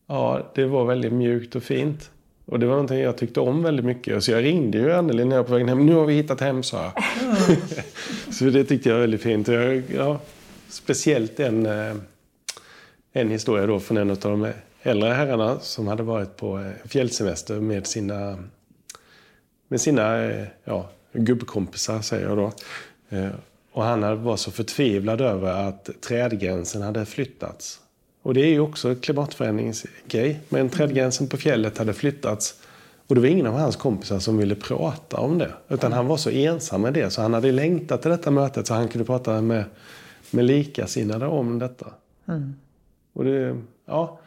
Ja, 0.06 0.52
det 0.54 0.64
var 0.64 0.84
väldigt 0.84 1.12
mjukt 1.12 1.56
och 1.56 1.62
fint. 1.62 2.10
Och 2.44 2.58
det 2.58 2.66
var 2.66 2.72
någonting 2.72 2.98
jag 2.98 3.16
tyckte 3.16 3.40
om 3.40 3.62
väldigt 3.62 3.84
mycket. 3.84 4.24
Så 4.24 4.30
jag 4.30 4.44
ringde 4.44 4.78
ju 4.78 4.92
Anneli 4.92 5.24
när 5.24 5.36
jag 5.36 5.42
var 5.42 5.48
på 5.48 5.52
vägen 5.52 5.68
hem. 5.68 5.86
Nu 5.86 5.94
har 5.94 6.04
vi 6.04 6.14
hittat 6.14 6.40
hem, 6.40 6.62
sa 6.62 6.82
jag. 6.82 7.04
Mm. 7.22 7.56
så 8.32 8.44
det 8.44 8.64
tyckte 8.64 8.88
jag 8.88 8.96
var 8.96 9.00
väldigt 9.00 9.22
fint. 9.22 9.48
Jag, 9.48 9.82
ja, 9.96 10.20
speciellt 10.68 11.40
en, 11.40 11.66
eh, 11.66 11.96
en 13.20 13.30
historia 13.30 13.66
då 13.66 13.80
från 13.80 13.96
en 13.96 14.10
av 14.10 14.16
de 14.16 14.52
äldre 14.82 15.10
herrarna 15.10 15.60
som 15.60 15.88
hade 15.88 16.02
varit 16.02 16.36
på 16.36 16.58
eh, 16.58 16.88
fjällsemester 16.88 17.60
med 17.60 17.86
sina, 17.86 18.38
med 19.68 19.80
sina 19.80 20.24
eh, 20.24 20.46
ja, 20.64 20.90
gubbkompisar, 21.12 22.00
säger 22.00 22.28
jag 22.28 22.36
då. 22.36 22.52
Eh, 23.16 23.30
och 23.72 23.84
han 23.84 24.24
var 24.24 24.36
så 24.36 24.50
förtvivlad 24.50 25.20
över 25.20 25.68
att 25.68 25.90
trädgränsen 26.00 26.82
hade 26.82 27.06
flyttats. 27.06 27.80
Och 28.22 28.34
det 28.34 28.40
är 28.40 28.50
ju 28.50 28.60
också 28.60 28.88
en 28.88 28.96
klimatförändringsgrej. 28.96 30.40
Men 30.48 30.68
trädgränsen 30.68 31.28
på 31.28 31.36
fjället 31.36 31.78
hade 31.78 31.92
flyttats. 31.92 32.54
Och 33.06 33.14
det 33.14 33.20
var 33.20 33.28
ingen 33.28 33.46
av 33.46 33.54
hans 33.54 33.76
kompisar 33.76 34.18
som 34.18 34.38
ville 34.38 34.54
prata 34.54 35.16
om 35.16 35.38
det. 35.38 35.50
Utan 35.68 35.92
han 35.92 36.06
var 36.06 36.16
så 36.16 36.30
ensam 36.30 36.82
med 36.82 36.94
det. 36.94 37.10
Så 37.10 37.22
han 37.22 37.34
hade 37.34 37.52
längtat 37.52 38.02
till 38.02 38.10
detta 38.10 38.30
mötet 38.30 38.66
så 38.66 38.74
han 38.74 38.88
kunde 38.88 39.04
prata 39.04 39.40
med, 39.40 39.64
med 40.30 40.44
likasinnade 40.44 41.26
om 41.26 41.58
detta. 41.58 41.86
Mm. 42.28 42.54
Och 43.12 43.24
det, 43.24 43.56
ja, 43.86 44.18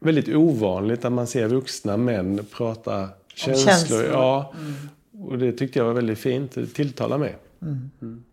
väldigt 0.00 0.28
ovanligt 0.28 1.04
att 1.04 1.12
man 1.12 1.26
ser 1.26 1.48
vuxna 1.48 1.96
män 1.96 2.46
prata 2.52 3.08
känslor. 3.34 3.66
känslor. 3.66 4.04
Ja. 4.04 4.52
Mm. 4.58 5.28
Och 5.30 5.38
det 5.38 5.52
tyckte 5.52 5.78
jag 5.78 5.86
var 5.86 5.92
väldigt 5.92 6.18
fint. 6.18 6.54
Det 6.54 6.66
tilltalar 6.66 7.18
mig. 7.18 7.36
Mm. 7.62 7.90
Mm. 8.02 8.24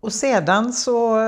Och 0.00 0.12
sedan 0.12 0.72
så, 0.72 1.18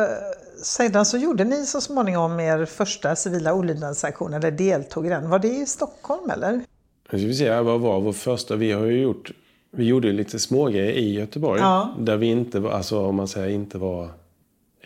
sedan 0.62 1.06
så 1.06 1.16
gjorde 1.16 1.44
ni 1.44 1.66
så 1.66 1.80
småningom 1.80 2.40
er 2.40 2.64
första 2.64 3.16
civila 3.16 3.54
olydnadsaktion, 3.54 4.34
eller 4.34 4.50
deltog 4.50 5.06
i 5.06 5.08
den. 5.08 5.30
Var 5.30 5.38
det 5.38 5.48
i 5.48 5.66
Stockholm 5.66 6.30
eller? 6.30 6.64
Jag 7.10 7.20
ska 7.20 7.32
säga, 7.32 7.62
vad 7.62 7.80
var 7.80 8.00
vår 8.00 8.12
första? 8.12 8.56
Vi 8.56 8.72
har 8.72 8.84
ju 8.84 9.00
gjort, 9.00 9.30
vi 9.70 9.84
gjorde 9.84 10.12
lite 10.12 10.38
smågrejer 10.38 10.92
i 10.92 11.14
Göteborg. 11.14 11.60
Ja. 11.60 11.94
Där 11.98 12.16
vi 12.16 12.26
inte 12.26 12.70
alltså 12.70 13.06
om 13.06 13.16
man 13.16 13.28
säger 13.28 13.48
inte 13.48 13.78
var 13.78 14.10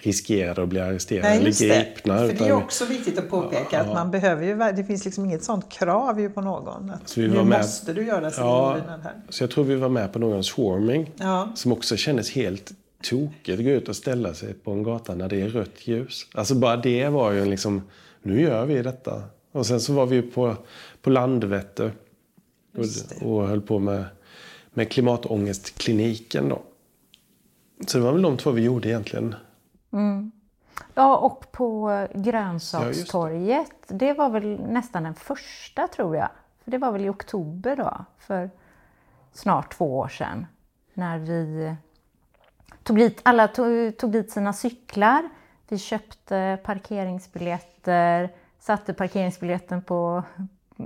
riskerade 0.03 0.63
att 0.63 0.69
bli 0.69 0.81
arresterade 0.81 1.29
Nej, 1.29 1.39
eller 1.39 1.85
gripna. 1.85 2.23
Det. 2.23 2.29
För 2.29 2.45
det 2.45 2.51
är 2.51 2.53
också 2.53 2.85
viktigt 2.85 3.19
att 3.19 3.31
påpeka 3.31 3.77
ja, 3.77 3.81
att 3.81 3.95
man 3.95 4.11
behöver 4.11 4.47
ju, 4.47 4.57
det 4.57 4.85
finns 4.85 5.05
liksom 5.05 5.25
inget 5.25 5.45
sånt 5.45 5.73
krav 5.73 6.21
ju 6.21 6.31
på 6.31 6.41
någon. 6.41 6.91
Att 6.91 7.09
så 7.09 7.21
vi 7.21 7.29
nu 7.29 7.35
med, 7.35 7.47
måste 7.47 7.93
du 7.93 8.07
göra 8.07 8.31
ja, 8.37 8.77
här. 9.03 9.13
Så 9.29 9.43
jag 9.43 9.51
tror 9.51 9.65
vi 9.65 9.75
var 9.75 9.89
med 9.89 10.13
på 10.13 10.19
någon 10.19 10.45
swarming 10.45 11.11
ja. 11.17 11.53
som 11.55 11.73
också 11.73 11.97
kändes 11.97 12.31
helt 12.31 12.73
tokigt 13.03 13.59
att 13.59 13.65
gå 13.65 13.71
ut 13.71 13.89
och 13.89 13.97
ställa 13.97 14.35
sig 14.35 14.55
på 14.55 14.71
en 14.71 14.83
gata 14.83 15.15
när 15.15 15.29
det 15.29 15.41
är 15.41 15.49
rött 15.49 15.89
ljus. 15.89 16.27
Alltså 16.35 16.55
bara 16.55 16.77
det 16.77 17.09
var 17.09 17.33
ju 17.33 17.45
liksom, 17.45 17.83
nu 18.23 18.41
gör 18.41 18.67
vi 18.67 18.83
detta. 18.83 19.23
Och 19.53 19.67
sen 19.67 19.81
så 19.81 19.93
var 19.93 20.07
vi 20.07 20.23
på, 20.23 20.57
på 21.03 21.11
Landvetter 21.11 21.93
och, 22.77 23.29
och 23.29 23.49
höll 23.49 23.61
på 23.61 23.79
med, 23.79 24.05
med 24.75 24.91
klimatångestkliniken 24.91 26.49
då. 26.49 26.63
Så 27.87 27.99
det 27.99 28.05
var 28.05 28.13
väl 28.13 28.23
de 28.23 28.37
två 28.37 28.51
vi 28.51 28.63
gjorde 28.63 28.89
egentligen. 28.89 29.35
Mm. 29.93 30.33
Ja, 30.95 31.17
och 31.17 31.53
på 31.53 31.91
grönsakstorget. 32.15 33.73
Ja, 33.89 33.95
det. 33.95 34.07
det. 34.07 34.13
var 34.13 34.31
väl 34.31 34.61
nästan 34.61 35.03
den 35.03 35.15
första 35.15 35.89
tror 35.89 36.17
jag. 36.17 36.29
För 36.65 36.71
Det 36.71 36.79
var 36.79 36.93
väl 36.93 37.05
i 37.05 37.09
oktober 37.09 37.77
då, 37.77 38.05
för 38.19 38.51
snart 39.33 39.73
två 39.73 39.99
år 39.99 40.09
sedan. 40.09 40.47
När 40.95 41.19
vi 41.19 41.75
tog 42.83 42.97
dit, 42.97 43.21
alla 43.23 43.49
tog, 43.49 43.97
tog 43.99 44.13
dit 44.13 44.31
sina 44.31 44.53
cyklar. 44.53 45.29
Vi 45.69 45.79
köpte 45.79 46.59
parkeringsbiljetter, 46.65 48.35
satte 48.59 48.95
parkeringsbiljetten 48.95 49.83
på 49.83 50.23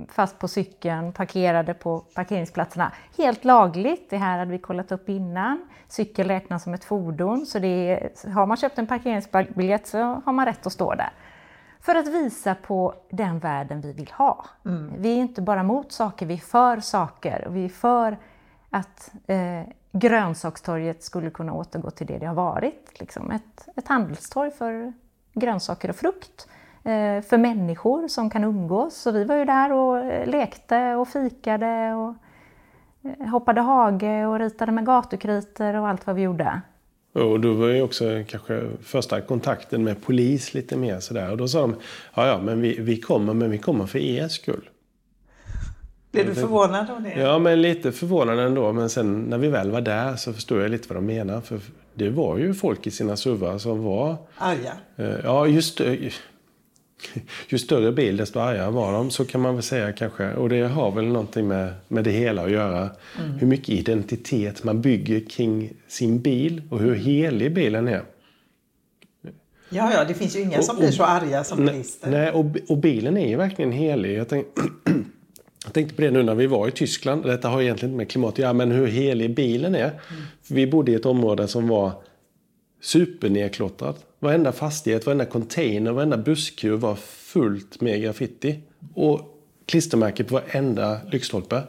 fast 0.09 0.39
på 0.39 0.47
cykeln, 0.47 1.13
parkerade 1.13 1.73
på 1.73 1.99
parkeringsplatserna. 1.99 2.91
Helt 3.17 3.45
lagligt, 3.45 4.09
det 4.09 4.17
här 4.17 4.39
hade 4.39 4.51
vi 4.51 4.59
kollat 4.59 4.91
upp 4.91 5.09
innan. 5.09 5.69
Cykel 5.87 6.27
räknas 6.27 6.63
som 6.63 6.73
ett 6.73 6.83
fordon, 6.83 7.45
så 7.45 7.59
det 7.59 7.67
är, 7.67 8.29
har 8.31 8.45
man 8.45 8.57
köpt 8.57 8.77
en 8.77 8.87
parkeringsbiljett 8.87 9.87
så 9.87 9.97
har 9.97 10.33
man 10.33 10.45
rätt 10.45 10.65
att 10.65 10.73
stå 10.73 10.95
där. 10.95 11.09
För 11.79 11.95
att 11.95 12.07
visa 12.07 12.55
på 12.55 12.93
den 13.09 13.39
världen 13.39 13.81
vi 13.81 13.93
vill 13.93 14.11
ha. 14.11 14.45
Mm. 14.65 14.93
Vi 14.97 15.11
är 15.11 15.17
inte 15.17 15.41
bara 15.41 15.63
mot 15.63 15.91
saker, 15.91 16.25
vi 16.25 16.33
är 16.33 16.37
för 16.37 16.79
saker. 16.79 17.47
Vi 17.49 17.65
är 17.65 17.69
för 17.69 18.17
att 18.69 19.11
eh, 19.27 19.61
grönsakstorget 19.91 21.03
skulle 21.03 21.29
kunna 21.29 21.53
återgå 21.53 21.91
till 21.91 22.07
det 22.07 22.17
det 22.17 22.25
har 22.25 22.35
varit. 22.35 22.99
Liksom 22.99 23.31
ett, 23.31 23.67
ett 23.75 23.87
handelstorg 23.87 24.51
för 24.51 24.93
grönsaker 25.33 25.89
och 25.89 25.95
frukt. 25.95 26.47
Eh, 26.85 27.21
för 27.21 27.37
människor 27.37 28.07
som 28.07 28.29
kan 28.29 28.43
umgås. 28.43 28.95
Så 28.95 29.11
vi 29.11 29.23
var 29.23 29.35
ju 29.35 29.45
där 29.45 29.71
och 29.71 29.97
eh, 29.97 30.27
lekte 30.27 30.95
och 30.95 31.07
fikade 31.07 31.93
och 31.93 32.13
eh, 33.09 33.27
hoppade 33.27 33.61
hage 33.61 34.25
och 34.25 34.39
ritade 34.39 34.71
med 34.71 34.85
gatukritor 34.85 35.75
och 35.75 35.87
allt 35.87 36.07
vad 36.07 36.15
vi 36.15 36.21
gjorde. 36.21 36.61
Och 37.13 37.39
då 37.39 37.53
var 37.53 37.67
ju 37.67 37.81
också 37.81 38.23
kanske 38.27 38.63
första 38.83 39.21
kontakten 39.21 39.83
med 39.83 40.01
polis 40.01 40.53
lite 40.53 40.77
mer 40.77 40.99
sådär. 40.99 41.31
Och 41.31 41.37
då 41.37 41.47
sa 41.47 41.61
de, 41.61 41.75
ja 42.15 42.27
ja 42.27 42.41
men 42.41 42.61
vi, 42.61 42.81
vi 42.81 42.99
kommer, 42.99 43.33
men 43.33 43.51
vi 43.51 43.57
kommer 43.57 43.85
för 43.85 43.99
er 43.99 44.27
skull. 44.27 44.69
Blev 46.11 46.25
du 46.25 46.35
förvånad 46.35 46.89
av 46.89 47.01
det? 47.01 47.19
Ja, 47.19 47.39
men 47.39 47.61
lite 47.61 47.91
förvånad 47.91 48.39
ändå. 48.39 48.73
Men 48.73 48.89
sen 48.89 49.23
när 49.23 49.37
vi 49.37 49.47
väl 49.47 49.71
var 49.71 49.81
där 49.81 50.15
så 50.15 50.33
förstod 50.33 50.61
jag 50.61 50.71
lite 50.71 50.93
vad 50.93 50.97
de 50.97 51.05
menar. 51.05 51.41
För 51.41 51.59
det 51.93 52.09
var 52.09 52.37
ju 52.37 52.53
folk 52.53 52.87
i 52.87 52.91
sina 52.91 53.17
suvar 53.17 53.57
som 53.57 53.83
var... 53.83 54.15
Arga? 54.37 54.73
Ja, 55.23 55.47
just 55.47 55.81
ju 57.47 57.57
större 57.57 57.91
bil 57.91 58.17
desto 58.17 58.39
argare 58.39 58.71
var 58.71 58.93
de. 58.93 59.11
Så 59.11 59.25
kan 59.25 59.41
man 59.41 59.53
väl 59.53 59.63
säga 59.63 59.91
kanske. 59.91 60.33
Och 60.33 60.49
det 60.49 60.61
har 60.61 60.91
väl 60.91 61.05
någonting 61.05 61.47
med, 61.47 61.73
med 61.87 62.03
det 62.03 62.11
hela 62.11 62.43
att 62.43 62.51
göra. 62.51 62.89
Mm. 63.19 63.31
Hur 63.39 63.47
mycket 63.47 63.69
identitet 63.69 64.63
man 64.63 64.81
bygger 64.81 65.19
kring 65.19 65.73
sin 65.87 66.19
bil 66.19 66.61
och 66.69 66.79
hur 66.79 66.95
helig 66.95 67.53
bilen 67.53 67.87
är. 67.87 68.03
Ja, 69.69 69.91
ja, 69.93 70.03
det 70.03 70.13
finns 70.13 70.35
ju 70.35 70.41
inga 70.41 70.61
som 70.61 70.75
och, 70.75 70.81
blir 70.81 70.91
så 70.91 71.03
arga 71.03 71.43
som 71.43 71.65
bilister. 71.65 72.11
Nej, 72.11 72.31
och, 72.31 72.45
och 72.67 72.77
bilen 72.77 73.17
är 73.17 73.29
ju 73.29 73.35
verkligen 73.35 73.71
helig. 73.71 74.17
Jag, 74.17 74.29
tänk, 74.29 74.45
jag 75.65 75.73
tänkte 75.73 75.95
på 75.95 76.01
det 76.01 76.11
nu 76.11 76.23
när 76.23 76.35
vi 76.35 76.47
var 76.47 76.67
i 76.67 76.71
Tyskland. 76.71 77.23
Detta 77.23 77.49
har 77.49 77.61
egentligen 77.61 77.91
inte 77.91 77.97
med 77.97 78.09
klimat 78.09 78.33
att 78.33 78.39
göra, 78.39 78.53
men 78.53 78.71
hur 78.71 78.87
helig 78.87 79.35
bilen 79.35 79.75
är. 79.75 79.87
Mm. 79.87 79.99
vi 80.47 80.67
bodde 80.67 80.91
i 80.91 80.95
ett 80.95 81.05
område 81.05 81.47
som 81.47 81.67
var 81.67 81.91
supernedklottrat. 82.85 84.05
Varenda 84.19 84.51
fastighet, 84.51 85.05
varenda 85.05 85.25
container, 85.25 85.91
varenda 85.91 86.17
busskur 86.17 86.77
var 86.77 86.95
fullt 86.95 87.81
med 87.81 88.01
graffiti. 88.01 88.59
Och 88.93 89.21
klistermärken 89.65 90.25
på 90.25 90.33
varenda 90.33 90.99
lyktstolpe. 91.11 91.61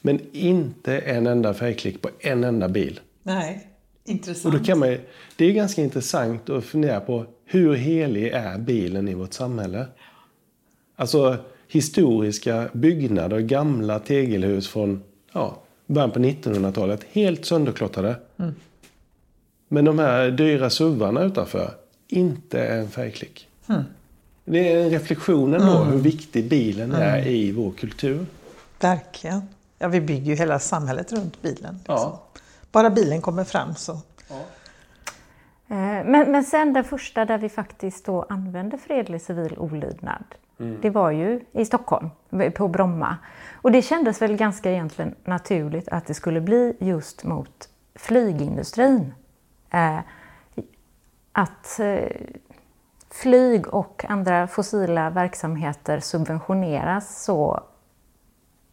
Men 0.00 0.20
inte 0.32 0.98
en 0.98 1.26
enda 1.26 1.54
färgklick 1.54 2.02
på 2.02 2.10
en 2.20 2.44
enda 2.44 2.68
bil. 2.68 3.00
Nej, 3.22 3.68
intressant. 4.04 4.54
Och 4.54 4.60
då 4.60 4.64
kan 4.66 4.78
man, 4.78 4.96
det 5.36 5.44
är 5.44 5.52
ganska 5.52 5.82
intressant 5.82 6.50
att 6.50 6.64
fundera 6.64 7.00
på 7.00 7.26
hur 7.44 7.74
helig 7.74 8.28
är 8.28 8.58
bilen 8.58 9.08
i 9.08 9.14
vårt 9.14 9.32
samhälle? 9.32 9.86
Alltså 10.96 11.36
historiska 11.68 12.68
byggnader, 12.72 13.40
gamla 13.40 13.98
tegelhus 13.98 14.68
från 14.68 15.02
ja, 15.32 15.62
början 15.86 16.10
på 16.10 16.18
1900-talet. 16.18 17.06
Helt 17.12 17.44
sönderklottrade. 17.44 18.16
Mm. 18.36 18.54
Men 19.68 19.84
de 19.84 19.98
här 19.98 20.30
dyra 20.30 20.70
suvarna 20.70 21.22
utanför, 21.22 21.70
inte 22.08 22.66
en 22.66 22.88
färgklick. 22.88 23.48
Mm. 23.68 23.82
Det 24.44 24.72
är 24.72 24.90
reflektionen 24.90 25.60
då 25.60 25.76
mm. 25.76 25.92
hur 25.92 25.98
viktig 25.98 26.48
bilen 26.48 26.92
mm. 26.92 27.02
är 27.02 27.26
i 27.26 27.52
vår 27.52 27.70
kultur. 27.70 28.26
Verkligen. 28.80 29.42
Ja, 29.78 29.88
vi 29.88 30.00
bygger 30.00 30.26
ju 30.26 30.34
hela 30.34 30.58
samhället 30.58 31.12
runt 31.12 31.42
bilen. 31.42 31.74
Liksom. 31.74 31.94
Ja. 31.94 32.22
Bara 32.72 32.90
bilen 32.90 33.20
kommer 33.20 33.44
fram 33.44 33.74
så. 33.74 33.98
Ja. 34.28 34.36
Eh, 35.68 36.04
men, 36.04 36.32
men 36.32 36.44
sen 36.44 36.72
den 36.72 36.84
första 36.84 37.24
där 37.24 37.38
vi 37.38 37.48
faktiskt 37.48 38.04
då 38.04 38.26
använde 38.28 38.78
fredlig 38.78 39.22
civil 39.22 39.58
olydnad. 39.58 40.24
Mm. 40.60 40.78
Det 40.82 40.90
var 40.90 41.10
ju 41.10 41.40
i 41.52 41.64
Stockholm, 41.64 42.10
på 42.54 42.68
Bromma. 42.68 43.16
Och 43.52 43.72
det 43.72 43.82
kändes 43.82 44.22
väl 44.22 44.36
ganska 44.36 44.70
egentligen 44.70 45.14
naturligt 45.24 45.88
att 45.88 46.06
det 46.06 46.14
skulle 46.14 46.40
bli 46.40 46.76
just 46.78 47.24
mot 47.24 47.68
flygindustrin. 47.94 49.12
Eh, 49.74 49.98
att 51.32 51.80
eh, 51.80 52.08
flyg 53.10 53.66
och 53.74 54.04
andra 54.08 54.46
fossila 54.46 55.10
verksamheter 55.10 56.00
subventioneras 56.00 57.24
så 57.24 57.60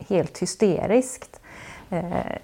helt 0.09 0.37
hysteriskt. 0.37 1.41
Eh, 1.89 2.37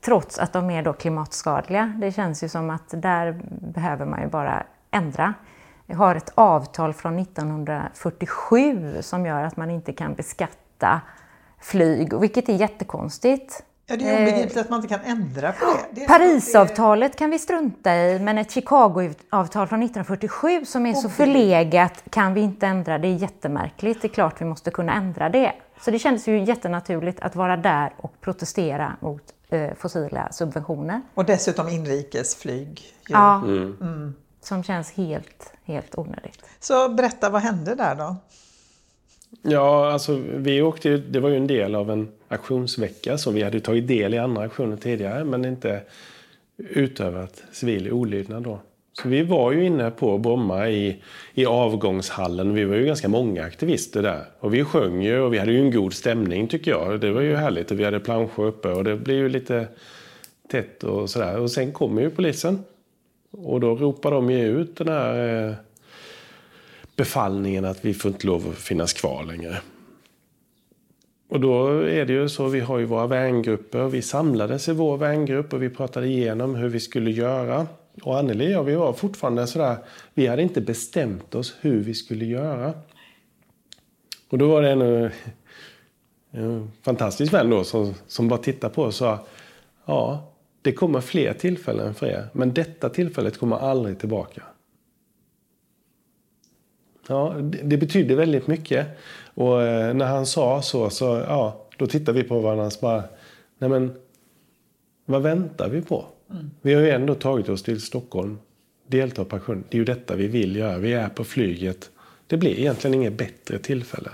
trots 0.00 0.38
att 0.38 0.52
de 0.52 0.70
är 0.70 0.82
då 0.82 0.92
klimatskadliga. 0.92 1.94
Det 2.00 2.12
känns 2.12 2.42
ju 2.42 2.48
som 2.48 2.70
att 2.70 2.88
där 2.88 3.40
behöver 3.48 4.06
man 4.06 4.20
ju 4.20 4.26
bara 4.26 4.62
ändra. 4.90 5.34
Vi 5.86 5.94
har 5.94 6.14
ett 6.14 6.32
avtal 6.34 6.94
från 6.94 7.18
1947 7.18 8.98
som 9.00 9.26
gör 9.26 9.42
att 9.42 9.56
man 9.56 9.70
inte 9.70 9.92
kan 9.92 10.14
beskatta 10.14 11.00
flyg, 11.60 12.14
vilket 12.14 12.48
är 12.48 12.54
jättekonstigt. 12.54 13.64
Ja, 13.90 13.96
det 13.96 14.08
är 14.08 14.22
obegripligt 14.22 14.56
att 14.56 14.70
man 14.70 14.82
inte 14.82 14.94
kan 14.94 15.04
ändra 15.04 15.52
på 15.52 15.66
det. 15.66 16.00
det 16.00 16.06
Parisavtalet 16.06 17.16
kan 17.16 17.30
vi 17.30 17.38
strunta 17.38 17.96
i, 17.96 18.18
men 18.18 18.38
ett 18.38 18.50
Chicagoavtal 18.50 19.66
från 19.66 19.82
1947 19.82 20.64
som 20.64 20.86
är 20.86 20.94
så 20.94 21.08
förlegat 21.08 22.02
kan 22.10 22.34
vi 22.34 22.40
inte 22.40 22.66
ändra. 22.66 22.98
Det 22.98 23.08
är 23.08 23.14
jättemärkligt. 23.14 24.02
Det 24.02 24.08
är 24.08 24.12
klart 24.12 24.40
vi 24.40 24.44
måste 24.44 24.70
kunna 24.70 24.94
ändra 24.94 25.28
det. 25.28 25.52
Så 25.80 25.90
det 25.90 25.98
kändes 25.98 26.28
ju 26.28 26.44
jättenaturligt 26.44 27.20
att 27.20 27.36
vara 27.36 27.56
där 27.56 27.94
och 27.96 28.20
protestera 28.20 28.96
mot 29.00 29.22
eh, 29.48 29.74
fossila 29.74 30.32
subventioner. 30.32 31.00
Och 31.14 31.24
dessutom 31.24 31.68
inrikesflyg. 31.68 32.82
Ja, 33.08 33.36
mm. 33.36 33.76
Mm. 33.80 34.14
som 34.40 34.62
känns 34.62 34.92
helt, 34.92 35.52
helt 35.64 35.98
onödigt. 35.98 36.44
Så 36.60 36.88
berätta, 36.88 37.30
vad 37.30 37.42
hände 37.42 37.74
där 37.74 37.94
då? 37.94 38.16
Ja, 39.42 39.92
alltså 39.92 40.20
vi 40.34 40.62
åkte 40.62 40.88
ju, 40.88 40.98
det 40.98 41.20
var 41.20 41.28
ju 41.28 41.36
en 41.36 41.46
del 41.46 41.74
av 41.74 41.90
en 41.90 42.08
aktionsvecka 42.28 43.18
så 43.18 43.30
vi 43.30 43.42
hade 43.42 43.60
tagit 43.60 43.88
del 43.88 44.14
i 44.14 44.18
andra 44.18 44.42
aktioner 44.42 44.76
tidigare 44.76 45.24
men 45.24 45.44
inte 45.44 45.82
utövat 46.56 47.42
civil 47.52 47.92
olydnad 47.92 48.42
då. 48.42 48.60
Så 48.92 49.08
vi 49.08 49.22
var 49.22 49.52
ju 49.52 49.64
inne 49.64 49.90
på 49.90 50.18
Bromma 50.18 50.68
i, 50.68 51.02
i 51.34 51.46
avgångshallen. 51.46 52.54
Vi 52.54 52.64
var 52.64 52.76
ju 52.76 52.84
ganska 52.84 53.08
många 53.08 53.44
aktivister 53.44 54.02
där. 54.02 54.24
Och 54.40 54.54
vi 54.54 54.64
sjöng 54.64 55.02
ju 55.02 55.20
och 55.20 55.34
vi 55.34 55.38
hade 55.38 55.52
ju 55.52 55.60
en 55.60 55.70
god 55.70 55.92
stämning 55.92 56.48
tycker 56.48 56.70
jag. 56.70 57.00
Det 57.00 57.12
var 57.12 57.20
ju 57.20 57.36
härligt 57.36 57.70
och 57.70 57.80
vi 57.80 57.84
hade 57.84 58.00
planscher 58.00 58.44
uppe 58.44 58.68
och 58.68 58.84
det 58.84 58.96
blev 58.96 59.16
ju 59.16 59.28
lite 59.28 59.68
tätt 60.50 60.84
och 60.84 61.10
sådär. 61.10 61.38
Och 61.38 61.50
sen 61.50 61.72
kommer 61.72 62.02
ju 62.02 62.10
polisen. 62.10 62.64
Och 63.30 63.60
då 63.60 63.74
ropar 63.74 64.10
de 64.10 64.30
ju 64.30 64.60
ut 64.60 64.76
den 64.76 64.88
här 64.88 65.46
eh, 65.48 65.54
befallningen 66.98 67.64
att 67.64 67.84
vi 67.84 67.94
får 67.94 68.10
inte 68.10 68.26
lov 68.26 68.48
att 68.50 68.58
finnas 68.58 68.92
kvar 68.92 69.24
längre. 69.24 69.60
Och 71.28 71.40
då 71.40 71.68
är 71.80 72.04
det 72.04 72.12
ju 72.12 72.28
så, 72.28 72.48
vi 72.48 72.60
har 72.60 72.78
ju 72.78 72.84
våra 72.84 73.06
vängrupper. 73.06 73.88
Vi 73.88 74.02
samlades 74.02 74.68
i 74.68 74.72
vår 74.72 74.96
vängrupp 74.96 75.52
och 75.52 75.62
vi 75.62 75.70
pratade 75.70 76.06
igenom 76.06 76.54
hur 76.54 76.68
vi 76.68 76.80
skulle 76.80 77.10
göra. 77.10 77.66
Och 78.02 78.18
Anneli 78.18 78.54
och 78.56 78.68
vi 78.68 78.74
var 78.74 78.92
fortfarande 78.92 79.46
sådär, 79.46 79.76
vi 80.14 80.26
hade 80.26 80.42
inte 80.42 80.60
bestämt 80.60 81.34
oss 81.34 81.56
hur 81.60 81.80
vi 81.80 81.94
skulle 81.94 82.24
göra. 82.24 82.74
Och 84.28 84.38
då 84.38 84.48
var 84.48 84.62
det 84.62 84.70
en, 84.70 85.10
en 86.30 86.72
fantastisk 86.82 87.32
vän 87.32 87.50
då 87.50 87.64
som, 87.64 87.94
som 88.06 88.28
bara 88.28 88.40
tittade 88.40 88.74
på 88.74 88.82
och 88.82 88.94
sa, 88.94 89.18
ja, 89.84 90.32
det 90.62 90.72
kommer 90.72 91.00
fler 91.00 91.32
tillfällen 91.32 91.94
för 91.94 92.06
er, 92.06 92.28
men 92.32 92.54
detta 92.54 92.88
tillfället 92.88 93.38
kommer 93.38 93.56
aldrig 93.56 93.98
tillbaka. 93.98 94.42
Ja, 97.08 97.34
det, 97.62 97.76
betydde 97.76 98.14
väldigt 98.14 98.46
mycket. 98.46 98.86
Och 99.34 99.62
eh, 99.62 99.94
när 99.94 100.06
han 100.06 100.26
sa 100.26 100.62
så, 100.62 100.90
så 100.90 101.04
ja, 101.28 101.66
då 101.76 101.86
tittade 101.86 102.22
vi 102.22 102.28
på 102.28 102.40
varandra 102.40 102.66
och 102.66 102.72
bara, 102.80 103.02
nej 103.58 103.70
men, 103.70 103.92
vad 105.04 105.22
väntar 105.22 105.68
vi 105.68 105.82
på? 105.82 106.04
Mm. 106.30 106.50
Vi 106.62 106.74
har 106.74 106.82
ju 106.82 106.90
ändå 106.90 107.14
tagit 107.14 107.48
oss 107.48 107.62
till 107.62 107.80
Stockholm, 107.80 108.38
delta 108.86 109.24
på 109.24 109.36
aktion. 109.36 109.64
Det 109.68 109.76
är 109.76 109.78
ju 109.78 109.84
detta 109.84 110.16
vi 110.16 110.26
vill 110.26 110.56
göra. 110.56 110.78
Vi 110.78 110.92
är 110.92 111.08
på 111.08 111.24
flyget. 111.24 111.90
Det 112.26 112.36
blir 112.36 112.58
egentligen 112.58 112.94
inget 112.94 113.18
bättre 113.18 113.58
tillfälle. 113.58 114.10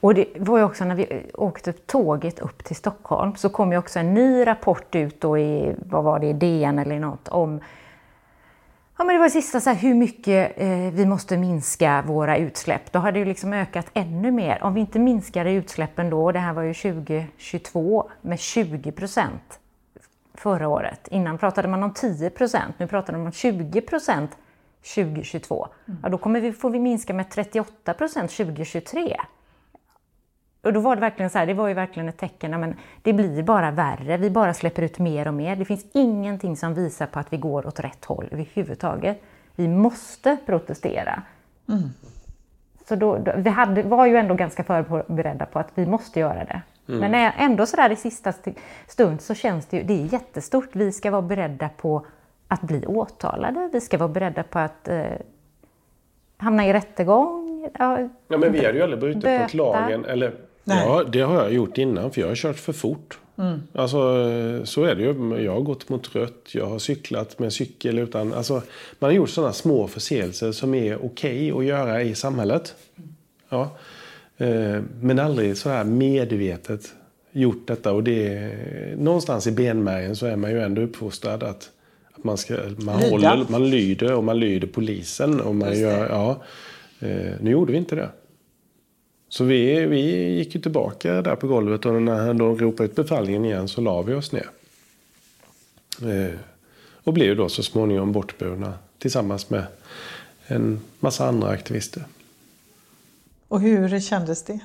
Och 0.00 0.14
det 0.14 0.26
var 0.38 0.58
ju 0.58 0.64
också 0.64 0.84
när 0.84 0.94
vi 0.94 1.22
åkte 1.34 1.72
tåget 1.72 2.38
upp 2.38 2.64
till 2.64 2.76
Stockholm 2.76 3.36
så 3.36 3.48
kom 3.48 3.72
ju 3.72 3.78
också 3.78 3.98
en 3.98 4.14
ny 4.14 4.46
rapport 4.46 4.94
ut 4.94 5.20
då 5.20 5.38
i, 5.38 5.74
vad 5.86 6.04
var 6.04 6.18
det, 6.18 6.32
DN 6.32 6.78
eller 6.78 6.98
något 6.98 7.28
om 7.28 7.60
Ja, 8.98 9.04
men 9.04 9.14
det 9.14 9.20
var 9.20 9.28
sista 9.28 9.60
så 9.60 9.70
här, 9.70 9.76
hur 9.76 9.94
mycket 9.94 10.52
eh, 10.56 10.68
vi 10.68 11.06
måste 11.06 11.36
minska 11.36 12.04
våra 12.06 12.36
utsläpp. 12.36 12.92
Då 12.92 12.98
hade 12.98 13.18
det 13.18 13.24
liksom 13.24 13.52
ökat 13.52 13.86
ännu 13.94 14.30
mer. 14.30 14.62
Om 14.62 14.74
vi 14.74 14.80
inte 14.80 14.98
minskade 14.98 15.52
utsläppen 15.52 16.10
då, 16.10 16.32
det 16.32 16.38
här 16.38 16.52
var 16.52 16.62
ju 16.62 16.74
2022, 16.74 18.10
med 18.20 18.38
20 18.38 18.92
procent 18.92 19.60
förra 20.34 20.68
året. 20.68 21.08
Innan 21.08 21.38
pratade 21.38 21.68
man 21.68 21.82
om 21.82 21.94
10 21.94 22.30
procent, 22.30 22.78
nu 22.78 22.86
pratar 22.86 23.12
man 23.12 23.26
om 23.26 23.32
20 23.32 23.80
procent 23.80 24.30
2022. 24.94 25.68
Mm. 25.86 26.00
Ja, 26.02 26.08
då 26.08 26.18
kommer 26.18 26.40
vi, 26.40 26.52
får 26.52 26.70
vi 26.70 26.78
minska 26.78 27.14
med 27.14 27.30
38 27.30 27.94
procent 27.94 28.30
2023. 28.30 29.16
Och 30.64 30.72
då 30.72 30.80
var 30.80 30.94
det 30.96 31.00
verkligen 31.00 31.30
så 31.30 31.38
här, 31.38 31.46
det 31.46 31.54
var 31.54 31.68
ju 31.68 31.74
verkligen 31.74 32.08
ett 32.08 32.16
tecken, 32.18 32.60
men 32.60 32.74
det 33.02 33.12
blir 33.12 33.42
bara 33.42 33.70
värre, 33.70 34.16
vi 34.16 34.30
bara 34.30 34.54
släpper 34.54 34.82
ut 34.82 34.98
mer 34.98 35.28
och 35.28 35.34
mer. 35.34 35.56
Det 35.56 35.64
finns 35.64 35.86
ingenting 35.92 36.56
som 36.56 36.74
visar 36.74 37.06
på 37.06 37.18
att 37.18 37.32
vi 37.32 37.36
går 37.36 37.66
åt 37.66 37.80
rätt 37.80 38.04
håll 38.04 38.28
överhuvudtaget. 38.30 39.22
Vi 39.56 39.68
måste 39.68 40.36
protestera. 40.46 41.22
Mm. 41.68 41.82
Så 42.88 42.96
då, 42.96 43.18
då, 43.18 43.32
vi 43.36 43.50
hade, 43.50 43.82
var 43.82 44.06
ju 44.06 44.16
ändå 44.16 44.34
ganska 44.34 44.64
förberedda 44.64 45.46
på 45.46 45.58
att 45.58 45.68
vi 45.74 45.86
måste 45.86 46.20
göra 46.20 46.44
det. 46.44 46.62
Mm. 46.88 47.10
Men 47.10 47.32
ändå 47.38 47.66
sådär 47.66 47.90
i 47.90 47.96
sista 47.96 48.32
stund 48.86 49.20
så 49.20 49.34
känns 49.34 49.66
det 49.66 49.76
ju, 49.76 49.82
det 49.82 49.92
är 50.02 50.12
jättestort. 50.12 50.68
Vi 50.72 50.92
ska 50.92 51.10
vara 51.10 51.22
beredda 51.22 51.68
på 51.68 52.06
att 52.48 52.60
bli 52.60 52.86
åtalade, 52.86 53.70
vi 53.72 53.80
ska 53.80 53.98
vara 53.98 54.08
beredda 54.08 54.42
på 54.42 54.58
att 54.58 54.88
eh, 54.88 55.04
hamna 56.36 56.66
i 56.66 56.72
rättegång. 56.72 57.68
Ja, 57.78 57.98
ja 58.28 58.38
men 58.38 58.52
vi 58.52 58.66
hade 58.66 58.78
ju 58.78 58.82
aldrig 58.82 59.00
brutit 59.00 59.40
mot 59.40 59.54
lagen. 59.54 60.04
Eller, 60.04 60.34
ja, 60.64 61.04
det 61.12 61.20
har 61.20 61.42
jag 61.42 61.52
gjort 61.52 61.78
innan 61.78 62.10
för 62.10 62.20
jag 62.20 62.28
har 62.28 62.34
kört 62.34 62.58
för 62.58 62.72
fort. 62.72 63.18
Mm. 63.38 63.62
Alltså 63.72 63.98
så 64.64 64.84
är 64.84 64.94
det 64.94 65.02
ju. 65.02 65.42
Jag 65.44 65.52
har 65.52 65.60
gått 65.60 65.88
mot 65.88 66.14
rött, 66.14 66.48
jag 66.52 66.66
har 66.66 66.78
cyklat 66.78 67.38
med 67.38 67.52
cykel 67.52 67.98
utan... 67.98 68.32
Alltså, 68.32 68.54
man 68.98 69.10
har 69.10 69.12
gjort 69.12 69.30
sådana 69.30 69.52
små 69.52 69.88
förseelser 69.88 70.52
som 70.52 70.74
är 70.74 71.04
okej 71.04 71.52
okay 71.52 71.58
att 71.58 71.64
göra 71.64 72.02
i 72.02 72.14
samhället. 72.14 72.74
Ja. 73.48 73.76
Eh, 74.36 74.82
men 75.00 75.18
aldrig 75.18 75.56
så 75.56 75.68
här 75.68 75.84
medvetet 75.84 76.94
gjort 77.32 77.66
detta. 77.66 77.92
Och 77.92 78.04
det 78.04 78.50
någonstans 78.98 79.46
i 79.46 79.52
benmärgen 79.52 80.16
så 80.16 80.26
är 80.26 80.36
man 80.36 80.50
ju 80.50 80.60
ändå 80.60 80.82
uppfostrad 80.82 81.42
att, 81.42 81.70
att 82.14 82.24
man, 82.24 82.38
ska, 82.38 82.56
man, 82.76 83.02
håller, 83.02 83.46
man 83.48 83.70
lyder 83.70 84.14
och 84.14 84.24
man 84.24 84.40
lyder 84.40 84.66
polisen. 84.66 85.40
Och 85.40 85.54
man 85.54 85.78
gör, 85.78 86.08
ja, 86.08 86.42
eh, 87.00 87.32
nu 87.40 87.50
gjorde 87.50 87.72
vi 87.72 87.78
inte 87.78 87.96
det. 87.96 88.08
Så 89.34 89.44
vi, 89.44 89.86
vi 89.86 90.00
gick 90.38 90.54
ju 90.54 90.60
tillbaka 90.60 91.22
där 91.22 91.36
på 91.36 91.46
golvet 91.46 91.86
och 91.86 92.02
när 92.02 92.34
de 92.34 92.58
ropade 92.58 92.88
ut 92.88 92.94
befallningen 92.94 93.44
igen 93.44 93.68
så 93.68 93.80
la 93.80 94.02
vi 94.02 94.14
oss 94.14 94.32
ner. 94.32 94.50
Eh, 96.02 96.34
och 97.04 97.12
blev 97.12 97.36
då 97.36 97.48
så 97.48 97.62
småningom 97.62 98.12
bortburna 98.12 98.72
tillsammans 98.98 99.50
med 99.50 99.64
en 100.46 100.80
massa 101.00 101.26
andra 101.28 101.48
aktivister. 101.48 102.04
Och 103.48 103.60
hur 103.60 104.00
kändes 104.00 104.44
det? 104.44 104.58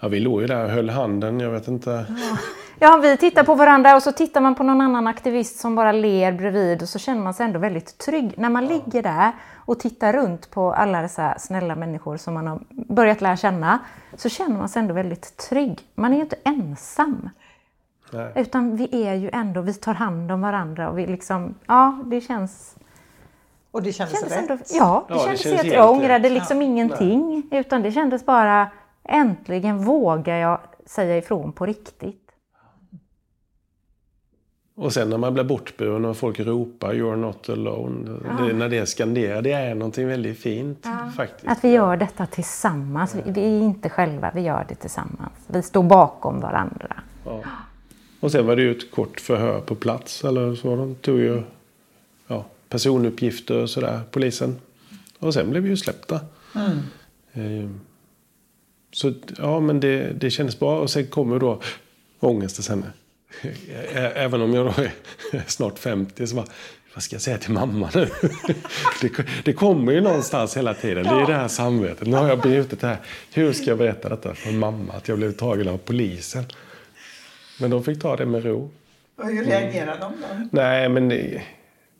Ja, 0.00 0.08
vi 0.08 0.20
låg 0.20 0.40
ju 0.40 0.46
där 0.46 0.64
och 0.64 0.70
höll 0.70 0.90
handen, 0.90 1.40
jag 1.40 1.50
vet 1.50 1.68
inte. 1.68 2.06
Ja. 2.08 2.38
ja, 2.78 2.96
vi 2.96 3.16
tittar 3.16 3.44
på 3.44 3.54
varandra 3.54 3.96
och 3.96 4.02
så 4.02 4.12
tittar 4.12 4.40
man 4.40 4.54
på 4.54 4.62
någon 4.62 4.80
annan 4.80 5.06
aktivist 5.06 5.58
som 5.58 5.74
bara 5.74 5.92
ler 5.92 6.32
bredvid 6.32 6.82
och 6.82 6.88
så 6.88 6.98
känner 6.98 7.22
man 7.22 7.34
sig 7.34 7.46
ändå 7.46 7.58
väldigt 7.58 7.98
trygg. 7.98 8.34
När 8.36 8.50
man 8.50 8.66
ligger 8.66 9.02
där 9.02 9.32
och 9.68 9.80
tittar 9.80 10.12
runt 10.12 10.50
på 10.50 10.72
alla 10.72 11.02
dessa 11.02 11.38
snälla 11.38 11.74
människor 11.74 12.16
som 12.16 12.34
man 12.34 12.46
har 12.46 12.60
börjat 12.70 13.20
lära 13.20 13.36
känna 13.36 13.78
så 14.16 14.28
känner 14.28 14.58
man 14.58 14.68
sig 14.68 14.80
ändå 14.80 14.94
väldigt 14.94 15.36
trygg. 15.36 15.80
Man 15.94 16.12
är 16.12 16.16
ju 16.16 16.22
inte 16.22 16.36
ensam. 16.44 17.30
Nej. 18.12 18.32
Utan 18.34 18.76
vi 18.76 19.06
är 19.06 19.14
ju 19.14 19.30
ändå, 19.32 19.60
vi 19.60 19.74
tar 19.74 19.94
hand 19.94 20.32
om 20.32 20.40
varandra 20.40 20.90
och 20.90 20.98
vi 20.98 21.06
liksom, 21.06 21.54
ja 21.66 21.98
det 22.04 22.20
känns 22.20 22.76
och 23.70 23.82
det 23.82 23.92
kändes, 23.92 24.20
kändes 24.20 24.32
rätt? 24.32 24.50
Ändå, 24.50 24.64
ja, 24.68 25.04
det 25.08 25.14
ja, 25.14 25.20
kändes 25.20 25.42
det 25.42 25.48
helt, 25.48 25.62
helt 25.62 25.74
Jag 25.74 25.90
ångrade 25.90 26.30
liksom 26.30 26.56
ja. 26.56 26.62
ingenting. 26.62 27.48
Nej. 27.50 27.60
Utan 27.60 27.82
det 27.82 27.92
kändes 27.92 28.26
bara, 28.26 28.70
äntligen 29.04 29.78
vågar 29.78 30.36
jag 30.36 30.60
säga 30.86 31.16
ifrån 31.16 31.52
på 31.52 31.66
riktigt. 31.66 32.27
Och 34.80 34.92
sen 34.92 35.10
när 35.10 35.18
man 35.18 35.34
blir 35.34 35.44
bortburen 35.44 36.04
och 36.04 36.16
folk 36.16 36.40
ropar 36.40 36.94
“You're 36.94 37.16
not 37.16 37.48
alone”. 37.48 38.18
Ja. 38.24 38.44
Det, 38.44 38.52
när 38.52 38.68
det 38.68 38.86
skanderar, 38.86 39.42
det 39.42 39.52
är 39.52 39.74
någonting 39.74 40.06
väldigt 40.06 40.38
fint 40.38 40.78
ja. 40.82 41.12
faktiskt. 41.16 41.48
Att 41.48 41.64
vi 41.64 41.68
gör 41.68 41.96
detta 41.96 42.26
tillsammans. 42.26 43.14
Vi, 43.14 43.30
vi, 43.32 43.40
är 43.40 43.60
inte 43.60 43.88
själva, 43.88 44.30
vi 44.34 44.40
gör 44.40 44.66
det 44.68 44.74
tillsammans. 44.74 45.32
Vi 45.46 45.62
står 45.62 45.82
bakom 45.82 46.40
varandra. 46.40 46.96
Ja. 47.24 47.42
Och 48.20 48.32
sen 48.32 48.46
var 48.46 48.56
det 48.56 48.62
ju 48.62 48.70
ett 48.70 48.90
kort 48.90 49.20
förhör 49.20 49.60
på 49.60 49.74
plats. 49.74 50.24
Eller 50.24 50.54
så. 50.54 50.76
De 50.76 50.94
tog 50.94 51.18
ju 51.18 51.42
ja, 52.26 52.44
personuppgifter 52.68 53.62
och 53.62 53.70
sådär, 53.70 54.00
polisen. 54.10 54.56
Och 55.18 55.34
sen 55.34 55.50
blev 55.50 55.62
vi 55.62 55.68
ju 55.68 55.76
släppta. 55.76 56.20
Mm. 56.54 56.78
Ehm, 57.32 57.80
så 58.92 59.12
ja, 59.38 59.60
men 59.60 59.80
det, 59.80 60.12
det 60.12 60.30
kändes 60.30 60.58
bra. 60.58 60.80
Och 60.80 60.90
sen 60.90 61.06
kommer 61.06 61.38
då 61.38 61.60
ångesten 62.20 62.62
sen. 62.62 62.84
Även 63.94 64.42
om 64.42 64.54
jag 64.54 64.66
då 64.66 64.82
är 65.32 65.44
snart 65.46 65.78
50 65.78 66.26
så 66.26 66.34
bara, 66.34 66.46
vad 66.94 67.02
ska 67.02 67.14
jag 67.14 67.22
säga 67.22 67.38
till 67.38 67.52
mamma 67.52 67.90
nu? 67.94 68.08
Det, 69.00 69.10
det 69.44 69.52
kommer 69.52 69.92
ju 69.92 70.00
någonstans 70.00 70.56
hela 70.56 70.74
tiden. 70.74 71.04
Det 71.04 71.10
är 71.10 71.26
det 71.26 71.34
här 71.34 71.48
samvetet. 71.48 72.08
Nu 72.08 72.16
har 72.16 72.28
jag 72.28 72.40
brutit 72.40 72.80
det 72.80 72.86
här. 72.86 72.96
Hur 73.32 73.52
ska 73.52 73.64
jag 73.64 73.78
berätta 73.78 74.08
detta 74.08 74.34
för 74.34 74.52
mamma? 74.52 74.92
Att 74.92 75.08
jag 75.08 75.18
blev 75.18 75.32
tagen 75.32 75.68
av 75.68 75.78
polisen. 75.78 76.44
Men 77.60 77.70
de 77.70 77.84
fick 77.84 78.02
ta 78.02 78.16
det 78.16 78.26
med 78.26 78.44
ro. 78.44 78.70
Och 79.16 79.26
hur 79.26 79.44
reagerade 79.44 80.00
de 80.00 80.12
då? 80.20 80.48
Nej, 80.52 80.88
men 80.88 81.08
det 81.08 81.42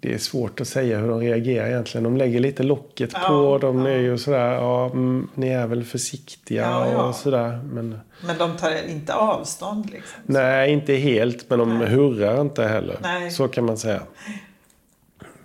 är 0.00 0.18
svårt 0.18 0.60
att 0.60 0.68
säga 0.68 0.98
hur 0.98 1.08
de 1.08 1.20
reagerar 1.20 1.68
egentligen. 1.68 2.04
De 2.04 2.16
lägger 2.16 2.40
lite 2.40 2.62
locket 2.62 3.10
ja, 3.12 3.20
på. 3.28 3.58
De 3.58 3.78
ja. 3.78 3.88
är 3.88 3.98
ju 3.98 4.18
sådär, 4.18 4.52
ja, 4.54 4.86
mm, 4.86 5.28
ni 5.34 5.48
är 5.48 5.66
väl 5.66 5.84
försiktiga 5.84 6.62
ja, 6.62 7.08
och 7.08 7.14
sådär. 7.14 7.60
Men, 7.72 8.00
men 8.26 8.38
de 8.38 8.56
tar 8.56 8.88
inte 8.88 9.14
avstånd 9.14 9.90
liksom? 9.90 10.20
Nej, 10.26 10.72
inte 10.72 10.94
helt. 10.94 11.50
Men 11.50 11.58
de 11.58 11.78
Nej. 11.78 11.88
hurrar 11.88 12.40
inte 12.40 12.64
heller. 12.64 12.96
Nej. 13.02 13.30
Så 13.30 13.48
kan 13.48 13.64
man 13.64 13.78
säga. 13.78 14.02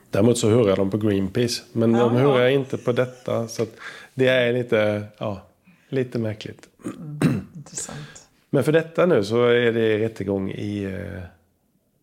Däremot 0.10 0.38
så 0.38 0.50
hurrar 0.50 0.76
de 0.76 0.92
på 0.92 0.98
Greenpeace. 0.98 1.64
Men 1.72 1.92
de 1.92 2.16
hurrar 2.16 2.48
inte 2.48 2.78
på 2.78 2.92
detta. 2.92 3.48
Så 3.48 3.66
det 4.14 4.28
är 4.28 4.54
lite, 4.54 5.04
ja, 5.18 5.42
lite 5.90 6.20
märkligt. 6.20 6.68
Mm, 6.86 7.48
intressant. 7.56 8.28
Men 8.50 8.64
för 8.64 8.72
detta 8.72 9.06
nu 9.06 9.24
så 9.24 9.46
är 9.46 9.72
det 9.72 9.98
rättegång 9.98 10.52
i 10.52 10.84
eh, 10.84 11.24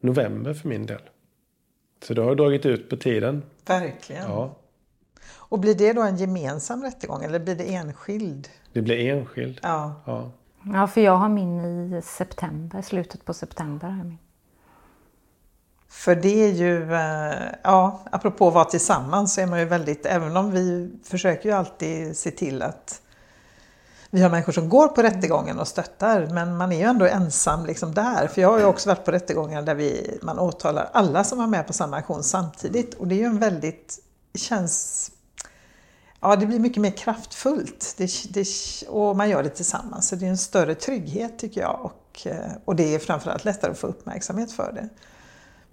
november 0.01 0.55
för 0.55 0.69
min 0.69 0.87
del. 0.87 1.01
Så 2.03 2.15
det 2.15 2.23
har 2.23 2.35
dragit 2.35 2.67
ut 2.67 2.91
på 2.91 2.97
tiden. 2.97 3.43
Verkligen. 3.67 4.31
Ja. 4.31 4.57
Och 5.51 5.59
blir 5.59 5.75
det 5.75 5.93
då 5.93 6.03
en 6.03 6.17
gemensam 6.17 6.83
rättegång 6.83 7.25
eller 7.25 7.39
blir 7.39 7.55
det 7.55 7.75
enskild? 7.75 8.49
Det 8.73 8.83
blir 8.83 9.11
enskild. 9.11 9.61
Ja. 9.63 10.03
Ja, 10.07 10.31
ja 10.63 10.87
för 10.87 11.01
jag 11.01 11.17
har 11.17 11.29
min 11.29 11.65
i 11.65 12.03
september, 12.03 12.83
slutet 12.83 13.25
på 13.25 13.35
september. 13.35 14.17
För 15.89 16.15
det 16.15 16.45
är 16.45 16.53
ju, 16.53 16.95
eh, 16.95 17.55
ja, 17.63 18.01
apropå 18.13 18.49
att 18.49 18.55
vara 18.55 18.65
tillsammans 18.65 19.35
så 19.35 19.41
är 19.41 19.47
man 19.47 19.59
ju 19.59 19.65
väldigt, 19.65 20.07
även 20.07 20.37
om 20.37 20.51
vi 20.51 20.91
försöker 21.05 21.49
ju 21.49 21.55
alltid 21.55 22.17
se 22.17 22.31
till 22.31 22.63
att 22.63 23.03
vi 24.11 24.23
har 24.23 24.31
människor 24.31 24.53
som 24.53 24.69
går 24.69 24.89
på 24.89 25.03
rättegången 25.03 25.59
och 25.59 25.69
stöttar 25.69 26.27
men 26.27 26.57
man 26.57 26.73
är 26.73 26.79
ju 26.79 26.85
ändå 26.85 27.07
ensam 27.07 27.67
liksom 27.67 27.95
där. 27.95 28.27
För 28.27 28.41
jag 28.41 28.51
har 28.51 28.59
ju 28.59 28.65
också 28.65 28.89
varit 28.89 29.05
på 29.05 29.11
rättegångar 29.11 29.63
där 29.63 29.75
vi, 29.75 30.19
man 30.23 30.39
åtalar 30.39 30.91
alla 30.93 31.25
som 31.25 31.39
var 31.39 31.47
med 31.47 31.67
på 31.67 31.73
samma 31.73 31.97
aktion 31.97 32.23
samtidigt 32.23 32.95
och 32.95 33.07
det 33.07 33.15
är 33.15 33.19
ju 33.19 33.25
en 33.25 33.39
väldigt, 33.39 33.99
känns 34.35 35.11
Ja, 36.23 36.37
det 36.37 36.47
blir 36.47 36.59
mycket 36.59 36.83
mer 36.83 36.91
kraftfullt 36.91 37.95
det, 37.97 38.11
det, 38.31 38.47
och 38.89 39.17
man 39.17 39.29
gör 39.29 39.43
det 39.43 39.49
tillsammans. 39.49 40.09
Så 40.09 40.17
det 40.17 40.27
är 40.27 40.31
en 40.31 40.39
större 40.39 40.75
trygghet 40.75 41.39
tycker 41.39 41.61
jag 41.61 41.81
och, 41.83 42.27
eh, 42.27 42.53
och 42.65 42.77
det 42.77 42.95
är 42.95 42.99
framförallt 42.99 43.45
lättare 43.45 43.71
att 43.71 43.79
få 43.79 43.87
uppmärksamhet 43.87 44.53
för 44.53 44.73
det. 44.73 44.89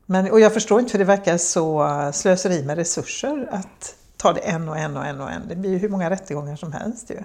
Men, 0.05 0.31
och 0.31 0.39
jag 0.39 0.53
förstår 0.53 0.79
inte 0.79 0.91
för 0.91 0.97
det 0.97 1.05
verkar 1.05 1.37
så 1.37 1.89
slöseri 2.13 2.63
med 2.63 2.77
resurser 2.77 3.49
att 3.51 3.95
ta 4.17 4.33
det 4.33 4.39
en 4.39 4.69
och 4.69 4.77
en 4.77 4.97
och 4.97 5.05
en 5.05 5.21
och 5.21 5.31
en. 5.31 5.47
Det 5.47 5.55
blir 5.55 5.69
ju 5.69 5.77
hur 5.77 5.89
många 5.89 6.09
rättegångar 6.09 6.55
som 6.55 6.73
helst 6.73 7.09
ju. 7.09 7.23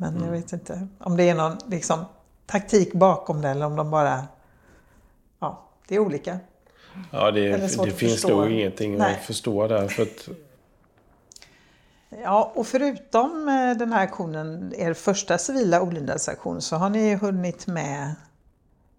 Men 0.00 0.16
mm. 0.16 0.24
jag 0.24 0.32
vet 0.32 0.52
inte 0.52 0.88
om 0.98 1.16
det 1.16 1.28
är 1.28 1.34
någon 1.34 1.56
liksom, 1.66 2.04
taktik 2.46 2.92
bakom 2.92 3.40
det 3.40 3.48
eller 3.48 3.66
om 3.66 3.76
de 3.76 3.90
bara... 3.90 4.24
Ja, 5.40 5.64
det 5.88 5.94
är 5.94 5.98
olika. 5.98 6.38
Ja, 7.10 7.30
det, 7.30 7.56
det 7.84 7.90
finns 7.90 8.26
nog 8.26 8.50
ingenting 8.50 8.98
Nej. 8.98 9.14
att 9.14 9.24
förstå 9.24 9.68
där. 9.68 9.88
För 9.88 10.02
att... 10.02 10.28
Ja, 12.22 12.52
och 12.54 12.66
förutom 12.66 13.48
eh, 13.48 13.78
den 13.78 13.92
här 13.92 14.02
aktionen, 14.02 14.74
er 14.76 14.94
första 14.94 15.38
civila 15.38 15.82
olydnadsaktion, 15.82 16.60
så 16.60 16.76
har 16.76 16.90
ni 16.90 17.14
hunnit 17.14 17.66
med 17.66 18.14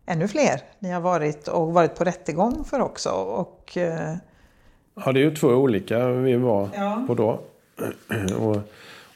ännu 0.06 0.28
fler. 0.28 0.62
Ni 0.80 0.92
har 0.92 1.02
varit 1.02 1.48
och 1.48 1.74
varit 1.74 1.96
på 1.96 2.04
rättegång 2.04 2.64
för 2.64 2.80
också. 2.80 3.10
Och, 3.10 3.78
eh, 3.78 4.16
Ja, 5.06 5.12
det 5.12 5.20
är 5.20 5.24
ju 5.24 5.36
två 5.36 5.48
olika 5.48 6.08
vi 6.08 6.36
var 6.36 6.70
ja. 6.76 7.04
på 7.08 7.16
då. 7.16 7.40
Och 8.40 8.58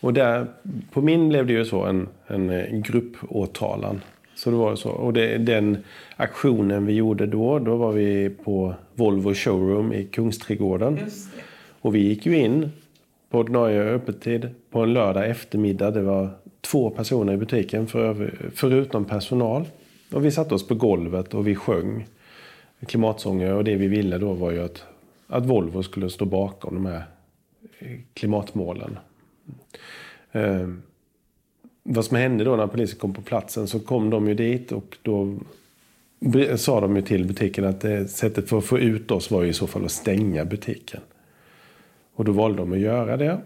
och 0.04 0.14
där, 0.14 0.46
på 0.92 1.02
min 1.02 1.30
blev 1.30 1.48
det 1.48 1.54
ju 1.54 1.66
så 1.66 1.84
en, 1.84 2.08
en 2.28 2.50
eh, 2.50 2.80
gruppåtalan. 2.80 4.02
Så 4.36 4.50
det 4.50 4.56
var 4.56 4.76
så. 4.76 4.90
Och 4.90 5.14
det, 5.14 5.38
den 5.38 5.78
aktionen 6.16 6.86
vi 6.86 6.94
gjorde 6.94 7.26
då, 7.26 7.60
då 7.60 7.76
var 7.76 7.92
vi 7.92 8.30
på 8.30 8.74
Volvo 8.96 9.34
Showroom 9.34 9.94
i 9.94 10.06
Kungsträdgården. 10.06 11.00
Och 11.82 11.96
vi 11.96 12.00
gick 12.00 12.26
ju 12.26 12.38
in 12.38 12.72
på 13.30 13.40
ordinarie 13.40 13.82
öppettid 13.82 14.50
på 14.72 14.80
en 14.80 14.94
lördag 14.94 15.30
eftermiddag. 15.30 15.92
Det 15.92 16.02
var 16.02 16.30
två 16.62 16.90
personer 16.90 17.34
i 17.34 17.38
butiken 17.38 17.88
för, 17.88 18.34
förutom 18.56 19.06
personal. 19.06 19.66
Och 20.12 20.26
vi 20.26 20.32
satte 20.32 20.56
oss 20.56 20.68
på 20.68 20.76
golvet 20.76 21.34
och 21.34 21.48
vi 21.48 21.56
sjöng 21.56 22.06
klimatsånger. 22.86 23.54
Och 23.54 23.64
det 23.64 23.76
vi 23.76 23.88
ville 23.88 24.18
då 24.18 24.34
var 24.34 24.52
ju 24.52 24.64
att, 24.64 24.84
att 25.28 25.46
Volvo 25.46 25.84
skulle 25.84 26.10
stå 26.10 26.26
bakom 26.26 26.74
de 26.74 26.86
här 26.86 27.04
klimatmålen. 28.14 28.98
Eh, 30.32 30.68
vad 31.84 32.06
som 32.06 32.18
hände 32.18 32.44
då 32.44 32.56
när 32.56 32.68
polisen 32.68 33.00
kom 33.00 33.14
på 33.14 33.22
platsen 33.22 33.68
så 33.68 33.80
kom 33.80 34.10
de 34.10 34.28
ju 34.28 34.34
dit 34.34 34.72
och 34.72 34.98
då 35.02 35.38
sa 36.56 36.82
de 36.82 36.96
ju 36.96 37.02
till 37.02 37.26
butiken 37.26 37.66
att 37.66 37.82
det, 37.82 38.08
sättet 38.08 38.50
för 38.50 38.58
att 38.58 38.66
få 38.66 38.80
ut 38.80 39.12
oss 39.12 39.32
var 39.32 39.44
ju 39.44 39.50
i 39.50 39.54
så 39.54 39.68
fall 39.68 39.86
att 39.86 39.92
stänga 39.92 40.46
butiken. 40.46 41.02
Och 42.16 42.26
då 42.26 42.32
valde 42.32 42.58
de 42.58 42.74
att 42.74 42.80
göra 42.80 43.18
det. 43.18 43.42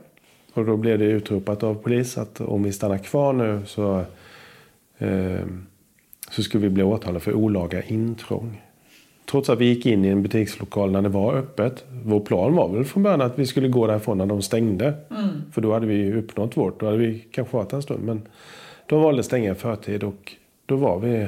Och 0.54 0.66
då 0.66 0.78
blev 0.78 1.00
det 1.00 1.06
utropat 1.06 1.64
av 1.64 1.76
polis 1.76 2.18
att 2.18 2.42
om 2.42 2.64
vi 2.64 2.74
stannar 2.74 2.98
kvar 2.98 3.34
nu 3.34 3.62
så, 3.66 4.04
eh, 4.98 5.46
så 6.32 6.44
skulle 6.44 6.64
vi 6.64 6.70
bli 6.70 6.84
åtalade 6.84 7.20
för 7.20 7.34
olaga 7.34 7.84
intrång. 7.84 8.62
Trots 9.32 9.50
att 9.50 9.60
vi 9.60 9.66
gick 9.66 9.86
in 9.86 10.06
i 10.06 10.08
en 10.08 10.24
butikslokal 10.24 10.92
när 10.92 11.02
det 11.02 11.10
var 11.10 11.34
öppet. 11.34 11.86
Vår 12.04 12.20
plan 12.20 12.56
var 12.56 12.70
väl 12.70 12.86
från 12.86 13.04
början 13.04 13.22
att 13.22 13.40
vi 13.40 13.46
skulle 13.46 13.68
gå 13.68 13.88
därifrån 13.88 14.18
när 14.18 14.26
de 14.26 14.42
stängde. 14.42 14.94
Mm. 15.10 15.30
För 15.52 15.62
då 15.62 15.74
hade 15.74 15.88
vi 15.88 16.14
uppnått 16.14 16.58
vårt. 16.58 16.80
Då 16.80 16.86
hade 16.86 16.98
vi 16.98 17.26
kanske 17.32 17.58
varit 17.58 17.74
en 17.74 17.82
stund. 17.82 18.04
Men 18.04 18.22
de 18.86 19.02
valde 19.02 19.20
att 19.20 19.26
stänga 19.26 19.52
i 19.52 19.56
förtid 19.56 20.04
och 20.04 20.34
då 20.66 20.76
var 20.76 21.00
vi 21.00 21.28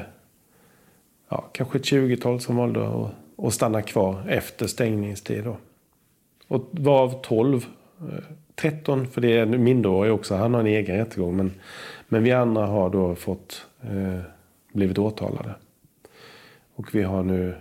ja, 1.29 1.49
kanske 1.51 1.77
ett 1.77 1.83
20-tal 1.83 2.39
som 2.39 2.55
valde 2.55 2.87
att, 2.87 3.11
att 3.45 3.53
stanna 3.53 3.81
kvar 3.81 4.23
efter 4.27 4.67
stängningstid. 4.67 5.43
Då. 5.43 5.57
Och 6.47 6.69
varav 6.71 7.21
12, 7.21 7.65
13 8.55 9.07
för 9.07 9.21
det 9.21 9.37
är 9.37 9.41
en 9.41 9.63
minderårig 9.63 10.13
också, 10.13 10.35
han 10.35 10.53
har 10.53 10.61
en 10.61 10.67
egen 10.67 10.97
rättegång. 10.97 11.37
Men, 11.37 11.51
men 12.07 12.23
vi 12.23 12.31
andra 12.31 12.65
har 12.65 12.89
då 12.89 13.15
fått 13.15 13.65
eh, 13.81 14.19
blivit 14.73 14.97
åtalade. 14.97 15.55
Och 16.75 16.95
vi 16.95 17.03
har 17.03 17.23
nu 17.23 17.55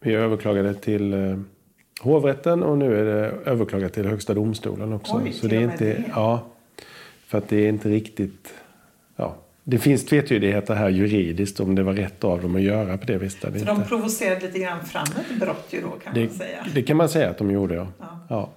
vi 0.00 0.14
överklagade 0.14 0.74
till 0.74 1.12
eh, 1.12 1.38
hovrätten 2.00 2.62
och 2.62 2.78
nu 2.78 3.00
är 3.00 3.04
det 3.04 3.50
överklagat 3.50 3.92
till 3.92 4.06
Högsta 4.06 4.34
domstolen 4.34 4.92
också. 4.92 5.20
Oj, 5.24 5.32
så 5.32 5.46
det 5.46 5.56
är 5.56 5.60
inte, 5.60 5.84
det. 5.84 6.04
ja, 6.14 6.46
för 7.26 7.38
att 7.38 7.48
det 7.48 7.56
är 7.56 7.68
inte 7.68 7.88
riktigt, 7.88 8.54
ja, 9.16 9.36
det 9.64 9.78
finns 9.78 10.04
tvetydigheter 10.04 10.74
här 10.74 10.88
juridiskt 10.88 11.60
om 11.60 11.74
det 11.74 11.82
var 11.82 11.92
rätt 11.92 12.24
av 12.24 12.42
dem 12.42 12.56
att 12.56 12.62
göra 12.62 12.98
på 12.98 13.06
det 13.06 13.18
viset. 13.18 13.58
Så 13.58 13.64
de 13.64 13.84
provocerade 13.84 14.40
lite 14.46 14.58
grann 14.58 14.84
fram 14.84 15.06
ett 15.06 15.40
brott 15.40 15.66
ju 15.70 15.80
då 15.80 15.90
kan 15.90 16.14
det, 16.14 16.20
man 16.20 16.30
säga? 16.30 16.66
Det 16.74 16.82
kan 16.82 16.96
man 16.96 17.08
säga 17.08 17.30
att 17.30 17.38
de 17.38 17.50
gjorde 17.50 17.74
ja. 17.74 17.86
ja. 17.98 18.20
ja. 18.28 18.50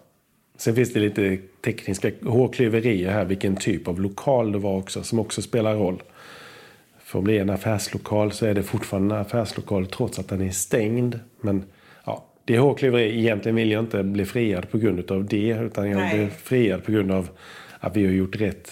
Sen 0.58 0.76
finns 0.76 0.94
det 0.94 1.00
lite 1.00 1.38
tekniska 1.66 2.12
hårklyverier 2.22 3.12
här 3.12 3.26
vilken 3.26 3.56
typ 3.56 3.88
av 3.88 4.02
lokal 4.02 4.52
det 4.52 4.58
var 4.58 4.78
också 4.78 5.04
som 5.04 5.20
också 5.20 5.42
spelar 5.42 5.76
roll. 5.76 6.04
För 7.14 7.20
att 7.20 7.24
bli 7.24 7.38
en 7.38 7.50
affärslokal 7.50 8.32
så 8.32 8.46
är 8.46 8.54
det 8.54 8.64
fortfarande 8.64 9.16
en 9.16 9.22
affärslokal 9.22 9.88
trots 9.88 10.20
att 10.20 10.28
den 10.28 10.42
är 10.42 10.52
stängd. 10.52 11.20
Men 11.42 11.64
ja, 12.06 12.26
det 12.46 12.56
är 12.56 12.60
hårklyveri. 12.60 13.20
Egentligen 13.20 13.56
vill 13.56 13.72
jag 13.72 13.84
inte 13.84 14.04
bli 14.04 14.26
friad 14.26 14.70
på 14.70 14.78
grund 14.78 15.12
av 15.12 15.26
det. 15.26 15.50
Utan 15.50 15.90
jag 15.90 16.10
blir 16.10 16.30
friad 16.30 16.84
på 16.84 16.92
grund 16.92 17.12
av 17.12 17.30
att 17.80 17.98
vi 17.98 18.06
har 18.06 18.12
gjort 18.14 18.36
rätt. 18.36 18.72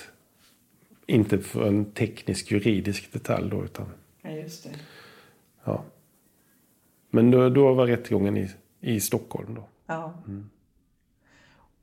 Inte 1.05 1.37
för 1.39 1.67
en 1.67 1.85
teknisk 1.85 2.51
juridisk 2.51 3.13
detalj 3.13 3.49
då. 3.49 3.63
Utan, 3.63 3.85
ja, 4.21 4.31
just 4.31 4.63
det. 4.63 4.69
Ja. 5.63 5.83
Men 7.09 7.31
då, 7.31 7.49
då 7.49 7.73
var 7.73 7.87
rättegången 7.87 8.37
i, 8.37 8.49
i 8.79 8.99
Stockholm 8.99 9.55
då. 9.55 9.67
Ja. 9.87 10.13
Mm. 10.27 10.49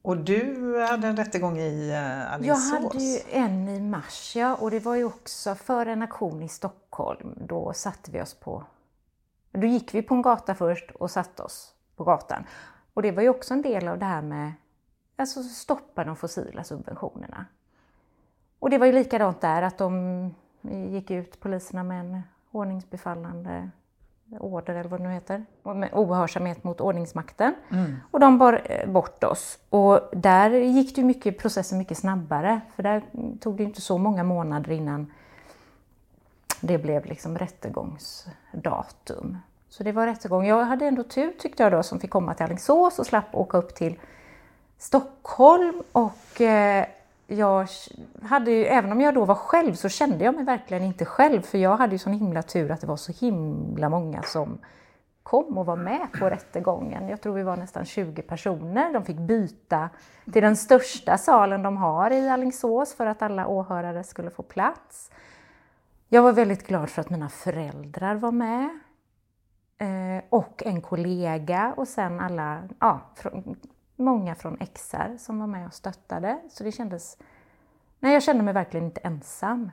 Och 0.03 0.16
du 0.16 0.78
hade 0.90 1.09
en 1.09 1.16
rättegång 1.16 1.59
i 1.59 1.90
eh, 1.90 2.32
Alingsås? 2.32 2.72
Jag 2.72 2.80
hade 2.80 3.05
ju 3.05 3.18
en 3.30 3.68
i 3.68 3.80
mars, 3.80 4.36
ja. 4.36 4.55
Och 4.55 4.70
det 4.70 4.80
var 4.80 4.94
ju 4.94 5.05
också 5.05 5.55
för 5.55 5.86
en 5.86 6.03
aktion 6.03 6.42
i 6.42 6.49
Stockholm. 6.49 7.34
Då 7.36 7.72
satte 7.72 8.11
vi 8.11 8.22
oss 8.22 8.34
på... 8.34 8.64
Då 9.53 9.66
gick 9.66 9.94
vi 9.94 10.03
på 10.03 10.14
en 10.14 10.22
gata 10.22 10.55
först 10.55 10.90
och 10.90 11.11
satte 11.11 11.42
oss 11.42 11.74
på 11.96 12.05
gatan. 12.05 12.44
Och 12.94 13.03
det 13.03 13.11
var 13.11 13.22
ju 13.22 13.28
också 13.28 13.55
en 13.55 13.62
del 13.62 13.88
av 13.88 13.99
det 13.99 14.05
här 14.05 14.22
med 14.22 14.53
alltså 15.16 15.42
stoppa 15.42 16.05
de 16.05 16.16
fossila 16.16 16.64
subventionerna. 16.64 17.46
Och 18.59 18.70
det 18.70 18.78
var 18.78 18.86
ju 18.86 18.92
likadant 18.92 19.40
där, 19.40 19.62
att 19.62 19.78
de 19.78 20.34
gick 20.90 21.11
ut, 21.11 21.40
poliserna, 21.40 21.82
med 21.82 22.01
en 22.01 22.22
ordningsbefallande 22.51 23.70
order 24.40 24.74
eller 24.74 24.90
vad 24.90 25.00
det 25.00 25.04
nu 25.04 25.12
heter, 25.12 25.44
med 25.62 25.90
ohörsamhet 25.92 26.64
mot 26.64 26.80
ordningsmakten. 26.80 27.54
Mm. 27.70 27.96
Och 28.10 28.20
de 28.20 28.38
bar 28.38 28.60
eh, 28.64 28.90
bort 28.90 29.24
oss. 29.24 29.58
Och 29.70 30.00
där 30.12 30.50
gick 30.50 30.96
det 30.96 31.02
mycket, 31.02 31.38
processen 31.38 31.78
mycket 31.78 31.98
snabbare, 31.98 32.60
för 32.76 32.82
där 32.82 33.02
tog 33.40 33.56
det 33.56 33.62
inte 33.62 33.80
så 33.80 33.98
många 33.98 34.24
månader 34.24 34.72
innan 34.72 35.12
det 36.60 36.78
blev 36.78 37.06
liksom 37.06 37.38
rättegångsdatum. 37.38 39.38
Så 39.68 39.82
det 39.82 39.92
var 39.92 40.06
rättegång. 40.06 40.46
Jag 40.46 40.64
hade 40.64 40.86
ändå 40.86 41.02
tur 41.02 41.32
tyckte 41.38 41.62
jag 41.62 41.72
då 41.72 41.82
som 41.82 42.00
fick 42.00 42.10
komma 42.10 42.34
till 42.34 42.44
Alingsås 42.44 42.98
och 42.98 43.06
slapp 43.06 43.34
åka 43.34 43.58
upp 43.58 43.74
till 43.74 43.98
Stockholm 44.78 45.82
och 45.92 46.40
eh, 46.40 46.86
jag 47.30 47.68
hade 48.22 48.50
ju, 48.50 48.64
även 48.64 48.92
om 48.92 49.00
jag 49.00 49.14
då 49.14 49.24
var 49.24 49.34
själv 49.34 49.74
så 49.74 49.88
kände 49.88 50.24
jag 50.24 50.34
mig 50.34 50.44
verkligen 50.44 50.82
inte 50.82 51.04
själv 51.04 51.42
för 51.42 51.58
jag 51.58 51.76
hade 51.76 51.92
ju 51.92 51.98
sån 51.98 52.12
himla 52.12 52.42
tur 52.42 52.70
att 52.70 52.80
det 52.80 52.86
var 52.86 52.96
så 52.96 53.12
himla 53.12 53.88
många 53.88 54.22
som 54.22 54.58
kom 55.22 55.58
och 55.58 55.66
var 55.66 55.76
med 55.76 56.12
på 56.20 56.30
rättegången. 56.30 57.08
Jag 57.08 57.20
tror 57.20 57.34
vi 57.34 57.42
var 57.42 57.56
nästan 57.56 57.84
20 57.84 58.22
personer. 58.22 58.92
De 58.92 59.04
fick 59.04 59.16
byta 59.16 59.90
till 60.32 60.42
den 60.42 60.56
största 60.56 61.18
salen 61.18 61.62
de 61.62 61.76
har 61.76 62.10
i 62.10 62.28
Allingsås 62.28 62.94
för 62.94 63.06
att 63.06 63.22
alla 63.22 63.46
åhörare 63.46 64.04
skulle 64.04 64.30
få 64.30 64.42
plats. 64.42 65.10
Jag 66.08 66.22
var 66.22 66.32
väldigt 66.32 66.66
glad 66.66 66.90
för 66.90 67.00
att 67.00 67.10
mina 67.10 67.28
föräldrar 67.28 68.14
var 68.14 68.32
med. 68.32 68.68
Eh, 69.78 70.24
och 70.28 70.62
en 70.66 70.80
kollega 70.80 71.74
och 71.76 71.88
sen 71.88 72.20
alla, 72.20 72.62
ja, 72.80 73.00
många 73.99 74.34
från 74.34 74.57
XR 74.74 75.16
som 75.18 75.38
var 75.40 75.46
med 75.46 75.66
och 75.66 75.74
stöttade. 75.74 76.38
Så 76.51 76.64
det 76.64 76.72
kändes... 76.72 77.18
Nej, 78.01 78.12
jag 78.12 78.22
kände 78.22 78.42
mig 78.42 78.55
verkligen 78.55 78.86
inte 78.86 79.01
ensam. 79.01 79.70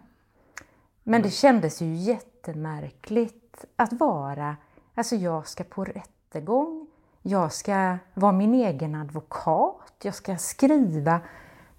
Men 1.03 1.21
det 1.21 1.30
kändes 1.30 1.82
ju 1.82 1.93
jättemärkligt 1.93 3.65
att 3.76 3.93
vara... 3.93 4.55
Alltså 4.93 5.15
jag 5.15 5.47
ska 5.47 5.63
på 5.63 5.84
rättegång, 5.84 6.88
jag 7.21 7.53
ska 7.53 7.97
vara 8.13 8.32
min 8.32 8.53
egen 8.53 8.95
advokat, 8.95 9.93
jag 10.01 10.15
ska 10.15 10.38
skriva 10.38 11.21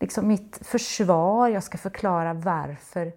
liksom 0.00 0.28
mitt 0.28 0.66
försvar, 0.66 1.48
jag 1.48 1.62
ska 1.62 1.78
förklara 1.78 2.34
varför 2.34 3.12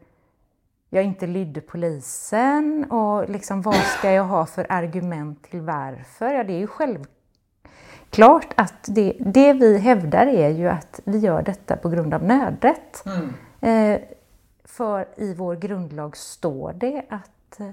jag 0.90 1.04
inte 1.04 1.28
lydde 1.28 1.62
polisen 1.62 2.92
och 2.92 3.30
liksom 3.30 3.62
vad 3.62 3.76
ska 3.76 4.12
jag 4.12 4.24
ha 4.24 4.46
för 4.46 4.66
argument 4.70 5.44
till 5.44 5.62
varför? 5.62 6.34
Ja, 6.34 6.44
det 6.44 6.54
är 6.54 6.60
ju 6.60 6.68
självklart 6.68 7.19
klart 8.20 8.54
att 8.56 8.84
det, 8.88 9.14
det 9.20 9.54
vi 9.54 9.78
hävdar 9.78 10.28
är 10.28 10.50
ju 10.50 10.70
att 10.70 11.00
vi 11.04 11.18
gör 11.18 11.42
detta 11.42 11.76
på 11.76 11.90
grund 11.90 12.14
av 12.14 12.24
nödrätt. 12.24 13.04
Mm. 13.06 13.34
Eh, 13.62 14.02
för 14.64 15.08
i 15.16 15.34
vår 15.34 15.56
grundlag 15.56 16.18
står 16.18 16.74
det 16.74 17.06
att 17.10 17.60
eh, 17.60 17.72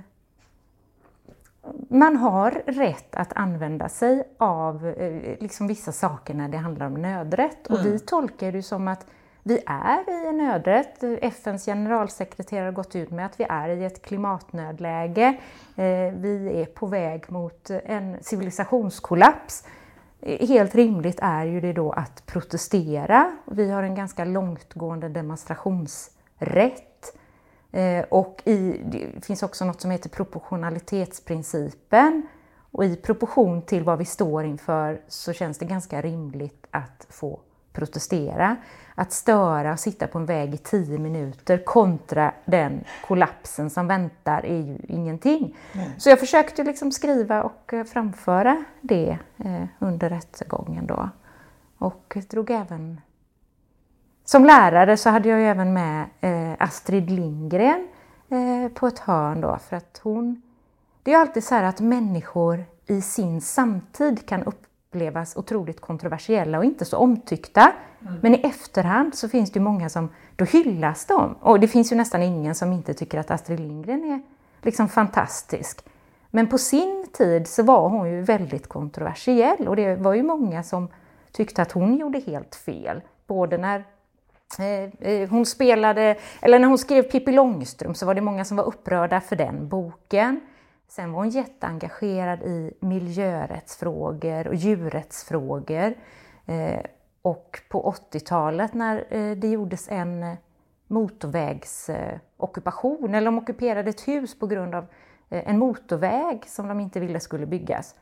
man 1.89 2.17
har 2.17 2.51
rätt 2.67 3.17
att 3.17 3.33
använda 3.33 3.89
sig 3.89 4.29
av 4.39 4.87
eh, 4.87 5.37
liksom 5.41 5.67
vissa 5.67 5.93
saker 5.93 6.35
när 6.35 6.49
det 6.49 6.57
handlar 6.57 6.87
om 6.87 6.95
nödrätt. 6.95 7.69
Mm. 7.69 7.81
Och 7.81 7.87
vi 7.87 7.99
tolkar 7.99 8.53
det 8.53 8.63
som 8.63 8.89
att 8.89 9.07
vi 9.43 9.63
är 9.67 10.25
i 10.25 10.29
en 10.29 10.37
nödrätt. 10.37 11.05
FNs 11.21 11.65
generalsekreterare 11.65 12.65
har 12.65 12.73
gått 12.73 12.97
ut 12.97 13.11
med 13.11 13.27
att 13.27 13.41
vi 13.41 13.47
är 13.49 13.69
i 13.69 13.85
ett 13.85 14.03
klimatnödläge. 14.03 15.37
Eh, 15.77 16.15
vi 16.17 16.63
är 16.63 16.67
på 16.67 16.87
väg 16.87 17.31
mot 17.31 17.71
en 17.71 18.17
civilisationskollaps 18.21 19.65
helt 20.27 20.75
rimligt 20.75 21.19
är 21.23 21.45
ju 21.45 21.61
det 21.61 21.73
då 21.73 21.93
att 21.93 22.27
protestera. 22.27 23.37
Vi 23.45 23.71
har 23.71 23.83
en 23.83 23.95
ganska 23.95 24.25
långtgående 24.25 25.09
demonstrationsrätt. 25.09 27.17
Eh, 27.73 28.05
och 28.09 28.43
i, 28.45 28.81
det 28.85 29.25
finns 29.25 29.43
också 29.43 29.65
något 29.65 29.81
som 29.81 29.91
heter 29.91 30.09
proportionalitetsprincipen. 30.09 32.23
Och 32.71 32.85
i 32.85 32.97
proportion 32.97 33.63
till 33.63 33.85
vad 33.85 33.99
vi 33.99 34.05
står 34.05 34.45
inför 34.45 35.01
så 35.09 35.33
känns 35.33 35.59
det 35.59 35.65
ganska 35.65 36.03
rimligt 36.03 36.67
att 36.71 37.07
få 37.11 37.41
protestera. 37.73 38.57
Att 38.99 39.13
störa 39.13 39.73
och 39.73 39.81
sitta 39.81 40.07
på 40.07 40.19
en 40.19 40.27
väg 40.27 40.55
i 40.55 40.59
tio 40.59 40.99
minuter 40.99 41.59
kontra 41.65 42.33
den 42.45 42.85
kollapsen 43.07 43.71
som 43.71 43.87
väntar 43.87 44.47
är 44.47 44.63
ju 44.63 44.79
ingenting. 44.89 45.57
Mm. 45.73 45.91
Så 45.99 46.11
jag 46.11 46.21
försökte 46.21 46.65
liksom 46.65 46.93
skriva 46.93 47.43
och 47.43 47.73
eh, 47.73 47.85
framföra 47.85 48.65
det 48.81 49.19
eh, 49.37 49.65
under 49.79 50.11
rättegången 50.11 50.87
då. 50.87 51.11
Och 51.79 52.19
drog 52.31 52.51
även... 52.51 53.01
Som 54.25 54.45
lärare 54.45 54.97
så 54.97 55.11
hade 55.11 55.29
jag 55.29 55.41
ju 55.41 55.47
även 55.47 55.73
med 55.73 56.05
eh, 56.21 56.53
Astrid 56.59 57.11
Lindgren 57.11 57.89
på 58.75 58.87
ett 58.87 58.99
hörn 58.99 59.41
då 59.41 59.59
för 59.69 59.77
att 59.77 60.01
hon... 60.03 60.43
Det 61.03 61.13
är 61.13 61.19
alltid 61.19 61.45
så 61.45 61.55
här 61.55 61.63
att 61.63 61.81
människor 61.81 62.65
i 62.87 63.03
sin 63.03 63.41
samtid 63.41 64.29
kan 64.29 64.43
upp 64.43 64.67
upplevas 64.97 65.37
otroligt 65.37 65.81
kontroversiella 65.81 66.59
och 66.59 66.65
inte 66.65 66.85
så 66.85 66.97
omtyckta. 66.97 67.73
Mm. 68.07 68.19
Men 68.23 68.35
i 68.35 68.41
efterhand 68.41 69.15
så 69.15 69.29
finns 69.29 69.51
det 69.51 69.61
många 69.61 69.89
som, 69.89 70.09
då 70.37 70.45
hyllas 70.45 71.07
de. 71.07 71.35
Och 71.41 71.61
det 71.61 71.69
finns 71.69 71.93
ju 71.93 71.97
nästan 71.97 72.23
ingen 72.23 72.55
som 72.55 72.73
inte 72.73 72.95
tycker 72.95 73.19
att 73.19 73.31
Astrid 73.31 73.61
Lindgren 73.61 74.05
är 74.05 74.23
liksom 74.63 74.89
fantastisk. 74.89 75.85
Men 76.31 76.47
på 76.47 76.59
sin 76.59 77.07
tid 77.13 77.49
så 77.49 77.63
var 77.63 77.89
hon 77.89 78.11
ju 78.11 78.23
väldigt 78.23 78.67
kontroversiell 78.67 79.69
och 79.69 79.77
det 79.77 79.97
var 79.97 80.15
ju 80.15 80.23
många 80.23 80.63
som 80.63 80.89
tyckte 81.33 81.63
att 81.63 81.73
hon 81.73 81.97
gjorde 81.97 82.19
helt 82.19 82.55
fel. 82.55 83.01
Både 83.27 83.59
när 83.59 83.85
Eh, 84.59 85.11
eh 85.11 85.29
hon 85.29 85.47
spelade, 85.47 86.17
eller 86.41 86.59
när 86.59 86.69
hon 86.69 86.79
skrev 86.79 87.03
Pippi 87.03 87.33
Långstrump 87.33 87.97
så 87.97 88.07
var 88.07 88.15
det 88.15 88.21
många 88.21 88.45
som 88.45 88.57
var 88.57 88.65
upprörda 88.65 89.21
för 89.21 89.37
den 89.37 89.69
boken. 89.69 90.41
Sen 90.89 91.13
var 91.13 91.19
hon 91.19 91.31
jätteengagerad 91.31 92.43
i 92.43 92.73
miljörättsfrågor 92.81 94.47
och 94.47 94.55
djurrättsfrågor. 94.55 95.95
Eh, 96.47 96.81
och 97.27 97.63
på 97.69 97.95
80-talet 98.13 98.75
när 98.75 99.05
det 99.35 99.49
gjordes 99.49 99.89
en 99.89 100.37
motorvägsockupation, 100.87 103.15
eller 103.15 103.25
de 103.25 103.39
ockuperade 103.39 103.91
ett 103.91 104.09
hus 104.09 104.39
på 104.39 104.47
grund 104.47 104.75
av 104.75 104.87
en 105.29 105.59
motorväg 105.59 106.45
som 106.47 106.69
de 106.69 106.81
inte 106.81 107.01
ville 107.01 107.21
skulle 107.21 107.47
byggas. 107.47 107.95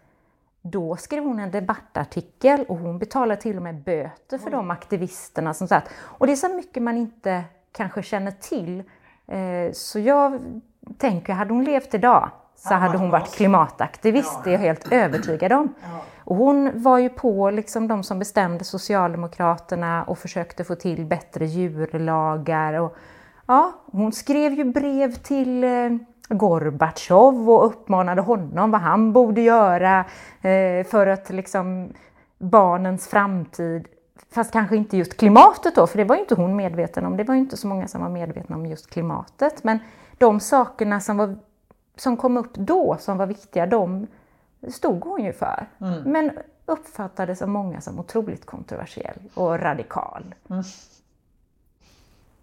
Då 0.63 0.97
skrev 0.97 1.25
hon 1.25 1.39
en 1.39 1.51
debattartikel 1.51 2.65
och 2.69 2.77
hon 2.77 2.99
betalade 2.99 3.41
till 3.41 3.57
och 3.57 3.63
med 3.63 3.83
böter 3.83 4.39
för 4.39 4.51
de 4.51 4.71
aktivisterna 4.71 5.55
som 5.55 5.69
satt. 5.69 5.89
Och 5.99 6.27
det 6.27 6.33
är 6.33 6.37
så 6.37 6.49
mycket 6.49 6.83
man 6.83 6.97
inte 6.97 7.45
kanske 7.73 8.03
känner 8.03 8.31
till. 8.31 8.83
Eh, 9.27 9.73
så 9.73 9.99
jag 9.99 10.41
tänker, 10.99 11.33
hade 11.33 11.55
hon 11.55 11.65
levt 11.65 11.95
idag 11.95 12.31
så 12.57 12.75
hade 12.75 12.99
hon 12.99 13.11
varit 13.11 13.35
klimataktivist, 13.35 14.45
det 14.45 14.51
är 14.51 14.53
jag 14.53 14.61
helt 14.61 14.93
övertygad 14.93 15.53
om. 15.53 15.75
Och 16.25 16.37
hon 16.37 16.83
var 16.83 16.99
ju 16.99 17.09
på 17.09 17.51
liksom 17.51 17.89
de 17.89 18.03
som 18.03 18.19
bestämde 18.19 18.65
Socialdemokraterna 18.65 20.05
och 20.05 20.19
försökte 20.19 20.65
få 20.65 20.75
till 20.75 21.05
bättre 21.05 21.47
djurlagar. 21.47 22.75
Och, 22.75 22.97
ja, 23.47 23.73
hon 23.87 24.13
skrev 24.13 24.53
ju 24.53 24.65
brev 24.65 25.13
till 25.13 25.65
eh, 25.65 25.91
Gorbatjov 26.29 27.51
och 27.51 27.67
uppmanade 27.67 28.23
honom 28.23 28.71
vad 28.71 28.81
han 28.81 29.13
borde 29.13 29.41
göra 29.41 30.05
eh, 30.43 30.87
för 30.87 31.07
att 31.07 31.31
liksom 31.31 31.93
barnens 32.39 33.09
framtid, 33.09 33.89
fast 34.35 34.53
kanske 34.53 34.77
inte 34.77 34.97
just 34.97 35.17
klimatet 35.17 35.75
då, 35.75 35.87
för 35.87 35.99
det 35.99 36.05
var 36.05 36.17
ju 36.17 36.21
inte 36.21 36.35
hon 36.35 36.57
medveten 36.57 37.07
om, 37.07 37.17
det 37.17 37.25
var 37.25 37.35
ju 37.35 37.41
inte 37.41 37.57
så 37.57 37.67
många 37.67 37.89
som 37.89 38.01
var 38.01 38.09
medvetna 38.09 38.57
om 38.57 38.67
just 38.67 38.91
klimatet, 38.91 39.65
men 39.65 39.79
de 40.19 40.41
sakerna 40.41 41.01
som, 41.01 41.17
var, 41.17 41.37
som 41.97 42.17
kom 42.17 42.37
upp 42.37 42.55
då 42.55 42.97
som 43.01 43.19
var 43.19 43.27
viktiga, 43.27 43.67
de 43.67 44.07
stod 44.73 45.05
hon 45.05 45.25
ju 45.25 45.33
för. 45.33 45.67
Mm. 45.81 46.03
Men 46.03 46.31
uppfattades 46.67 47.43
av 47.43 47.49
många 47.49 47.81
som 47.81 47.99
otroligt 47.99 48.47
kontroversiell 48.47 49.19
och 49.35 49.59
radikal. 49.61 50.35
Mm. 50.51 50.63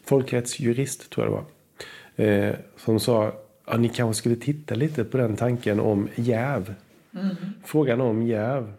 Folkrättsjurist 0.06 1.10
tror 1.10 1.26
jag 1.26 1.34
det 1.34 1.38
var. 1.38 1.46
Eh, 2.26 2.56
som 2.78 3.00
sa 3.00 3.34
att 3.66 3.80
ni 3.80 3.90
kanske 3.90 4.20
skulle 4.20 4.36
titta 4.36 4.76
lite 4.76 5.04
på 5.04 5.18
den 5.18 5.36
tanken 5.36 5.80
om 5.80 6.10
jäv. 6.16 6.74
Mm. 7.14 7.36
Frågan 7.64 8.02
om 8.02 8.22
jäv. 8.22 8.74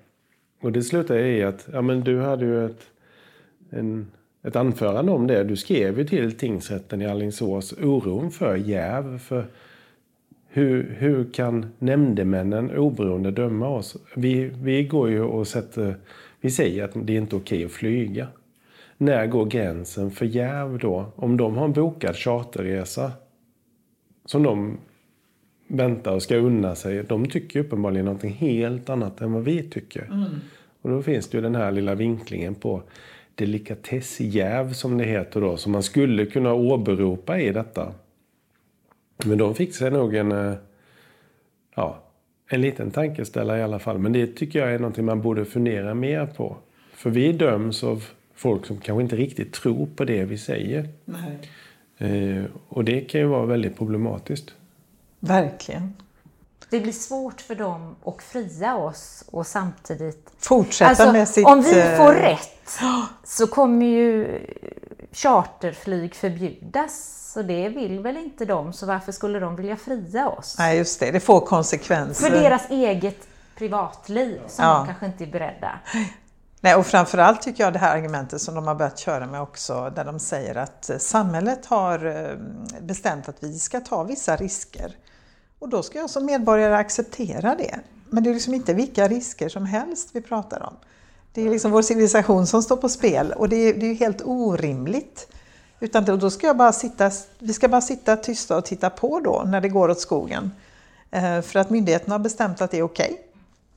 Och 0.61 0.73
det 0.73 0.83
slutade 0.83 1.29
i 1.29 1.43
att 1.43 1.69
ja, 1.73 1.83
men 1.83 2.01
du 2.01 2.21
hade 2.21 2.45
ju 2.45 2.67
ett, 2.67 2.87
en, 3.71 4.11
ett 4.43 4.57
anförande 4.57 5.13
om 5.13 5.27
det. 5.27 5.45
Du 5.45 5.57
skrev 5.57 5.99
ju 5.99 6.05
till 6.05 6.39
tingsrätten 6.39 7.03
i 7.03 7.07
Alingsås 7.07 7.73
oron 7.73 8.31
för 8.31 8.57
jäv. 8.57 9.19
För 9.19 9.47
hur, 10.51 10.97
hur 10.99 11.33
kan 11.33 11.67
nämndemännen 11.79 12.71
oberoende 12.71 13.31
döma 13.31 13.69
oss? 13.69 13.97
Vi, 14.17 14.51
vi 14.63 14.85
går 14.85 15.11
ju 15.11 15.23
och 15.23 15.49
sätter, 15.49 15.97
vi 16.41 16.51
säger 16.51 16.85
att 16.85 16.91
det 16.95 17.13
är 17.13 17.19
inte 17.19 17.37
okej 17.37 17.65
att 17.65 17.73
flyga 17.73 18.27
när 19.01 19.27
går 19.27 19.47
gränsen 19.47 20.11
för 20.11 20.27
jäv 20.27 20.79
då? 20.79 21.13
Om 21.17 21.37
de 21.37 21.57
har 21.57 21.65
en 21.65 21.73
bokad 21.73 22.17
charterresa 22.17 23.13
som 24.25 24.43
de 24.43 24.79
väntar 25.67 26.15
och 26.15 26.23
ska 26.23 26.37
unna 26.37 26.75
sig. 26.75 27.05
De 27.05 27.27
tycker 27.27 27.61
uppenbarligen 27.61 28.05
någonting 28.05 28.33
helt 28.33 28.91
annat 28.91 29.21
än 29.21 29.33
vad 29.33 29.45
vi 29.45 29.63
tycker. 29.63 30.05
Mm. 30.05 30.25
Och 30.83 30.91
då 30.91 31.03
finns 31.03 31.29
det 31.29 31.39
ju 31.39 31.43
den 31.43 31.55
här 31.55 31.73
lilla 31.73 31.95
vinklingen 31.95 32.55
på 32.55 32.83
delikatessjäv 33.35 34.73
som 34.73 34.99
det 34.99 35.05
heter 35.05 35.41
då. 35.41 35.57
Som 35.57 35.73
man 35.73 35.83
skulle 35.83 36.27
kunna 36.27 36.55
åberopa 36.55 37.41
i 37.41 37.53
detta. 37.53 37.93
Men 39.25 39.39
de 39.39 39.55
fick 39.55 39.75
sig 39.75 39.91
nog 39.91 40.15
en, 40.15 40.33
eh, 40.33 40.55
ja, 41.75 42.03
en 42.49 42.61
liten 42.61 42.91
tankeställare 42.91 43.59
i 43.59 43.63
alla 43.63 43.79
fall. 43.79 43.99
Men 43.99 44.13
det 44.13 44.27
tycker 44.27 44.59
jag 44.59 44.75
är 44.75 44.79
någonting 44.79 45.05
man 45.05 45.23
borde 45.23 45.45
fundera 45.45 45.95
mer 45.95 46.27
på. 46.27 46.57
För 46.93 47.11
vi 47.11 47.33
döms 47.33 47.85
av 47.85 48.05
folk 48.35 48.67
som 48.67 48.79
kanske 48.79 49.03
inte 49.03 49.17
riktigt 49.17 49.53
tror 49.53 49.89
på 49.97 50.05
det 50.05 50.25
vi 50.25 50.39
säger. 50.39 50.89
Eh, 51.99 52.45
och 52.69 52.85
det 52.85 53.01
kan 53.01 53.21
ju 53.21 53.27
vara 53.27 53.47
väldigt 53.47 53.79
problematiskt. 53.79 54.55
Verkligen. 55.21 55.95
Det 56.71 56.81
blir 56.81 56.93
svårt 56.93 57.41
för 57.41 57.55
dem 57.55 57.97
att 58.05 58.23
fria 58.23 58.77
oss 58.77 59.25
och 59.27 59.47
samtidigt... 59.47 60.31
Fortsätta 60.39 60.89
alltså, 60.89 61.13
med 61.13 61.29
sitt... 61.29 61.47
Om 61.47 61.63
vi 61.63 61.73
får 61.97 62.17
eh, 62.17 62.23
rätt 62.23 62.81
så 63.25 63.47
kommer 63.47 63.87
ju 63.87 64.39
charterflyg 65.13 66.15
förbjudas. 66.15 67.17
Så 67.33 67.43
det 67.43 67.69
vill 67.69 68.01
väl 68.01 68.17
inte 68.17 68.45
de, 68.45 68.73
så 68.73 68.87
varför 68.87 69.13
skulle 69.13 69.41
de 69.41 69.57
vilja 69.57 69.77
fria 69.77 70.29
oss? 70.29 70.57
Nej, 70.59 70.79
just 70.79 71.01
det. 71.01 71.11
Det 71.11 71.21
får 71.21 71.41
konsekvenser. 71.41 72.31
För 72.31 72.41
deras 72.41 72.71
eget 72.71 73.29
privatliv 73.57 74.41
som 74.47 74.65
ja. 74.65 74.79
de 74.79 74.87
kanske 74.87 75.07
inte 75.07 75.25
är 75.25 75.33
beredda. 75.33 75.81
Nej, 76.61 76.75
och 76.75 76.87
framförallt 76.87 77.43
tycker 77.43 77.65
jag 77.65 77.73
det 77.73 77.79
här 77.79 77.97
argumentet 77.97 78.41
som 78.41 78.55
de 78.55 78.67
har 78.67 78.75
börjat 78.75 78.99
köra 78.99 79.27
med 79.27 79.43
också, 79.43 79.93
där 79.97 80.05
de 80.05 80.19
säger 80.19 80.55
att 80.55 80.91
eh, 80.91 80.99
samhället 80.99 81.67
har 81.67 82.07
eh, 82.07 82.37
bestämt 82.81 83.29
att 83.29 83.37
vi 83.43 83.59
ska 83.59 83.81
ta 83.81 84.03
vissa 84.03 84.37
risker. 84.37 84.97
Och 85.59 85.69
då 85.69 85.83
ska 85.83 85.99
jag 85.99 86.11
som 86.11 86.27
medborgare 86.27 86.77
acceptera 86.77 87.55
det. 87.55 87.81
Men 88.11 88.25
det 88.25 88.31
är 88.31 88.35
liksom 88.35 88.55
inte 88.55 88.75
vilka 88.75 89.09
risker 89.09 89.49
som 89.49 89.67
helst 89.67 90.09
vi 90.13 90.21
pratar 90.21 90.63
om. 90.63 90.77
Det 91.33 91.47
är 91.47 91.51
liksom 91.51 91.71
vår 91.71 91.83
civilisation 91.83 92.47
som 92.47 92.63
står 92.63 92.77
på 92.77 92.89
spel 92.89 93.33
och 93.33 93.49
det 93.49 93.57
är, 93.57 93.75
det 93.75 93.87
är 93.87 93.95
helt 93.95 94.23
orimligt. 94.25 95.33
Utan 95.81 96.05
då 96.05 96.31
ska 96.31 96.47
jag 96.47 96.57
bara 96.57 96.73
sitta, 96.73 97.11
vi 97.39 97.53
ska 97.53 97.69
bara 97.69 97.81
sitta 97.81 98.17
tysta 98.17 98.57
och 98.57 98.65
titta 98.65 98.91
på 98.91 99.21
då 99.21 99.43
när 99.47 99.61
det 99.61 99.69
går 99.69 99.89
åt 99.89 100.01
skogen. 100.01 100.51
Eh, 101.11 101.41
för 101.41 101.59
att 101.59 101.71
myndigheterna 101.71 102.15
har 102.15 102.19
bestämt 102.19 102.61
att 102.61 102.71
det 102.71 102.79
är 102.79 102.83
okej. 102.83 103.11
Okay. 103.13 103.17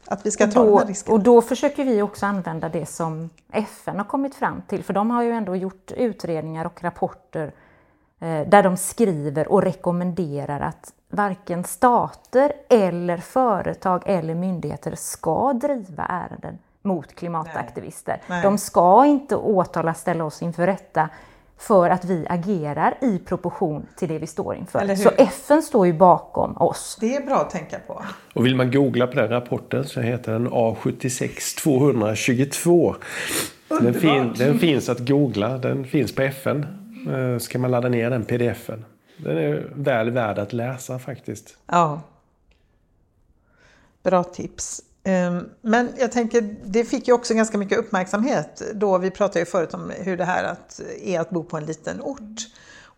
Att 0.05 0.25
vi 0.25 0.31
ska 0.31 0.47
ta 0.47 0.65
då, 0.65 0.79
den 0.79 0.87
risken. 0.87 1.13
Och 1.13 1.19
då 1.19 1.41
försöker 1.41 1.85
vi 1.85 2.01
också 2.01 2.25
använda 2.25 2.69
det 2.69 2.85
som 2.85 3.29
FN 3.51 3.97
har 3.97 4.05
kommit 4.05 4.35
fram 4.35 4.61
till, 4.67 4.83
för 4.83 4.93
de 4.93 5.11
har 5.11 5.23
ju 5.23 5.31
ändå 5.31 5.55
gjort 5.55 5.91
utredningar 5.91 6.65
och 6.65 6.83
rapporter 6.83 7.51
eh, 8.19 8.47
där 8.47 8.63
de 8.63 8.77
skriver 8.77 9.47
och 9.47 9.61
rekommenderar 9.61 10.59
att 10.59 10.93
varken 11.09 11.63
stater 11.63 12.53
eller 12.69 13.17
företag 13.17 14.03
eller 14.05 14.35
myndigheter 14.35 14.95
ska 14.95 15.53
driva 15.53 16.05
ärenden 16.05 16.57
mot 16.83 17.15
klimataktivister. 17.15 18.11
Nej. 18.11 18.21
Nej. 18.27 18.43
De 18.43 18.57
ska 18.57 19.05
inte 19.05 19.35
åtala, 19.35 19.93
ställa 19.93 20.23
oss 20.23 20.41
inför 20.41 20.67
rätta 20.67 21.09
för 21.57 21.89
att 21.89 22.05
vi 22.05 22.25
agerar 22.29 22.97
i 23.01 23.19
proportion 23.19 23.85
till 23.95 24.09
det 24.09 24.19
vi 24.19 24.27
står 24.27 24.55
inför. 24.55 24.95
Så 24.95 25.09
FN 25.17 25.61
står 25.61 25.87
ju 25.87 25.93
bakom 25.93 26.57
oss. 26.57 26.97
Det 26.99 27.15
är 27.15 27.25
bra 27.25 27.35
att 27.35 27.49
tänka 27.49 27.79
på. 27.79 28.03
Och 28.33 28.45
vill 28.45 28.55
man 28.55 28.71
googla 28.71 29.07
på 29.07 29.15
den 29.15 29.29
rapporten 29.29 29.87
så 29.87 30.01
heter 30.01 30.31
den 30.31 30.49
A76 30.49 31.59
222. 31.63 32.95
Den, 33.67 33.93
fin, 33.93 34.33
den 34.37 34.59
finns 34.59 34.89
att 34.89 35.07
googla, 35.07 35.57
den 35.57 35.85
finns 35.85 36.15
på 36.15 36.21
FN. 36.21 36.65
Eh, 37.11 37.37
så 37.37 37.51
kan 37.51 37.61
man 37.61 37.71
ladda 37.71 37.89
ner 37.89 38.09
den 38.09 38.25
pdfen. 38.25 38.85
Den 39.17 39.37
är 39.37 39.67
väl 39.75 40.09
värd 40.09 40.39
att 40.39 40.53
läsa 40.53 40.99
faktiskt. 40.99 41.57
Ja. 41.65 42.01
Bra 44.03 44.23
tips. 44.23 44.81
Ehm, 45.03 45.49
men 45.61 45.89
jag 45.97 46.11
tänker, 46.11 46.55
det 46.65 46.85
fick 46.85 47.07
ju 47.07 47.13
också 47.13 47.33
ganska 47.33 47.57
mycket 47.57 47.77
uppmärksamhet 47.77 48.61
då 48.73 48.97
vi 48.97 49.11
pratade 49.11 49.39
ju 49.39 49.45
förut 49.45 49.73
om 49.73 49.91
hur 49.97 50.17
det 50.17 50.25
här 50.25 50.43
att, 50.43 50.81
är 51.01 51.19
att 51.19 51.29
bo 51.29 51.43
på 51.43 51.57
en 51.57 51.65
liten 51.65 52.01
ort. 52.01 52.47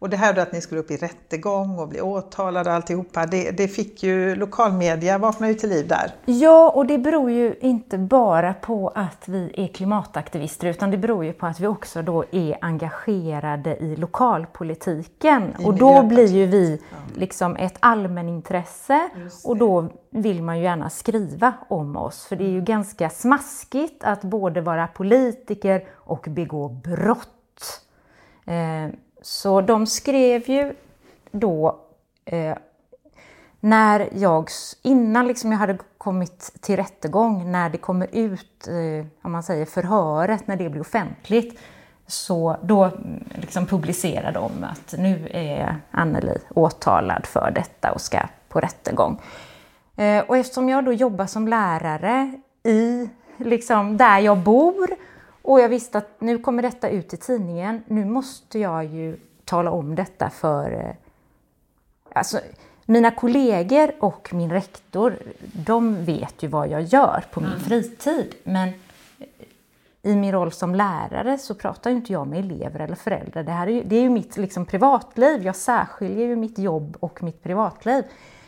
Och 0.06 0.12
det 0.12 0.18
här 0.18 0.34
då 0.34 0.42
att 0.42 0.52
ni 0.52 0.62
skulle 0.62 0.82
upp 0.82 0.92
i 0.92 0.98
rättegång 0.98 1.80
och 1.80 1.88
bli 1.88 2.02
åtalade 2.02 2.70
och 2.70 2.76
alltihopa, 2.76 3.26
det, 3.26 3.52
det 3.52 3.68
fick 3.68 4.04
ju 4.04 4.36
lokalmedia 4.36 5.18
vakna 5.18 5.48
ju 5.48 5.54
till 5.54 5.70
liv 5.70 5.88
där. 5.88 6.12
Ja, 6.26 6.70
och 6.70 6.86
det 6.86 6.98
beror 6.98 7.32
ju 7.32 7.56
inte 7.62 7.98
bara 7.98 8.54
på 8.54 8.92
att 8.96 9.28
vi 9.28 9.52
är 9.58 9.68
klimataktivister 9.68 10.68
utan 10.68 10.92
det 10.92 10.98
beror 10.98 11.26
ju 11.26 11.34
på 11.34 11.46
att 11.46 11.60
vi 11.60 11.68
också 11.68 12.02
då 12.02 12.26
är 12.32 12.58
engagerade 12.62 13.78
i 13.78 13.96
lokalpolitiken. 13.96 15.54
I 15.60 15.66
och 15.66 15.74
då 15.74 16.04
blir 16.04 16.28
ju 16.28 16.46
vi 16.46 16.82
liksom 17.16 17.56
ett 17.56 17.78
allmänintresse 17.80 19.10
och 19.44 19.58
då 19.58 19.90
vill 20.10 20.44
man 20.44 20.58
ju 20.58 20.64
gärna 20.64 20.90
skriva 20.90 21.54
om 21.68 21.98
oss. 21.98 22.26
För 22.26 22.36
det 22.36 22.44
är 22.44 22.50
ju 22.50 22.62
ganska 22.62 23.10
smaskigt 23.10 24.04
att 24.04 24.22
både 24.22 24.62
vara 24.62 24.88
politiker 24.88 25.84
och 25.94 26.26
begå 26.30 26.70
brott 26.70 27.30
brott. 27.56 27.82
Eh, 28.46 28.90
så 29.26 29.62
de 29.62 29.88
skrev 29.88 30.50
ju 30.50 30.74
då 31.32 31.80
eh, 32.26 32.58
när 33.60 34.10
jag, 34.14 34.50
innan 34.82 35.28
liksom 35.28 35.52
jag 35.52 35.60
hade 35.60 35.78
kommit 35.98 36.54
till 36.62 36.76
rättegång, 36.76 37.52
när 37.52 37.70
det 37.70 37.78
kommer 37.78 38.08
ut, 38.12 38.68
eh, 38.68 39.06
om 39.22 39.32
man 39.32 39.44
säger 39.44 39.66
förhöret, 39.66 40.48
när 40.48 40.56
det 40.56 40.70
blir 40.70 40.82
offentligt, 40.82 41.60
så 42.08 42.58
då 42.64 42.84
mm, 42.84 43.24
liksom 43.34 43.66
publicerar 43.66 44.32
de 44.32 44.64
att 44.64 44.96
nu 44.98 45.28
är 45.32 45.76
Anneli 45.92 46.38
åtalad 46.56 47.26
för 47.26 47.52
detta 47.56 47.92
och 47.92 48.02
ska 48.02 48.20
på 48.50 48.60
rättegång. 48.60 49.22
Eh, 49.96 50.24
och 50.28 50.38
eftersom 50.38 50.70
jag 50.70 50.86
då 50.86 50.94
jobbar 50.94 51.26
som 51.26 51.48
lärare 51.48 52.42
i, 52.64 53.10
liksom, 53.38 53.98
där 53.98 54.20
jag 54.20 54.38
bor 54.38 54.88
och 55.46 55.60
jag 55.60 55.70
visste 55.70 55.98
att 55.98 56.22
nu 56.22 56.40
kommer 56.40 56.64
detta 56.64 56.90
ut 56.90 57.14
i 57.14 57.18
tidningen, 57.18 57.84
nu 57.88 58.06
måste 58.06 58.60
jag 58.60 58.86
ju 58.86 59.18
tala 59.46 59.72
om 59.72 59.96
detta 59.96 60.30
för 60.30 60.72
eh, 60.72 60.96
alltså, 62.14 62.40
mina 62.86 63.12
kollegor 63.12 63.92
och 64.00 64.34
min 64.34 64.52
rektor, 64.52 65.18
de 65.54 66.06
vet 66.06 66.44
ju 66.44 66.48
vad 66.48 66.68
jag 66.68 66.82
gör 66.82 67.24
på 67.32 67.40
min 67.40 67.50
mm. 67.50 67.62
fritid. 67.62 68.36
Men 68.44 68.70
i 70.02 70.16
min 70.16 70.32
roll 70.32 70.52
som 70.52 70.76
lärare 70.76 71.38
så 71.38 71.56
pratar 71.56 71.90
ju 71.90 71.96
inte 71.96 72.14
jag 72.14 72.28
med 72.28 72.40
elever 72.40 72.80
eller 72.80 72.96
föräldrar. 72.96 73.44
Det, 73.44 73.52
här 73.52 73.68
är 73.68 73.72
ju, 73.72 73.84
det 73.84 73.96
är 73.96 74.02
ju 74.02 74.10
mitt 74.10 74.38
liksom, 74.38 74.66
privatliv. 74.66 75.46
Jag 75.46 75.56
särskiljer 75.56 76.28
ju 76.28 76.36
mitt 76.36 76.60
jobb 76.60 76.98
och 77.00 77.24
mitt 77.24 77.44
privatliv. 77.44 78.04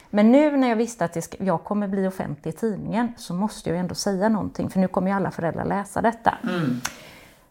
Men 0.10 0.32
nu 0.32 0.58
när 0.58 0.70
jag 0.70 0.76
visste 0.76 1.06
att 1.06 1.24
ska, 1.24 1.38
jag 1.44 1.64
kommer 1.64 1.88
bli 1.88 2.08
offentlig 2.08 2.54
i 2.54 2.58
tidningen 2.58 3.14
så 3.18 3.34
måste 3.34 3.70
jag 3.70 3.80
ändå 3.80 3.96
säga 3.96 4.30
någonting 4.30 4.70
för 4.70 4.80
nu 4.80 4.88
kommer 4.88 5.08
ju 5.08 5.16
alla 5.16 5.32
föräldrar 5.32 5.66
läsa 5.66 6.02
detta. 6.02 6.38
Mm. 6.44 6.82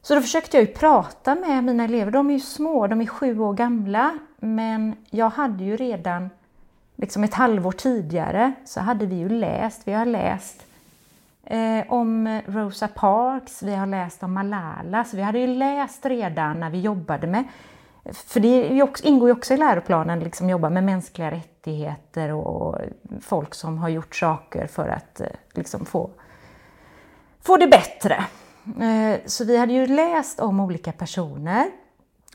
Så 0.03 0.15
då 0.15 0.21
försökte 0.21 0.57
jag 0.57 0.67
ju 0.67 0.73
prata 0.73 1.35
med 1.35 1.65
mina 1.65 1.85
elever. 1.85 2.11
De 2.11 2.31
är 2.31 2.35
ju 2.35 2.41
små, 2.41 2.87
de 2.87 3.01
är 3.01 3.07
sju 3.07 3.39
år 3.41 3.53
gamla. 3.53 4.19
Men 4.37 4.97
jag 5.11 5.31
hade 5.31 5.65
ju 5.65 5.77
redan 5.77 6.31
liksom 6.97 7.25
ett 7.25 7.35
halvår 7.35 7.73
tidigare 7.73 8.53
så 8.65 8.81
hade 8.81 9.07
vi 9.07 9.17
ju 9.17 9.29
läst, 9.29 9.83
vi 9.85 9.93
har 9.93 10.07
läst 10.07 10.67
eh, 11.45 11.83
om 11.89 12.41
Rosa 12.47 12.89
Parks, 12.89 13.63
vi 13.63 13.75
har 13.75 13.87
läst 13.87 14.23
om 14.23 14.33
Malala, 14.33 15.05
så 15.05 15.17
vi 15.17 15.23
hade 15.23 15.39
ju 15.39 15.47
läst 15.47 16.07
redan 16.07 16.61
när 16.61 16.71
vi 16.71 16.81
jobbade 16.81 17.27
med 17.27 17.45
för 18.13 18.41
det 18.41 18.83
också, 18.83 19.05
ingår 19.05 19.29
ju 19.29 19.33
också 19.33 19.55
i 19.55 19.57
läroplanen, 19.57 20.21
liksom 20.21 20.51
jobba 20.51 20.71
med 20.71 20.85
mänskliga 20.85 21.31
rättigheter 21.31 22.33
och 22.33 22.79
folk 23.21 23.55
som 23.55 23.79
har 23.79 23.89
gjort 23.89 24.17
saker 24.17 24.67
för 24.67 24.89
att 24.89 25.21
eh, 25.21 25.27
liksom 25.55 25.85
få, 25.85 26.11
få 27.41 27.57
det 27.57 27.67
bättre. 27.67 28.25
Eh, 28.81 29.21
så 29.27 29.45
vi 29.45 29.57
hade 29.57 29.73
ju 29.73 29.87
läst 29.87 30.41
om 30.41 30.61
olika 30.61 30.93
personer 30.93 31.67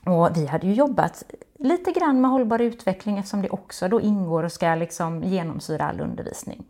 och 0.06 0.38
vi 0.38 0.46
hade 0.46 0.68
ju 0.68 0.74
jobbat 0.74 1.24
lite 1.60 1.92
grann 1.92 2.22
med 2.22 2.32
hållbar 2.32 2.60
utveckling 2.60 3.18
eftersom 3.18 3.42
det 3.42 3.50
också 3.50 3.88
då 3.88 4.02
ingår 4.02 4.44
och 4.44 4.52
ska 4.52 4.76
liksom 4.76 5.24
genomsyra 5.24 5.86
all 5.86 6.02
undervisning. 6.02 6.64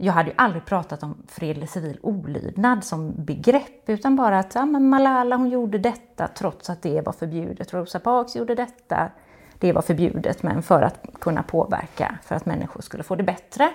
Jag 0.00 0.12
hade 0.12 0.28
ju 0.28 0.34
aldrig 0.38 0.64
pratat 0.64 1.02
om 1.02 1.22
fredlig 1.28 1.70
civil 1.70 1.98
olydnad 2.02 2.84
som 2.84 3.12
begrepp 3.24 3.88
utan 3.88 4.16
bara 4.16 4.38
att 4.38 4.54
ja, 4.54 4.66
men 4.66 4.88
Malala 4.88 5.36
hon 5.36 5.48
gjorde 5.48 5.78
detta 5.78 6.28
trots 6.28 6.70
att 6.70 6.82
det 6.82 7.00
var 7.06 7.12
förbjudet. 7.12 7.74
Rosa 7.74 8.00
Parks 8.00 8.36
gjorde 8.36 8.54
detta, 8.54 9.10
det 9.58 9.72
var 9.72 9.82
förbjudet 9.82 10.42
men 10.42 10.62
för 10.62 10.82
att 10.82 11.06
kunna 11.20 11.42
påverka, 11.42 12.18
för 12.22 12.34
att 12.34 12.46
människor 12.46 12.80
skulle 12.80 13.02
få 13.02 13.14
det 13.14 13.22
bättre. 13.22 13.70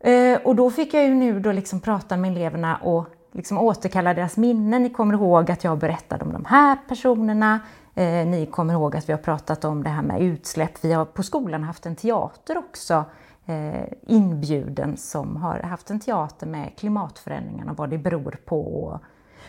Eh, 0.00 0.38
och 0.44 0.56
då 0.56 0.70
fick 0.70 0.94
jag 0.94 1.04
ju 1.04 1.14
nu 1.14 1.40
då 1.40 1.52
liksom 1.52 1.80
prata 1.80 2.16
med 2.16 2.30
eleverna 2.30 2.76
och 2.76 3.06
liksom 3.32 3.58
återkalla 3.58 4.14
deras 4.14 4.36
minnen. 4.36 4.82
Ni 4.82 4.90
kommer 4.90 5.14
ihåg 5.14 5.50
att 5.50 5.64
jag 5.64 5.78
berättade 5.78 6.24
om 6.24 6.32
de 6.32 6.44
här 6.44 6.76
personerna. 6.88 7.60
Eh, 7.94 8.26
ni 8.26 8.48
kommer 8.50 8.74
ihåg 8.74 8.96
att 8.96 9.08
vi 9.08 9.12
har 9.12 9.20
pratat 9.20 9.64
om 9.64 9.82
det 9.82 9.90
här 9.90 10.02
med 10.02 10.20
utsläpp. 10.22 10.84
Vi 10.84 10.92
har 10.92 11.04
på 11.04 11.22
skolan 11.22 11.62
haft 11.62 11.86
en 11.86 11.96
teater 11.96 12.58
också 12.58 13.04
Eh, 13.48 13.84
inbjuden 14.06 14.96
som 14.96 15.36
har 15.36 15.60
haft 15.60 15.90
en 15.90 16.00
teater 16.00 16.46
med 16.46 16.76
klimatförändringarna, 16.78 17.72
vad 17.72 17.90
det 17.90 17.98
beror 17.98 18.38
på, 18.44 19.00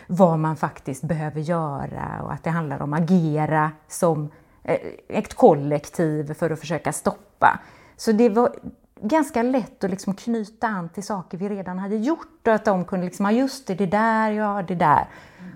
vad 0.07 0.39
man 0.39 0.57
faktiskt 0.57 1.03
behöver 1.03 1.41
göra 1.41 2.21
och 2.23 2.33
att 2.33 2.43
det 2.43 2.49
handlar 2.49 2.81
om 2.81 2.93
att 2.93 3.01
agera 3.01 3.71
som 3.87 4.31
eh, 4.63 4.77
ett 5.07 5.33
kollektiv 5.33 6.33
för 6.33 6.49
att 6.49 6.59
försöka 6.59 6.93
stoppa. 6.93 7.59
Så 7.95 8.11
det 8.11 8.29
var 8.29 8.55
ganska 9.01 9.43
lätt 9.43 9.83
att 9.83 9.89
liksom 9.89 10.13
knyta 10.13 10.67
an 10.67 10.89
till 10.89 11.03
saker 11.03 11.37
vi 11.37 11.49
redan 11.49 11.79
hade 11.79 11.95
gjort 11.95 12.47
och 12.47 12.53
att 12.53 12.65
de 12.65 12.85
kunde 12.85 13.05
liksom, 13.05 13.25
ja 13.25 13.31
just 13.31 13.67
det, 13.67 13.75
det 13.75 13.85
där, 13.85 14.31
ja 14.31 14.63
det 14.67 14.75
där. 14.75 15.07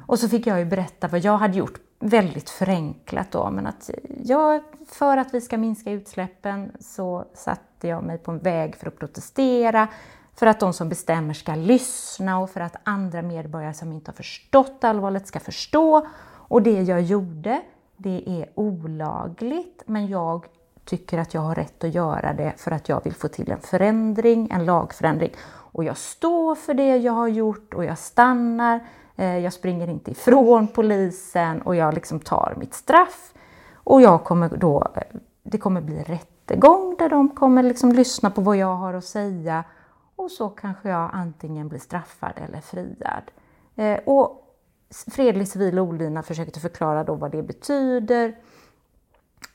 Och 0.07 0.19
så 0.19 0.29
fick 0.29 0.47
jag 0.47 0.59
ju 0.59 0.65
berätta 0.65 1.07
vad 1.07 1.19
jag 1.19 1.37
hade 1.37 1.57
gjort, 1.57 1.79
väldigt 1.99 2.49
förenklat 2.49 3.31
då, 3.31 3.49
men 3.51 3.67
att 3.67 3.89
jag, 4.23 4.61
för 4.87 5.17
att 5.17 5.33
vi 5.33 5.41
ska 5.41 5.57
minska 5.57 5.91
utsläppen 5.91 6.71
så 6.79 7.25
satt 7.33 7.61
sätter 7.81 7.89
jag 7.89 8.03
mig 8.03 8.17
på 8.17 8.31
en 8.31 8.39
väg 8.39 8.75
för 8.75 8.87
att 8.87 8.99
protestera, 8.99 9.87
för 10.35 10.47
att 10.47 10.59
de 10.59 10.73
som 10.73 10.89
bestämmer 10.89 11.33
ska 11.33 11.55
lyssna 11.55 12.39
och 12.39 12.49
för 12.49 12.61
att 12.61 12.75
andra 12.83 13.21
medborgare 13.21 13.73
som 13.73 13.91
inte 13.93 14.11
har 14.11 14.15
förstått 14.15 14.83
allvaret 14.83 15.27
ska 15.27 15.39
förstå. 15.39 16.07
Och 16.49 16.61
det 16.61 16.81
jag 16.81 17.01
gjorde, 17.01 17.61
det 17.97 18.23
är 18.27 18.49
olagligt, 18.55 19.83
men 19.85 20.07
jag 20.07 20.45
tycker 20.85 21.17
att 21.17 21.33
jag 21.33 21.41
har 21.41 21.55
rätt 21.55 21.83
att 21.83 21.93
göra 21.93 22.33
det 22.33 22.53
för 22.57 22.71
att 22.71 22.89
jag 22.89 23.03
vill 23.03 23.13
få 23.13 23.27
till 23.27 23.51
en 23.51 23.61
förändring, 23.61 24.51
en 24.51 24.65
lagförändring. 24.65 25.31
Och 25.73 25.83
jag 25.83 25.97
står 25.97 26.55
för 26.55 26.73
det 26.73 26.97
jag 26.97 27.13
har 27.13 27.27
gjort 27.27 27.73
och 27.73 27.85
jag 27.85 27.97
stannar. 27.97 28.79
Eh, 29.15 29.37
jag 29.37 29.53
springer 29.53 29.87
inte 29.89 30.11
ifrån 30.11 30.67
polisen 30.67 31.61
och 31.61 31.75
jag 31.75 31.93
liksom 31.93 32.19
tar 32.19 32.55
mitt 32.57 32.73
straff. 32.73 33.33
Och 33.73 34.01
jag 34.01 34.23
kommer 34.23 34.49
då, 34.57 34.87
eh, 34.95 35.19
det 35.43 35.57
kommer 35.57 35.81
bli 35.81 36.03
rättegång 36.41 36.95
där 36.99 37.09
de 37.09 37.29
kommer 37.29 37.63
liksom 37.63 37.91
lyssna 37.91 38.29
på 38.29 38.41
vad 38.41 38.57
jag 38.57 38.75
har 38.75 38.93
att 38.93 39.05
säga 39.05 39.63
och 40.15 40.31
så 40.31 40.49
kanske 40.49 40.89
jag 40.89 41.09
antingen 41.13 41.69
blir 41.69 41.79
straffad 41.79 42.33
eller 42.35 42.61
friad. 42.61 43.31
Eh, 43.75 43.99
och 44.05 44.47
fredlig 45.11 45.47
civil 45.47 45.79
olydnad 45.79 46.25
försökte 46.25 46.59
förklara 46.59 47.03
då 47.03 47.15
vad 47.15 47.31
det 47.31 47.43
betyder 47.43 48.35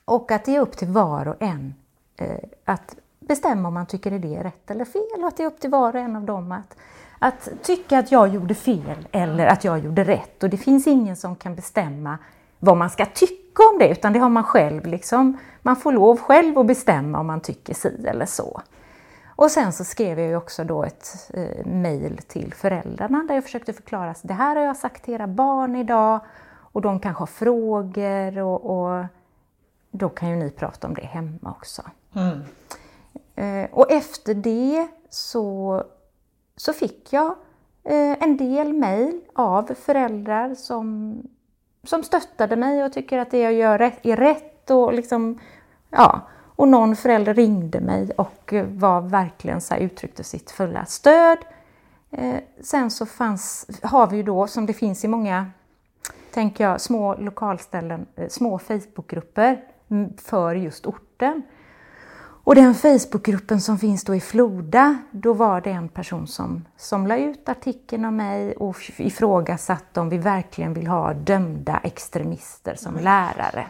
och 0.05 0.31
att 0.31 0.45
det 0.45 0.55
är 0.55 0.59
upp 0.59 0.77
till 0.77 0.87
var 0.87 1.27
och 1.27 1.41
en 1.41 1.75
eh, 2.15 2.37
att 2.65 2.95
bestämma 3.19 3.67
om 3.67 3.73
man 3.73 3.85
tycker 3.85 4.19
det 4.19 4.35
är 4.35 4.43
rätt 4.43 4.71
eller 4.71 4.85
fel 4.85 5.21
och 5.21 5.27
att 5.27 5.37
det 5.37 5.43
är 5.43 5.47
upp 5.47 5.59
till 5.59 5.69
var 5.69 5.95
och 5.95 6.01
en 6.01 6.15
av 6.15 6.23
dem 6.23 6.51
att 6.51 6.77
att 7.19 7.49
tycka 7.63 7.99
att 7.99 8.11
jag 8.11 8.27
gjorde 8.27 8.53
fel 8.53 9.07
eller 9.11 9.47
att 9.47 9.63
jag 9.63 9.79
gjorde 9.79 10.03
rätt. 10.03 10.43
Och 10.43 10.49
det 10.49 10.57
finns 10.57 10.87
ingen 10.87 11.15
som 11.15 11.35
kan 11.35 11.55
bestämma 11.55 12.17
vad 12.59 12.77
man 12.77 12.89
ska 12.89 13.05
tycka 13.05 13.46
om 13.63 13.79
det, 13.79 13.89
utan 13.89 14.13
det 14.13 14.19
har 14.19 14.29
man 14.29 14.43
själv. 14.43 14.85
Liksom, 14.85 15.37
man 15.61 15.75
får 15.75 15.91
lov 15.91 16.17
själv 16.19 16.59
att 16.59 16.67
bestämma 16.67 17.19
om 17.19 17.27
man 17.27 17.41
tycker 17.41 17.73
si 17.73 18.07
eller 18.07 18.25
så. 18.25 18.61
Och 19.27 19.51
sen 19.51 19.73
så 19.73 19.83
skrev 19.83 20.19
jag 20.19 20.37
också 20.43 20.63
då 20.63 20.83
ett 20.83 21.31
eh, 21.33 21.65
mejl 21.65 22.17
till 22.27 22.53
föräldrarna 22.53 23.25
där 23.27 23.35
jag 23.35 23.43
försökte 23.43 23.73
förklara 23.73 24.09
att 24.09 24.21
det 24.23 24.33
här 24.33 24.55
har 24.55 24.63
jag 24.63 24.77
sagt 24.77 25.03
till 25.03 25.13
era 25.13 25.27
barn 25.27 25.75
idag 25.75 26.19
och 26.71 26.81
de 26.81 26.99
kanske 26.99 27.21
har 27.21 27.27
frågor 27.27 28.39
och, 28.39 28.65
och 28.65 29.05
då 29.91 30.09
kan 30.09 30.29
ju 30.29 30.35
ni 30.35 30.49
prata 30.49 30.87
om 30.87 30.93
det 30.93 31.05
hemma 31.05 31.51
också. 31.59 31.81
Mm. 32.15 32.39
Eh, 33.35 33.69
och 33.71 33.91
efter 33.91 34.33
det 34.33 34.87
så 35.09 35.83
så 36.57 36.73
fick 36.73 37.13
jag 37.13 37.35
eh, 37.83 38.23
en 38.23 38.37
del 38.37 38.73
mejl 38.73 39.21
av 39.33 39.73
föräldrar 39.75 40.55
som, 40.55 41.17
som 41.87 42.03
stöttade 42.03 42.55
mig 42.55 42.83
och 42.83 42.93
tycker 42.93 43.17
att 43.17 43.31
det 43.31 43.39
jag 43.39 43.53
gör 43.53 43.91
är 44.03 44.15
rätt. 44.15 44.69
Och, 44.69 44.93
liksom, 44.93 45.39
ja, 45.89 46.21
och 46.55 46.67
någon 46.67 46.95
förälder 46.95 47.33
ringde 47.33 47.79
mig 47.79 48.11
och 48.17 48.53
eh, 48.53 48.65
var 48.65 49.01
verkligen 49.01 49.61
så 49.61 49.73
här, 49.73 49.81
uttryckte 49.81 50.23
sitt 50.23 50.51
fulla 50.51 50.85
stöd. 50.85 51.37
Eh, 52.11 52.35
sen 52.61 52.91
så 52.91 53.05
fanns, 53.05 53.67
har 53.81 54.07
vi 54.07 54.17
ju 54.17 54.23
då, 54.23 54.47
som 54.47 54.65
det 54.65 54.73
finns 54.73 55.05
i 55.05 55.07
många 55.07 55.51
tänker 56.37 56.63
jag, 56.63 56.81
små 56.81 57.15
lokalställen, 57.15 58.05
eh, 58.15 58.27
små 58.27 58.59
Facebookgrupper 58.59 59.63
mm, 59.89 60.17
för 60.17 60.55
just 60.55 60.85
orten. 60.85 61.41
Och 62.47 62.55
den 62.55 62.73
Facebookgruppen 62.73 63.61
som 63.61 63.77
finns 63.77 64.03
då 64.03 64.15
i 64.15 64.19
Floda, 64.19 64.97
då 65.11 65.33
var 65.33 65.61
det 65.61 65.71
en 65.71 65.89
person 65.89 66.27
som, 66.27 66.65
som 66.77 67.07
la 67.07 67.17
ut 67.17 67.49
artikeln 67.49 68.05
om 68.05 68.15
mig 68.15 68.55
och 68.55 68.77
ifrågasatte 68.97 69.99
om 69.99 70.09
vi 70.09 70.17
verkligen 70.17 70.73
vill 70.73 70.87
ha 70.87 71.13
dömda 71.13 71.79
extremister 71.83 72.75
som 72.75 72.95
lärare 72.95 73.67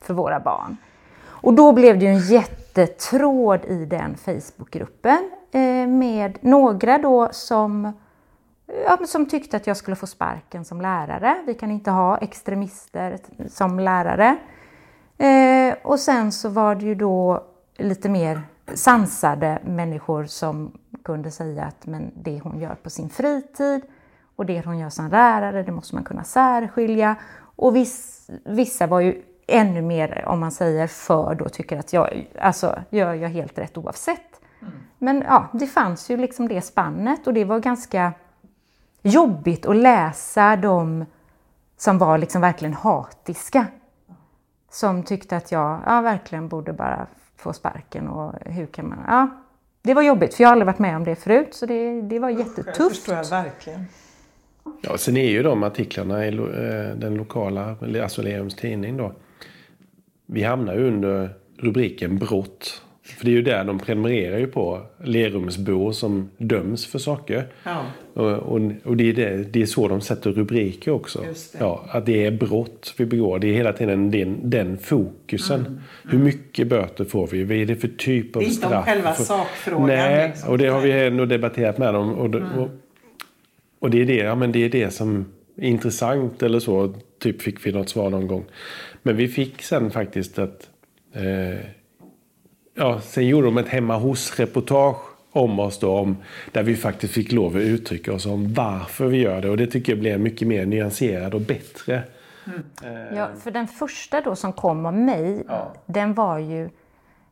för 0.00 0.14
våra 0.14 0.40
barn. 0.40 0.76
Och 1.24 1.54
då 1.54 1.72
blev 1.72 1.98
det 1.98 2.04
ju 2.04 2.10
en 2.10 2.18
jättetråd 2.18 3.64
i 3.64 3.84
den 3.84 4.16
Facebookgruppen 4.16 5.30
eh, 5.52 5.86
med 5.86 6.38
några 6.40 6.98
då 6.98 7.28
som, 7.32 7.92
ja, 8.84 8.98
som 9.06 9.28
tyckte 9.28 9.56
att 9.56 9.66
jag 9.66 9.76
skulle 9.76 9.96
få 9.96 10.06
sparken 10.06 10.64
som 10.64 10.80
lärare. 10.80 11.42
Vi 11.46 11.54
kan 11.54 11.70
inte 11.70 11.90
ha 11.90 12.18
extremister 12.18 13.18
som 13.48 13.80
lärare. 13.80 14.36
Eh, 15.18 15.74
och 15.82 15.98
sen 15.98 16.32
så 16.32 16.48
var 16.48 16.74
det 16.74 16.84
ju 16.84 16.94
då 16.94 17.46
lite 17.82 18.08
mer 18.08 18.42
sansade 18.74 19.58
människor 19.64 20.24
som 20.24 20.72
kunde 21.02 21.30
säga 21.30 21.64
att 21.64 21.86
men 21.86 22.10
det 22.14 22.40
hon 22.40 22.60
gör 22.60 22.74
på 22.74 22.90
sin 22.90 23.08
fritid 23.08 23.82
och 24.36 24.46
det 24.46 24.64
hon 24.64 24.78
gör 24.78 24.90
som 24.90 25.08
lärare, 25.08 25.62
det 25.62 25.72
måste 25.72 25.94
man 25.94 26.04
kunna 26.04 26.24
särskilja. 26.24 27.16
Och 27.56 27.76
viss, 27.76 28.30
vissa 28.44 28.86
var 28.86 29.00
ju 29.00 29.22
ännu 29.46 29.82
mer, 29.82 30.24
om 30.26 30.40
man 30.40 30.52
säger 30.52 30.86
för 30.86 31.34
då, 31.34 31.48
tycker 31.48 31.78
att 31.78 31.92
jag, 31.92 32.26
alltså, 32.40 32.82
gör 32.90 33.14
jag 33.14 33.28
helt 33.28 33.58
rätt 33.58 33.78
oavsett. 33.78 34.40
Mm. 34.60 34.72
Men 34.98 35.24
ja, 35.28 35.48
det 35.52 35.66
fanns 35.66 36.10
ju 36.10 36.16
liksom 36.16 36.48
det 36.48 36.62
spannet 36.62 37.26
och 37.26 37.34
det 37.34 37.44
var 37.44 37.60
ganska 37.60 38.12
jobbigt 39.02 39.66
att 39.66 39.76
läsa 39.76 40.56
de 40.56 41.04
som 41.76 41.98
var 41.98 42.18
liksom 42.18 42.40
verkligen 42.40 42.74
hatiska. 42.74 43.66
Som 44.70 45.02
tyckte 45.02 45.36
att 45.36 45.52
jag 45.52 45.80
ja, 45.86 46.00
verkligen 46.00 46.48
borde 46.48 46.72
bara 46.72 47.06
få 47.42 47.52
sparken 47.52 48.08
och 48.08 48.34
hur 48.46 48.66
kan 48.66 48.88
man... 48.88 48.98
Ja, 49.06 49.30
det 49.82 49.94
var 49.94 50.02
jobbigt 50.02 50.34
för 50.34 50.44
jag 50.44 50.48
har 50.48 50.52
aldrig 50.52 50.66
varit 50.66 50.78
med 50.78 50.96
om 50.96 51.04
det 51.04 51.16
förut 51.16 51.54
så 51.54 51.66
det, 51.66 52.02
det 52.02 52.18
var 52.18 52.30
jättetufft. 52.30 52.78
Det 52.78 52.88
förstår 52.88 53.14
jag 53.14 53.30
verkligen. 53.30 53.84
Ja, 54.80 54.98
sen 54.98 55.16
är 55.16 55.30
ju 55.30 55.42
de 55.42 55.62
artiklarna 55.62 56.26
i 56.26 56.36
eh, 56.36 56.96
den 56.96 57.14
lokala, 57.14 57.76
alltså 58.02 58.22
Lerums 58.22 58.56
tidning 58.56 58.96
då. 58.96 59.12
Vi 60.26 60.42
hamnar 60.42 60.74
ju 60.74 60.86
under 60.86 61.30
rubriken 61.58 62.18
brott. 62.18 62.82
För 63.18 63.24
det 63.24 63.30
är 63.30 63.32
ju 63.32 63.42
där 63.42 63.64
de 63.64 63.78
prenumererar 63.78 64.38
ju 64.38 64.46
på 64.46 64.80
Lerumsbor 65.04 65.92
som 65.92 66.30
döms 66.38 66.86
för 66.86 66.98
saker. 66.98 67.46
Ja. 67.64 67.84
Och, 68.14 68.30
och, 68.32 68.60
och, 68.84 68.96
det, 68.96 69.08
är 69.08 69.12
det, 69.12 69.36
det 69.52 69.62
är 69.62 69.66
så 69.66 69.88
de 69.88 70.00
sätter 70.00 70.32
rubriker 70.32 70.90
också. 70.90 71.24
Ja, 71.58 71.84
att 71.88 72.06
det 72.06 72.26
är 72.26 72.30
brott 72.30 72.94
vi 72.96 73.06
begår. 73.06 73.38
Det 73.38 73.46
är 73.46 73.54
hela 73.54 73.72
tiden 73.72 74.10
den, 74.10 74.50
den 74.50 74.78
fokusen. 74.78 75.60
Mm. 75.60 75.72
Mm. 75.72 75.82
Hur 76.04 76.18
mycket 76.18 76.66
böter 76.68 77.04
får 77.04 77.26
vi? 77.26 77.44
Vad 77.44 77.56
är 77.56 77.66
det 77.66 77.76
för 77.76 77.88
typ 77.88 78.36
av 78.36 78.40
straff? 78.40 78.60
Det 78.60 78.66
är 78.66 78.66
inte 78.66 78.76
om 78.76 78.84
själva 78.84 79.14
sakfrågan. 79.14 79.86
Nej, 79.86 80.28
liksom. 80.28 80.50
och 80.50 80.58
det 80.58 80.66
har 80.66 80.80
vi 80.80 80.92
ändå 80.92 81.26
debatterat 81.26 81.78
med 81.78 81.94
dem. 81.94 82.14
Och, 82.14 82.26
mm. 82.26 82.58
och, 82.58 82.68
och, 83.78 83.90
det, 83.90 84.00
är 84.00 84.06
det, 84.06 84.16
ja, 84.16 84.34
men 84.34 84.52
det 84.52 84.64
är 84.64 84.68
det 84.68 84.90
som 84.90 85.26
är 85.56 85.68
intressant 85.68 86.42
eller 86.42 86.60
så. 86.60 86.94
Typ 87.18 87.42
fick 87.42 87.66
vi 87.66 87.72
något 87.72 87.88
svar 87.88 88.10
någon 88.10 88.26
gång. 88.26 88.44
Men 89.02 89.16
vi 89.16 89.28
fick 89.28 89.62
sen 89.62 89.90
faktiskt 89.90 90.38
att 90.38 90.70
eh, 91.14 91.66
ja, 92.74 93.00
sen 93.00 93.26
gjorde 93.26 93.46
de 93.46 93.58
ett 93.58 93.68
hemma 93.68 93.96
hos-reportage 93.96 94.96
om 95.32 95.60
oss 95.60 95.78
då, 95.78 95.98
om, 95.98 96.16
där 96.52 96.62
vi 96.62 96.76
faktiskt 96.76 97.14
fick 97.14 97.32
lov 97.32 97.56
att 97.56 97.62
uttrycka 97.62 98.12
oss 98.12 98.26
om 98.26 98.54
varför 98.54 99.06
vi 99.06 99.16
gör 99.16 99.40
det. 99.40 99.50
Och 99.50 99.56
det 99.56 99.66
tycker 99.66 99.92
jag 99.92 100.00
blev 100.00 100.20
mycket 100.20 100.48
mer 100.48 100.66
nyanserad 100.66 101.34
och 101.34 101.40
bättre. 101.40 102.02
Mm. 102.46 103.16
Ja, 103.16 103.28
för 103.42 103.50
den 103.50 103.68
första 103.68 104.20
då 104.20 104.36
som 104.36 104.52
kom 104.52 104.86
av 104.86 104.94
mig, 104.94 105.44
ja. 105.48 105.74
den 105.86 106.14
var 106.14 106.38
ju 106.38 106.70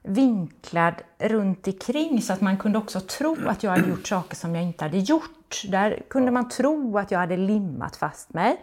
vinklad 0.03 0.95
runt 1.19 1.67
omkring 1.67 2.23
så 2.23 2.33
att 2.33 2.41
man 2.41 2.57
kunde 2.57 2.79
också 2.79 3.01
tro 3.01 3.37
att 3.47 3.63
jag 3.63 3.71
hade 3.71 3.89
gjort 3.89 4.07
saker 4.07 4.37
som 4.37 4.55
jag 4.55 4.65
inte 4.65 4.85
hade 4.85 4.99
gjort. 4.99 5.63
Där 5.69 6.03
kunde 6.09 6.31
man 6.31 6.49
tro 6.49 6.99
att 6.99 7.11
jag 7.11 7.19
hade 7.19 7.37
limmat 7.37 7.97
fast 7.97 8.35
mig 8.35 8.57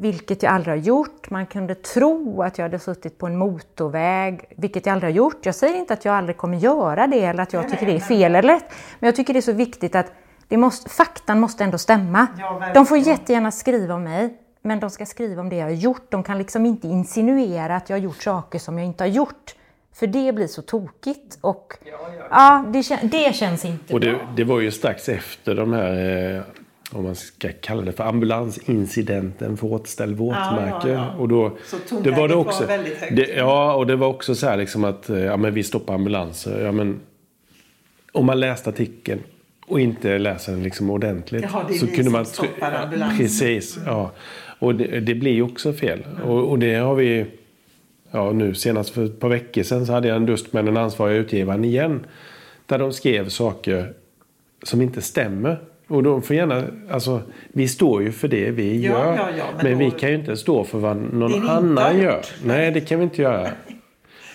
vilket 0.00 0.42
jag 0.42 0.52
aldrig 0.52 0.76
har 0.76 0.82
gjort. 0.82 1.30
Man 1.30 1.46
kunde 1.46 1.74
tro 1.74 2.42
att 2.42 2.58
jag 2.58 2.64
hade 2.64 2.78
suttit 2.78 3.18
på 3.18 3.26
en 3.26 3.36
motorväg, 3.38 4.44
vilket 4.56 4.86
jag 4.86 4.92
aldrig 4.92 5.12
har 5.12 5.16
gjort. 5.16 5.46
Jag 5.46 5.54
säger 5.54 5.78
inte 5.78 5.92
att 5.92 6.04
jag 6.04 6.14
aldrig 6.14 6.36
kommer 6.36 6.58
göra 6.58 7.06
det 7.06 7.24
eller 7.24 7.42
att 7.42 7.52
jag 7.52 7.62
nej, 7.62 7.70
tycker 7.70 7.86
nej, 7.86 7.94
det 7.94 8.00
är 8.00 8.06
fel 8.06 8.34
eller 8.34 8.54
rätt. 8.54 8.64
Men 8.98 9.08
jag 9.08 9.16
tycker 9.16 9.32
det 9.32 9.38
är 9.38 9.42
så 9.42 9.52
viktigt 9.52 9.94
att 9.94 10.12
det 10.48 10.56
måste, 10.56 10.90
faktan 10.90 11.40
måste 11.40 11.64
ändå 11.64 11.78
stämma. 11.78 12.26
Ja, 12.38 12.70
de 12.74 12.86
får 12.86 12.98
jättegärna 12.98 13.50
skriva 13.50 13.94
om 13.94 14.04
mig, 14.04 14.34
men 14.62 14.80
de 14.80 14.90
ska 14.90 15.06
skriva 15.06 15.40
om 15.40 15.48
det 15.48 15.56
jag 15.56 15.66
har 15.66 15.70
gjort. 15.70 16.10
De 16.10 16.22
kan 16.22 16.38
liksom 16.38 16.66
inte 16.66 16.88
insinuera 16.88 17.76
att 17.76 17.90
jag 17.90 17.96
har 17.96 18.02
gjort 18.02 18.22
saker 18.22 18.58
som 18.58 18.78
jag 18.78 18.86
inte 18.86 19.04
har 19.04 19.08
gjort. 19.08 19.54
För 19.94 20.06
det 20.06 20.32
blir 20.32 20.46
så 20.46 20.62
tokigt 20.62 21.38
och 21.40 21.74
ja, 21.84 21.98
ja. 22.18 22.24
ja 22.30 22.64
det, 22.72 23.10
det, 23.10 23.34
känns 23.34 23.64
inte 23.64 23.94
och 23.94 24.00
det, 24.00 24.12
bra. 24.12 24.32
Det 24.36 24.44
var 24.44 24.60
ju 24.60 24.70
strax 24.70 25.08
efter 25.08 25.54
de 25.54 25.72
här 25.72 26.36
eh, 26.36 26.42
om 26.92 27.04
man 27.04 27.14
ska 27.14 27.48
kalla 27.60 27.82
det 27.82 27.92
för 27.92 28.04
ambulansincidenten 28.04 29.56
för 29.56 29.66
återställd 29.66 30.16
våtmarker. 30.16 30.88
Ja, 30.88 30.94
ja, 30.94 31.12
ja. 31.14 31.20
Och 31.20 31.28
då, 31.28 31.56
så 31.88 32.00
det 32.00 32.10
var 32.10 32.28
det 32.28 32.34
också, 32.34 32.60
var 32.60 32.66
väldigt 32.66 32.96
högt. 32.96 33.16
Det, 33.16 33.28
ja, 33.28 33.74
och 33.74 33.86
det 33.86 33.96
var 33.96 34.08
också 34.08 34.34
så 34.34 34.46
här 34.46 34.56
liksom 34.56 34.84
att 34.84 35.10
eh, 35.10 35.18
ja, 35.18 35.36
men 35.36 35.54
vi 35.54 35.62
stoppar 35.62 35.94
ambulanser. 35.94 36.64
Ja, 36.64 36.72
men, 36.72 37.00
om 38.12 38.26
man 38.26 38.40
läste 38.40 38.70
artikeln 38.70 39.20
och 39.66 39.80
inte 39.80 40.18
läser 40.18 40.52
den 40.52 40.62
liksom 40.62 40.90
ordentligt. 40.90 41.42
Jaha, 41.42 41.64
det 41.68 41.74
är 41.74 41.78
så 41.78 41.86
vi 41.86 41.96
kunde 41.96 42.10
man 42.10 42.26
som 42.26 42.44
stoppar 42.44 42.72
ambulansen. 42.72 43.18
Precis, 43.18 43.76
mm. 43.76 43.88
ja. 43.88 44.12
Och 44.58 44.74
det, 44.74 45.00
det 45.00 45.14
blir 45.14 45.42
också 45.42 45.72
fel. 45.72 46.04
Mm. 46.10 46.22
Och, 46.22 46.50
och, 46.50 46.58
det 46.58 46.74
har 46.74 46.94
vi... 46.94 47.26
Ja, 48.10 48.32
nu 48.32 48.54
senast 48.54 48.90
för 48.90 49.04
ett 49.04 49.20
par 49.20 49.28
veckor 49.28 49.62
sedan 49.62 49.86
så 49.86 49.92
hade 49.92 50.08
jag 50.08 50.16
en 50.16 50.26
dust 50.26 50.52
med 50.52 50.64
den 50.64 50.76
ansvariga 50.76 51.18
utgivaren 51.18 51.64
igen. 51.64 52.06
Där 52.66 52.78
de 52.78 52.92
skrev 52.92 53.28
saker 53.28 53.92
som 54.62 54.82
inte 54.82 55.02
stämmer. 55.02 55.58
Och 55.90 56.02
de 56.02 56.22
får 56.22 56.36
gärna, 56.36 56.64
alltså, 56.90 57.22
vi 57.48 57.68
står 57.68 58.02
ju 58.02 58.12
för 58.12 58.28
det 58.28 58.50
vi 58.50 58.80
ja, 58.80 58.90
gör. 58.92 59.16
Ja, 59.16 59.28
ja, 59.38 59.44
men, 59.56 59.64
men 59.64 59.72
då... 59.72 59.84
vi 59.84 59.90
kan 59.90 60.08
ju 60.08 60.14
inte 60.14 60.36
stå 60.36 60.64
för 60.64 60.78
vad 60.78 60.96
någon 60.96 61.48
annan 61.48 61.98
gör. 61.98 62.24
Nej, 62.44 62.70
det 62.70 62.80
kan 62.80 62.98
vi 62.98 63.04
inte 63.04 63.22
göra. 63.22 63.48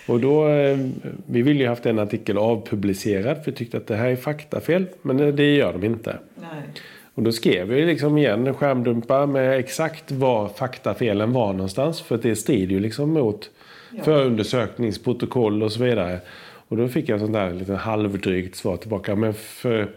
Och 0.07 0.19
då, 0.19 0.47
eh, 0.47 0.77
vi 1.25 1.41
ville 1.41 1.59
ju 1.59 1.67
haft 1.67 1.85
en 1.85 1.99
artikel 1.99 2.37
avpublicerad 2.37 3.37
för 3.37 3.51
vi 3.51 3.57
tyckte 3.57 3.77
att 3.77 3.87
det 3.87 3.95
här 3.95 4.09
är 4.09 4.15
faktafel. 4.15 4.85
Men 5.01 5.35
det 5.35 5.55
gör 5.55 5.73
de 5.73 5.83
inte. 5.83 6.17
Nej. 6.35 6.61
Och 7.13 7.23
då 7.23 7.31
skrev 7.31 7.67
vi 7.67 7.85
liksom 7.85 8.17
igen 8.17 8.53
skärmdumpar 8.53 9.25
med 9.25 9.59
exakt 9.59 10.11
var 10.11 10.47
faktafelen 10.47 11.33
var 11.33 11.53
någonstans. 11.53 12.01
För 12.01 12.17
det 12.17 12.35
strider 12.35 12.73
ju 12.73 12.79
liksom 12.79 13.09
mot 13.09 13.49
ja. 13.91 14.03
förundersökningsprotokoll 14.03 15.63
och 15.63 15.71
så 15.71 15.83
vidare. 15.83 16.19
Och 16.67 16.77
då 16.77 16.87
fick 16.87 17.09
jag 17.09 17.19
sånt 17.19 17.33
där 17.33 17.53
lite 17.53 17.73
halvdrygt 17.73 18.55
svar 18.55 18.77
tillbaka. 18.77 19.15
Men 19.15 19.33
för 19.33 19.89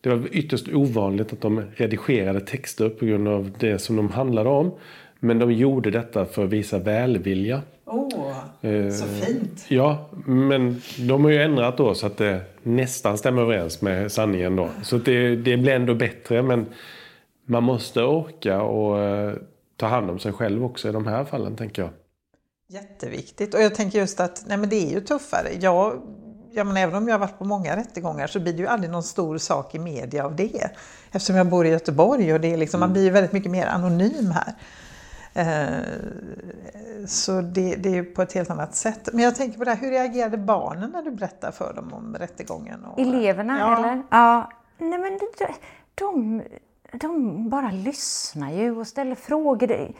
det 0.00 0.08
var 0.08 0.28
ytterst 0.32 0.68
ovanligt 0.68 1.32
att 1.32 1.40
de 1.40 1.60
redigerade 1.74 2.40
texter 2.40 2.88
på 2.88 3.04
grund 3.04 3.28
av 3.28 3.50
det 3.58 3.78
som 3.78 3.96
de 3.96 4.10
handlade 4.10 4.48
om. 4.48 4.72
Men 5.20 5.38
de 5.38 5.52
gjorde 5.52 5.90
detta 5.90 6.26
för 6.26 6.44
att 6.44 6.50
visa 6.50 6.78
välvilja. 6.78 7.62
Åh, 7.84 8.08
oh, 8.08 8.70
eh, 8.70 8.90
så 8.90 9.06
fint! 9.06 9.66
Ja, 9.68 10.08
men 10.26 10.82
de 11.08 11.24
har 11.24 11.30
ju 11.30 11.42
ändrat 11.42 11.76
då 11.76 11.94
så 11.94 12.06
att 12.06 12.16
det 12.16 12.40
nästan 12.62 13.18
stämmer 13.18 13.42
överens 13.42 13.82
med 13.82 14.12
sanningen 14.12 14.56
då. 14.56 14.68
Så 14.82 14.98
det, 14.98 15.36
det 15.36 15.56
blir 15.56 15.72
ändå 15.72 15.94
bättre 15.94 16.42
men 16.42 16.66
man 17.46 17.62
måste 17.62 18.02
orka 18.02 18.62
och 18.62 18.98
eh, 18.98 19.34
ta 19.76 19.86
hand 19.86 20.10
om 20.10 20.18
sig 20.18 20.32
själv 20.32 20.64
också 20.64 20.88
i 20.88 20.92
de 20.92 21.06
här 21.06 21.24
fallen 21.24 21.56
tänker 21.56 21.82
jag. 21.82 21.90
Jätteviktigt 22.68 23.54
och 23.54 23.60
jag 23.60 23.74
tänker 23.74 23.98
just 23.98 24.20
att 24.20 24.44
nej 24.46 24.58
men 24.58 24.68
det 24.68 24.76
är 24.76 24.90
ju 24.90 25.00
tuffare. 25.00 25.48
Jag 25.60 26.02
ja, 26.52 26.64
men 26.64 26.76
även 26.76 26.94
om 26.94 27.08
jag 27.08 27.14
har 27.14 27.18
varit 27.18 27.38
på 27.38 27.44
många 27.44 27.76
rättegångar 27.76 28.26
så 28.26 28.40
blir 28.40 28.52
det 28.52 28.58
ju 28.58 28.66
aldrig 28.66 28.90
någon 28.90 29.02
stor 29.02 29.38
sak 29.38 29.74
i 29.74 29.78
media 29.78 30.24
av 30.24 30.36
det. 30.36 30.70
Eftersom 31.12 31.36
jag 31.36 31.46
bor 31.46 31.66
i 31.66 31.70
Göteborg 31.70 32.34
och 32.34 32.40
det 32.40 32.52
är 32.52 32.56
liksom, 32.56 32.78
mm. 32.78 32.88
man 32.88 32.92
blir 32.92 33.10
väldigt 33.10 33.32
mycket 33.32 33.50
mer 33.50 33.66
anonym 33.66 34.30
här. 34.30 34.54
Eh, 35.34 35.84
så 37.06 37.40
det, 37.40 37.76
det 37.76 37.98
är 37.98 38.02
på 38.02 38.22
ett 38.22 38.32
helt 38.32 38.50
annat 38.50 38.74
sätt. 38.74 39.08
Men 39.12 39.24
jag 39.24 39.36
tänker 39.36 39.58
på 39.58 39.64
det 39.64 39.70
här, 39.70 39.80
hur 39.80 39.90
reagerade 39.90 40.38
barnen 40.38 40.90
när 40.90 41.02
du 41.02 41.10
berättade 41.10 41.52
för 41.52 41.74
dem 41.74 41.92
om 41.92 42.16
rättegången? 42.18 42.84
Och, 42.84 43.00
Eleverna 43.00 43.58
ja. 43.58 43.78
eller? 43.78 44.02
Ja, 44.10 44.50
nej 44.78 44.98
men 44.98 45.18
de, 45.18 45.46
de, 45.94 46.42
de 46.98 47.48
bara 47.48 47.70
lyssnar 47.70 48.52
ju 48.52 48.76
och 48.76 48.86
ställer 48.86 49.14
frågor. 49.14 49.66
Det, 49.66 49.92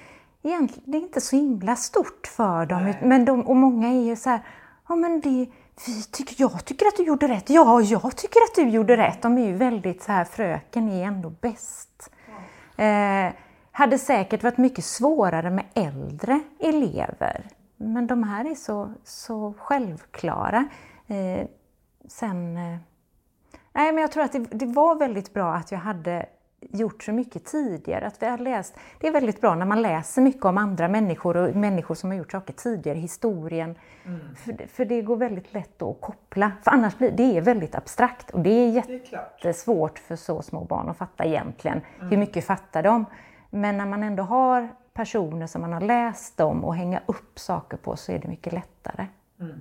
egentligen, 0.43 0.91
det 0.91 0.99
är 0.99 1.03
inte 1.03 1.21
så 1.21 1.37
himla 1.37 1.77
stort 1.77 2.27
för 2.27 2.67
dem. 2.67 2.95
Men 3.03 3.25
de, 3.25 3.47
och 3.47 3.57
många 3.57 3.89
är 3.89 4.03
ju 4.03 4.17
så 4.17 4.31
här, 4.31 4.41
ja 4.89 4.97
men 4.97 5.21
det 5.21 5.47
vi 5.87 6.03
tycker, 6.03 6.35
jag 6.39 6.65
tycker 6.65 6.87
att 6.87 6.97
du 6.97 7.03
gjorde 7.03 7.29
rätt. 7.29 7.51
Ja, 7.51 7.81
jag 7.81 8.17
tycker 8.17 8.41
att 8.41 8.55
du 8.55 8.69
gjorde 8.69 8.97
rätt. 8.97 9.23
De 9.23 9.39
är 9.39 9.47
ju 9.47 9.53
väldigt 9.53 10.03
så 10.03 10.13
här, 10.13 10.25
fröken 10.25 10.89
är 10.89 11.07
ändå 11.07 11.31
bäst. 11.31 12.11
Eh, 12.77 13.33
hade 13.73 13.99
säkert 13.99 14.43
varit 14.43 14.59
mycket 14.59 14.85
svårare 14.85 15.51
med 15.51 15.65
äldre 15.75 16.41
elever. 16.59 17.47
Men 17.77 18.07
de 18.07 18.23
här 18.23 18.51
är 18.51 18.55
så, 18.55 18.95
så 19.05 19.55
självklara. 19.59 20.69
Eh, 21.07 21.47
sen... 22.09 22.57
Eh, 22.57 22.79
nej, 23.73 23.93
men 23.93 23.99
jag 23.99 24.13
tror 24.13 24.25
att 24.25 24.33
det, 24.33 24.39
det 24.39 24.67
var 24.67 24.95
väldigt 24.95 25.35
bra 25.35 25.55
att 25.55 25.73
jag 25.73 25.79
hade 25.79 26.27
gjort 26.61 27.03
så 27.03 27.13
mycket 27.13 27.45
tidigare. 27.45 28.07
Att 28.07 28.23
vi 28.23 28.27
har 28.27 28.39
läst, 28.39 28.77
det 29.01 29.07
är 29.07 29.13
väldigt 29.13 29.41
bra 29.41 29.55
när 29.55 29.67
man 29.67 29.83
läser 29.83 30.23
mycket 30.23 30.45
om 30.45 30.59
andra 30.59 30.89
människor 30.89 31.37
och 31.37 31.57
människor 31.57 31.95
som 31.95 32.11
har 32.11 32.17
gjort 32.17 32.33
saker 32.33 32.53
tidigare 32.53 32.99
i 32.99 33.01
historien. 33.01 33.75
Mm. 34.05 34.35
För, 34.35 34.67
för, 34.67 34.85
det 34.85 35.03
går 35.03 35.17
väldigt 35.17 35.53
lätt 35.53 35.83
att 35.83 36.01
koppla. 36.01 36.53
För 36.63 36.71
annars 36.71 36.99
blir 36.99 37.11
det 37.11 37.37
är 37.37 37.41
väldigt 37.41 37.75
abstrakt 37.75 38.31
och 38.31 38.41
det 38.41 38.51
är 38.51 38.69
jättesvårt 38.69 39.99
för 39.99 40.17
så 40.17 40.43
små 40.43 40.65
barn 40.65 40.89
att 40.89 40.97
fatta 40.97 41.25
egentligen. 41.25 41.81
Mm. 41.99 42.11
Hur 42.11 42.17
mycket 42.17 42.45
fattar 42.45 42.83
de? 42.83 43.05
Men 43.51 43.77
när 43.77 43.87
man 43.87 44.03
ändå 44.03 44.23
har 44.23 44.69
personer 44.93 45.47
som 45.47 45.61
man 45.61 45.73
har 45.73 45.81
läst 45.81 46.41
om 46.41 46.65
och 46.65 46.75
hänga 46.75 47.01
upp 47.07 47.39
saker 47.39 47.77
på 47.77 47.97
så 47.97 48.13
är 48.13 48.19
det 48.19 48.29
mycket 48.29 48.53
lättare. 48.53 49.07
Mm. 49.41 49.61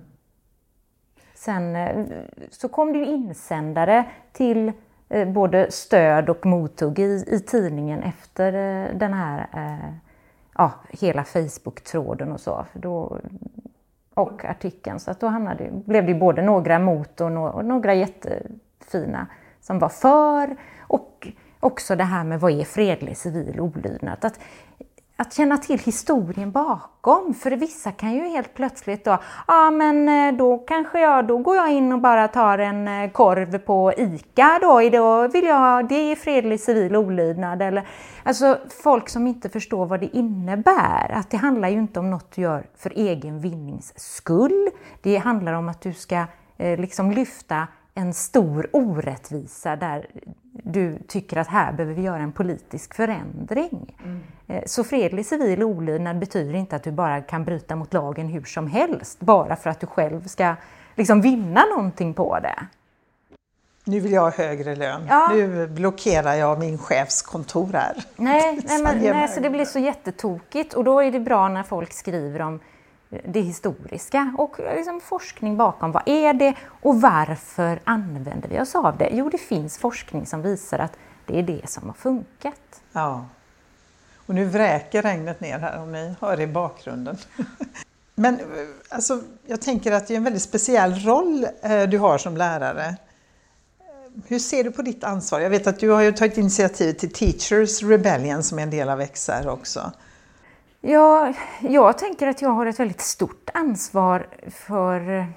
Sen 1.34 1.76
eh, 1.76 2.06
så 2.50 2.70
kom 2.70 2.94
det 2.94 3.00
ju 3.00 3.06
insändare 3.06 4.06
till 4.32 4.72
Eh, 5.10 5.28
både 5.28 5.72
stöd 5.72 6.30
och 6.30 6.46
mothugg 6.46 7.00
i, 7.00 7.26
i 7.28 7.40
tidningen 7.40 8.04
efter 8.04 8.54
eh, 8.54 8.96
den 8.96 9.14
här 9.14 9.48
eh, 9.54 9.94
ja, 10.58 10.72
hela 10.90 11.24
Facebook-tråden 11.24 12.32
och 12.32 12.40
så. 12.40 12.66
Då, 12.74 13.20
och 14.14 14.46
artikeln. 14.46 15.00
Så 15.00 15.12
att 15.12 15.20
då 15.20 15.28
hamnade, 15.28 15.70
blev 15.72 16.06
det 16.06 16.14
både 16.14 16.42
några 16.42 16.80
mot 16.80 17.22
och, 17.22 17.32
no, 17.32 17.48
och 17.48 17.66
några 17.66 17.94
jättefina 17.94 19.28
som 19.62 19.80
var 19.80 19.90
för. 19.90 20.56
Och 20.80 21.28
också 21.60 21.96
det 21.96 22.04
här 22.04 22.24
med 22.24 22.40
vad 22.40 22.52
är 22.52 22.64
fredlig 22.64 23.18
civil 23.18 23.60
olydnad. 23.60 24.26
Att, 24.26 24.40
att 25.20 25.34
känna 25.34 25.58
till 25.58 25.80
historien 25.80 26.52
bakom. 26.52 27.34
För 27.34 27.52
vissa 27.52 27.92
kan 27.92 28.14
ju 28.14 28.28
helt 28.28 28.54
plötsligt 28.54 29.06
då, 29.06 29.12
ja 29.12 29.20
ah, 29.46 29.72
men 29.72 30.10
eh, 30.10 30.38
då 30.38 30.58
kanske 30.58 31.00
jag, 31.00 31.28
då 31.28 31.38
går 31.38 31.56
jag 31.56 31.72
in 31.72 31.94
och 31.94 32.00
bara 32.00 32.28
tar 32.28 32.58
en 32.58 32.88
eh, 32.88 33.12
korv 33.12 33.58
på 33.58 33.94
ICA 33.98 34.60
då, 34.62 34.90
då 34.90 35.28
vill 35.28 35.46
jag, 35.46 35.88
det 35.88 36.12
är 36.12 36.16
fredlig 36.16 36.60
civil 36.60 36.96
olydnad. 36.96 37.62
Eller, 37.62 37.88
alltså 38.24 38.58
folk 38.84 39.10
som 39.10 39.28
inte 39.28 39.50
förstår 39.50 39.86
vad 39.86 40.00
det 40.00 40.18
innebär. 40.18 41.12
Att 41.12 41.30
det 41.30 41.38
handlar 41.38 41.70
ju 41.70 41.78
inte 41.78 42.00
om 42.00 42.10
något 42.10 42.32
du 42.36 42.42
gör 42.42 42.66
för 42.78 42.94
egen 42.96 43.40
vinnings 43.40 43.94
skull. 43.96 44.70
Det 45.02 45.18
handlar 45.18 45.54
om 45.54 45.70
att 45.70 45.82
du 45.82 45.94
ska 45.94 46.26
eh, 46.58 46.80
liksom 46.80 47.12
lyfta 47.12 47.68
en 47.94 48.14
stor 48.14 48.70
orättvisa 48.74 49.76
där 49.76 50.08
du 50.64 51.00
tycker 51.08 51.38
att 51.38 51.48
här 51.48 51.74
behöver 51.74 51.96
vi 51.96 52.02
göra 52.02 52.22
en 52.22 52.32
politisk 52.32 52.94
förändring. 52.94 53.96
Mm. 54.04 54.20
Eh, 54.48 54.64
så 54.66 54.84
fredlig 54.84 55.26
civil 55.26 55.64
olydnad 55.64 56.20
betyder 56.20 56.54
inte 56.54 56.76
att 56.76 56.84
du 56.84 56.92
bara 56.92 57.22
kan 57.22 57.46
bryta 57.46 57.76
mot 57.76 57.94
lagen 57.94 58.28
hur 58.28 58.44
som 58.44 58.68
helst, 58.68 59.20
bara 59.20 59.56
för 59.56 59.70
att 59.70 59.80
du 59.80 59.88
själv 59.88 60.28
ska 60.28 60.56
liksom 60.96 61.22
vinna 61.22 61.66
någonting 61.76 62.14
på 62.14 62.40
det. 62.40 62.68
Nu 63.84 64.00
vill 64.00 64.12
jag 64.12 64.22
ha 64.22 64.30
högre 64.30 64.76
lön. 64.76 65.02
Ja. 65.10 65.30
Nu 65.34 65.68
blockerar 65.68 66.34
jag 66.34 66.60
min 66.60 66.78
chefs 66.78 67.22
kontor 67.22 67.74
här. 67.74 68.04
Nej, 68.16 68.60
nej, 68.68 68.84
men, 68.84 68.98
nej, 68.98 69.28
så 69.28 69.40
det 69.40 69.50
blir 69.50 69.66
så 69.66 69.80
jättetokigt 69.80 70.74
och 70.74 70.84
då 70.84 71.00
är 71.04 71.12
det 71.12 71.20
bra 71.20 71.48
när 71.50 71.64
folk 71.64 71.94
skriver 71.94 72.42
om 72.42 72.60
det 73.10 73.42
historiska 73.42 74.34
och 74.38 74.60
eh, 74.60 74.76
liksom 74.76 75.02
forskning 75.02 75.58
bakom. 75.58 75.92
Vad 75.92 76.04
är 76.06 76.34
det 76.34 76.56
och 76.82 77.02
varför 77.02 77.80
använder 77.84 78.50
vi 78.50 78.60
oss 78.60 78.76
av 78.76 78.98
det? 78.98 79.10
Jo, 79.14 79.30
det 79.30 79.38
finns 79.38 79.78
forskning 79.78 80.26
som 80.26 80.42
visar 80.42 80.80
att 80.80 80.98
det 81.26 81.40
är 81.40 81.44
det 81.44 81.70
som 81.70 81.88
har 81.88 81.94
funkat. 81.94 82.82
Ja. 82.92 83.26
Och 84.16 84.36
nu 84.36 84.46
vräker 84.46 85.02
regnet 85.02 85.40
ner 85.40 85.60
här 85.60 85.82
om 85.82 85.92
ni 85.92 86.16
hör 86.22 86.40
i 86.40 86.48
bakgrunden. 86.48 87.18
Men 88.16 88.36
eh, 88.36 88.46
alltså, 88.90 89.22
jag 89.46 89.62
tänker 89.62 89.92
att 89.92 90.08
det 90.08 90.14
är 90.14 90.18
en 90.18 90.24
väldigt 90.24 90.44
speciell 90.44 90.94
roll 90.94 91.48
eh, 91.62 91.84
du 91.84 91.98
har 91.98 92.18
som 92.18 92.38
lärare. 92.38 92.96
Hur 94.28 94.40
ser 94.40 94.64
du 94.64 94.72
på 94.72 94.82
ditt 94.82 95.04
ansvar? 95.04 95.40
Jag 95.40 95.50
vet 95.50 95.68
att 95.68 95.80
du 95.80 95.90
har 95.90 96.02
ju 96.02 96.12
tagit 96.12 96.38
initiativ 96.38 96.94
till 96.94 97.14
Teachers 97.14 97.84
Rebellion 97.84 98.44
som 98.44 98.60
är 98.60 98.64
en 98.64 98.70
del 98.70 98.90
av 98.90 99.06
XR 99.06 99.48
också. 99.48 99.92
Ja, 100.82 101.34
jag 101.60 101.98
tänker 101.98 102.28
att 102.28 102.42
jag 102.42 102.50
har 102.50 102.66
ett 102.66 102.80
väldigt 102.80 103.02
stort 103.02 103.50
ansvar 103.54 104.28
för... 104.48 105.28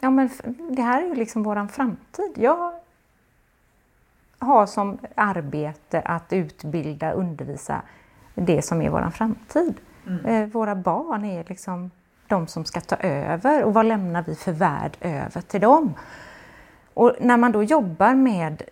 Ja, 0.00 0.10
men 0.10 0.30
det 0.70 0.82
här 0.82 1.02
är 1.02 1.06
ju 1.06 1.14
liksom 1.14 1.42
vår 1.42 1.68
framtid. 1.68 2.32
Jag 2.36 2.72
har 4.38 4.66
som 4.66 4.98
arbete 5.14 6.00
att 6.00 6.32
utbilda, 6.32 7.12
undervisa 7.12 7.82
det 8.34 8.62
som 8.62 8.82
är 8.82 8.90
vår 8.90 9.10
framtid. 9.10 9.74
Mm. 10.06 10.24
Eh, 10.26 10.48
våra 10.48 10.74
barn 10.74 11.24
är 11.24 11.44
liksom 11.48 11.90
de 12.28 12.46
som 12.46 12.64
ska 12.64 12.80
ta 12.80 12.96
över 12.96 13.64
och 13.64 13.74
vad 13.74 13.86
lämnar 13.86 14.24
vi 14.26 14.34
för 14.34 14.52
värld 14.52 14.96
över 15.00 15.40
till 15.40 15.60
dem? 15.60 15.94
Och 16.94 17.12
när 17.20 17.36
man 17.36 17.52
då 17.52 17.62
jobbar 17.62 18.14
med 18.14 18.62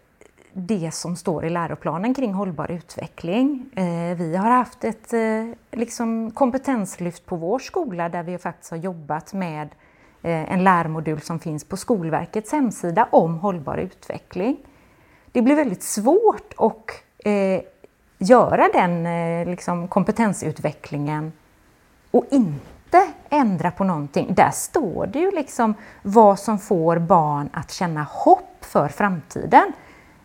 det 0.52 0.94
som 0.94 1.16
står 1.16 1.44
i 1.44 1.50
läroplanen 1.50 2.14
kring 2.14 2.34
hållbar 2.34 2.70
utveckling. 2.70 3.70
Eh, 3.76 4.16
vi 4.16 4.36
har 4.36 4.50
haft 4.50 4.84
ett 4.84 5.12
eh, 5.12 5.20
liksom 5.70 6.30
kompetenslyft 6.30 7.26
på 7.26 7.36
vår 7.36 7.58
skola 7.58 8.08
där 8.08 8.22
vi 8.22 8.38
faktiskt 8.38 8.70
har 8.70 8.78
jobbat 8.78 9.32
med 9.32 9.68
eh, 10.22 10.52
en 10.52 10.64
lärmodul 10.64 11.20
som 11.20 11.40
finns 11.40 11.64
på 11.64 11.76
Skolverkets 11.76 12.52
hemsida 12.52 13.08
om 13.10 13.38
hållbar 13.38 13.76
utveckling. 13.76 14.56
Det 15.32 15.42
blir 15.42 15.54
väldigt 15.54 15.82
svårt 15.82 16.54
att 16.56 16.90
göra 18.18 18.68
den 18.72 19.04
liksom 19.50 19.88
kompetensutvecklingen 19.88 21.32
och 22.10 22.24
inte 22.30 23.08
ändra 23.30 23.70
på 23.70 23.84
någonting. 23.84 24.34
Där 24.34 24.50
står 24.50 25.06
det 25.06 25.18
ju 25.18 25.30
liksom 25.30 25.74
vad 26.02 26.38
som 26.38 26.58
får 26.58 26.98
barn 26.98 27.48
att 27.52 27.70
känna 27.70 28.02
hopp 28.02 28.64
för 28.64 28.88
framtiden. 28.88 29.72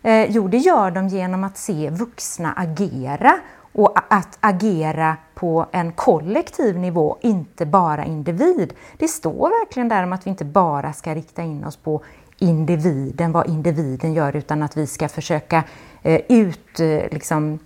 Eh, 0.04 0.32
jo, 0.32 0.48
det 0.48 0.58
gör 0.58 0.92
de 0.92 1.08
genom 1.08 1.44
att 1.44 1.58
se 1.58 1.90
vuxna 1.90 2.54
agera 2.54 3.40
och 3.74 3.94
att 4.10 4.38
agera 4.40 5.18
på 5.36 5.66
en 5.72 5.92
kollektiv 5.92 6.78
nivå, 6.78 7.18
inte 7.22 7.66
bara 7.66 8.06
individ. 8.06 8.74
Det 8.98 9.08
står 9.08 9.50
verkligen 9.50 9.90
där 9.90 10.04
om 10.04 10.14
att 10.14 10.26
vi 10.26 10.30
inte 10.30 10.46
bara 10.46 10.94
ska 10.94 11.16
rikta 11.16 11.42
in 11.42 11.66
oss 11.66 11.76
på 11.78 12.02
individen, 12.38 13.32
vad 13.32 13.50
individen 13.50 14.14
gör, 14.14 14.36
utan 14.36 14.64
att 14.64 14.78
vi 14.78 14.88
ska 14.88 15.10
försöka 15.10 15.64
eh, 16.02 16.22
ut, 16.30 16.80
eh, 16.80 17.04
liksom, 17.12 17.60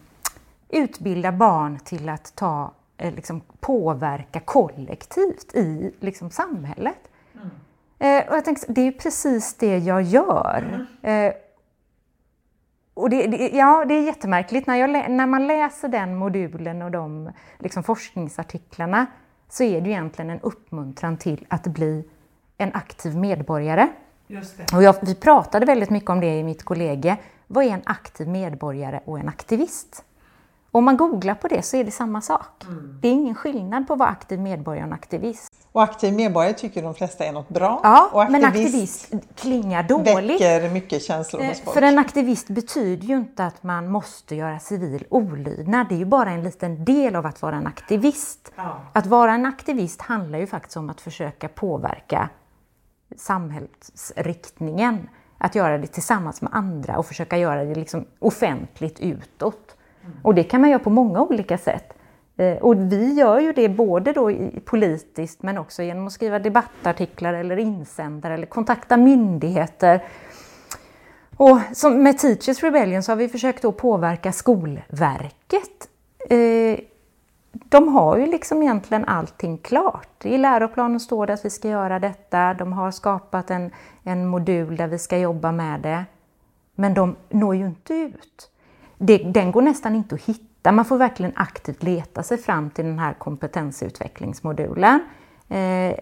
utbilda 0.69 1.31
barn 1.31 1.79
till 1.79 2.09
att 2.09 2.35
ta, 2.35 2.71
eh, 2.97 3.13
liksom, 3.13 3.41
påverka 3.59 4.39
kollektivt 4.39 5.55
i 5.55 5.91
liksom, 5.99 6.29
samhället. 6.29 7.09
Mm. 7.35 7.49
Eh, 7.99 8.29
och 8.29 8.35
jag 8.35 8.45
tänker, 8.45 8.73
det 8.73 8.81
är 8.81 8.91
precis 8.91 9.53
det 9.53 9.77
jag 9.77 10.01
gör. 10.01 10.85
Mm. 11.01 11.33
Och 12.93 13.09
det, 13.09 13.27
det, 13.27 13.49
ja, 13.49 13.85
det 13.87 13.93
är 13.93 14.01
jättemärkligt. 14.01 14.67
När, 14.67 14.75
jag, 14.75 15.11
när 15.11 15.27
man 15.27 15.47
läser 15.47 15.87
den 15.87 16.15
modulen 16.15 16.81
och 16.81 16.91
de 16.91 17.31
liksom, 17.59 17.83
forskningsartiklarna 17.83 19.05
så 19.49 19.63
är 19.63 19.81
det 19.81 19.89
egentligen 19.89 20.29
en 20.29 20.39
uppmuntran 20.39 21.17
till 21.17 21.45
att 21.49 21.67
bli 21.67 22.03
en 22.57 22.73
aktiv 22.73 23.17
medborgare. 23.17 23.87
Och 24.73 24.83
jag, 24.83 24.95
vi 25.01 25.15
pratade 25.15 25.65
väldigt 25.65 25.89
mycket 25.89 26.09
om 26.09 26.19
det 26.19 26.39
i 26.39 26.43
mitt 26.43 26.63
kollega. 26.63 27.17
Vad 27.47 27.65
är 27.65 27.69
en 27.69 27.81
aktiv 27.85 28.27
medborgare 28.27 28.99
och 29.05 29.19
en 29.19 29.29
aktivist? 29.29 30.03
Om 30.73 30.85
man 30.85 30.97
googlar 30.97 31.35
på 31.35 31.47
det 31.47 31.61
så 31.61 31.77
är 31.77 31.83
det 31.83 31.91
samma 31.91 32.21
sak. 32.21 32.63
Mm. 32.67 32.99
Det 33.01 33.07
är 33.07 33.11
ingen 33.11 33.35
skillnad 33.35 33.87
på 33.87 33.93
att 33.93 33.99
vara 33.99 34.09
aktiv 34.09 34.39
medborgare 34.39 34.83
och 34.83 34.87
en 34.87 34.93
aktivist. 34.93 35.53
Och 35.71 35.83
aktiv 35.83 36.13
medborgare 36.13 36.53
tycker 36.53 36.83
de 36.83 36.95
flesta 36.95 37.25
är 37.25 37.31
något 37.31 37.49
bra. 37.49 37.79
Ja, 37.83 38.09
och 38.13 38.21
aktivist 38.21 38.41
men 38.41 38.49
aktivist 38.49 39.13
klingar 39.35 39.83
dåligt. 39.83 40.41
väcker 40.41 40.69
mycket 40.69 41.03
känslor 41.03 41.41
hos 41.41 41.59
eh, 41.59 41.63
folk. 41.63 41.73
För 41.73 41.81
en 41.81 41.99
aktivist 41.99 42.47
betyder 42.47 43.07
ju 43.07 43.17
inte 43.17 43.45
att 43.45 43.63
man 43.63 43.87
måste 43.87 44.35
göra 44.35 44.59
civil 44.59 45.05
olydnad. 45.09 45.89
Det 45.89 45.95
är 45.95 45.99
ju 45.99 46.05
bara 46.05 46.31
en 46.31 46.43
liten 46.43 46.85
del 46.85 47.15
av 47.15 47.25
att 47.25 47.41
vara 47.41 47.55
en 47.55 47.67
aktivist. 47.67 48.51
Ja. 48.55 48.81
Att 48.93 49.05
vara 49.05 49.33
en 49.33 49.45
aktivist 49.45 50.01
handlar 50.01 50.39
ju 50.39 50.47
faktiskt 50.47 50.77
om 50.77 50.89
att 50.89 51.01
försöka 51.01 51.47
påverka 51.47 52.29
samhällsriktningen. 53.17 55.09
Att 55.37 55.55
göra 55.55 55.77
det 55.77 55.87
tillsammans 55.87 56.41
med 56.41 56.53
andra 56.53 56.97
och 56.97 57.05
försöka 57.05 57.37
göra 57.37 57.63
det 57.63 57.75
liksom 57.75 58.05
offentligt 58.19 58.99
utåt. 58.99 59.70
Mm. 60.03 60.17
Och 60.21 60.35
det 60.35 60.43
kan 60.43 60.61
man 60.61 60.69
göra 60.69 60.79
på 60.79 60.89
många 60.89 61.21
olika 61.21 61.57
sätt. 61.57 61.93
Eh, 62.37 62.57
och 62.57 62.91
vi 62.91 63.13
gör 63.13 63.39
ju 63.39 63.53
det 63.53 63.69
både 63.69 64.13
då 64.13 64.31
politiskt 64.65 65.43
men 65.43 65.57
också 65.57 65.83
genom 65.83 66.07
att 66.07 66.13
skriva 66.13 66.39
debattartiklar 66.39 67.33
eller 67.33 67.57
insändare 67.57 68.33
eller 68.33 68.45
kontakta 68.45 68.97
myndigheter. 68.97 70.03
Och 71.37 71.59
som 71.73 72.03
med 72.03 72.17
Teachers 72.17 72.63
Rebellion 72.63 73.03
så 73.03 73.11
har 73.11 73.17
vi 73.17 73.29
försökt 73.29 73.65
att 73.65 73.77
påverka 73.77 74.31
Skolverket. 74.31 75.89
Eh, 76.29 76.79
de 77.51 77.87
har 77.87 78.17
ju 78.17 78.25
liksom 78.25 78.63
egentligen 78.63 79.05
allting 79.05 79.57
klart. 79.57 80.25
I 80.25 80.37
läroplanen 80.37 80.99
står 80.99 81.27
det 81.27 81.33
att 81.33 81.45
vi 81.45 81.49
ska 81.49 81.69
göra 81.69 81.99
detta. 81.99 82.53
De 82.53 82.73
har 82.73 82.91
skapat 82.91 83.51
en, 83.51 83.71
en 84.03 84.27
modul 84.27 84.75
där 84.75 84.87
vi 84.87 84.97
ska 84.97 85.17
jobba 85.17 85.51
med 85.51 85.81
det. 85.81 86.05
Men 86.75 86.93
de 86.93 87.15
når 87.29 87.55
ju 87.55 87.65
inte 87.65 87.93
ut. 87.93 88.50
Det, 89.03 89.17
den 89.17 89.51
går 89.51 89.61
nästan 89.61 89.95
inte 89.95 90.15
att 90.15 90.21
hitta 90.21 90.71
man 90.71 90.85
får 90.85 90.97
verkligen 90.97 91.31
aktivt 91.35 91.83
leta 91.83 92.23
sig 92.23 92.37
fram 92.37 92.69
till 92.69 92.85
den 92.85 92.99
här 92.99 93.13
kompetensutvecklingsmodulen. 93.13 94.99
Eh, 95.49 95.95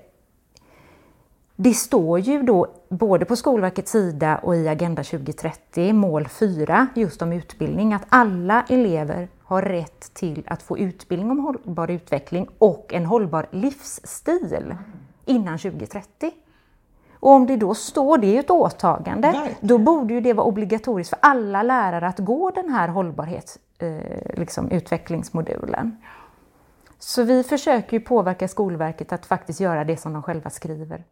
det 1.55 1.73
står 1.73 2.19
ju 2.19 2.43
då 2.43 2.67
både 2.89 3.25
på 3.25 3.35
Skolverkets 3.35 3.91
sida 3.91 4.37
och 4.37 4.55
i 4.55 4.67
Agenda 4.67 5.03
2030, 5.03 5.93
mål 5.93 6.27
4, 6.27 6.87
just 6.95 7.21
om 7.21 7.33
utbildning, 7.33 7.93
att 7.93 8.05
alla 8.09 8.65
elever 8.69 9.27
har 9.43 9.61
rätt 9.61 10.13
till 10.13 10.43
att 10.47 10.61
få 10.61 10.77
utbildning 10.77 11.31
om 11.31 11.39
hållbar 11.39 11.91
utveckling 11.91 12.47
och 12.57 12.93
en 12.93 13.05
hållbar 13.05 13.47
livsstil 13.51 14.75
innan 15.25 15.57
2030. 15.57 16.31
Och 17.19 17.31
om 17.31 17.45
det 17.45 17.55
då 17.55 17.73
står, 17.73 18.17
det 18.17 18.35
är 18.35 18.39
ett 18.39 18.49
åtagande, 18.49 19.31
Nej. 19.31 19.57
då 19.61 19.77
borde 19.77 20.13
ju 20.13 20.21
det 20.21 20.33
vara 20.33 20.47
obligatoriskt 20.47 21.09
för 21.09 21.19
alla 21.21 21.63
lärare 21.63 22.07
att 22.07 22.19
gå 22.19 22.51
den 22.51 22.69
här 22.69 22.87
hållbarhets 22.87 23.57
eh, 23.79 24.37
liksom 24.37 24.71
utvecklingsmodulen. 24.71 25.97
Så 26.99 27.23
vi 27.23 27.43
försöker 27.43 27.97
ju 27.97 27.99
påverka 27.99 28.47
Skolverket 28.47 29.13
att 29.13 29.25
faktiskt 29.25 29.59
göra 29.59 29.83
det 29.83 29.97
som 29.97 30.13
de 30.13 30.23
själva 30.23 30.49
skriver 30.49 31.03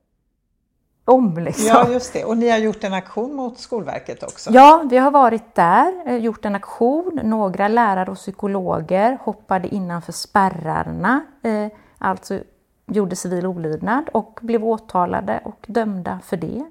om. 1.05 1.37
Liksom. 1.37 1.65
Ja, 1.67 1.89
just 1.89 2.13
det. 2.13 2.25
Och 2.25 2.37
ni 2.37 2.49
har 2.49 2.57
gjort 2.57 2.83
en 2.83 2.93
aktion 2.93 3.35
mot 3.35 3.59
Skolverket 3.59 4.23
också? 4.23 4.49
Ja, 4.53 4.83
vi 4.89 4.97
har 4.97 5.11
varit 5.11 5.55
där, 5.55 6.03
eh, 6.05 6.15
gjort 6.15 6.45
en 6.45 6.55
aktion. 6.55 7.19
Några 7.23 7.67
lärare 7.67 8.11
och 8.11 8.17
psykologer 8.17 9.17
hoppade 9.21 9.67
innanför 9.67 10.11
spärrarna, 10.11 11.21
eh, 11.43 11.67
alltså 11.97 12.39
gjorde 12.91 13.15
civil 13.15 13.45
olydnad 13.45 14.09
och 14.13 14.39
blev 14.41 14.65
åtalade 14.65 15.41
och 15.45 15.65
dömda 15.67 16.19
för 16.25 16.37
det. 16.37 16.63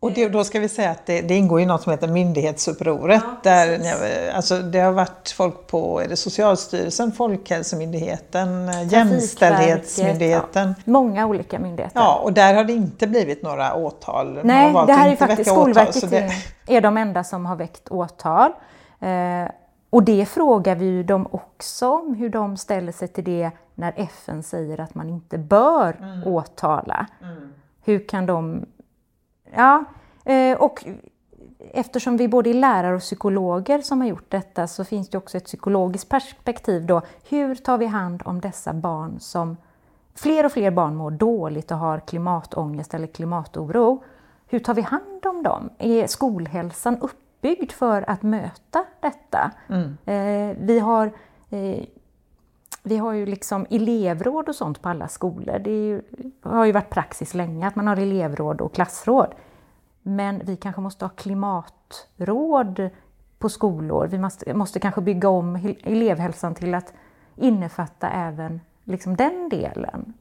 Och 0.00 0.12
det, 0.12 0.28
då 0.28 0.44
ska 0.44 0.60
vi 0.60 0.68
säga 0.68 0.90
att 0.90 1.06
det, 1.06 1.20
det 1.20 1.34
ingår 1.36 1.60
i 1.60 1.66
något 1.66 1.82
som 1.82 1.92
heter 1.92 2.08
myndighetsupproret. 2.08 3.22
Ja, 3.24 3.36
där, 3.42 4.30
alltså, 4.34 4.58
det 4.58 4.78
har 4.80 4.92
varit 4.92 5.30
folk 5.36 5.66
på 5.66 6.00
är 6.00 6.08
det 6.08 6.16
Socialstyrelsen, 6.16 7.12
Folkhälsomyndigheten, 7.12 8.66
Trafikverket, 8.66 8.92
Jämställdhetsmyndigheten. 8.92 10.68
Ja, 10.68 10.82
många 10.92 11.26
olika 11.26 11.58
myndigheter. 11.58 12.00
Ja, 12.00 12.20
och 12.24 12.32
där 12.32 12.54
har 12.54 12.64
det 12.64 12.72
inte 12.72 13.06
blivit 13.06 13.42
några 13.42 13.74
åtal. 13.74 14.40
Nej, 14.44 14.74
det 14.86 14.92
här 14.92 15.08
är 15.12 15.16
faktiskt 15.16 15.50
åtal, 15.50 15.62
Skolverket 15.62 15.94
så 16.00 16.06
det- 16.06 16.32
är 16.66 16.80
de 16.80 16.96
enda 16.96 17.24
som 17.24 17.46
har 17.46 17.56
väckt 17.56 17.88
åtal. 17.90 18.50
Eh, 19.00 19.50
och 19.90 20.02
det 20.02 20.26
frågar 20.26 20.76
vi 20.76 20.84
ju 20.84 21.02
dem 21.02 21.28
också 21.30 21.88
om, 21.88 22.14
hur 22.14 22.28
de 22.28 22.56
ställer 22.56 22.92
sig 22.92 23.08
till 23.08 23.24
det 23.24 23.50
när 23.74 23.92
FN 23.96 24.42
säger 24.42 24.80
att 24.80 24.94
man 24.94 25.08
inte 25.08 25.38
bör 25.38 25.96
Mm. 26.02 26.26
åtala. 26.26 27.06
Hur 27.84 28.08
kan 28.08 28.26
de... 28.26 28.66
Ja, 29.56 29.84
eh, 30.24 30.58
och 30.58 30.84
eftersom 31.72 32.16
vi 32.16 32.28
både 32.28 32.50
är 32.50 32.54
lärare 32.54 32.94
och 32.94 33.00
psykologer 33.00 33.80
som 33.80 34.00
har 34.00 34.08
gjort 34.08 34.30
detta 34.30 34.66
så 34.66 34.84
finns 34.84 35.08
det 35.08 35.18
också 35.18 35.36
ett 35.36 35.44
psykologiskt 35.44 36.08
perspektiv 36.08 36.86
då. 36.86 37.02
Hur 37.28 37.54
tar 37.54 37.78
vi 37.78 37.86
hand 37.86 38.22
om 38.24 38.40
dessa 38.40 38.72
barn 38.72 39.20
som... 39.20 39.56
Fler 40.14 40.46
och 40.46 40.52
fler 40.52 40.70
barn 40.70 40.96
mår 40.96 41.10
dåligt 41.10 41.70
och 41.70 41.78
har 41.78 41.98
klimatångest 42.00 42.94
eller 42.94 43.06
klimatoro. 43.06 44.02
Hur 44.46 44.58
tar 44.58 44.74
vi 44.74 44.82
hand 44.82 45.26
om 45.26 45.42
dem? 45.42 45.70
Är 45.78 46.06
skolhälsan 46.06 46.96
uppbyggd 47.40 47.72
för 47.72 48.10
att 48.10 48.22
möta 48.22 48.84
detta? 49.00 49.50
Eh, 50.06 50.56
vi 50.60 50.78
har 50.78 51.12
eh, 51.50 51.84
vi 52.82 52.96
har 52.96 53.12
ju 53.12 53.26
liksom 53.26 53.66
elevråd 53.70 54.48
och 54.48 54.54
sånt 54.54 54.82
på 54.82 54.88
alla 54.88 55.08
skolor. 55.08 55.58
Det 55.58 55.70
ju, 55.70 56.02
har 56.42 56.64
ju 56.64 56.72
varit 56.72 56.90
praxis 56.90 57.34
länge 57.34 57.66
att 57.66 57.76
man 57.76 57.86
har 57.86 57.96
elevråd 57.96 58.60
och 58.60 58.74
klassråd. 58.74 59.34
Men 60.02 60.40
vi 60.44 60.56
kanske 60.56 60.80
måste 60.80 61.04
ha 61.04 61.10
klimatråd 61.10 62.90
på 63.38 63.48
skolor. 63.48 64.06
Vi 64.06 64.18
måste, 64.18 64.54
måste 64.54 64.80
kanske 64.80 65.00
bygga 65.00 65.28
om 65.28 65.74
elevhälsan 65.82 66.54
till 66.54 66.74
att 66.74 66.92
innefatta 67.36 68.10
även 68.10 68.60
liksom 68.84 69.16
den 69.16 69.48
delen. 69.48 70.12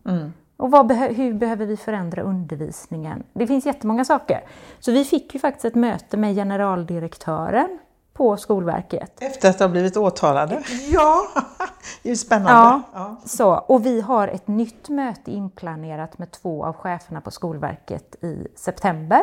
Och 0.60 0.70
behö- 0.70 1.14
hur 1.14 1.34
behöver 1.34 1.66
vi 1.66 1.78
förändra 1.78 2.22
undervisningen? 2.22 3.24
Det 3.34 3.48
finns 3.48 3.66
jättemånga 3.66 4.06
saker. 4.06 4.44
Så 4.80 4.92
vi 4.92 5.06
fick 5.06 5.34
ju 5.34 5.40
faktiskt 5.40 5.66
ett 5.66 5.76
möte 5.76 6.18
med 6.18 6.36
generaldirektören 6.36 7.80
på 8.14 8.38
Skolverket. 8.38 9.22
Efter 9.22 9.50
att 9.50 9.60
ha 9.60 9.68
blivit 9.68 9.98
åtalade? 9.98 10.64
Ja! 10.90 11.22
det 12.04 12.10
är 12.10 12.12
ju 12.12 12.16
spännande. 12.16 12.52
Ja, 12.52 12.82
Ja. 12.94 13.16
Så, 13.26 13.54
och 13.54 13.86
vi 13.86 14.02
har 14.02 14.28
ett 14.28 14.48
nytt 14.48 14.90
möte 14.90 15.32
inplanerat 15.32 16.18
med 16.18 16.32
två 16.32 16.66
av 16.66 16.76
cheferna 16.76 17.22
på 17.22 17.32
Skolverket 17.32 18.24
i 18.24 18.48
september. 18.56 19.22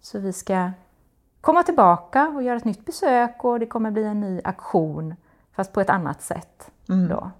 Så 0.00 0.18
vi 0.18 0.32
ska 0.32 0.70
komma 1.40 1.62
tillbaka 1.62 2.28
och 2.28 2.42
göra 2.42 2.56
ett 2.56 2.64
nytt 2.64 2.84
besök 2.84 3.44
och 3.44 3.60
det 3.60 3.66
kommer 3.66 3.90
bli 3.90 4.04
en 4.04 4.20
ny 4.20 4.40
aktion 4.44 5.14
fast 5.56 5.72
på 5.72 5.80
ett 5.80 5.90
annat 5.90 6.22
sätt. 6.22 6.70
Då. 7.08 7.30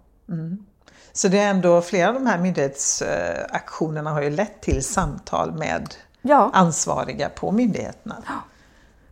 Så 1.12 1.28
det 1.28 1.38
är 1.38 1.50
ändå 1.50 1.80
flera 1.82 2.08
av 2.08 2.14
de 2.14 2.26
här 2.26 2.38
myndighetsaktionerna 2.38 4.10
har 4.10 4.22
ju 4.22 4.30
lett 4.30 4.60
till 4.60 4.84
samtal 4.84 5.52
med 5.52 5.94
Ja, 6.22 6.50
ansvariga 6.52 7.28
på 7.28 7.50
myndigheterna. 7.52 8.16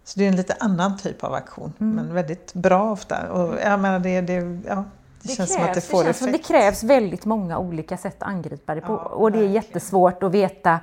Så 0.05 0.18
det 0.18 0.24
är 0.24 0.28
en 0.28 0.36
lite 0.36 0.56
annan 0.60 0.98
typ 0.98 1.24
av 1.24 1.35
aktion, 1.35 1.73
Mm. 1.81 1.94
men 1.97 2.14
väldigt 2.14 2.55
bra 2.55 2.90
ofta. 2.93 3.32
Och 3.32 3.55
jag 3.64 3.81
menar, 3.81 3.98
det, 3.98 4.20
det, 4.20 4.60
ja, 4.68 4.85
det, 5.23 5.28
känns 5.28 5.52
som 5.55 5.62
att 5.64 5.74
det 5.74 5.81
får 5.81 6.05
känns 6.05 6.18
som 6.18 6.28
effekt. 6.28 6.48
det 6.48 6.55
krävs 6.55 6.82
väldigt 6.85 7.24
många 7.24 7.59
olika 7.59 7.97
sätt 7.97 8.23
att 8.23 8.28
angripa 8.28 8.74
det 8.74 8.81
på. 8.81 8.93
Ja, 8.93 8.98
och 8.98 9.32
det 9.32 9.39
är 9.39 9.40
verkligen. 9.43 9.62
jättesvårt 9.62 10.23
att 10.23 10.32
veta 10.32 10.81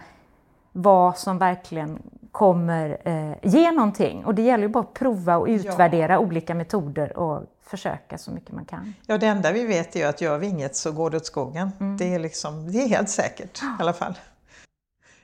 vad 0.72 1.18
som 1.18 1.38
verkligen 1.38 2.00
kommer 2.32 2.98
eh, 3.04 3.50
ge 3.52 3.72
någonting. 3.72 4.26
Och 4.26 4.36
det 4.36 4.42
gäller 4.42 4.64
ju 4.64 4.70
bara 4.70 4.84
att 4.84 4.94
prova 4.94 5.38
och 5.38 5.48
utvärdera 5.48 6.20
olika 6.20 6.56
metoder 6.56 7.18
och 7.18 7.42
försöka 7.78 8.18
så 8.18 8.32
mycket 8.32 8.52
man 8.52 8.66
kan. 8.66 8.94
Ja, 9.08 9.18
det 9.18 9.28
enda 9.28 9.52
vi 9.52 9.66
vet 9.66 9.96
är 9.96 10.00
ju 10.00 10.06
att 10.06 10.22
gör 10.22 10.38
vi 10.38 10.48
inget 10.48 10.76
så 10.76 10.92
går 10.92 11.10
det 11.10 11.18
åt 11.18 11.26
skogen. 11.26 11.72
Mm. 11.80 11.98
Det, 11.98 12.14
är 12.14 12.20
liksom, 12.20 12.72
det 12.72 12.78
är 12.78 12.88
helt 12.88 13.10
säkert 13.10 13.62
i 13.62 13.66
alla 13.80 13.94
fall. 13.94 14.14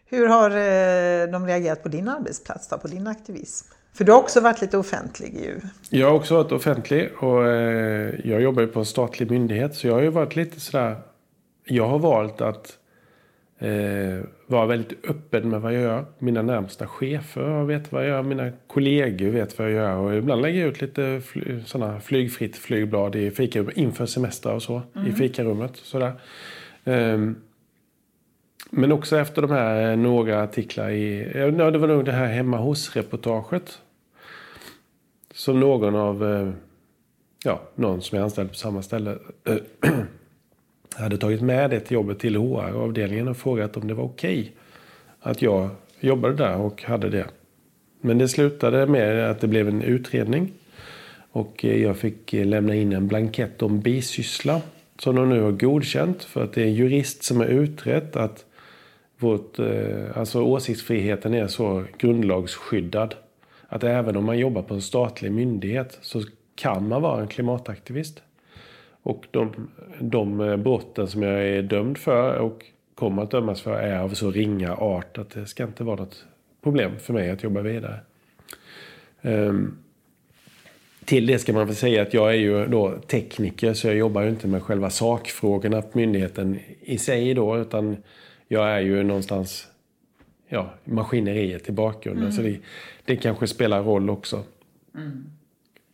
Hur 0.06 0.28
har 0.28 0.50
eh, 0.50 1.32
de 1.32 1.48
reagerat 1.48 1.84
på 1.84 1.90
din 1.90 2.08
arbetsplats, 2.08 2.68
då, 2.68 2.78
på 2.78 2.88
din 2.88 3.08
aktivism? 3.08 3.68
För 3.94 4.04
du 4.04 4.12
har 4.12 4.20
också 4.20 4.42
varit 4.42 4.62
lite 4.62 4.78
offentlig 4.78 5.34
ju. 5.34 5.60
Jag 5.90 6.08
har 6.08 6.16
också 6.16 6.36
varit 6.36 6.52
offentlig 6.52 7.12
och 7.20 7.48
eh, 7.48 8.16
jag 8.24 8.42
jobbar 8.42 8.62
ju 8.62 8.68
på 8.68 8.80
en 8.80 8.86
statlig 8.86 9.32
myndighet 9.32 9.76
så 9.76 9.88
jag 9.88 9.94
har 9.94 10.02
ju 10.02 10.10
varit 10.10 10.36
lite 10.36 10.60
sådär. 10.60 11.02
Jag 11.66 11.88
har 11.88 12.00
valt 12.00 12.42
att 12.42 12.78
eh, 13.60 14.24
vara 14.48 14.66
väldigt 14.66 15.10
öppen 15.10 15.50
med 15.50 15.62
vad 15.62 15.74
jag 15.74 15.82
gör. 15.82 16.06
Mina 16.20 16.42
närmsta 16.42 16.88
chefer 16.88 17.64
vet 17.64 17.92
vad 17.92 18.02
jag 18.02 18.10
gör, 18.10 18.24
mina 18.24 18.52
kollegor 18.68 19.30
vet 19.30 19.60
vad 19.60 19.68
jag 19.68 19.76
gör 19.76 19.96
och 19.96 20.16
ibland 20.16 20.42
lägger 20.42 20.60
jag 20.60 20.70
ut 20.70 20.82
lite 20.82 21.22
fly, 21.26 21.64
sådana 21.66 22.00
flygfritt 22.00 22.56
flygblad 22.58 23.16
i 23.16 23.32
fikarummet 23.32 23.78
inför 23.78 24.06
semester 24.06 24.54
och 24.54 24.64
så 24.64 24.82
i 25.08 25.12
fikarummet. 25.12 25.76
Sådär. 25.76 26.14
Ehm, 26.84 27.36
men 28.70 28.92
också 28.92 29.18
efter 29.18 29.42
de 29.42 29.52
här 29.52 29.96
några 29.96 30.44
artiklar 30.44 30.90
i, 30.90 31.32
ja 31.36 31.72
det 31.72 31.78
var 31.78 31.88
nog 31.88 32.06
det 32.06 32.12
här 32.12 32.28
hemma 32.28 32.58
hos-reportaget. 32.58 33.82
Som 35.34 35.60
någon 35.60 35.96
av, 35.96 36.26
eh, 36.26 36.52
ja, 37.44 37.62
någon 37.76 38.02
som 38.02 38.18
är 38.18 38.22
anställd 38.22 38.50
på 38.50 38.56
samma 38.56 38.82
ställe 38.82 39.18
eh, 39.48 39.92
hade 41.04 41.18
tagit 41.18 41.42
med 41.42 41.70
det 41.70 41.80
till 41.80 41.94
jobbet 41.94 42.20
till 42.20 42.36
HR-avdelningen 42.36 43.28
och 43.28 43.38
frågat 43.38 43.78
om 43.78 43.88
det 43.88 43.94
var 43.94 44.04
okej 44.04 44.52
att 45.20 45.42
jag 45.42 45.70
jobbade 46.00 46.34
där 46.34 46.58
och 46.58 46.84
hade 46.84 47.10
det. 47.10 47.26
Men 48.02 48.18
det 48.18 48.28
slutade 48.28 48.88
med 48.88 49.32
att 49.32 49.42
det 49.42 49.48
blev 49.48 49.68
en 49.68 49.82
utredning. 49.82 50.52
Och 51.32 51.66
eh, 51.66 51.82
jag 51.82 51.98
fick 51.98 52.34
eh, 52.34 52.46
lämna 52.46 52.76
in 52.76 52.94
en 52.94 53.08
blankett 53.08 53.62
om 53.62 53.80
bisyssla. 53.80 54.62
Som 55.00 55.16
de 55.16 55.30
nu 55.30 55.42
har 55.42 55.52
godkänt 55.52 56.24
för 56.24 56.44
att 56.44 56.54
det 56.54 56.62
är 56.62 56.66
en 56.66 56.74
jurist 56.74 57.24
som 57.24 57.38
har 57.38 57.46
utrett 57.46 58.16
att 58.16 58.46
vårt, 59.18 59.60
eh, 59.60 60.18
alltså 60.18 60.42
åsiktsfriheten 60.42 61.34
är 61.34 61.48
så 61.48 61.84
grundlagsskyddad. 61.98 63.16
Att 63.68 63.84
även 63.84 64.18
om 64.18 64.26
man 64.26 64.40
jobbar 64.40 64.62
på 64.62 64.74
en 64.74 64.82
statlig 64.82 65.32
myndighet 65.32 66.00
så 66.02 66.24
kan 66.56 66.88
man 66.88 67.02
vara 67.02 67.22
en 67.22 67.28
klimataktivist. 67.28 68.22
Och 69.04 69.28
de, 69.32 69.70
de 70.00 70.42
eh, 70.42 70.58
brotten 70.58 71.08
som 71.08 71.24
jag 71.24 71.48
är 71.48 71.62
dömd 71.62 71.98
för 71.98 72.38
och 72.38 72.66
kommer 72.96 73.24
att 73.24 73.32
dömas 73.32 73.62
för 73.62 73.74
är 73.74 74.00
av 74.00 74.10
så 74.10 74.32
ringa 74.32 74.76
art 74.76 75.18
att 75.18 75.30
det 75.30 75.46
ska 75.46 75.64
inte 75.64 75.84
vara 75.84 75.96
något 75.96 76.26
problem 76.64 76.92
för 77.00 77.14
mig 77.14 77.30
att 77.30 77.44
jobba 77.44 77.62
vidare. 77.62 78.00
Ehm, 79.22 79.78
till 81.06 81.26
det 81.26 81.40
ska 81.40 81.54
man 81.54 81.66
väl 81.68 81.76
säga 81.76 82.02
att 82.02 82.14
jag 82.14 82.30
är 82.30 82.38
ju 82.38 82.66
då 82.66 82.96
tekniker 83.08 83.74
så 83.74 83.88
jag 83.88 83.96
jobbar 83.96 84.22
ju 84.22 84.30
inte 84.30 84.48
med 84.48 84.64
själva 84.64 84.90
sakfrågorna 84.90 85.82
på 85.82 85.98
myndigheten 85.98 86.60
i 86.82 86.98
sig 86.98 87.34
då 87.34 87.58
utan 87.58 87.98
jag 88.48 88.70
är 88.70 88.80
ju 88.80 89.04
någonstans 89.04 89.68
ja, 90.48 90.74
maskineriet 90.84 91.70
i 91.70 91.72
bakgrunden. 91.72 92.34
Så 92.34 92.42
det, 92.42 92.60
det 93.06 93.16
kanske 93.16 93.48
spelar 93.48 93.84
roll 93.84 94.10
också. 94.10 94.44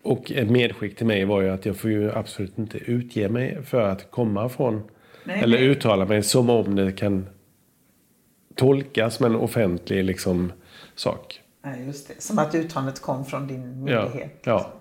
Och 0.05 0.31
ett 0.31 0.49
medskick 0.49 0.97
till 0.97 1.05
mig 1.05 1.25
var 1.25 1.41
ju 1.41 1.49
att 1.49 1.65
jag 1.65 1.77
får 1.77 1.89
ju 1.89 2.11
absolut 2.11 2.57
inte 2.57 2.77
utge 2.77 3.29
mig 3.29 3.63
för 3.63 3.81
att 3.81 4.11
komma 4.11 4.49
från 4.49 4.83
eller 5.25 5.57
uttala 5.57 6.05
mig 6.05 6.23
som 6.23 6.49
om 6.49 6.75
det 6.75 6.91
kan 6.91 7.29
tolkas 8.55 9.15
som 9.15 9.25
en 9.25 9.35
offentlig 9.35 10.03
liksom, 10.03 10.51
sak. 10.95 11.41
Nej, 11.63 11.85
just 11.85 12.07
det. 12.07 12.21
Som 12.21 12.39
att 12.39 12.55
uttalandet 12.55 13.01
kom 13.01 13.25
från 13.25 13.47
din 13.47 13.87
Ja, 13.87 14.01
myndighet. 14.01 14.39
ja. 14.43 14.71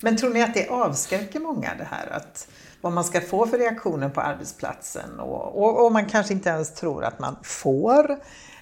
Men 0.00 0.16
tror 0.16 0.34
ni 0.34 0.42
att 0.42 0.54
det 0.54 0.68
avskräcker 0.68 1.40
många 1.40 1.68
det 1.78 1.88
här? 1.90 2.06
Att 2.10 2.48
vad 2.80 2.92
man 2.92 3.04
ska 3.04 3.20
få 3.20 3.46
för 3.46 3.58
reaktioner 3.58 4.08
på 4.08 4.20
arbetsplatsen 4.20 5.20
och, 5.20 5.62
och, 5.62 5.84
och 5.86 5.92
man 5.92 6.06
kanske 6.06 6.34
inte 6.34 6.48
ens 6.48 6.74
tror 6.74 7.04
att 7.04 7.18
man 7.18 7.36
får. 7.42 8.18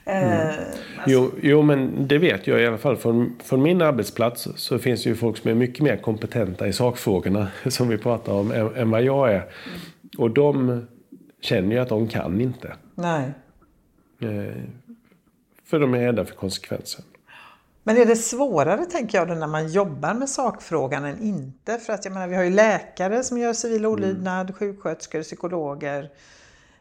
Eh, 0.06 0.48
alltså, 0.48 0.78
Jo, 1.06 1.30
jo, 1.42 1.62
men 1.62 2.08
det 2.08 2.18
vet 2.18 2.46
jag 2.46 2.60
i 2.60 2.66
alla 2.66 2.78
fall. 2.78 2.96
Från, 2.96 3.38
från 3.44 3.62
min 3.62 3.82
arbetsplats 3.82 4.48
så 4.56 4.78
finns 4.78 5.02
det 5.02 5.08
ju 5.08 5.16
folk 5.16 5.36
som 5.36 5.50
är 5.50 5.54
mycket 5.54 5.80
mer 5.80 5.96
kompetenta 5.96 6.68
i 6.68 6.72
sakfrågorna 6.72 7.48
som 7.68 7.88
vi 7.88 7.98
pratar 7.98 8.32
om 8.32 8.52
än, 8.52 8.76
än 8.76 8.90
vad 8.90 9.02
jag 9.02 9.32
är. 9.32 9.44
Och 10.18 10.30
de 10.30 10.86
känner 11.40 11.76
ju 11.76 11.78
att 11.78 11.88
de 11.88 12.08
kan 12.08 12.40
inte. 12.40 12.76
nej. 12.94 13.32
Eh, 14.20 14.54
för 15.64 15.80
de 15.80 15.94
är 15.94 15.98
rädda 15.98 16.24
för 16.24 16.34
konsekvensen. 16.34 17.04
Men 17.82 17.96
är 17.96 18.06
det 18.06 18.16
svårare 18.16 18.84
tänker 18.84 19.18
jag 19.18 19.38
när 19.38 19.46
man 19.46 19.68
jobbar 19.68 20.14
med 20.14 20.28
sakfrågan 20.28 21.04
än 21.04 21.22
inte? 21.22 21.78
För 21.78 21.92
att 21.92 22.04
jag 22.04 22.14
menar 22.14 22.28
vi 22.28 22.36
har 22.36 22.42
ju 22.42 22.50
läkare 22.50 23.24
som 23.24 23.38
gör 23.38 23.52
civil 23.52 23.86
olydnad, 23.86 24.54
sjuksköterskor, 24.56 25.22
psykologer, 25.22 26.10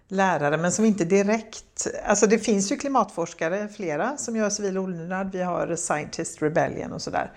lärare 0.08 0.58
men 0.58 0.72
som 0.72 0.86
inte 0.86 1.06
direkt, 1.06 1.88
alltså 2.06 2.28
det 2.28 2.40
finns 2.40 2.72
ju 2.72 2.76
klimatforskare, 2.78 3.68
flera 3.68 4.18
som 4.18 4.36
gör 4.36 4.50
civil 4.50 4.78
olydnad, 4.78 5.32
vi 5.32 5.42
har 5.42 5.76
Scientist 5.76 6.42
Rebellion 6.42 6.92
och 6.92 7.02
sådär. 7.02 7.32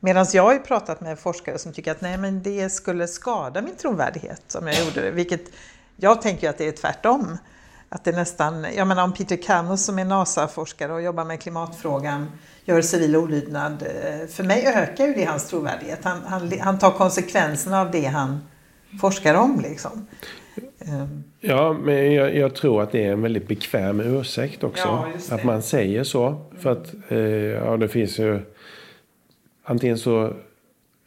Medan 0.00 0.26
jag 0.32 0.42
har 0.42 0.52
ju 0.52 0.58
pratat 0.58 1.00
med 1.00 1.18
forskare 1.18 1.58
som 1.58 1.72
tycker 1.72 1.92
att 1.92 2.00
nej 2.00 2.18
men 2.18 2.42
det 2.42 2.70
skulle 2.70 3.08
skada 3.08 3.62
min 3.62 3.76
trovärdighet 3.76 4.54
om 4.54 4.66
jag 4.66 4.84
gjorde 4.84 5.00
det, 5.00 5.10
vilket 5.10 5.42
jag 5.96 6.22
tänker 6.22 6.50
att 6.50 6.58
det 6.58 6.68
är 6.68 6.72
tvärtom. 6.72 7.38
Att 7.88 8.04
det 8.04 8.12
nästan, 8.12 8.66
jag 8.76 8.86
menar 8.86 9.04
om 9.04 9.12
Peter 9.12 9.36
Camus 9.36 9.84
som 9.84 9.98
är 9.98 10.04
NASA-forskare 10.04 10.92
och 10.92 11.02
jobbar 11.02 11.24
med 11.24 11.40
klimatfrågan 11.40 12.30
gör 12.64 12.82
civil 12.82 13.16
olydnad, 13.16 13.82
eh, 13.82 14.26
för 14.28 14.44
mig 14.44 14.66
ökar 14.66 15.06
ju 15.06 15.14
det 15.14 15.24
hans 15.24 15.48
trovärdighet. 15.48 16.04
Han, 16.04 16.22
han, 16.26 16.52
han 16.60 16.78
tar 16.78 16.90
konsekvenserna 16.90 17.80
av 17.80 17.90
det 17.90 18.06
han 18.06 18.40
forskar 19.00 19.34
om 19.34 19.60
liksom. 19.60 20.06
Ehm. 20.88 21.24
Ja, 21.40 21.72
men 21.72 22.12
jag, 22.12 22.36
jag, 22.36 22.54
tror 22.54 22.82
att 22.82 22.92
det 22.92 23.04
är 23.04 23.12
en 23.12 23.22
väldigt 23.22 23.48
bekväm 23.48 24.00
ursäkt 24.00 24.64
också. 24.64 24.88
Ja, 24.88 25.08
att 25.30 25.44
man 25.44 25.62
säger 25.62 26.04
så. 26.04 26.50
För 26.58 26.72
att 26.72 26.94
eh, 27.08 27.18
ja, 27.18 27.76
det 27.76 27.88
finns 27.88 28.18
ju... 28.18 28.40
Antingen 29.64 29.98
så 29.98 30.32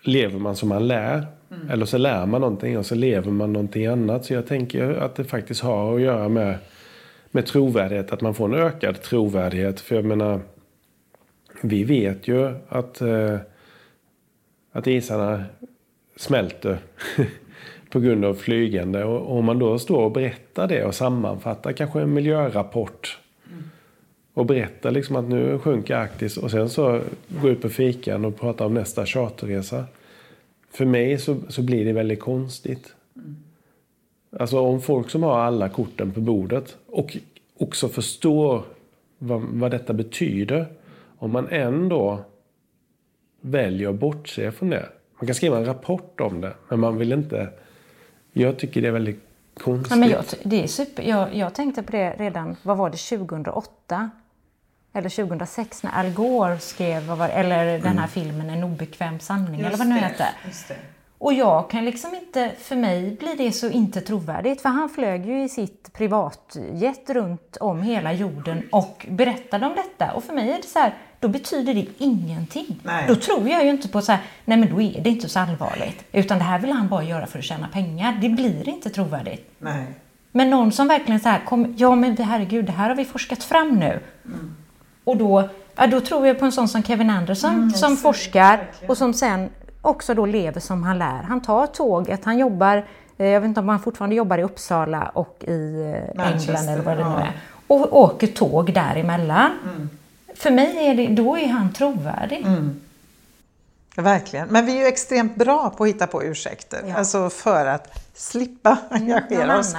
lever 0.01 0.39
man 0.39 0.55
som 0.55 0.69
man 0.69 0.87
lär. 0.87 1.27
Mm. 1.51 1.69
Eller 1.69 1.85
så 1.85 1.97
lär 1.97 2.25
man 2.25 2.41
någonting 2.41 2.77
och 2.77 2.85
så 2.85 2.95
lever 2.95 3.31
man 3.31 3.53
någonting 3.53 3.85
annat. 3.85 4.25
Så 4.25 4.33
jag 4.33 4.47
tänker 4.47 4.91
att 4.91 5.15
det 5.15 5.23
faktiskt 5.23 5.61
har 5.61 5.95
att 5.95 6.01
göra 6.01 6.29
med, 6.29 6.57
med 7.31 7.45
trovärdighet. 7.45 8.11
Att 8.11 8.21
man 8.21 8.33
får 8.33 8.45
en 8.45 8.53
ökad 8.53 9.01
trovärdighet. 9.01 9.79
För 9.79 9.95
jag 9.95 10.05
menar, 10.05 10.39
vi 11.61 11.83
vet 11.83 12.27
ju 12.27 12.55
att, 12.69 13.01
eh, 13.01 13.37
att 14.71 14.87
isarna 14.87 15.43
smälter. 16.15 16.77
på 17.95 18.01
grund 18.01 18.25
av 18.25 18.33
flygande. 18.33 19.03
Och 19.03 19.37
om 19.37 19.45
man 19.45 19.59
då 19.59 19.79
står 19.79 20.01
och 20.01 20.11
berättar 20.11 20.67
det 20.67 20.85
och 20.85 20.95
sammanfattar 20.95 21.71
kanske 21.71 22.01
en 22.01 22.13
miljörapport 22.13 23.19
och 24.33 24.45
berättar 24.45 24.91
liksom 24.91 25.15
att 25.15 25.25
nu 25.25 25.59
sjunker 25.59 25.95
Arktis 25.95 26.37
och 26.37 26.51
sen 26.51 26.69
så 26.69 27.01
går 27.41 27.51
ut 27.51 27.61
på 27.61 27.69
fikan 27.69 28.25
och 28.25 28.39
pratar 28.39 28.65
om 28.65 28.73
nästa 28.73 29.05
charterresa. 29.05 29.85
För 30.71 30.85
mig 30.85 31.17
så, 31.17 31.37
så 31.49 31.61
blir 31.61 31.85
det 31.85 31.93
väldigt 31.93 32.19
konstigt. 32.19 32.93
Alltså 34.39 34.59
om 34.59 34.81
folk 34.81 35.09
som 35.09 35.23
har 35.23 35.39
alla 35.39 35.69
korten 35.69 36.11
på 36.11 36.19
bordet 36.19 36.77
och 36.87 37.17
också 37.57 37.89
förstår 37.89 38.63
vad, 39.17 39.41
vad 39.41 39.71
detta 39.71 39.93
betyder. 39.93 40.65
Om 41.17 41.31
man 41.31 41.47
ändå 41.47 42.19
väljer 43.41 43.89
att 43.89 43.99
bortse 43.99 44.51
från 44.51 44.69
det. 44.69 44.85
Man 45.19 45.27
kan 45.27 45.35
skriva 45.35 45.57
en 45.57 45.65
rapport 45.65 46.21
om 46.21 46.41
det, 46.41 46.53
men 46.69 46.79
man 46.79 46.97
vill 46.97 47.11
inte 47.11 47.49
jag 48.37 48.59
tycker 48.59 48.81
det 48.81 48.87
är 48.87 48.91
väldigt 48.91 49.23
konstigt. 49.59 49.91
Ja, 49.91 49.95
men 49.95 50.09
jag, 50.09 50.23
det 50.43 50.63
är 50.63 50.67
super, 50.67 51.03
jag, 51.03 51.35
jag 51.35 51.53
tänkte 51.53 51.83
på 51.83 51.91
det 51.91 52.15
redan, 52.17 52.55
vad 52.63 52.77
var 52.77 52.89
det, 52.89 52.97
2008? 52.97 54.09
Eller 54.93 55.09
2006 55.09 55.83
när 55.83 55.99
Al 55.99 56.09
Gore 56.09 56.59
skrev, 56.59 57.05
var, 57.05 57.29
eller 57.29 57.65
den 57.65 57.81
här 57.83 57.91
mm. 57.91 58.07
filmen 58.07 58.49
En 58.49 58.63
obekväm 58.63 59.19
sanning, 59.19 59.59
just 59.59 59.67
eller 59.67 59.77
vad 59.77 59.87
det 59.87 59.93
nu 59.93 59.99
heter. 59.99 60.27
Och 61.17 61.33
jag 61.33 61.69
kan 61.69 61.85
liksom 61.85 62.15
inte, 62.15 62.51
för 62.59 62.75
mig 62.75 63.15
blir 63.19 63.37
det 63.37 63.51
så 63.51 63.69
inte 63.69 64.01
trovärdigt, 64.01 64.61
för 64.61 64.69
han 64.69 64.89
flög 64.89 65.25
ju 65.25 65.43
i 65.43 65.49
sitt 65.49 65.93
privatjet 65.93 67.09
runt 67.09 67.57
om 67.57 67.81
hela 67.81 68.13
jorden 68.13 68.63
och 68.71 69.05
berättade 69.09 69.65
om 69.65 69.75
detta. 69.75 70.13
Och 70.13 70.23
för 70.23 70.33
mig 70.33 70.51
är 70.51 70.57
det 70.57 70.67
så 70.67 70.79
här, 70.79 70.93
då 71.25 71.29
betyder 71.29 71.73
det 71.73 71.85
ingenting. 71.97 72.79
Nej. 72.83 73.05
Då 73.07 73.15
tror 73.15 73.49
jag 73.49 73.63
ju 73.63 73.69
inte 73.69 73.87
på 73.87 74.01
så 74.01 74.11
här, 74.11 74.21
nej 74.45 74.57
men 74.57 74.69
då 74.69 74.81
är 74.81 75.01
det 75.01 75.09
inte 75.09 75.29
så 75.29 75.39
allvarligt. 75.39 76.05
Utan 76.11 76.37
det 76.37 76.43
här 76.43 76.59
vill 76.59 76.71
han 76.71 76.87
bara 76.87 77.03
göra 77.03 77.25
för 77.25 77.39
att 77.39 77.45
tjäna 77.45 77.67
pengar. 77.67 78.17
Det 78.21 78.29
blir 78.29 78.69
inte 78.69 78.89
trovärdigt. 78.89 79.51
Nej. 79.59 79.85
Men 80.31 80.49
någon 80.49 80.71
som 80.71 80.87
verkligen 80.87 81.19
så 81.19 81.29
här, 81.29 81.45
kom, 81.45 81.75
ja 81.77 81.95
men 81.95 82.17
herregud, 82.17 82.65
det 82.65 82.71
här 82.71 82.89
har 82.89 82.95
vi 82.95 83.05
forskat 83.05 83.43
fram 83.43 83.69
nu. 83.69 83.99
Mm. 84.25 84.55
Och 85.03 85.17
då, 85.17 85.49
ja, 85.75 85.87
då 85.87 86.01
tror 86.01 86.27
jag 86.27 86.39
på 86.39 86.45
en 86.45 86.51
sån 86.51 86.67
som 86.67 86.83
Kevin 86.83 87.09
Anderson 87.09 87.53
mm, 87.53 87.69
som 87.71 87.97
forskar 87.97 88.57
verkligen. 88.57 88.89
och 88.89 88.97
som 88.97 89.13
sen 89.13 89.49
också 89.81 90.13
då 90.13 90.25
lever 90.25 90.59
som 90.59 90.83
han 90.83 90.99
lär. 90.99 91.23
Han 91.23 91.41
tar 91.41 91.67
tåget, 91.67 92.25
han 92.25 92.37
jobbar, 92.37 92.85
eh, 93.17 93.27
jag 93.27 93.41
vet 93.41 93.47
inte 93.47 93.59
om 93.59 93.69
han 93.69 93.79
fortfarande 93.79 94.15
jobbar 94.15 94.37
i 94.37 94.43
Uppsala 94.43 95.11
och 95.13 95.43
i 95.47 95.93
eh, 96.17 96.27
England 96.27 96.69
eller 96.69 96.83
vad 96.83 96.97
det 96.97 97.09
nu 97.09 97.15
är. 97.15 97.31
Och 97.67 97.97
åker 97.99 98.27
tåg 98.27 98.73
däremellan. 98.73 99.51
Mm 99.63 99.89
för 100.35 100.51
mig 100.51 100.87
är 100.87 100.95
det, 100.95 101.07
då 101.07 101.37
är 101.37 101.47
han 101.47 101.73
trovärdig. 101.73 102.45
Mm. 102.45 102.81
Verkligen. 103.95 104.47
Men 104.47 104.65
vi 104.65 104.71
är 104.71 104.79
ju 104.79 104.85
extremt 104.85 105.35
bra 105.35 105.69
på 105.69 105.83
att 105.83 105.89
hitta 105.89 106.07
på 106.07 106.23
ursäkter. 106.23 106.83
Ja. 106.87 106.95
Alltså 106.95 107.29
för 107.29 107.65
att 107.65 108.03
slippa 108.13 108.77
engagera 108.89 109.59
oss. 109.59 109.75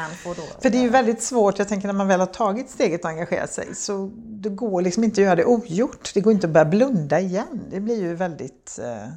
För 0.62 0.70
det 0.70 0.78
är 0.78 0.83
ju 0.83 0.89
väldigt 0.89 1.23
svårt, 1.23 1.59
jag 1.59 1.69
tänker 1.69 1.87
när 1.87 1.95
man 1.95 2.09
väl 2.09 2.20
har 2.20 2.27
tagit 2.27 2.70
steget 2.70 3.05
och 3.05 3.11
engagerat 3.11 3.53
sig, 3.53 3.74
så 3.74 4.11
det 4.16 4.49
går 4.49 4.83
liksom 4.83 5.05
inte 5.05 5.20
att 5.20 5.24
göra 5.24 5.37
det 5.37 5.45
ogjort. 5.45 6.11
Det 6.15 6.20
går 6.20 6.33
inte 6.33 6.47
att 6.47 6.53
börja 6.53 6.65
blunda 6.65 7.20
igen. 7.20 7.61
Det 7.70 7.81
blir 7.81 8.01
ju 8.01 8.15
väldigt 8.15 8.78
eh, 8.83 9.09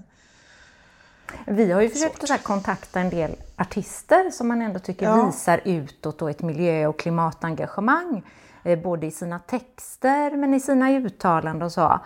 Vi 1.46 1.72
har 1.72 1.82
ju 1.82 1.90
försökt 1.90 2.32
att 2.32 2.44
kontakta 2.44 3.00
en 3.00 3.10
del 3.10 3.36
artister 3.56 4.32
som 4.32 4.48
man 4.48 4.62
ändå 4.62 4.80
tycker 4.80 5.06
ja. 5.06 5.26
visar 5.26 5.62
utåt 5.66 6.22
ett 6.22 6.42
miljö 6.42 6.88
och 6.88 7.00
klimatengagemang. 7.00 8.24
Eh, 8.64 8.80
både 8.80 9.08
i 9.08 9.12
sina 9.12 9.40
texter 9.40 10.38
men 10.38 10.54
i 10.54 10.60
sina 10.60 10.92
uttalanden 10.92 11.66
och 11.66 11.72
så. 11.72 12.00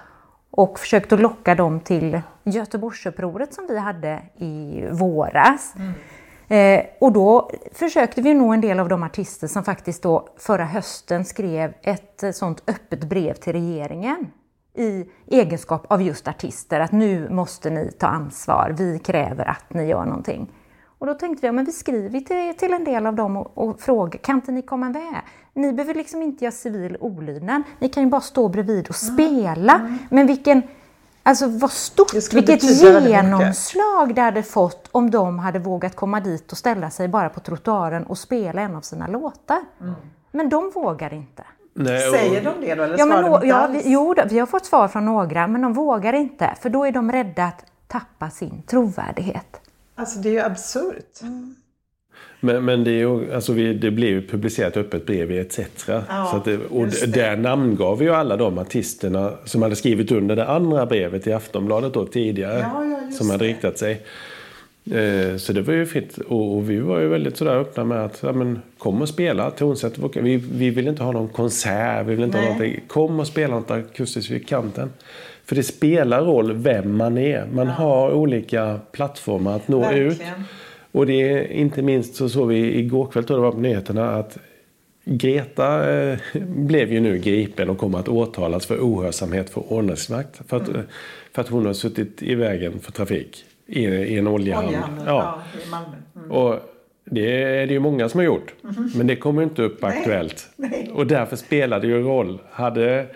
Och 0.51 0.79
försökt 0.79 1.13
att 1.13 1.19
locka 1.19 1.55
dem 1.55 1.79
till 1.79 2.21
Göteborgsupproret 2.43 3.53
som 3.53 3.67
vi 3.67 3.79
hade 3.79 4.21
i 4.35 4.85
våras. 4.91 5.73
Mm. 5.75 5.93
Eh, 6.47 6.85
och 6.99 7.11
då 7.11 7.51
försökte 7.73 8.21
vi 8.21 8.33
nå 8.33 8.53
en 8.53 8.61
del 8.61 8.79
av 8.79 8.89
de 8.89 9.03
artister 9.03 9.47
som 9.47 9.63
faktiskt 9.63 10.03
då 10.03 10.27
förra 10.37 10.65
hösten 10.65 11.25
skrev 11.25 11.73
ett 11.81 12.23
sånt 12.35 12.63
öppet 12.67 13.03
brev 13.03 13.33
till 13.33 13.53
regeringen 13.53 14.31
i 14.73 15.05
egenskap 15.27 15.85
av 15.91 16.01
just 16.01 16.27
artister, 16.27 16.79
att 16.79 16.91
nu 16.91 17.29
måste 17.29 17.69
ni 17.69 17.91
ta 17.91 18.07
ansvar, 18.07 18.75
vi 18.77 18.99
kräver 18.99 19.45
att 19.45 19.73
ni 19.73 19.87
gör 19.87 20.05
någonting. 20.05 20.51
Och 21.03 21.07
då 21.07 21.13
tänkte 21.13 21.51
vi, 21.51 21.57
ja, 21.57 21.63
vi 21.63 21.71
skriver 21.71 22.19
till, 22.19 22.57
till 22.57 22.73
en 22.73 22.83
del 22.83 23.05
av 23.05 23.15
dem 23.15 23.37
och, 23.37 23.57
och 23.57 23.81
frågar, 23.81 24.19
kan 24.19 24.35
inte 24.35 24.51
ni 24.51 24.61
komma 24.61 24.89
med? 24.89 25.21
Ni 25.53 25.73
behöver 25.73 25.93
liksom 25.93 26.21
inte 26.21 26.45
göra 26.45 26.51
civil 26.51 26.97
olydnad, 26.99 27.63
ni 27.79 27.89
kan 27.89 28.03
ju 28.03 28.09
bara 28.09 28.21
stå 28.21 28.49
bredvid 28.49 28.89
och 28.89 28.95
spela. 28.95 29.73
Mm. 29.73 29.97
Men 30.09 30.27
vilken, 30.27 30.61
alltså 31.23 31.47
vad 31.47 31.71
stort, 31.71 32.33
vilket 32.33 32.63
genomslag 32.63 34.15
det 34.15 34.21
hade 34.21 34.43
fått 34.43 34.89
om 34.91 35.11
de 35.11 35.39
hade 35.39 35.59
vågat 35.59 35.95
komma 35.95 36.19
dit 36.19 36.51
och 36.51 36.57
ställa 36.57 36.89
sig 36.89 37.07
bara 37.07 37.29
på 37.29 37.39
trottoaren 37.39 38.03
och 38.03 38.17
spela 38.17 38.61
en 38.61 38.75
av 38.75 38.81
sina 38.81 39.07
låtar. 39.07 39.61
Mm. 39.81 39.93
Men 40.31 40.49
de 40.49 40.71
vågar 40.75 41.13
inte. 41.13 41.43
Nej, 41.73 42.09
och... 42.09 42.15
Säger 42.15 42.43
de 42.43 42.65
det 42.65 42.75
då? 42.75 42.83
Eller 42.83 42.97
ja, 42.97 43.05
men, 43.05 43.31
de 43.31 43.47
ja, 43.47 43.67
vi, 43.71 43.81
jo, 43.85 44.15
vi 44.29 44.39
har 44.39 44.47
fått 44.47 44.65
svar 44.65 44.87
från 44.87 45.05
några, 45.05 45.47
men 45.47 45.61
de 45.61 45.73
vågar 45.73 46.13
inte. 46.13 46.55
För 46.61 46.69
då 46.69 46.85
är 46.85 46.91
de 46.91 47.11
rädda 47.11 47.43
att 47.43 47.65
tappa 47.87 48.29
sin 48.29 48.61
trovärdighet. 48.61 49.62
Alltså 49.95 50.19
det 50.19 50.29
är 50.29 50.33
ju 50.33 50.39
absurt. 50.39 51.21
Mm. 51.21 51.55
Men, 52.39 52.65
men 52.65 52.83
det, 52.83 52.91
är 52.91 52.97
ju, 52.97 53.33
alltså 53.33 53.53
vi, 53.53 53.73
det 53.73 53.91
blev 53.91 54.09
ju 54.09 54.27
publicerat 54.27 54.77
öppet 54.77 55.05
brev 55.05 55.31
i 55.31 55.37
ETC. 55.37 55.59
Ja, 55.87 56.29
så 56.31 56.49
det, 56.49 56.57
och 56.57 56.87
där 57.07 57.37
namngav 57.37 57.97
vi 57.97 58.05
ju 58.05 58.13
alla 58.13 58.37
de 58.37 58.57
artisterna 58.57 59.33
som 59.45 59.61
hade 59.61 59.75
skrivit 59.75 60.11
under 60.11 60.35
det 60.35 60.47
andra 60.47 60.85
brevet 60.85 61.27
i 61.27 61.33
Aftonbladet 61.33 61.93
då 61.93 62.05
tidigare. 62.05 62.59
Ja, 62.59 62.85
ja, 62.85 63.11
som 63.11 63.29
hade 63.29 63.45
riktat 63.45 63.77
sig. 63.77 64.01
Eh, 64.91 65.37
så 65.37 65.53
det 65.53 65.61
var 65.61 65.73
ju 65.73 65.85
fint. 65.85 66.17
Och, 66.17 66.57
och, 66.57 66.69
vi 66.69 66.79
var 66.79 66.99
ju 66.99 67.07
väldigt 67.07 67.37
sådär 67.37 67.55
öppna 67.55 67.83
med 67.83 68.05
att 68.05 68.19
ja, 68.23 68.33
men, 68.33 68.61
kom 68.77 69.01
och 69.01 69.09
spela 69.09 69.51
tonsätt. 69.51 69.93
Vi, 70.15 70.37
vi 70.37 70.69
vill 70.69 70.87
inte 70.87 71.03
ha 71.03 71.11
någon 71.11 71.27
konsert. 71.27 72.07
Vi 72.07 72.15
vill 72.15 72.23
inte 72.23 72.37
ha 72.37 72.43
någonting. 72.43 72.83
Kom 72.87 73.19
och 73.19 73.27
spela 73.27 73.55
något 73.55 73.71
akustiskt 73.71 74.31
vid 74.31 74.47
kanten. 74.47 74.89
För 75.53 75.57
det 75.57 75.63
spelar 75.63 76.21
roll 76.21 76.53
vem 76.53 76.97
man 76.97 77.17
är. 77.17 77.45
Man 77.45 77.67
ja. 77.67 77.73
har 77.73 78.11
olika 78.11 78.79
plattformar 78.91 79.55
att 79.55 79.67
nå 79.67 79.79
Verkligen. 79.79 80.11
ut. 80.11 80.21
Och 80.91 81.05
det 81.05 81.13
är 81.13 81.51
inte 81.51 81.81
minst 81.81 82.15
så 82.15 82.29
såg 82.29 82.47
vi 82.47 82.79
igår 82.79 83.05
kväll, 83.05 83.23
tror 83.23 83.37
det 83.37 83.43
var 83.43 83.51
på 83.51 83.59
nyheterna, 83.59 84.09
att 84.09 84.37
Greta 85.05 85.93
eh, 85.93 86.19
blev 86.47 86.93
ju 86.93 86.99
nu 86.99 87.17
gripen 87.17 87.69
och 87.69 87.77
kommer 87.77 87.99
att 87.99 88.07
åtalas 88.07 88.65
för 88.65 88.77
ohörsamhet 88.79 89.49
för 89.49 89.73
ordningsmakt. 89.73 90.41
För 90.47 90.57
att, 90.57 90.67
mm. 90.67 90.81
för 91.31 91.41
att 91.41 91.49
hon 91.49 91.65
har 91.65 91.73
suttit 91.73 92.23
i 92.23 92.35
vägen 92.35 92.79
för 92.79 92.91
trafik 92.91 93.45
i, 93.65 93.85
i 93.85 94.17
en 94.17 94.27
oljehamn. 94.27 94.67
oljehamn 94.67 95.01
ja. 95.05 95.41
ja. 95.53 95.61
i 95.67 95.69
Malmö. 95.69 95.97
Mm. 96.15 96.31
Och 96.31 96.59
det 97.05 97.43
är 97.43 97.67
det 97.67 97.73
ju 97.73 97.79
många 97.79 98.09
som 98.09 98.17
har 98.17 98.25
gjort. 98.25 98.53
Mm. 98.63 98.91
Men 98.95 99.07
det 99.07 99.15
kommer 99.15 99.43
inte 99.43 99.61
upp 99.61 99.81
Nej. 99.81 99.97
aktuellt. 99.97 100.49
Nej. 100.55 100.91
Och 100.93 101.07
därför 101.07 101.35
spelar 101.35 101.79
det 101.79 101.87
ju 101.87 102.01
roll. 102.01 102.39
Hade, 102.51 103.07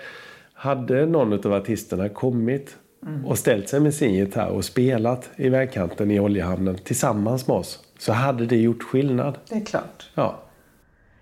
hade 0.57 1.05
någon 1.05 1.45
av 1.45 1.53
artisterna 1.53 2.09
kommit 2.09 2.75
Mm. 3.05 3.25
och 3.25 3.37
ställt 3.37 3.69
sig 3.69 3.79
med 3.79 3.93
sin 3.93 4.13
gitarr 4.13 4.49
och 4.49 4.65
spelat 4.65 5.29
i 5.35 5.49
vägkanten 5.49 6.11
i 6.11 6.19
oljehamnen 6.19 6.77
tillsammans 6.83 7.47
med 7.47 7.57
oss 7.57 7.79
så 7.99 8.13
hade 8.13 8.45
det 8.45 8.55
gjort 8.57 8.83
skillnad. 8.83 9.37
Det 9.49 9.55
är 9.55 9.65
klart. 9.65 10.09
Ja. 10.15 10.43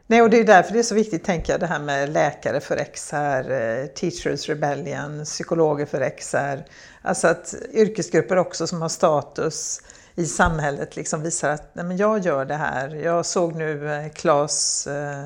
Nej, 0.07 0.21
och 0.21 0.29
det 0.29 0.39
är 0.39 0.43
därför 0.43 0.73
det 0.73 0.79
är 0.79 0.83
så 0.83 0.95
viktigt, 0.95 1.23
tänker 1.23 1.53
jag, 1.53 1.59
det 1.59 1.67
här 1.67 1.79
med 1.79 2.09
läkare 2.09 2.59
för 2.59 2.75
XR, 2.93 3.51
eh, 3.51 3.85
Teachers 3.85 4.49
Rebellion, 4.49 5.25
psykologer 5.25 5.85
för 5.85 6.09
XR. 6.09 6.63
Alltså 7.01 7.27
att 7.27 7.55
yrkesgrupper 7.73 8.37
också 8.37 8.67
som 8.67 8.81
har 8.81 8.89
status 8.89 9.81
i 10.15 10.25
samhället 10.25 10.95
liksom 10.95 11.21
visar 11.21 11.49
att 11.49 11.75
nej, 11.75 11.85
men 11.85 11.97
jag 11.97 12.19
gör 12.19 12.45
det 12.45 12.55
här. 12.55 12.95
Jag 12.95 13.25
såg 13.25 13.55
nu 13.55 13.93
eh, 13.93 14.09
Claes 14.09 14.87
eh, 14.87 15.25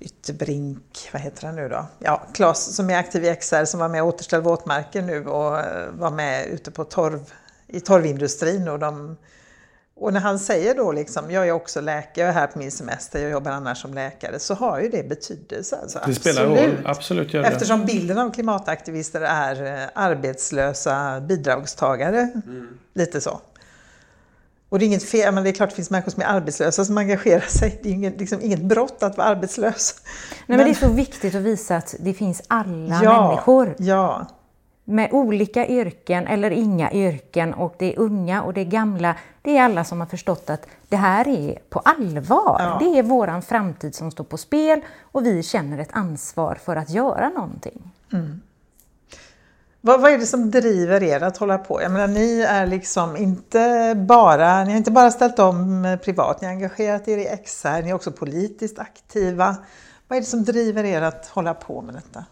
Ytterbrink, 0.00 1.08
vad 1.12 1.22
heter 1.22 1.46
han 1.46 1.56
nu 1.56 1.68
då? 1.68 1.86
Ja, 1.98 2.22
Claes 2.32 2.76
som 2.76 2.90
är 2.90 2.98
aktiv 2.98 3.24
i 3.24 3.34
XR 3.34 3.64
som 3.64 3.80
var 3.80 3.88
med 3.88 4.02
och 4.02 4.08
återställ 4.08 4.42
våtmarker 4.42 5.02
nu 5.02 5.26
och 5.26 5.58
eh, 5.58 5.90
var 5.90 6.10
med 6.10 6.46
ute 6.46 6.70
på 6.70 6.84
torv, 6.84 7.32
i 7.66 7.80
torvindustrin 7.80 8.68
och 8.68 8.78
de 8.78 9.16
Och 9.94 10.12
när 10.12 10.20
han 10.20 10.38
säger 10.38 10.74
då 10.74 10.92
liksom, 10.92 11.30
jag 11.30 11.48
är 11.48 11.52
också 11.52 11.80
läkare, 11.80 12.24
jag 12.24 12.28
är 12.28 12.32
här 12.32 12.46
på 12.46 12.58
min 12.58 12.70
semester, 12.70 13.22
jag 13.22 13.30
jobbar 13.30 13.50
annars 13.50 13.82
som 13.82 13.94
läkare, 13.94 14.38
så 14.38 14.54
har 14.54 14.80
ju 14.80 14.88
det 14.88 15.08
betydelse. 15.08 15.78
Alltså, 15.82 16.00
det 16.06 16.14
spelar 16.14 16.46
roll, 16.46 16.82
absolut 16.84 17.34
gör 17.34 17.42
det. 17.42 17.48
Eftersom 17.48 17.84
bilden 17.84 18.18
av 18.18 18.30
klimataktivister 18.30 19.20
är 19.20 19.82
eh, 19.82 19.88
arbetslösa 19.94 21.20
bidragstagare, 21.20 22.18
mm. 22.46 22.68
lite 22.94 23.20
så. 23.20 23.40
Och 24.68 24.78
det 24.78 24.84
är 24.84 24.86
inget 24.86 25.04
fel, 25.04 25.34
men 25.34 25.44
det 25.44 25.50
är 25.50 25.52
klart 25.52 25.70
det 25.70 25.76
finns 25.76 25.90
människor 25.90 26.10
som 26.10 26.22
är 26.22 26.26
arbetslösa 26.26 26.84
som 26.84 26.98
engagerar 26.98 27.46
sig. 27.46 27.80
Det 27.82 27.88
är 27.88 27.92
inget, 27.92 28.20
liksom, 28.20 28.40
inget 28.42 28.62
brott 28.62 29.02
att 29.02 29.16
vara 29.16 29.28
arbetslös. 29.28 29.94
Nej, 30.04 30.42
men, 30.46 30.56
men 30.56 30.66
det 30.66 30.72
är 30.72 30.88
så 30.88 30.92
viktigt 30.92 31.34
att 31.34 31.42
visa 31.42 31.76
att 31.76 31.94
det 32.00 32.14
finns 32.14 32.42
alla 32.48 33.00
ja, 33.02 33.28
människor. 33.28 33.74
Ja. 33.78 34.26
Med 34.84 35.08
olika 35.12 35.66
yrken 35.66 36.26
eller 36.26 36.50
inga 36.50 36.92
yrken 36.92 37.54
och 37.54 37.74
det 37.78 37.94
är 37.94 37.98
unga 37.98 38.42
och 38.42 38.54
det 38.54 38.60
är 38.60 38.64
gamla. 38.64 39.14
Det 39.42 39.56
är 39.56 39.62
alla 39.62 39.84
som 39.84 40.00
har 40.00 40.06
förstått 40.06 40.50
att 40.50 40.66
det 40.88 40.96
här 40.96 41.28
är 41.28 41.58
på 41.68 41.78
allvar. 41.78 42.56
Ja. 42.58 42.76
Det 42.80 42.98
är 42.98 43.02
våran 43.02 43.42
framtid 43.42 43.94
som 43.94 44.10
står 44.10 44.24
på 44.24 44.36
spel 44.36 44.80
och 45.02 45.26
vi 45.26 45.42
känner 45.42 45.78
ett 45.78 45.90
ansvar 45.92 46.58
för 46.64 46.76
att 46.76 46.90
göra 46.90 47.28
någonting. 47.28 47.90
Mm. 48.12 48.40
Vad, 49.80 50.00
vad 50.00 50.12
är 50.12 50.18
det 50.18 50.26
som 50.26 50.50
driver 50.50 51.02
er 51.02 51.22
att 51.22 51.36
hålla 51.36 51.58
på? 51.58 51.82
Jag 51.82 51.92
menar, 51.92 52.08
ni 52.08 52.40
är 52.40 52.66
liksom 52.66 53.16
inte 53.16 53.94
bara, 54.08 54.64
ni 54.64 54.70
har 54.70 54.78
inte 54.78 54.90
bara 54.90 55.10
ställt 55.10 55.38
om 55.38 55.84
eh, 55.84 55.96
privat, 55.96 56.40
ni 56.40 56.46
har 56.46 56.54
engagerat 56.54 57.08
er 57.08 57.18
i 57.18 57.36
XR, 57.44 57.82
ni 57.82 57.90
är 57.90 57.94
också 57.94 58.12
politiskt 58.12 58.78
aktiva. 58.78 59.56
Vad 60.08 60.16
är 60.16 60.20
det 60.20 60.26
som 60.26 60.44
driver 60.44 60.84
er 60.84 61.02
att 61.02 61.26
hålla 61.26 61.54
på 61.54 61.82
med 61.82 61.94
detta? 61.94 62.24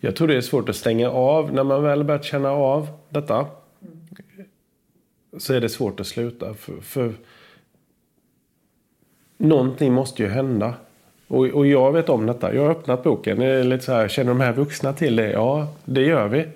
Jag 0.00 0.16
tror 0.16 0.28
det 0.28 0.36
är 0.36 0.40
svårt 0.40 0.68
att 0.68 0.76
stänga 0.76 1.10
av. 1.10 1.52
När 1.52 1.64
man 1.64 1.82
väl 1.82 2.04
börjat 2.04 2.24
känna 2.24 2.50
av 2.50 2.88
detta 3.08 3.46
så 5.38 5.54
är 5.54 5.60
det 5.60 5.68
svårt 5.68 6.00
att 6.00 6.06
sluta. 6.06 6.54
För, 6.54 6.80
för 6.80 7.14
någonting 9.36 9.92
måste 9.92 10.22
ju 10.22 10.28
hända. 10.28 10.74
Och, 11.32 11.46
och 11.46 11.66
jag 11.66 11.92
vet 11.92 12.08
om 12.08 12.26
detta. 12.26 12.54
Jag 12.54 12.62
har 12.62 12.70
öppnat 12.70 13.02
boken. 13.02 13.38
Det 13.38 13.46
är 13.46 13.64
lite 13.64 13.84
så 13.84 13.92
här, 13.92 14.08
känner 14.08 14.28
de 14.28 14.40
här 14.40 14.52
vuxna 14.52 14.92
till 14.92 15.16
det? 15.16 15.30
Ja, 15.30 15.68
det 15.84 16.00
gör 16.00 16.28
vi. 16.28 16.46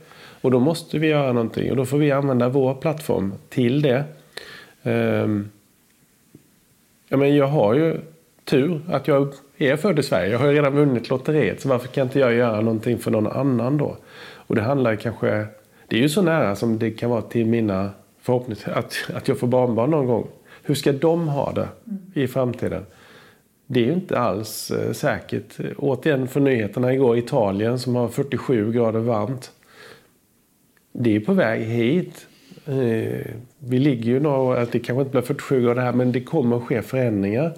Och 0.40 0.50
då 0.50 0.58
måste 0.58 0.98
vi 0.98 1.06
göra 1.06 1.32
någonting. 1.32 1.70
Och 1.70 1.76
då 1.76 1.84
får 1.84 1.98
vi 1.98 2.12
använda 2.12 2.48
vår 2.48 2.74
plattform 2.74 3.34
till 3.48 3.82
det. 3.82 4.04
Um, 4.82 5.50
ja, 7.08 7.16
men 7.16 7.36
jag 7.36 7.46
har 7.46 7.74
ju 7.74 7.96
tur 8.44 8.80
att 8.88 9.08
jag 9.08 9.32
är 9.56 9.76
född 9.76 9.98
i 9.98 10.02
Sverige. 10.02 10.32
Jag 10.32 10.38
har 10.38 10.46
ju 10.46 10.54
redan 10.54 10.74
vunnit 10.74 11.10
lotteriet. 11.10 11.60
Så 11.60 11.68
varför 11.68 11.88
kan 11.88 12.06
inte 12.06 12.20
jag 12.20 12.34
göra 12.34 12.60
någonting 12.60 12.98
för 12.98 13.10
någon 13.10 13.26
annan 13.26 13.76
då? 13.76 13.96
Och 14.34 14.54
det 14.54 14.62
handlar 14.62 14.96
kanske... 14.96 15.46
Det 15.88 15.96
är 15.96 16.00
ju 16.00 16.08
så 16.08 16.22
nära 16.22 16.56
som 16.56 16.78
det 16.78 16.90
kan 16.90 17.10
vara 17.10 17.22
till 17.22 17.46
mina 17.46 17.90
förhoppningar. 18.20 18.78
Att, 18.78 18.94
att 19.14 19.28
jag 19.28 19.38
får 19.38 19.46
barnbarn 19.46 19.90
någon 19.90 20.06
gång. 20.06 20.26
Hur 20.62 20.74
ska 20.74 20.92
de 20.92 21.28
ha 21.28 21.52
det 21.52 21.68
i 22.20 22.26
framtiden? 22.26 22.86
Det 23.66 23.80
är 23.80 23.84
ju 23.84 23.92
inte 23.92 24.18
alls 24.18 24.70
eh, 24.70 24.92
säkert. 24.92 25.58
Återigen 25.76 26.28
för 26.28 26.40
nyheterna 26.40 26.92
igår, 26.92 27.18
Italien 27.18 27.78
som 27.78 27.94
har 27.94 28.08
47 28.08 28.72
grader 28.72 29.00
varmt. 29.00 29.50
Det 30.92 31.16
är 31.16 31.20
på 31.20 31.32
väg 31.32 31.62
hit. 31.62 32.26
Eh, 32.66 33.34
vi 33.58 33.78
ligger 33.78 34.04
ju 34.04 34.20
några 34.20 34.62
att 34.62 34.72
det 34.72 34.78
kanske 34.78 35.00
inte 35.00 35.10
blir 35.10 35.22
47 35.22 35.62
grader 35.62 35.82
här, 35.82 35.92
men 35.92 36.12
det 36.12 36.20
kommer 36.20 36.56
att 36.56 36.62
ske 36.62 36.82
förändringar 36.82 37.52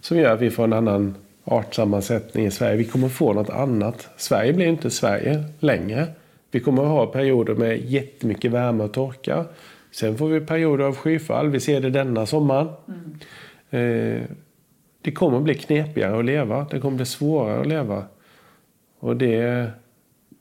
som 0.00 0.18
gör 0.18 0.34
att 0.34 0.40
vi 0.40 0.50
får 0.50 0.64
en 0.64 0.72
annan 0.72 1.14
artsammansättning 1.44 2.46
i 2.46 2.50
Sverige. 2.50 2.76
Vi 2.76 2.84
kommer 2.84 3.08
få 3.08 3.32
något 3.32 3.50
annat. 3.50 4.08
Sverige 4.16 4.52
blir 4.52 4.66
inte 4.66 4.90
Sverige 4.90 5.44
längre. 5.58 6.06
Vi 6.50 6.60
kommer 6.60 6.82
att 6.82 6.88
ha 6.88 7.06
perioder 7.06 7.54
med 7.54 7.80
jättemycket 7.84 8.50
värme 8.50 8.84
och 8.84 8.92
torka. 8.92 9.44
Sen 9.90 10.18
får 10.18 10.28
vi 10.28 10.40
perioder 10.40 10.84
av 10.84 10.96
skyfall. 10.96 11.48
Vi 11.48 11.60
ser 11.60 11.80
det 11.80 11.90
denna 11.90 12.26
sommaren. 12.26 12.68
Mm. 13.70 14.16
Eh, 14.16 14.22
det 15.02 15.12
kommer 15.12 15.36
att 15.38 15.44
bli 15.44 15.54
knepigare 15.54 16.18
att 16.18 16.24
leva. 16.24 16.66
Det 16.70 16.80
kommer 16.80 16.96
bli 16.96 17.06
svårare 17.06 17.60
att 17.60 17.66
leva. 17.66 18.04
Och 18.98 19.16
det... 19.16 19.70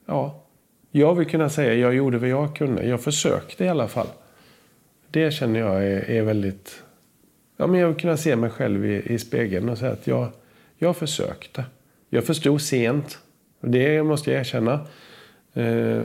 Ja. 0.06 0.44
Jag 0.92 1.16
vill 1.16 1.28
kunna 1.28 1.50
säga 1.50 1.74
jag 1.74 1.96
gjorde 1.96 2.18
vad 2.18 2.30
jag 2.30 2.56
kunde. 2.56 2.86
Jag 2.86 3.02
försökte 3.02 3.66
i 3.66 3.70
alla 3.70 3.88
fall. 3.88 4.08
Det 5.12 5.32
känner 5.32 5.60
jag 5.60 5.84
är, 5.84 6.10
är 6.10 6.22
väldigt... 6.22 6.84
Ja, 7.58 7.68
men 7.68 7.80
jag 7.80 7.88
vill 7.88 7.98
kunna 7.98 8.18
se 8.18 8.36
mig 8.36 8.50
själv 8.50 8.86
i, 8.86 9.14
i 9.14 9.20
spegeln 9.20 9.70
och 9.70 9.78
säga 9.78 9.92
att 9.92 10.08
jag, 10.08 10.28
jag 10.78 10.98
försökte. 10.98 11.66
Jag 12.10 12.24
förstod 12.24 12.62
sent. 12.62 13.20
Det 13.62 14.04
måste 14.04 14.32
jag 14.32 14.40
erkänna. 14.40 14.74
Eh, 15.54 16.02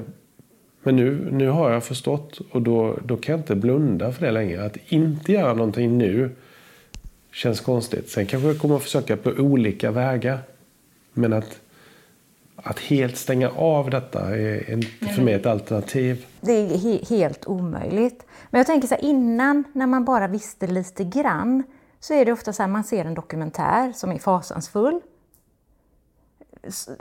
men 0.83 0.97
nu, 0.97 1.29
nu 1.31 1.49
har 1.49 1.71
jag 1.71 1.85
förstått 1.85 2.41
och 2.51 2.63
då, 2.63 2.99
då 3.05 3.17
kan 3.17 3.33
jag 3.33 3.41
inte 3.41 3.55
blunda 3.55 4.13
för 4.13 4.27
det 4.27 4.33
längre. 4.33 4.65
Att 4.65 4.77
inte 4.87 5.33
göra 5.33 5.55
någonting 5.55 5.99
nu 5.99 6.31
känns 7.35 7.61
konstigt. 7.61 8.11
Sen 8.11 8.27
kanske 8.27 8.49
jag 8.49 8.59
kommer 8.59 8.77
att 8.77 8.83
försöka 8.83 9.17
på 9.17 9.31
olika 9.31 9.91
vägar. 9.91 10.39
Men 11.13 11.33
att, 11.33 11.61
att 12.57 12.79
helt 12.79 13.17
stänga 13.17 13.51
av 13.51 13.91
detta 13.91 14.37
är 14.37 14.71
inte 14.73 15.07
för 15.07 15.23
mig 15.23 15.35
ett 15.35 15.47
alternativ. 15.47 16.27
Det 16.41 16.53
är 16.53 16.79
he 16.79 17.17
helt 17.17 17.47
omöjligt. 17.47 18.27
Men 18.51 18.59
jag 18.59 18.67
tänker 18.67 18.89
så 18.89 18.95
här, 18.95 19.05
innan 19.05 19.65
när 19.73 19.87
man 19.87 20.05
bara 20.05 20.29
visste 20.29 20.67
lite 20.67 21.05
grann 21.05 21.63
så 22.01 22.15
är 22.15 22.25
det 22.25 22.33
ofta 22.33 22.53
så 22.53 22.63
här, 22.63 22.69
man 22.69 22.85
ser 22.85 23.05
en 23.05 23.15
dokumentär 23.15 23.93
som 23.93 24.11
är 24.13 24.19
fasansfull. 24.19 25.01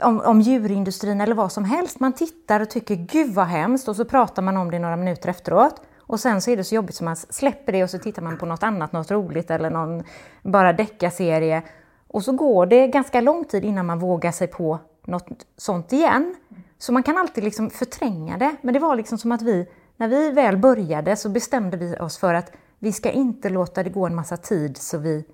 Om, 0.00 0.20
om 0.20 0.40
djurindustrin 0.40 1.20
eller 1.20 1.34
vad 1.34 1.52
som 1.52 1.64
helst. 1.64 2.00
Man 2.00 2.12
tittar 2.12 2.60
och 2.60 2.70
tycker 2.70 2.94
gud 2.94 3.34
vad 3.34 3.46
hemskt 3.46 3.88
och 3.88 3.96
så 3.96 4.04
pratar 4.04 4.42
man 4.42 4.56
om 4.56 4.70
det 4.70 4.78
några 4.78 4.96
minuter 4.96 5.28
efteråt. 5.28 5.80
Och 6.14 6.20
sen 6.20 6.40
så 6.40 6.50
är 6.50 6.56
det 6.56 6.64
så 6.64 6.74
jobbigt 6.74 6.96
så 6.96 7.04
man 7.04 7.16
släpper 7.16 7.72
det 7.72 7.84
och 7.84 7.90
så 7.90 7.98
tittar 7.98 8.22
man 8.22 8.38
på 8.38 8.46
något 8.46 8.62
annat, 8.62 8.92
något 8.92 9.10
roligt 9.10 9.50
eller 9.50 9.70
någon 9.70 10.02
bara 10.42 10.72
deckarserie. 10.72 11.62
Och 12.08 12.22
så 12.24 12.32
går 12.32 12.66
det 12.66 12.86
ganska 12.86 13.20
lång 13.20 13.44
tid 13.44 13.64
innan 13.64 13.86
man 13.86 13.98
vågar 13.98 14.32
sig 14.32 14.46
på 14.46 14.78
något 15.06 15.46
sånt 15.56 15.92
igen. 15.92 16.34
Så 16.78 16.92
man 16.92 17.02
kan 17.02 17.18
alltid 17.18 17.44
liksom 17.44 17.70
förtränga 17.70 18.38
det. 18.38 18.56
Men 18.62 18.74
det 18.74 18.80
var 18.80 18.96
liksom 18.96 19.18
som 19.18 19.32
att 19.32 19.42
vi, 19.42 19.66
när 19.96 20.08
vi 20.08 20.30
väl 20.30 20.56
började 20.56 21.16
så 21.16 21.28
bestämde 21.28 21.76
vi 21.76 21.96
oss 21.96 22.18
för 22.18 22.34
att 22.34 22.52
vi 22.78 22.92
ska 22.92 23.10
inte 23.10 23.48
låta 23.48 23.82
det 23.82 23.90
gå 23.90 24.06
en 24.06 24.14
massa 24.14 24.36
tid 24.36 24.76
så 24.76 24.98
vi 24.98 25.24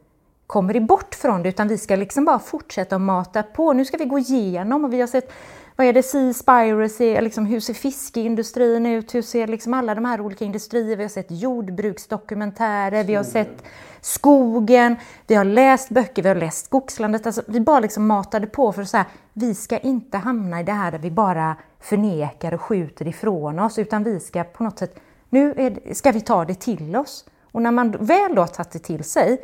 kommer 0.51 0.81
bort 0.81 1.15
från 1.15 1.43
det, 1.43 1.49
utan 1.49 1.69
vi 1.69 1.79
ska 1.79 1.97
liksom 1.97 2.25
bara 2.25 2.39
fortsätta 2.39 2.97
att 2.97 3.03
mata 3.03 3.43
på. 3.43 3.73
Nu 3.73 3.85
ska 3.85 3.97
vi 3.97 4.05
gå 4.05 4.19
igenom 4.19 4.85
och 4.85 4.93
vi 4.93 5.01
har 5.01 5.07
sett 5.07 5.33
vad 5.77 5.87
är 5.87 5.93
det, 5.93 6.03
Seaspiracy, 6.03 7.21
liksom, 7.21 7.47
hur 7.47 7.61
ser 7.61 7.75
fiskeindustrin 7.75 8.87
ut, 8.87 9.15
hur 9.15 9.23
ser 9.23 9.47
liksom 9.47 9.75
alla 9.75 9.95
de 9.95 10.05
här 10.05 10.21
olika 10.21 10.45
industrier, 10.45 10.97
vi 10.97 11.03
har 11.03 11.09
sett 11.09 11.31
jordbruksdokumentärer, 11.31 13.05
vi 13.05 13.15
har 13.15 13.25
sett 13.25 13.65
skogen, 14.01 14.97
vi 15.27 15.35
har 15.35 15.45
läst 15.45 15.89
böcker, 15.89 16.23
vi 16.23 16.29
har 16.29 16.37
läst 16.37 16.67
Skogslandet, 16.67 17.27
alltså, 17.27 17.43
vi 17.47 17.61
bara 17.61 17.81
liksom 17.81 18.07
matade 18.07 18.47
på 18.47 18.73
för 18.73 18.83
att 18.83 18.89
säga, 18.89 19.07
vi 19.33 19.55
ska 19.55 19.79
inte 19.79 20.19
hamna 20.19 20.61
i 20.61 20.65
det 20.65 20.73
här 20.73 20.91
där 20.91 20.99
vi 20.99 21.11
bara 21.11 21.57
förnekar 21.81 22.55
och 22.55 22.61
skjuter 22.61 23.09
ifrån 23.09 23.59
oss, 23.59 23.79
utan 23.79 24.05
vi 24.05 24.21
ska 24.21 24.45
på 24.45 24.65
något 24.65 24.79
sätt, 24.79 25.01
nu 25.29 25.55
det, 25.55 25.95
ska 25.95 26.13
vi 26.13 26.21
ta 26.21 26.45
det 26.45 26.55
till 26.55 26.97
oss. 26.97 27.25
Och 27.53 27.63
när 27.63 27.71
man 27.71 27.91
väl 27.91 28.35
då 28.35 28.43
har 28.43 28.47
tagit 28.47 28.71
det 28.71 28.79
till 28.79 29.05
sig, 29.05 29.39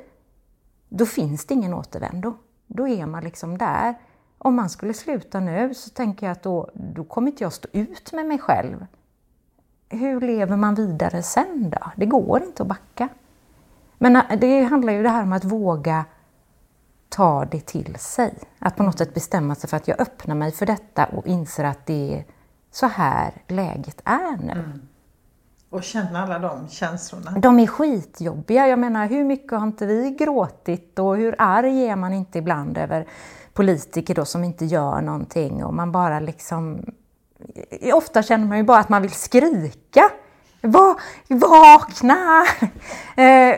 då 0.89 1.07
finns 1.07 1.45
det 1.45 1.55
ingen 1.55 1.75
återvändo. 1.75 2.35
Då 2.67 2.89
är 2.89 3.07
man 3.07 3.25
liksom 3.25 3.59
där 3.59 3.95
om 4.39 4.55
man 4.55 4.71
skulle 4.71 4.95
sluta 4.95 5.41
nu 5.41 5.75
så 5.75 5.91
tänker 5.91 6.27
jag 6.27 6.33
att 6.33 6.43
då, 6.43 6.71
då 6.75 7.05
kommer 7.05 7.31
inte 7.31 7.45
jag 7.45 7.53
stå 7.53 7.69
ut 7.73 8.13
med 8.13 8.27
mig 8.27 8.39
själv. 8.39 8.87
Hur 9.89 10.21
lever 10.21 10.57
man 10.57 10.75
vidare 10.75 11.23
sen 11.23 11.71
då? 11.71 11.91
Det 11.97 12.07
går 12.07 12.43
inte 12.43 12.63
att 12.63 12.69
backa. 12.69 13.09
Men 13.99 14.17
äh, 14.17 14.39
det 14.41 14.63
handlar 14.63 14.93
ju 14.93 15.03
det 15.03 15.09
här 15.09 15.23
om 15.23 15.33
att 15.33 15.45
våga 15.45 16.05
ta 17.09 17.45
det 17.45 17.67
till 17.67 17.97
sig. 17.99 18.35
Att 18.59 18.77
på 18.77 18.83
något 18.83 18.99
sätt 18.99 19.15
bestämma 19.15 19.55
sig 19.55 19.71
för 19.71 19.77
att 19.77 19.89
jag 19.89 20.01
öppnar 20.01 20.35
mig 20.35 20.53
för 20.53 20.67
detta 20.67 21.05
och 21.05 21.27
inser 21.27 21.65
att 21.65 21.87
det 21.87 22.15
är 22.15 22.25
så 22.71 22.87
här 22.87 23.43
läget 23.47 24.01
är 24.05 24.37
nu. 24.37 24.53
Mm. 24.53 24.89
Och 25.71 25.83
känna 25.83 26.23
alla 26.23 26.39
de 26.39 26.69
känslorna. 26.69 27.31
De 27.31 27.59
är 27.59 27.67
skitjobbiga. 27.67 28.69
Jag 28.69 28.79
menar, 28.79 29.07
hur 29.07 29.25
mycket 29.25 29.53
har 29.53 29.67
inte 29.67 29.87
vi 29.87 30.11
gråtit 30.11 30.99
och 30.99 31.17
hur 31.17 31.35
arg 31.39 31.87
är 31.87 31.97
man 31.97 32.13
inte 32.13 32.39
ibland 32.39 32.79
över 32.79 33.07
politiker 33.53 34.15
då 34.15 34.25
som 34.25 34.45
inte 34.45 34.65
gör 34.65 35.01
någonting 35.01 35.65
och 35.65 35.75
man 35.75 35.93
bara 35.93 36.21
liksom... 36.21 36.85
Ofta 37.93 38.23
känner 38.23 38.47
man 38.47 38.59
ju 38.59 38.65
bara 38.65 38.79
att 38.79 38.89
man 38.89 39.03
vill 39.03 39.11
skrika. 39.11 40.11
Va, 40.61 40.99
vakna! 41.29 42.45
Eh, 43.19 43.57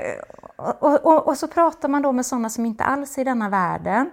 och, 0.56 1.06
och, 1.06 1.28
och, 1.28 1.36
så 1.36 1.48
pratar 1.48 1.89
man 1.89 2.02
då 2.02 2.12
med 2.12 2.26
sådana 2.26 2.51
som 2.51 2.66
inte 2.66 2.85
alls 2.85 3.18
är 3.18 3.22
i 3.22 3.24
denna 3.24 3.48
världen 3.48 4.10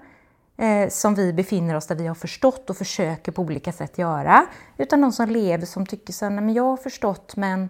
eh, 0.57 0.89
som 0.89 1.15
vi 1.15 1.33
befinner 1.33 1.75
oss 1.75 1.87
där 1.87 1.95
vi 1.95 2.07
har 2.07 2.15
förstått 2.15 2.69
och 2.69 2.77
försöker 2.77 3.31
på 3.31 3.41
olika 3.41 3.71
sätt 3.71 3.97
göra. 3.97 4.45
Utan 4.77 5.01
de 5.01 5.11
som 5.11 5.29
lever 5.29 5.65
som 5.65 5.85
tycker 5.85 6.13
så 6.13 6.29
men 6.29 6.53
jag 6.53 6.63
har 6.63 6.77
förstått 6.77 7.35
men 7.35 7.69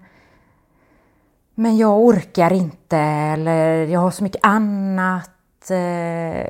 men 1.56 1.78
jag 1.78 2.00
orkar 2.00 2.54
inte 2.54 2.98
eller 2.98 3.86
jag 3.86 4.00
har 4.00 4.12
så 4.12 4.24
mycket 4.24 4.46
annat 4.46 5.70
eh, 5.70 6.48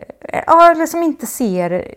ja, 0.47 0.71
eller 0.71 0.85
som 0.85 1.03
inte 1.03 1.25
ser 1.25 1.95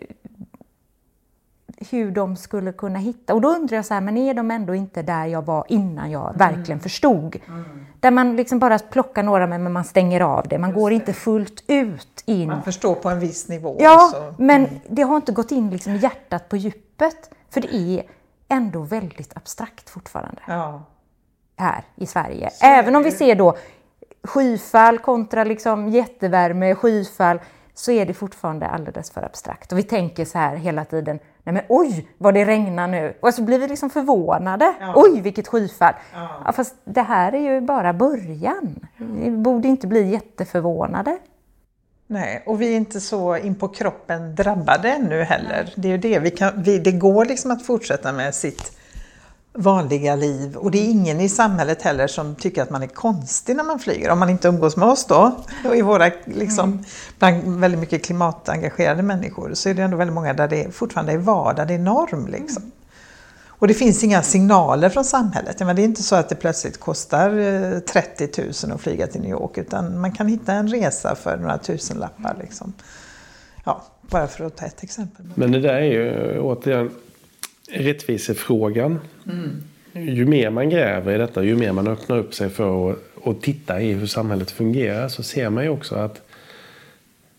hur 1.89 2.11
de 2.11 2.35
skulle 2.35 2.71
kunna 2.71 2.99
hitta. 2.99 3.33
Och 3.33 3.41
då 3.41 3.49
undrar 3.49 3.75
jag 3.75 3.85
så 3.85 3.93
här, 3.93 4.01
men 4.01 4.17
är 4.17 4.33
de 4.33 4.51
ändå 4.51 4.75
inte 4.75 5.01
där 5.01 5.25
jag 5.25 5.45
var 5.45 5.65
innan 5.69 6.11
jag 6.11 6.33
verkligen 6.37 6.79
förstod? 6.79 7.39
Där 7.99 8.11
man 8.11 8.35
liksom 8.35 8.59
bara 8.59 8.79
plockar 8.79 9.23
några 9.23 9.47
men 9.47 9.73
man 9.73 9.83
stänger 9.83 10.21
av 10.21 10.47
det. 10.47 10.57
Man 10.57 10.73
går 10.73 10.91
inte 10.91 11.13
fullt 11.13 11.63
ut 11.67 12.23
in. 12.25 12.47
Man 12.47 12.63
förstår 12.63 12.95
på 12.95 13.09
en 13.09 13.19
viss 13.19 13.47
nivå. 13.47 13.77
Ja, 13.79 14.09
så. 14.13 14.33
men 14.37 14.67
det 14.89 15.01
har 15.01 15.15
inte 15.15 15.31
gått 15.31 15.51
in 15.51 15.69
liksom 15.69 15.93
i 15.93 15.97
hjärtat 15.97 16.49
på 16.49 16.57
djupet. 16.57 17.29
För 17.49 17.61
det 17.61 17.75
är 17.75 18.03
ändå 18.47 18.81
väldigt 18.81 19.37
abstrakt 19.37 19.89
fortfarande 19.89 20.41
Ja. 20.47 20.83
Här 21.59 21.83
i 21.95 22.05
Sverige. 22.05 22.49
Även 22.61 22.95
om 22.95 23.03
vi 23.03 23.11
ser 23.11 23.35
då 23.35 23.57
skyfall 24.23 24.99
kontra 24.99 25.43
liksom 25.43 25.89
jättevärme, 25.89 26.75
skyfall, 26.75 27.39
så 27.73 27.91
är 27.91 28.05
det 28.05 28.13
fortfarande 28.13 28.67
alldeles 28.67 29.11
för 29.11 29.23
abstrakt. 29.23 29.71
Och 29.71 29.77
vi 29.77 29.83
tänker 29.83 30.25
så 30.25 30.37
här 30.37 30.55
hela 30.55 30.85
tiden, 30.85 31.19
nej 31.43 31.53
men 31.53 31.63
oj 31.69 32.07
vad 32.17 32.33
det 32.33 32.45
regnar 32.45 32.87
nu. 32.87 33.13
Och 33.19 33.33
så 33.33 33.41
blir 33.41 33.59
vi 33.59 33.67
liksom 33.67 33.89
förvånade. 33.89 34.73
Ja. 34.79 34.93
Oj 34.95 35.21
vilket 35.21 35.47
skyfall. 35.47 35.93
Ja. 36.13 36.41
Ja, 36.45 36.51
fast 36.51 36.75
det 36.83 37.01
här 37.01 37.35
är 37.35 37.39
ju 37.39 37.61
bara 37.61 37.93
början. 37.93 38.87
Vi 38.97 39.31
borde 39.31 39.67
inte 39.67 39.87
bli 39.87 40.09
jätteförvånade. 40.09 41.17
Nej, 42.07 42.43
och 42.45 42.61
vi 42.61 42.73
är 42.73 42.77
inte 42.77 43.01
så 43.01 43.37
in 43.37 43.55
på 43.55 43.67
kroppen 43.67 44.35
drabbade 44.35 44.89
ännu 44.89 45.23
heller. 45.23 45.73
Det 45.75 45.87
är 45.87 45.91
ju 45.91 45.97
det. 45.97 46.19
Vi 46.19 46.31
kan, 46.31 46.63
vi, 46.63 46.79
det 46.79 46.91
går 46.91 47.25
liksom 47.25 47.51
att 47.51 47.65
fortsätta 47.65 48.11
med 48.11 48.35
sitt 48.35 48.78
vanliga 49.59 50.15
liv 50.15 50.55
och 50.55 50.71
det 50.71 50.77
är 50.77 50.89
ingen 50.89 51.19
i 51.19 51.29
samhället 51.29 51.81
heller 51.81 52.07
som 52.07 52.35
tycker 52.35 52.61
att 52.61 52.69
man 52.69 52.83
är 52.83 52.87
konstig 52.87 53.55
när 53.55 53.63
man 53.63 53.79
flyger. 53.79 54.09
Om 54.09 54.19
man 54.19 54.29
inte 54.29 54.47
umgås 54.47 54.77
med 54.77 54.87
oss 54.87 55.05
då, 55.05 55.31
och 55.65 55.75
i 55.75 55.81
våra, 55.81 56.11
liksom, 56.25 56.83
bland 57.19 57.59
väldigt 57.59 57.79
mycket 57.79 58.05
klimatengagerade 58.05 59.03
människor, 59.03 59.53
så 59.53 59.69
är 59.69 59.73
det 59.73 59.81
ändå 59.81 59.97
väldigt 59.97 60.13
många 60.13 60.33
där 60.33 60.47
det 60.47 60.75
fortfarande 60.75 61.11
är 61.11 61.17
vardag, 61.17 61.67
det 61.67 61.73
är 61.73 61.79
norm. 61.79 62.27
Liksom. 62.27 62.71
Och 63.47 63.67
det 63.67 63.73
finns 63.73 64.03
inga 64.03 64.21
signaler 64.21 64.89
från 64.89 65.05
samhället. 65.05 65.59
Menar, 65.59 65.73
det 65.73 65.81
är 65.81 65.83
inte 65.83 66.03
så 66.03 66.15
att 66.15 66.29
det 66.29 66.35
plötsligt 66.35 66.79
kostar 66.79 67.37
eh, 67.39 67.79
30 67.79 68.29
000 68.65 68.75
att 68.75 68.81
flyga 68.81 69.07
till 69.07 69.21
New 69.21 69.29
York 69.29 69.57
utan 69.57 70.01
man 70.01 70.11
kan 70.11 70.27
hitta 70.27 70.53
en 70.53 70.67
resa 70.67 71.15
för 71.15 71.37
några 71.37 71.57
tusenlappar. 71.57 72.35
Liksom. 72.39 72.73
Ja, 73.65 73.83
bara 74.01 74.27
för 74.27 74.45
att 74.45 74.57
ta 74.57 74.65
ett 74.65 74.83
exempel. 74.83 75.25
Men 75.35 75.51
det 75.51 75.59
där 75.59 75.73
är 75.73 75.81
ju 75.81 76.39
återigen 76.39 76.91
rättvisefrågan. 77.71 78.99
Ju 79.93 80.25
mer 80.25 80.49
man 80.49 80.69
gräver 80.69 81.15
i 81.15 81.17
detta, 81.17 81.43
ju 81.43 81.55
mer 81.55 81.71
man 81.71 81.87
öppnar 81.87 82.17
upp 82.17 82.33
sig 82.33 82.49
för 82.49 82.91
att, 82.91 82.97
att 83.23 83.41
titta 83.41 83.81
i 83.81 83.93
hur 83.93 84.07
samhället 84.07 84.51
fungerar 84.51 85.07
så 85.07 85.23
ser 85.23 85.49
man 85.49 85.63
ju 85.63 85.69
också 85.69 85.95
att 85.95 86.21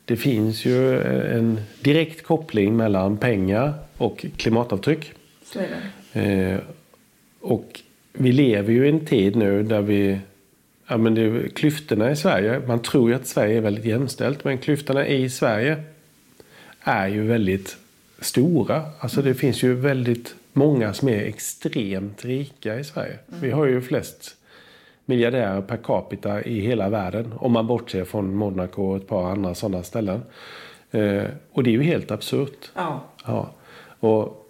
det 0.05 0.17
finns 0.17 0.65
ju 0.65 1.01
en 1.37 1.61
direkt 1.81 2.23
koppling 2.23 2.77
mellan 2.77 3.17
pengar 3.17 3.75
och 3.97 4.27
klimatavtryck. 4.37 5.13
Eh, 6.13 6.59
och 7.41 7.81
vi 8.13 8.33
lever 8.33 8.73
ju 8.73 8.87
i 8.87 8.89
en 8.89 9.07
tid 9.07 9.37
nu 9.37 9.63
där 9.63 9.81
vi... 9.81 10.19
Ja, 10.87 10.97
men 10.97 11.15
det 11.15 11.23
är 11.23 11.49
klyftorna 11.49 12.11
i 12.11 12.17
Sverige, 12.17 12.61
man 12.67 12.83
tror 12.83 13.11
ju 13.11 13.17
att 13.17 13.27
Sverige 13.27 13.57
är 13.57 13.61
väldigt 13.61 13.85
jämställt, 13.85 14.45
men 14.45 14.59
klyftorna 14.59 15.07
i 15.07 15.31
Sverige 15.31 15.83
är 16.81 17.09
ju 17.09 17.23
väldigt 17.23 17.77
stora. 18.21 18.83
Alltså 18.99 19.23
det 19.23 19.35
finns 19.35 19.63
ju 19.63 19.75
väldigt 19.75 20.35
många 20.53 20.93
som 20.93 21.09
är 21.09 21.25
extremt 21.25 22.25
rika 22.25 22.79
i 22.79 22.85
Sverige. 22.85 23.19
Vi 23.27 23.51
har 23.51 23.67
ju 23.67 23.81
flest 23.81 24.37
miljardärer 25.05 25.61
per 25.61 25.77
capita 25.77 26.43
i 26.43 26.61
hela 26.61 26.89
världen. 26.89 27.35
Om 27.37 27.53
man 27.53 27.67
bortser 27.67 28.05
från 28.05 28.35
Monaco 28.35 28.83
och 28.83 28.97
ett 28.97 29.09
par 29.09 29.31
andra 29.31 29.55
sådana 29.55 29.83
ställen. 29.83 30.23
Eh, 30.91 31.25
och 31.53 31.63
det 31.63 31.71
är 31.71 31.73
ju 31.73 31.83
helt 31.83 32.11
absurt. 32.11 32.71
Ja. 32.75 33.01
Ja. 33.27 33.51
Och, 34.01 34.47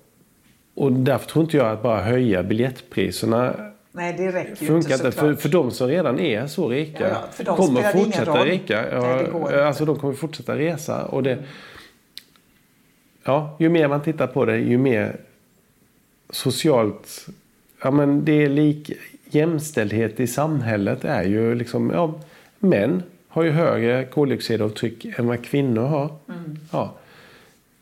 och 0.75 0.93
därför 0.93 1.27
tror 1.27 1.45
inte 1.45 1.57
jag 1.57 1.67
att 1.67 1.83
bara 1.83 2.01
höja 2.01 2.43
biljettpriserna 2.43 3.71
Nej, 3.93 4.15
det 4.19 4.33
räcker 4.33 4.51
ju 4.51 4.67
funkar 4.67 4.75
inte 4.75 4.93
inte. 4.93 5.03
För, 5.03 5.11
såklart. 5.11 5.41
för 5.41 5.49
de 5.49 5.71
som 5.71 5.89
redan 5.89 6.19
är 6.21 6.47
så 6.47 6.69
rika 6.69 7.09
Ja, 7.09 7.17
ja, 7.47 7.57
kommer 7.57 7.83
fortsätta 7.83 8.45
rika. 8.45 8.91
Ja, 8.93 9.23
Nej, 9.51 9.63
alltså 9.63 9.85
de 9.85 9.99
kommer 9.99 10.15
fortsätta 10.15 10.57
resa. 10.57 11.05
Och 11.05 11.23
det, 11.23 11.39
ja, 13.25 13.57
ju 13.61 13.69
mer 13.69 13.89
man 13.89 14.03
tittar 14.03 14.27
på 14.27 14.45
det, 14.45 14.59
ju 14.59 14.79
mer 14.79 15.17
socialt... 16.31 17.27
Ja, 17.83 17.91
men 17.91 18.25
det 18.25 18.33
är 18.33 18.49
lik, 18.49 18.93
jämställdhet 19.31 20.21
i 20.21 20.27
samhället 20.27 21.05
är 21.05 21.23
ju 21.23 21.55
liksom... 21.55 21.91
Ja, 21.95 22.15
män 22.59 23.03
har 23.29 23.43
ju 23.43 23.51
högre 23.51 24.05
koldioxidavtryck 24.05 25.05
än 25.05 25.27
vad 25.27 25.45
kvinnor 25.45 25.83
har. 25.83 26.11
Mm. 26.29 26.59
Ja. 26.73 26.93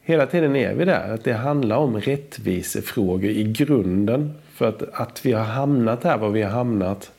Hela 0.03 0.27
tiden 0.27 0.57
är 0.57 0.75
vi 0.75 0.85
där. 0.85 1.15
Att 1.15 1.25
det 1.25 1.33
handlar 1.33 1.77
om 1.77 2.01
rättvisefrågor 2.01 3.31
i 3.31 3.45
grunden. 3.45 4.35
För 4.53 4.69
att, 4.69 4.83
att 4.83 5.27
vi 5.27 5.33
har 5.33 5.45
hamnat 5.45 6.05
här 6.05 6.19
var 6.19 6.31
vi 6.31 6.43
har 6.43 6.51
hamnat. 6.51 7.11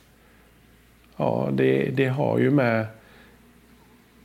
Ja, 1.16 1.48
det, 1.52 1.90
det 1.90 2.06
har 2.06 2.38
ju 2.38 2.50
med 2.50 2.86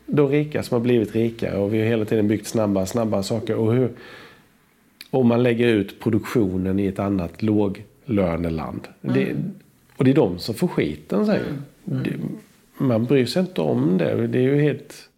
de 0.05 0.27
rika 0.27 0.63
som 0.63 0.75
har 0.75 0.81
blivit 0.81 1.15
rikare. 1.15 1.57
Och 1.57 1.73
vi 1.73 1.79
har 1.79 1.85
hela 1.85 2.05
tiden 2.05 2.27
byggt 2.27 2.47
snabbare, 2.47 2.85
snabbare 2.85 3.23
saker. 3.23 3.55
Och 3.55 3.73
hur, 3.73 3.89
om 5.09 5.27
man 5.27 5.43
lägger 5.43 5.67
ut 5.67 5.99
produktionen 5.99 6.79
i 6.79 6.87
ett 6.87 6.99
annat 6.99 7.43
låglöneland. 7.43 8.87
Det, 9.01 9.35
och 9.97 10.03
det 10.03 10.11
är 10.11 10.15
de 10.15 10.39
som 10.39 10.55
får 10.55 10.67
skiten 10.67 11.25
sen. 11.25 11.63
Det, 11.83 12.13
man 12.77 13.05
bryr 13.05 13.25
sig 13.25 13.39
inte 13.39 13.61
om 13.61 13.97
det. 13.97 14.27
Det 14.27 14.37
är 14.37 14.43
ju 14.43 14.61
helt... 14.61 15.09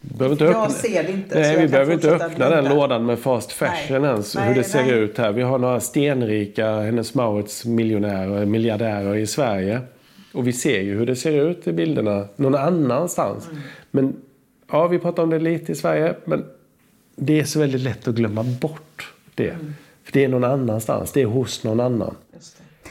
Behöver 0.00 0.34
inte 0.34 0.44
Jag 0.44 0.54
öppna, 0.54 0.68
ser 0.68 1.02
det 1.02 1.12
inte, 1.12 1.40
Nej, 1.40 1.60
vi 1.60 1.68
behöver 1.68 1.94
inte 1.94 2.10
öppna 2.10 2.50
den 2.50 2.64
lådan 2.64 3.06
med 3.06 3.18
fast 3.18 3.52
fashion 3.52 4.02
Nej. 4.02 4.10
ens. 4.10 4.34
Nej, 4.34 4.48
hur 4.48 4.54
det 4.54 4.64
ser 4.64 4.82
nej. 4.82 4.98
ut 4.98 5.18
här. 5.18 5.32
Vi 5.32 5.42
har 5.42 5.58
några 5.58 5.80
stenrika 5.80 6.80
Hennes 6.80 7.14
Mauritz 7.14 7.64
miljonärer, 7.64 8.46
miljardärer 8.46 9.16
i 9.16 9.26
Sverige. 9.26 9.80
Och 10.34 10.46
vi 10.46 10.52
ser 10.52 10.80
ju 10.80 10.98
hur 10.98 11.06
det 11.06 11.16
ser 11.16 11.32
ut 11.32 11.66
i 11.66 11.72
bilderna 11.72 12.24
någon 12.36 12.54
annanstans. 12.54 13.48
Mm. 13.48 13.62
Men 13.90 14.16
ja, 14.70 14.86
vi 14.86 14.98
pratar 14.98 15.22
om 15.22 15.30
det 15.30 15.38
lite 15.38 15.72
i 15.72 15.74
Sverige. 15.74 16.14
Men 16.24 16.44
det 17.16 17.40
är 17.40 17.44
så 17.44 17.58
väldigt 17.58 17.80
lätt 17.80 18.08
att 18.08 18.14
glömma 18.14 18.42
bort 18.42 19.12
det. 19.34 19.50
Mm. 19.50 19.74
För 20.04 20.12
det 20.12 20.24
är 20.24 20.28
någon 20.28 20.44
annanstans. 20.44 21.12
Det 21.12 21.22
är 21.22 21.26
hos 21.26 21.64
någon 21.64 21.80
annan. 21.80 22.14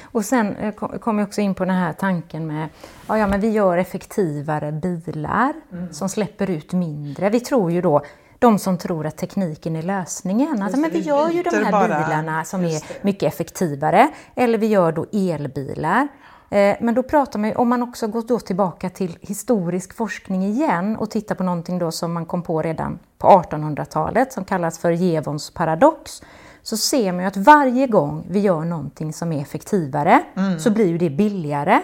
Och 0.01 0.26
sen 0.26 0.55
eh, 0.55 0.73
kom 0.73 1.19
jag 1.19 1.27
också 1.27 1.41
in 1.41 1.55
på 1.55 1.65
den 1.65 1.76
här 1.76 1.93
tanken 1.93 2.47
med 2.47 2.69
ja, 3.07 3.18
ja, 3.18 3.27
men 3.27 3.41
vi 3.41 3.49
gör 3.49 3.77
effektivare 3.77 4.72
bilar 4.72 5.53
som 5.91 6.09
släpper 6.09 6.49
ut 6.49 6.73
mindre. 6.73 7.30
Vi 7.30 7.39
tror 7.39 7.72
ju 7.72 7.81
då, 7.81 8.01
de 8.39 8.59
som 8.59 8.77
tror 8.77 9.05
att 9.05 9.18
tekniken 9.18 9.76
är 9.76 9.81
lösningen, 9.81 10.61
att 10.61 10.80
men 10.80 10.91
vi 10.91 10.99
gör 10.99 11.30
ju 11.30 11.43
de 11.43 11.49
här 11.49 11.72
bara. 11.72 11.88
bilarna 11.88 12.43
som 12.45 12.65
är 12.65 13.05
mycket 13.05 13.34
effektivare. 13.34 14.09
Eller 14.35 14.57
vi 14.57 14.68
gör 14.68 14.91
då 14.91 15.05
elbilar. 15.11 16.07
Eh, 16.52 16.76
Men 16.80 16.95
då 16.95 17.03
pratar 17.03 17.40
man 17.40 17.49
ju, 17.49 17.56
om 17.56 17.69
man 17.69 17.84
också 17.84 18.07
går 18.07 18.22
då 18.28 18.40
tillbaka 18.40 18.90
till 18.90 19.18
historisk 19.22 19.94
forskning 19.95 20.44
igen 20.44 20.95
och 20.95 21.10
tittar 21.10 21.36
på 21.36 21.44
någonting 21.44 21.80
då 21.80 21.91
som 21.91 22.14
man 22.14 22.26
kom 22.26 22.44
på 22.44 22.61
redan 22.61 22.99
på 23.18 23.28
1800-talet 23.28 24.34
som 24.34 24.45
kallas 24.45 24.80
för 24.80 24.91
Jevons 24.91 25.52
paradox 25.52 26.22
så 26.64 26.78
ser 26.78 27.11
man 27.11 27.22
ju 27.22 27.28
att 27.28 27.38
varje 27.38 27.88
gång 27.88 28.26
vi 28.30 28.40
gör 28.40 28.61
någonting 28.61 29.14
som 29.14 29.32
är 29.32 29.41
effektivare 29.41 30.23
så 30.60 30.69
blir 30.72 30.88
ju 30.88 30.98
det 30.98 31.10
billigare. 31.10 31.80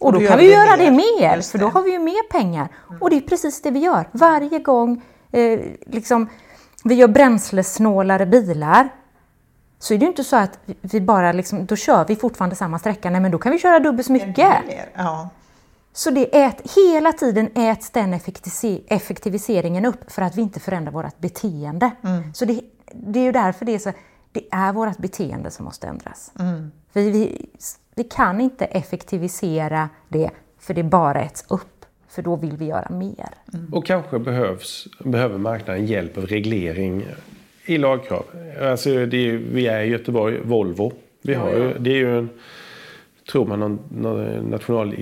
Och 0.00 0.12
då, 0.12 0.18
då 0.20 0.26
kan 0.26 0.38
vi 0.38 0.52
göra 0.52 0.76
det 0.76 0.90
mer, 0.90 1.40
för 1.40 1.58
då 1.58 1.68
har 1.68 1.82
vi 1.82 1.92
ju 1.92 1.98
mer 1.98 2.30
pengar. 2.30 2.68
Och 3.00 3.10
det 3.10 3.16
är 3.16 3.20
precis 3.20 3.62
det 3.62 3.70
vi 3.70 3.78
gör. 3.78 4.08
Varje 4.12 4.58
gång 4.58 5.02
eh, 5.32 5.60
liksom, 5.86 6.28
vi 6.84 6.94
gör 6.94 7.08
bränslesnålare 7.08 8.26
bilar 8.26 8.88
så 9.84 9.94
är 9.94 9.98
det 9.98 10.02
ju 10.04 10.08
inte 10.08 10.24
så 10.24 10.36
att 10.36 10.58
vi- 10.64 10.74
vi 10.80 11.00
bara 11.00 11.32
liksom, 11.32 11.66
då 11.66 11.76
kör 11.76 12.04
vi 12.08 12.16
fortfarande 12.16 12.56
samma 12.56 12.78
sträcka, 12.78 13.10
nej 13.10 13.20
men 13.20 13.30
då 13.30 13.38
kan 13.38 13.52
vi 13.52 13.58
köra 13.58 13.78
dubbelt 13.80 14.06
så 14.06 14.12
mycket. 14.12 14.38
Ja. 14.94 15.28
Så 15.92 16.10
det 16.10 16.36
ät, 16.42 16.60
hela 16.76 17.12
tiden 17.12 17.48
äts 17.54 17.90
den 17.90 18.14
effektivise- 18.14 18.82
effektiviseringen 18.88 19.84
upp 19.84 20.12
för 20.12 20.22
att 20.22 20.36
vi 20.36 20.42
inte 20.42 20.60
förändrar 20.60 20.92
vårt 20.92 21.18
beteende. 21.18 21.90
Så 22.34 22.44
det, 22.44 22.60
det 22.92 23.18
är 23.20 23.24
ju 23.24 23.32
därför 23.32 23.64
det 23.64 23.74
är 23.74 23.78
så, 23.78 23.92
det 24.32 24.44
är 24.50 24.72
vårt 24.72 24.96
beteende 24.98 25.50
som 25.50 25.64
måste 25.64 25.86
ändras. 25.86 26.32
För 26.92 27.00
vi, 27.00 27.46
vi 27.94 28.04
kan 28.04 28.40
inte 28.40 28.64
effektivisera 28.64 29.88
det 30.08 30.30
för 30.58 30.74
det 30.74 30.82
bara 30.82 31.22
äts 31.22 31.44
upp, 31.48 31.84
för 32.08 32.22
då 32.22 32.36
vill 32.36 32.56
vi 32.56 32.64
göra 32.64 32.88
mer. 32.90 33.28
Och 33.72 33.86
kanske 33.86 34.18
behövs, 34.18 34.86
behöver 35.04 35.38
marknaden 35.38 35.86
hjälp 35.86 36.18
av 36.18 36.26
reglering 36.26 37.06
i 37.66 37.78
lagkrav. 37.78 38.24
Alltså 38.62 39.06
det 39.06 39.28
är, 39.28 39.40
vi 39.52 39.66
är 39.66 39.82
i 39.82 39.88
Göteborg, 39.88 40.38
Volvo. 40.42 40.92
Vi 41.22 41.34
har 41.34 41.50
ju, 41.50 41.72
det 41.78 41.90
är 41.90 41.96
ju 41.96 42.18
en, 42.18 42.28
tror 43.32 43.46
man, 43.46 43.60
någon, 43.60 43.78
någon 43.90 44.50
national... 44.50 44.94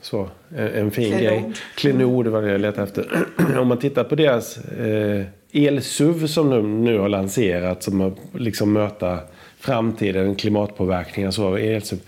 Så, 0.00 0.28
en, 0.56 0.90
fin 0.90 1.04
Klenod. 1.04 1.22
grej. 1.22 1.52
Klenod 1.76 2.26
var 2.26 2.42
det 2.42 2.52
jag 2.52 2.60
letade 2.60 2.82
efter. 2.82 3.26
Om 3.58 3.68
man 3.68 3.78
tittar 3.78 4.04
på 4.04 4.14
deras 4.14 4.58
eh, 4.58 5.24
elsuv 5.52 6.26
som 6.26 6.50
nu, 6.50 6.62
nu 6.62 6.98
har 6.98 7.08
lanserats 7.08 7.84
som 7.84 8.00
har 8.00 8.12
liksom 8.32 8.72
möta 8.72 9.18
framtiden, 9.58 10.34
klimatpåverkningar 10.34 11.30
så 11.30 11.46
av 11.46 11.58
elsuv. 11.58 11.98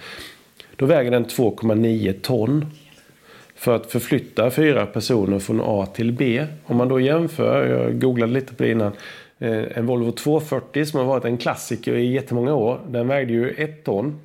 Då 0.77 0.87
väger 0.87 1.11
den 1.11 1.27
2,9 1.27 2.13
ton 2.13 2.67
för 3.57 3.77
att 3.77 3.93
förflytta 3.93 4.51
fyra 4.51 4.87
personer 4.87 5.39
från 5.39 5.61
A 5.65 5.87
till 5.95 6.13
B. 6.13 6.47
Om 6.65 6.77
man 6.77 6.89
då 6.89 7.01
jämför, 7.01 7.67
jag 7.67 8.01
googlade 8.01 8.33
lite 8.33 8.55
på 8.55 8.63
det 8.63 8.71
innan, 8.71 8.93
en 9.39 9.87
Volvo 9.87 10.13
240 10.13 10.85
som 10.85 11.01
har 11.01 11.07
varit 11.07 11.25
en 11.25 11.39
klassiker 11.39 11.95
i 11.95 12.13
jättemånga 12.13 12.55
år. 12.55 12.81
Den 12.89 13.09
vägde 13.09 13.33
ju 13.33 13.51
ett 13.51 13.85
ton. 13.85 14.21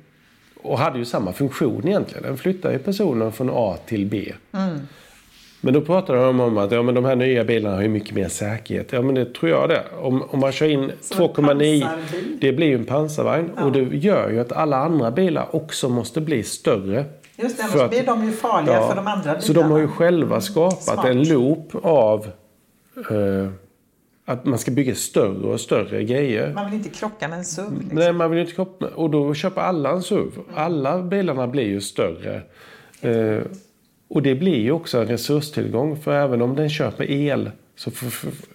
Och 0.62 0.78
hade 0.78 0.98
ju 0.98 1.04
samma 1.04 1.32
funktion 1.32 1.88
egentligen. 1.88 2.22
Den 2.22 2.36
flyttar 2.36 2.72
ju 2.72 2.78
personer 2.78 3.30
från 3.30 3.50
A 3.52 3.76
till 3.86 4.06
B. 4.06 4.32
Mm. 4.52 4.78
Men 5.64 5.74
då 5.74 5.80
pratar 5.80 6.14
de 6.14 6.40
om 6.40 6.58
att 6.58 6.72
ja, 6.72 6.82
men 6.82 6.94
de 6.94 7.04
här 7.04 7.16
nya 7.16 7.44
bilarna 7.44 7.76
har 7.76 7.82
ju 7.82 7.88
mycket 7.88 8.14
mer 8.14 8.28
säkerhet. 8.28 8.92
Ja 8.92 9.02
men 9.02 9.14
det 9.14 9.34
tror 9.34 9.50
jag 9.50 9.68
det. 9.68 9.82
Om, 10.00 10.22
om 10.22 10.40
man 10.40 10.52
kör 10.52 10.66
in 10.66 10.92
2,9 11.02 11.88
det 12.40 12.52
blir 12.52 12.66
ju 12.66 12.74
en 12.74 12.84
pansarvagn. 12.84 13.50
Ja. 13.56 13.64
Och 13.64 13.72
det 13.72 13.80
gör 13.80 14.30
ju 14.30 14.40
att 14.40 14.52
alla 14.52 14.76
andra 14.76 15.10
bilar 15.10 15.56
också 15.56 15.88
måste 15.88 16.20
bli 16.20 16.42
större. 16.42 17.04
Just 17.36 17.56
det, 17.56 17.62
annars 17.62 17.90
blir 17.90 18.06
de 18.06 18.24
ju 18.24 18.32
farliga 18.32 18.74
ja, 18.74 18.88
för 18.88 18.96
de 18.96 19.06
andra 19.06 19.22
bilarna. 19.22 19.40
Så 19.40 19.52
de 19.52 19.70
har 19.70 19.78
ju 19.78 19.88
själva 19.88 20.40
skapat 20.40 20.82
Smart. 20.82 21.06
en 21.06 21.28
loop 21.28 21.74
av 21.82 22.26
eh, 23.10 23.50
att 24.32 24.44
man 24.44 24.58
ska 24.58 24.70
bygga 24.70 24.94
större 24.94 25.52
och 25.52 25.60
större 25.60 26.04
grejer. 26.04 26.54
Man 26.54 26.64
vill 26.64 26.74
inte 26.74 26.88
krocka 26.88 27.28
med 27.28 27.38
en 27.38 27.44
SUV. 27.44 27.78
Liksom. 27.78 27.98
Nej, 27.98 28.12
man 28.12 28.30
vill 28.30 28.40
inte 28.40 28.52
krocka 28.52 28.86
Och 28.86 29.10
då 29.10 29.34
köper 29.34 29.60
alla 29.60 29.90
en 29.90 30.02
SUV. 30.02 30.30
Alla 30.54 31.02
bilarna 31.02 31.46
blir 31.46 31.66
ju 31.66 31.80
större. 31.80 32.42
Eh, 33.00 33.42
och 34.08 34.22
det 34.22 34.34
blir 34.34 34.60
ju 34.60 34.72
också 34.72 35.00
en 35.00 35.06
resurstillgång. 35.06 35.96
För 35.96 36.12
även 36.12 36.42
om 36.42 36.56
den 36.56 36.70
köper 36.70 37.10
el 37.10 37.50
så 37.76 37.90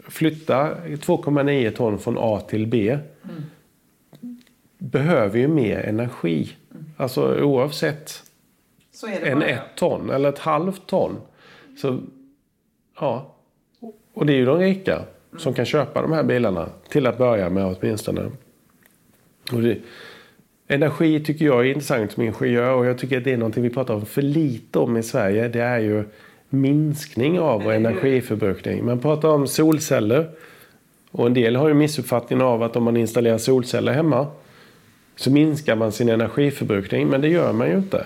flytta 0.07 0.75
2,9 0.85 1.71
ton 1.71 1.99
från 1.99 2.17
A 2.19 2.41
till 2.49 2.67
B 2.67 2.89
mm. 2.89 3.43
behöver 4.77 5.39
ju 5.39 5.47
mer 5.47 5.79
energi. 5.79 6.51
Mm. 6.71 6.85
Alltså 6.97 7.41
oavsett 7.41 8.23
än 9.23 9.41
ett 9.41 9.75
ton 9.75 10.09
eller 10.09 10.29
ett 10.29 10.39
halvt 10.39 10.87
ton. 10.87 11.21
Så, 11.81 11.99
ja. 12.99 13.35
Och 14.13 14.25
det 14.25 14.33
är 14.33 14.37
ju 14.37 14.45
de 14.45 14.59
rika 14.59 15.03
som 15.37 15.53
kan 15.53 15.65
köpa 15.65 16.01
de 16.01 16.11
här 16.11 16.23
bilarna 16.23 16.69
till 16.89 17.07
att 17.07 17.17
börja 17.17 17.49
med 17.49 17.65
åtminstone. 17.65 18.21
Och 19.51 19.61
det, 19.61 19.77
Energi 20.67 21.23
tycker 21.23 21.45
jag 21.45 21.59
är 21.59 21.63
intressant 21.63 22.11
som 22.11 22.23
ingenjör 22.23 22.73
och 22.73 22.85
jag 22.85 22.97
tycker 22.97 23.17
att 23.17 23.23
det 23.23 23.33
är 23.33 23.37
någonting 23.37 23.63
vi 23.63 23.69
pratar 23.69 23.93
om 23.93 24.05
för 24.05 24.21
lite 24.21 24.79
om 24.79 24.97
i 24.97 25.03
Sverige. 25.03 25.47
Det 25.47 25.61
är 25.61 25.79
ju 25.79 26.03
minskning 26.49 27.39
av 27.39 27.63
vår 27.63 27.71
energiförbrukning. 27.71 28.85
Man 28.85 28.99
pratar 28.99 29.29
om 29.29 29.47
solceller. 29.47 30.29
Och 31.11 31.27
en 31.27 31.33
del 31.33 31.55
har 31.55 31.67
ju 31.67 31.73
missuppfattningen 31.73 32.45
av 32.45 32.63
att 32.63 32.75
om 32.75 32.83
man 32.83 32.97
installerar 32.97 33.37
solceller 33.37 33.93
hemma 33.93 34.27
så 35.15 35.31
minskar 35.31 35.75
man 35.75 35.91
sin 35.91 36.09
energiförbrukning. 36.09 37.07
Men 37.07 37.21
det 37.21 37.27
gör 37.27 37.53
man 37.53 37.69
ju 37.69 37.77
inte. 37.77 38.05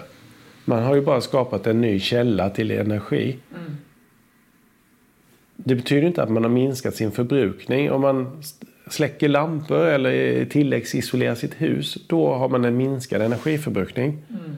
Man 0.65 0.83
har 0.83 0.95
ju 0.95 1.01
bara 1.01 1.21
skapat 1.21 1.67
en 1.67 1.81
ny 1.81 1.99
källa 1.99 2.49
till 2.49 2.71
energi. 2.71 3.37
Mm. 3.55 3.77
Det 5.63 5.75
betyder 5.75 6.07
inte 6.07 6.23
att 6.23 6.29
man 6.29 6.43
har 6.43 6.49
minskat 6.49 6.95
sin 6.95 7.11
förbrukning. 7.11 7.91
Om 7.91 8.01
man 8.01 8.43
släcker 8.87 9.29
lampor 9.29 9.85
eller 9.85 10.45
tilläggsisolerar 10.45 11.35
sitt 11.35 11.61
hus, 11.61 11.97
då 12.07 12.33
har 12.33 12.49
man 12.49 12.65
en 12.65 12.77
minskad 12.77 13.21
energiförbrukning. 13.21 14.23
Mm. 14.29 14.55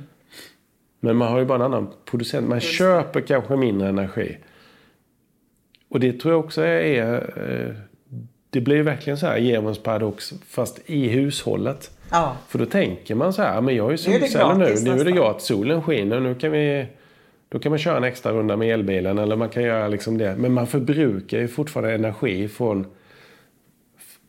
Men 1.00 1.16
man 1.16 1.32
har 1.32 1.40
ju 1.40 1.46
bara 1.46 1.56
en 1.56 1.62
annan 1.74 1.90
producent. 2.06 2.48
Man 2.48 2.58
Just. 2.58 2.74
köper 2.74 3.22
kanske 3.22 3.56
mindre 3.56 3.90
energi. 3.90 4.38
Och 5.90 6.00
det 6.00 6.20
tror 6.20 6.34
jag 6.34 6.46
också 6.46 6.62
är... 6.62 7.14
Eh, 7.38 7.76
det 8.50 8.62
blir 8.62 8.84
verkligen 8.84 9.18
så 9.18 9.28
här 9.28 9.38
Germans 9.38 9.80
paradox 9.80 10.34
fast 10.50 10.82
i 10.86 11.08
hushållet. 11.08 11.92
Ja. 12.12 12.38
För 12.48 12.60
då 12.60 12.66
tänker 12.66 13.16
man 13.16 13.34
så 13.34 13.42
här, 13.42 13.62
men 13.62 13.76
jag 13.76 13.84
har 13.84 13.92
ju 13.92 13.98
solceller 13.98 14.56
nu. 14.56 14.76
Nu 14.84 15.00
är 15.00 15.06
det 15.06 15.12
gratis, 15.12 15.46
solen 15.46 15.82
skiner. 15.82 16.20
Nu 16.20 16.36
kan 16.36 16.52
vi... 16.52 16.86
Då 17.54 17.60
kan 17.60 17.70
man 17.70 17.80
köra 17.80 17.98
en 17.98 18.04
extra 18.04 18.32
runda 18.32 18.58
med 18.58 18.74
elbilen 18.74 19.18
eller 19.18 19.36
man 19.36 19.50
kan 19.50 19.64
göra 19.64 19.88
liksom 19.88 20.18
det. 20.18 20.36
Men 20.36 20.54
man 20.54 20.68
förbrukar 20.68 21.40
ju 21.40 21.48
fortfarande 21.48 21.94
energi 21.94 22.48
från 22.48 22.86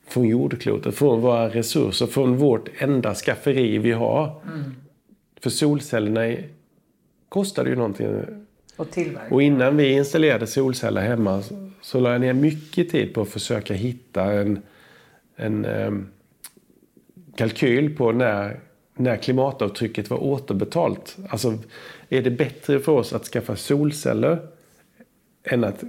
från 0.08 0.28
jordklotet, 0.28 0.94
från 0.94 1.20
våra 1.20 1.48
resurser, 1.48 2.06
från 2.06 2.36
vårt 2.36 2.68
enda 2.78 3.14
skafferi 3.14 3.78
vi 3.78 3.92
har. 3.92 4.40
Mm. 4.46 4.74
För 5.40 5.50
solcellerna 5.50 6.36
kostade 7.28 7.70
ju 7.70 7.76
någonting. 7.76 8.06
Och, 8.76 8.86
och 9.30 9.42
innan 9.42 9.76
vi 9.76 9.92
installerade 9.92 10.46
solceller 10.46 11.00
hemma 11.00 11.42
så, 11.42 11.70
så 11.80 12.00
la 12.00 12.12
jag 12.12 12.20
ner 12.20 12.32
mycket 12.32 12.90
tid 12.90 13.14
på 13.14 13.20
att 13.22 13.28
försöka 13.28 13.74
hitta 13.74 14.22
en, 14.22 14.62
en 15.36 15.64
um, 15.64 16.08
kalkyl 17.36 17.96
på 17.96 18.12
när, 18.12 18.60
när 18.94 19.16
klimatavtrycket 19.16 20.10
var 20.10 20.24
återbetalt. 20.24 21.16
Alltså, 21.28 21.58
är 22.08 22.22
det 22.22 22.30
bättre 22.30 22.80
för 22.80 22.92
oss 22.92 23.12
att 23.12 23.24
skaffa 23.24 23.56
solceller 23.56 24.38
än 25.44 25.64
att 25.64 25.84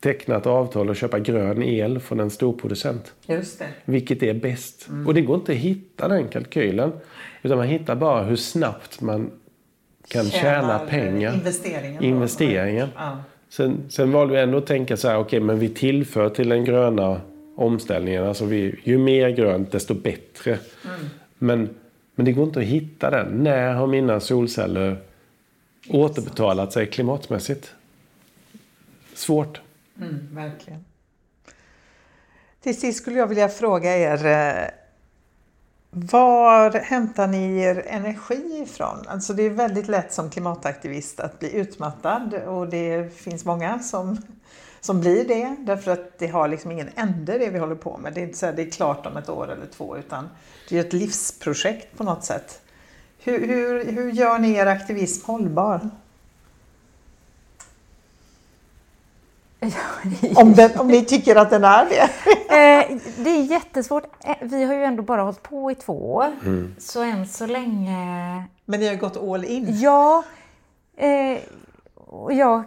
teckna 0.00 0.36
ett 0.36 0.46
avtal 0.46 0.88
och 0.88 0.96
köpa 0.96 1.18
grön 1.18 1.62
el 1.62 2.00
från 2.00 2.20
en 2.20 2.30
storproducent. 2.30 3.14
Just 3.26 3.58
det. 3.58 3.68
Vilket 3.84 4.22
är 4.22 4.34
bäst. 4.34 4.88
Mm. 4.88 5.06
Och 5.06 5.14
det 5.14 5.20
går 5.20 5.36
inte 5.36 5.52
att 5.52 5.58
hitta 5.58 6.08
den 6.08 6.28
kalkylen. 6.28 6.92
Utan 7.42 7.58
man 7.58 7.66
hittar 7.66 7.96
bara 7.96 8.24
hur 8.24 8.36
snabbt 8.36 9.00
man 9.00 9.30
kan 10.08 10.24
Tjänar 10.24 10.42
tjäna 10.42 10.78
pengar. 10.78 11.34
Investeringen. 11.34 12.04
investeringen. 12.04 12.88
Ja. 12.96 13.16
Sen, 13.48 13.84
sen 13.88 14.12
valde 14.12 14.34
vi 14.34 14.40
ändå 14.40 14.58
att 14.58 14.66
tänka 14.66 14.96
så 14.96 15.08
här, 15.08 15.14
okej 15.14 15.26
okay, 15.26 15.40
men 15.40 15.58
vi 15.58 15.68
tillför 15.68 16.28
till 16.28 16.48
den 16.48 16.64
gröna 16.64 17.20
omställningen. 17.56 18.24
Alltså 18.24 18.44
vi, 18.44 18.74
ju 18.84 18.98
mer 18.98 19.28
grönt 19.30 19.72
desto 19.72 19.94
bättre. 19.94 20.50
Mm. 20.50 21.00
Men, 21.38 21.68
men 22.18 22.24
det 22.24 22.32
går 22.32 22.44
inte 22.44 22.60
att 22.60 22.66
hitta 22.66 23.10
den. 23.10 23.44
När 23.44 23.74
har 23.74 23.86
mina 23.86 24.20
solceller 24.20 25.02
återbetalat 25.88 26.72
sig 26.72 26.90
klimatmässigt? 26.90 27.74
Svårt. 29.14 29.60
Mm, 30.00 30.28
verkligen. 30.30 30.84
Till 32.60 32.80
sist 32.80 32.98
skulle 32.98 33.18
jag 33.18 33.26
vilja 33.26 33.48
fråga 33.48 33.96
er 33.96 34.26
eh, 34.26 34.70
var 35.90 36.70
hämtar 36.70 37.26
ni 37.26 37.60
er 37.60 37.84
energi 37.86 38.62
ifrån? 38.66 39.04
Alltså 39.06 39.32
det 39.32 39.42
är 39.42 39.50
väldigt 39.50 39.88
lätt 39.88 40.12
som 40.12 40.30
klimataktivist 40.30 41.20
att 41.20 41.38
bli 41.38 41.54
utmattad 41.56 42.34
och 42.34 42.68
det 42.68 43.16
finns 43.16 43.44
många 43.44 43.78
som, 43.78 44.22
som 44.88 45.00
blir 45.00 45.24
det 45.24 45.56
därför 45.58 45.90
att 45.90 46.18
det 46.18 46.26
har 46.26 46.48
liksom 46.48 46.70
ingen 46.70 46.88
ände 46.96 47.38
det 47.38 47.50
vi 47.50 47.58
håller 47.58 47.74
på 47.74 47.98
med. 47.98 48.14
Det 48.14 48.20
är 48.20 48.22
inte 48.22 48.38
så 48.38 48.46
att 48.46 48.56
det 48.56 48.62
är 48.62 48.70
klart 48.70 49.06
om 49.06 49.16
ett 49.16 49.28
år 49.28 49.52
eller 49.52 49.66
två 49.66 49.96
utan 49.96 50.28
det 50.68 50.76
är 50.76 50.80
ett 50.80 50.92
livsprojekt 50.92 51.96
på 51.96 52.04
något 52.04 52.24
sätt. 52.24 52.60
Hur, 53.18 53.46
hur, 53.46 53.92
hur 53.92 54.12
gör 54.12 54.38
ni 54.38 54.52
er 54.52 54.66
aktivism 54.66 55.26
hållbar? 55.26 55.90
om, 60.34 60.52
den, 60.52 60.78
om 60.78 60.88
ni 60.88 61.04
tycker 61.04 61.36
att 61.36 61.50
den 61.50 61.64
är 61.64 61.84
det? 61.84 62.02
eh, 62.54 62.98
det 63.16 63.30
är 63.30 63.42
jättesvårt. 63.42 64.04
Eh, 64.24 64.36
vi 64.40 64.64
har 64.64 64.74
ju 64.74 64.84
ändå 64.84 65.02
bara 65.02 65.22
hållit 65.22 65.42
på 65.42 65.70
i 65.70 65.74
två 65.74 66.14
år. 66.14 66.32
Mm. 66.44 66.74
Så 66.78 67.02
än 67.02 67.28
så 67.28 67.46
länge... 67.46 68.44
Men 68.64 68.80
ni 68.80 68.88
har 68.88 68.94
gått 68.94 69.16
all 69.16 69.44
in? 69.44 69.80
Ja. 69.80 70.24
Eh, 70.96 71.38
och 72.10 72.32
jag, 72.32 72.64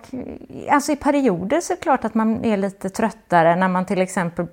alltså 0.69 0.91
i 0.91 0.95
perioder 0.95 1.61
så 1.61 1.73
är 1.73 1.77
det 1.77 1.81
klart 1.81 2.05
att 2.05 2.13
man 2.13 2.45
är 2.45 2.57
lite 2.57 2.89
tröttare 2.89 3.55
när 3.55 3.67
man 3.67 3.85
till 3.85 4.01
exempel 4.01 4.47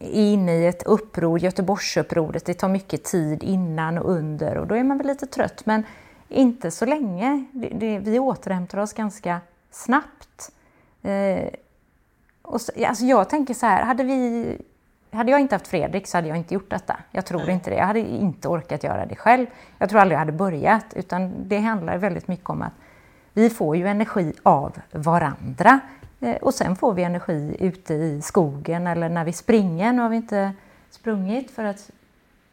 är 0.00 0.32
inne 0.32 0.52
i 0.52 0.66
ett 0.66 0.82
uppror, 0.82 1.38
Göteborgsupproret. 1.38 2.44
Det 2.44 2.54
tar 2.54 2.68
mycket 2.68 3.04
tid 3.04 3.42
innan 3.42 3.98
och 3.98 4.10
under 4.10 4.56
och 4.58 4.66
då 4.66 4.74
är 4.74 4.84
man 4.84 4.98
väl 4.98 5.06
lite 5.06 5.26
trött. 5.26 5.66
Men 5.66 5.82
inte 6.28 6.70
så 6.70 6.84
länge. 6.84 7.44
Det, 7.52 7.68
det, 7.68 7.98
vi 7.98 8.18
återhämtar 8.18 8.78
oss 8.78 8.92
ganska 8.92 9.40
snabbt. 9.70 10.52
Eh, 11.02 11.48
och 12.42 12.60
så, 12.60 12.72
alltså 12.86 13.04
jag 13.04 13.28
tänker 13.28 13.54
så 13.54 13.66
här, 13.66 13.82
hade, 13.82 14.04
vi, 14.04 14.56
hade 15.10 15.30
jag 15.30 15.40
inte 15.40 15.54
haft 15.54 15.68
Fredrik 15.68 16.06
så 16.06 16.16
hade 16.16 16.28
jag 16.28 16.36
inte 16.36 16.54
gjort 16.54 16.70
detta. 16.70 16.96
Jag 17.10 17.26
tror 17.26 17.50
inte 17.50 17.70
det. 17.70 17.76
Jag 17.76 17.86
hade 17.86 18.00
inte 18.00 18.48
orkat 18.48 18.84
göra 18.84 19.06
det 19.06 19.16
själv. 19.16 19.46
Jag 19.78 19.88
tror 19.90 20.00
aldrig 20.00 20.14
jag 20.14 20.20
hade 20.20 20.32
börjat. 20.32 20.86
Utan 20.96 21.48
det 21.48 21.58
handlar 21.58 21.98
väldigt 21.98 22.28
mycket 22.28 22.50
om 22.50 22.62
att 22.62 22.72
vi 23.34 23.50
får 23.50 23.76
ju 23.76 23.88
energi 23.88 24.32
av 24.42 24.78
varandra. 24.92 25.80
Eh, 26.20 26.36
och 26.36 26.54
sen 26.54 26.76
får 26.76 26.92
vi 26.92 27.02
energi 27.02 27.56
ute 27.60 27.94
i 27.94 28.22
skogen 28.22 28.86
eller 28.86 29.08
när 29.08 29.24
vi 29.24 29.32
springer. 29.32 29.92
Nu 29.92 30.02
har 30.02 30.08
vi 30.08 30.16
inte 30.16 30.52
sprungit 30.90 31.50
för 31.50 31.64
att 31.64 31.90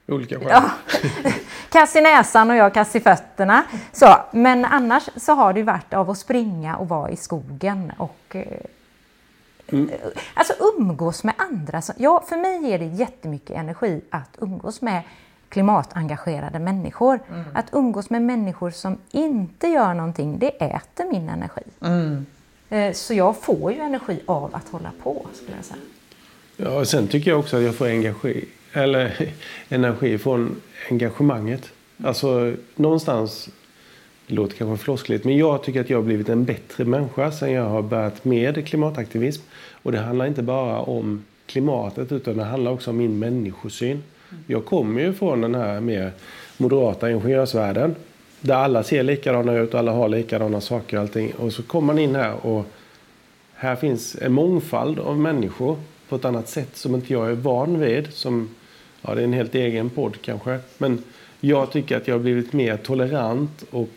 Olika 0.07 0.39
skäl. 0.39 0.47
Ja. 0.49 0.71
Kass 1.69 1.95
i 1.95 2.01
näsan 2.01 2.49
och 2.49 2.55
jag 2.55 2.73
kass 2.73 2.95
i 2.95 2.99
fötterna. 2.99 3.63
Så, 3.91 4.15
men 4.31 4.65
annars 4.65 5.09
så 5.15 5.33
har 5.33 5.53
det 5.53 5.63
varit 5.63 5.93
av 5.93 6.09
att 6.09 6.17
springa 6.17 6.75
och 6.75 6.89
vara 6.89 7.09
i 7.09 7.15
skogen 7.15 7.91
och 7.97 8.35
eh, 8.35 8.45
mm. 9.67 9.89
alltså 10.33 10.53
umgås 10.77 11.23
med 11.23 11.33
andra. 11.37 11.81
Ja, 11.97 12.23
för 12.29 12.37
mig 12.37 12.69
ger 12.69 12.79
det 12.79 12.85
jättemycket 12.85 13.57
energi 13.57 14.01
att 14.09 14.37
umgås 14.37 14.81
med 14.81 15.01
klimatengagerade 15.51 16.59
människor. 16.59 17.19
Mm. 17.29 17.43
Att 17.53 17.65
umgås 17.71 18.09
med 18.09 18.21
människor 18.21 18.71
som 18.71 18.97
inte 19.11 19.67
gör 19.67 19.93
någonting, 19.93 20.39
det 20.39 20.47
äter 20.47 21.11
min 21.11 21.29
energi. 21.29 21.61
Mm. 21.81 22.25
Eh, 22.69 22.93
så 22.93 23.13
jag 23.13 23.37
får 23.37 23.71
ju 23.71 23.79
energi 23.79 24.19
av 24.25 24.55
att 24.55 24.69
hålla 24.69 24.91
på, 25.03 25.25
skulle 25.33 25.57
jag 25.57 25.65
säga. 25.65 25.79
Ja, 26.57 26.79
och 26.79 26.87
sen 26.87 27.07
tycker 27.07 27.31
jag 27.31 27.39
också 27.39 27.57
att 27.57 27.63
jag 27.63 27.75
får 27.75 27.87
energi 27.87 28.45
eller 28.73 29.29
energi 29.69 30.17
från 30.17 30.61
engagemanget. 30.89 31.71
Alltså 32.03 32.53
någonstans, 32.75 33.49
det 34.27 34.33
låter 34.33 34.55
kanske 34.55 34.83
floskligt, 34.83 35.25
men 35.25 35.37
jag 35.37 35.63
tycker 35.63 35.81
att 35.81 35.89
jag 35.89 35.97
har 35.97 36.03
blivit 36.03 36.29
en 36.29 36.45
bättre 36.45 36.85
människa 36.85 37.31
sen 37.31 37.51
jag 37.51 37.69
har 37.69 37.81
börjat 37.81 38.25
med 38.25 38.67
klimataktivism. 38.67 39.41
Och 39.83 39.91
det 39.91 39.99
handlar 39.99 40.25
inte 40.25 40.43
bara 40.43 40.79
om 40.79 41.25
klimatet 41.45 42.11
utan 42.11 42.37
det 42.37 42.43
handlar 42.43 42.71
också 42.71 42.89
om 42.89 42.97
min 42.97 43.19
människosyn. 43.19 44.03
Jag 44.47 44.65
kommer 44.65 45.01
ju 45.01 45.13
från 45.13 45.41
den 45.41 45.55
här 45.55 45.79
mer 45.79 46.11
moderata 46.57 47.11
ingenjörsvärlden 47.11 47.95
där 48.41 48.55
alla 48.55 48.83
ser 48.83 49.03
likadana 49.03 49.53
ut 49.57 49.73
och 49.73 49.79
alla 49.79 49.91
har 49.91 50.09
likadana 50.09 50.61
saker 50.61 50.97
och 50.97 51.01
allting. 51.01 51.31
Och 51.31 51.53
så 51.53 51.63
kommer 51.63 51.87
man 51.87 51.99
in 51.99 52.15
här 52.15 52.45
och 52.45 52.65
här 53.53 53.75
finns 53.75 54.15
en 54.21 54.33
mångfald 54.33 54.99
av 54.99 55.19
människor 55.19 55.77
på 56.09 56.15
ett 56.15 56.25
annat 56.25 56.49
sätt 56.49 56.77
som 56.77 56.95
inte 56.95 57.13
jag 57.13 57.29
är 57.29 57.35
van 57.35 57.79
vid. 57.79 58.13
Som, 58.13 58.49
ja, 59.01 59.15
det 59.15 59.21
är 59.21 59.25
en 59.25 59.33
helt 59.33 59.55
egen 59.55 59.89
podd 59.89 60.21
kanske. 60.21 60.59
Men 60.77 61.03
jag 61.39 61.71
tycker 61.71 61.97
att 61.97 62.07
jag 62.07 62.15
har 62.15 62.19
blivit 62.19 62.53
mer 62.53 62.77
tolerant 62.77 63.63
och 63.71 63.89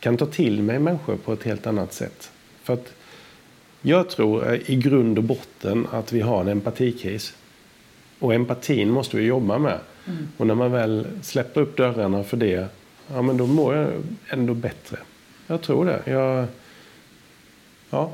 kan 0.00 0.16
ta 0.16 0.26
till 0.26 0.62
mig 0.62 0.78
människor 0.78 1.16
på 1.16 1.32
ett 1.32 1.42
helt 1.42 1.66
annat 1.66 1.92
sätt. 1.92 2.30
För 2.62 2.74
att 2.74 2.92
jag 3.82 4.10
tror 4.10 4.52
eh, 4.52 4.70
i 4.70 4.76
grund 4.76 5.18
och 5.18 5.24
botten 5.24 5.86
att 5.92 6.12
vi 6.12 6.20
har 6.20 6.40
en 6.40 6.48
empatikris. 6.48 7.34
Och 8.18 8.34
empatin 8.34 8.90
måste 8.90 9.16
vi 9.16 9.22
jobba 9.22 9.58
med. 9.58 9.78
Mm. 10.06 10.28
Och 10.36 10.46
när 10.46 10.54
man 10.54 10.72
väl 10.72 11.06
släpper 11.22 11.60
upp 11.60 11.76
dörrarna 11.76 12.24
för 12.24 12.36
det, 12.36 12.68
ja 13.08 13.22
men 13.22 13.36
då 13.36 13.46
mår 13.46 13.74
jag 13.74 13.90
ändå 14.28 14.54
bättre. 14.54 14.98
Jag 15.46 15.62
tror 15.62 15.84
det. 15.84 16.02
Jag, 16.04 16.46
ja, 17.90 18.12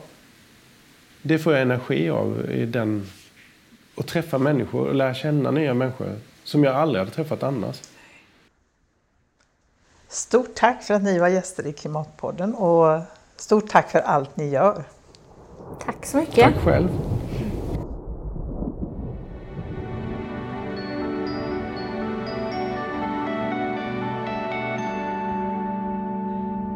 det 1.23 1.39
får 1.39 1.53
jag 1.53 1.62
energi 1.62 2.11
av 2.11 2.51
i 2.51 2.66
den... 2.66 3.07
Att 3.95 4.07
träffa 4.07 4.39
människor 4.39 4.89
och 4.89 4.95
lära 4.95 5.15
känna 5.15 5.51
nya 5.51 5.74
människor 5.74 6.16
som 6.45 6.65
jag 6.65 6.74
aldrig 6.74 6.99
hade 6.99 7.11
träffat 7.11 7.43
annars. 7.43 7.81
Stort 10.09 10.55
tack 10.55 10.83
för 10.83 10.95
att 10.95 11.03
ni 11.03 11.19
var 11.19 11.29
gäster 11.29 11.66
i 11.66 11.73
Klimatpodden 11.73 12.55
och 12.55 13.01
stort 13.37 13.69
tack 13.69 13.91
för 13.91 13.99
allt 13.99 14.37
ni 14.37 14.49
gör. 14.49 14.85
Tack 15.85 16.07
så 16.07 16.16
mycket. 16.16 16.35
Tack 16.35 16.65
själv. 16.65 16.89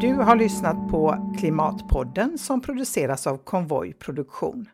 Du 0.01 0.15
har 0.15 0.37
lyssnat 0.37 0.91
på 0.91 1.33
Klimatpodden 1.39 2.39
som 2.39 2.61
produceras 2.61 3.27
av 3.27 3.37
Konvoj 3.37 3.93
Produktion. 3.93 4.69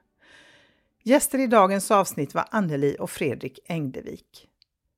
Gäster 1.02 1.38
i 1.38 1.46
dagens 1.46 1.90
avsnitt 1.90 2.34
var 2.34 2.44
Anneli 2.50 2.96
och 3.00 3.10
Fredrik 3.10 3.58
Engdevik. 3.68 4.48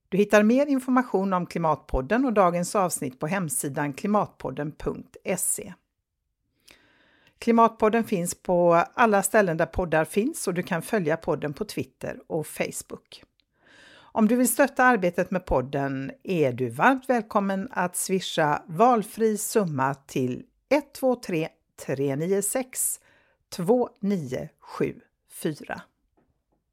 Du 0.09 0.17
hittar 0.17 0.43
mer 0.43 0.67
information 0.67 1.33
om 1.33 1.47
Klimatpodden 1.47 2.25
och 2.25 2.33
dagens 2.33 2.75
avsnitt 2.75 3.21
på 3.21 3.27
hemsidan 3.27 3.93
klimatpodden.se. 3.93 5.75
Klimatpodden 7.39 8.05
finns 8.05 8.43
på 8.43 8.85
alla 8.95 9.23
ställen 9.23 9.57
där 9.57 9.67
poddar 9.67 10.05
finns 10.05 10.49
och 10.49 10.55
du 10.55 10.63
kan 10.63 10.83
följa 10.83 11.17
podden 11.17 11.53
på 11.53 11.65
Twitter 11.65 12.21
och 12.27 12.47
Facebook. 12.47 13.23
Om 14.17 14.29
du 14.29 14.37
vill 14.37 14.49
stötta 14.49 14.85
arbetet 14.85 15.31
med 15.31 15.47
podden 15.47 16.11
är 16.23 16.53
du 16.53 16.69
varmt 16.69 17.09
välkommen 17.09 17.69
att 17.71 17.97
swisha 17.97 18.63
valfri 18.67 19.39
summa 19.39 19.95
till 19.95 20.43
123 20.71 21.49
396 21.87 23.01
2974. 23.57 25.83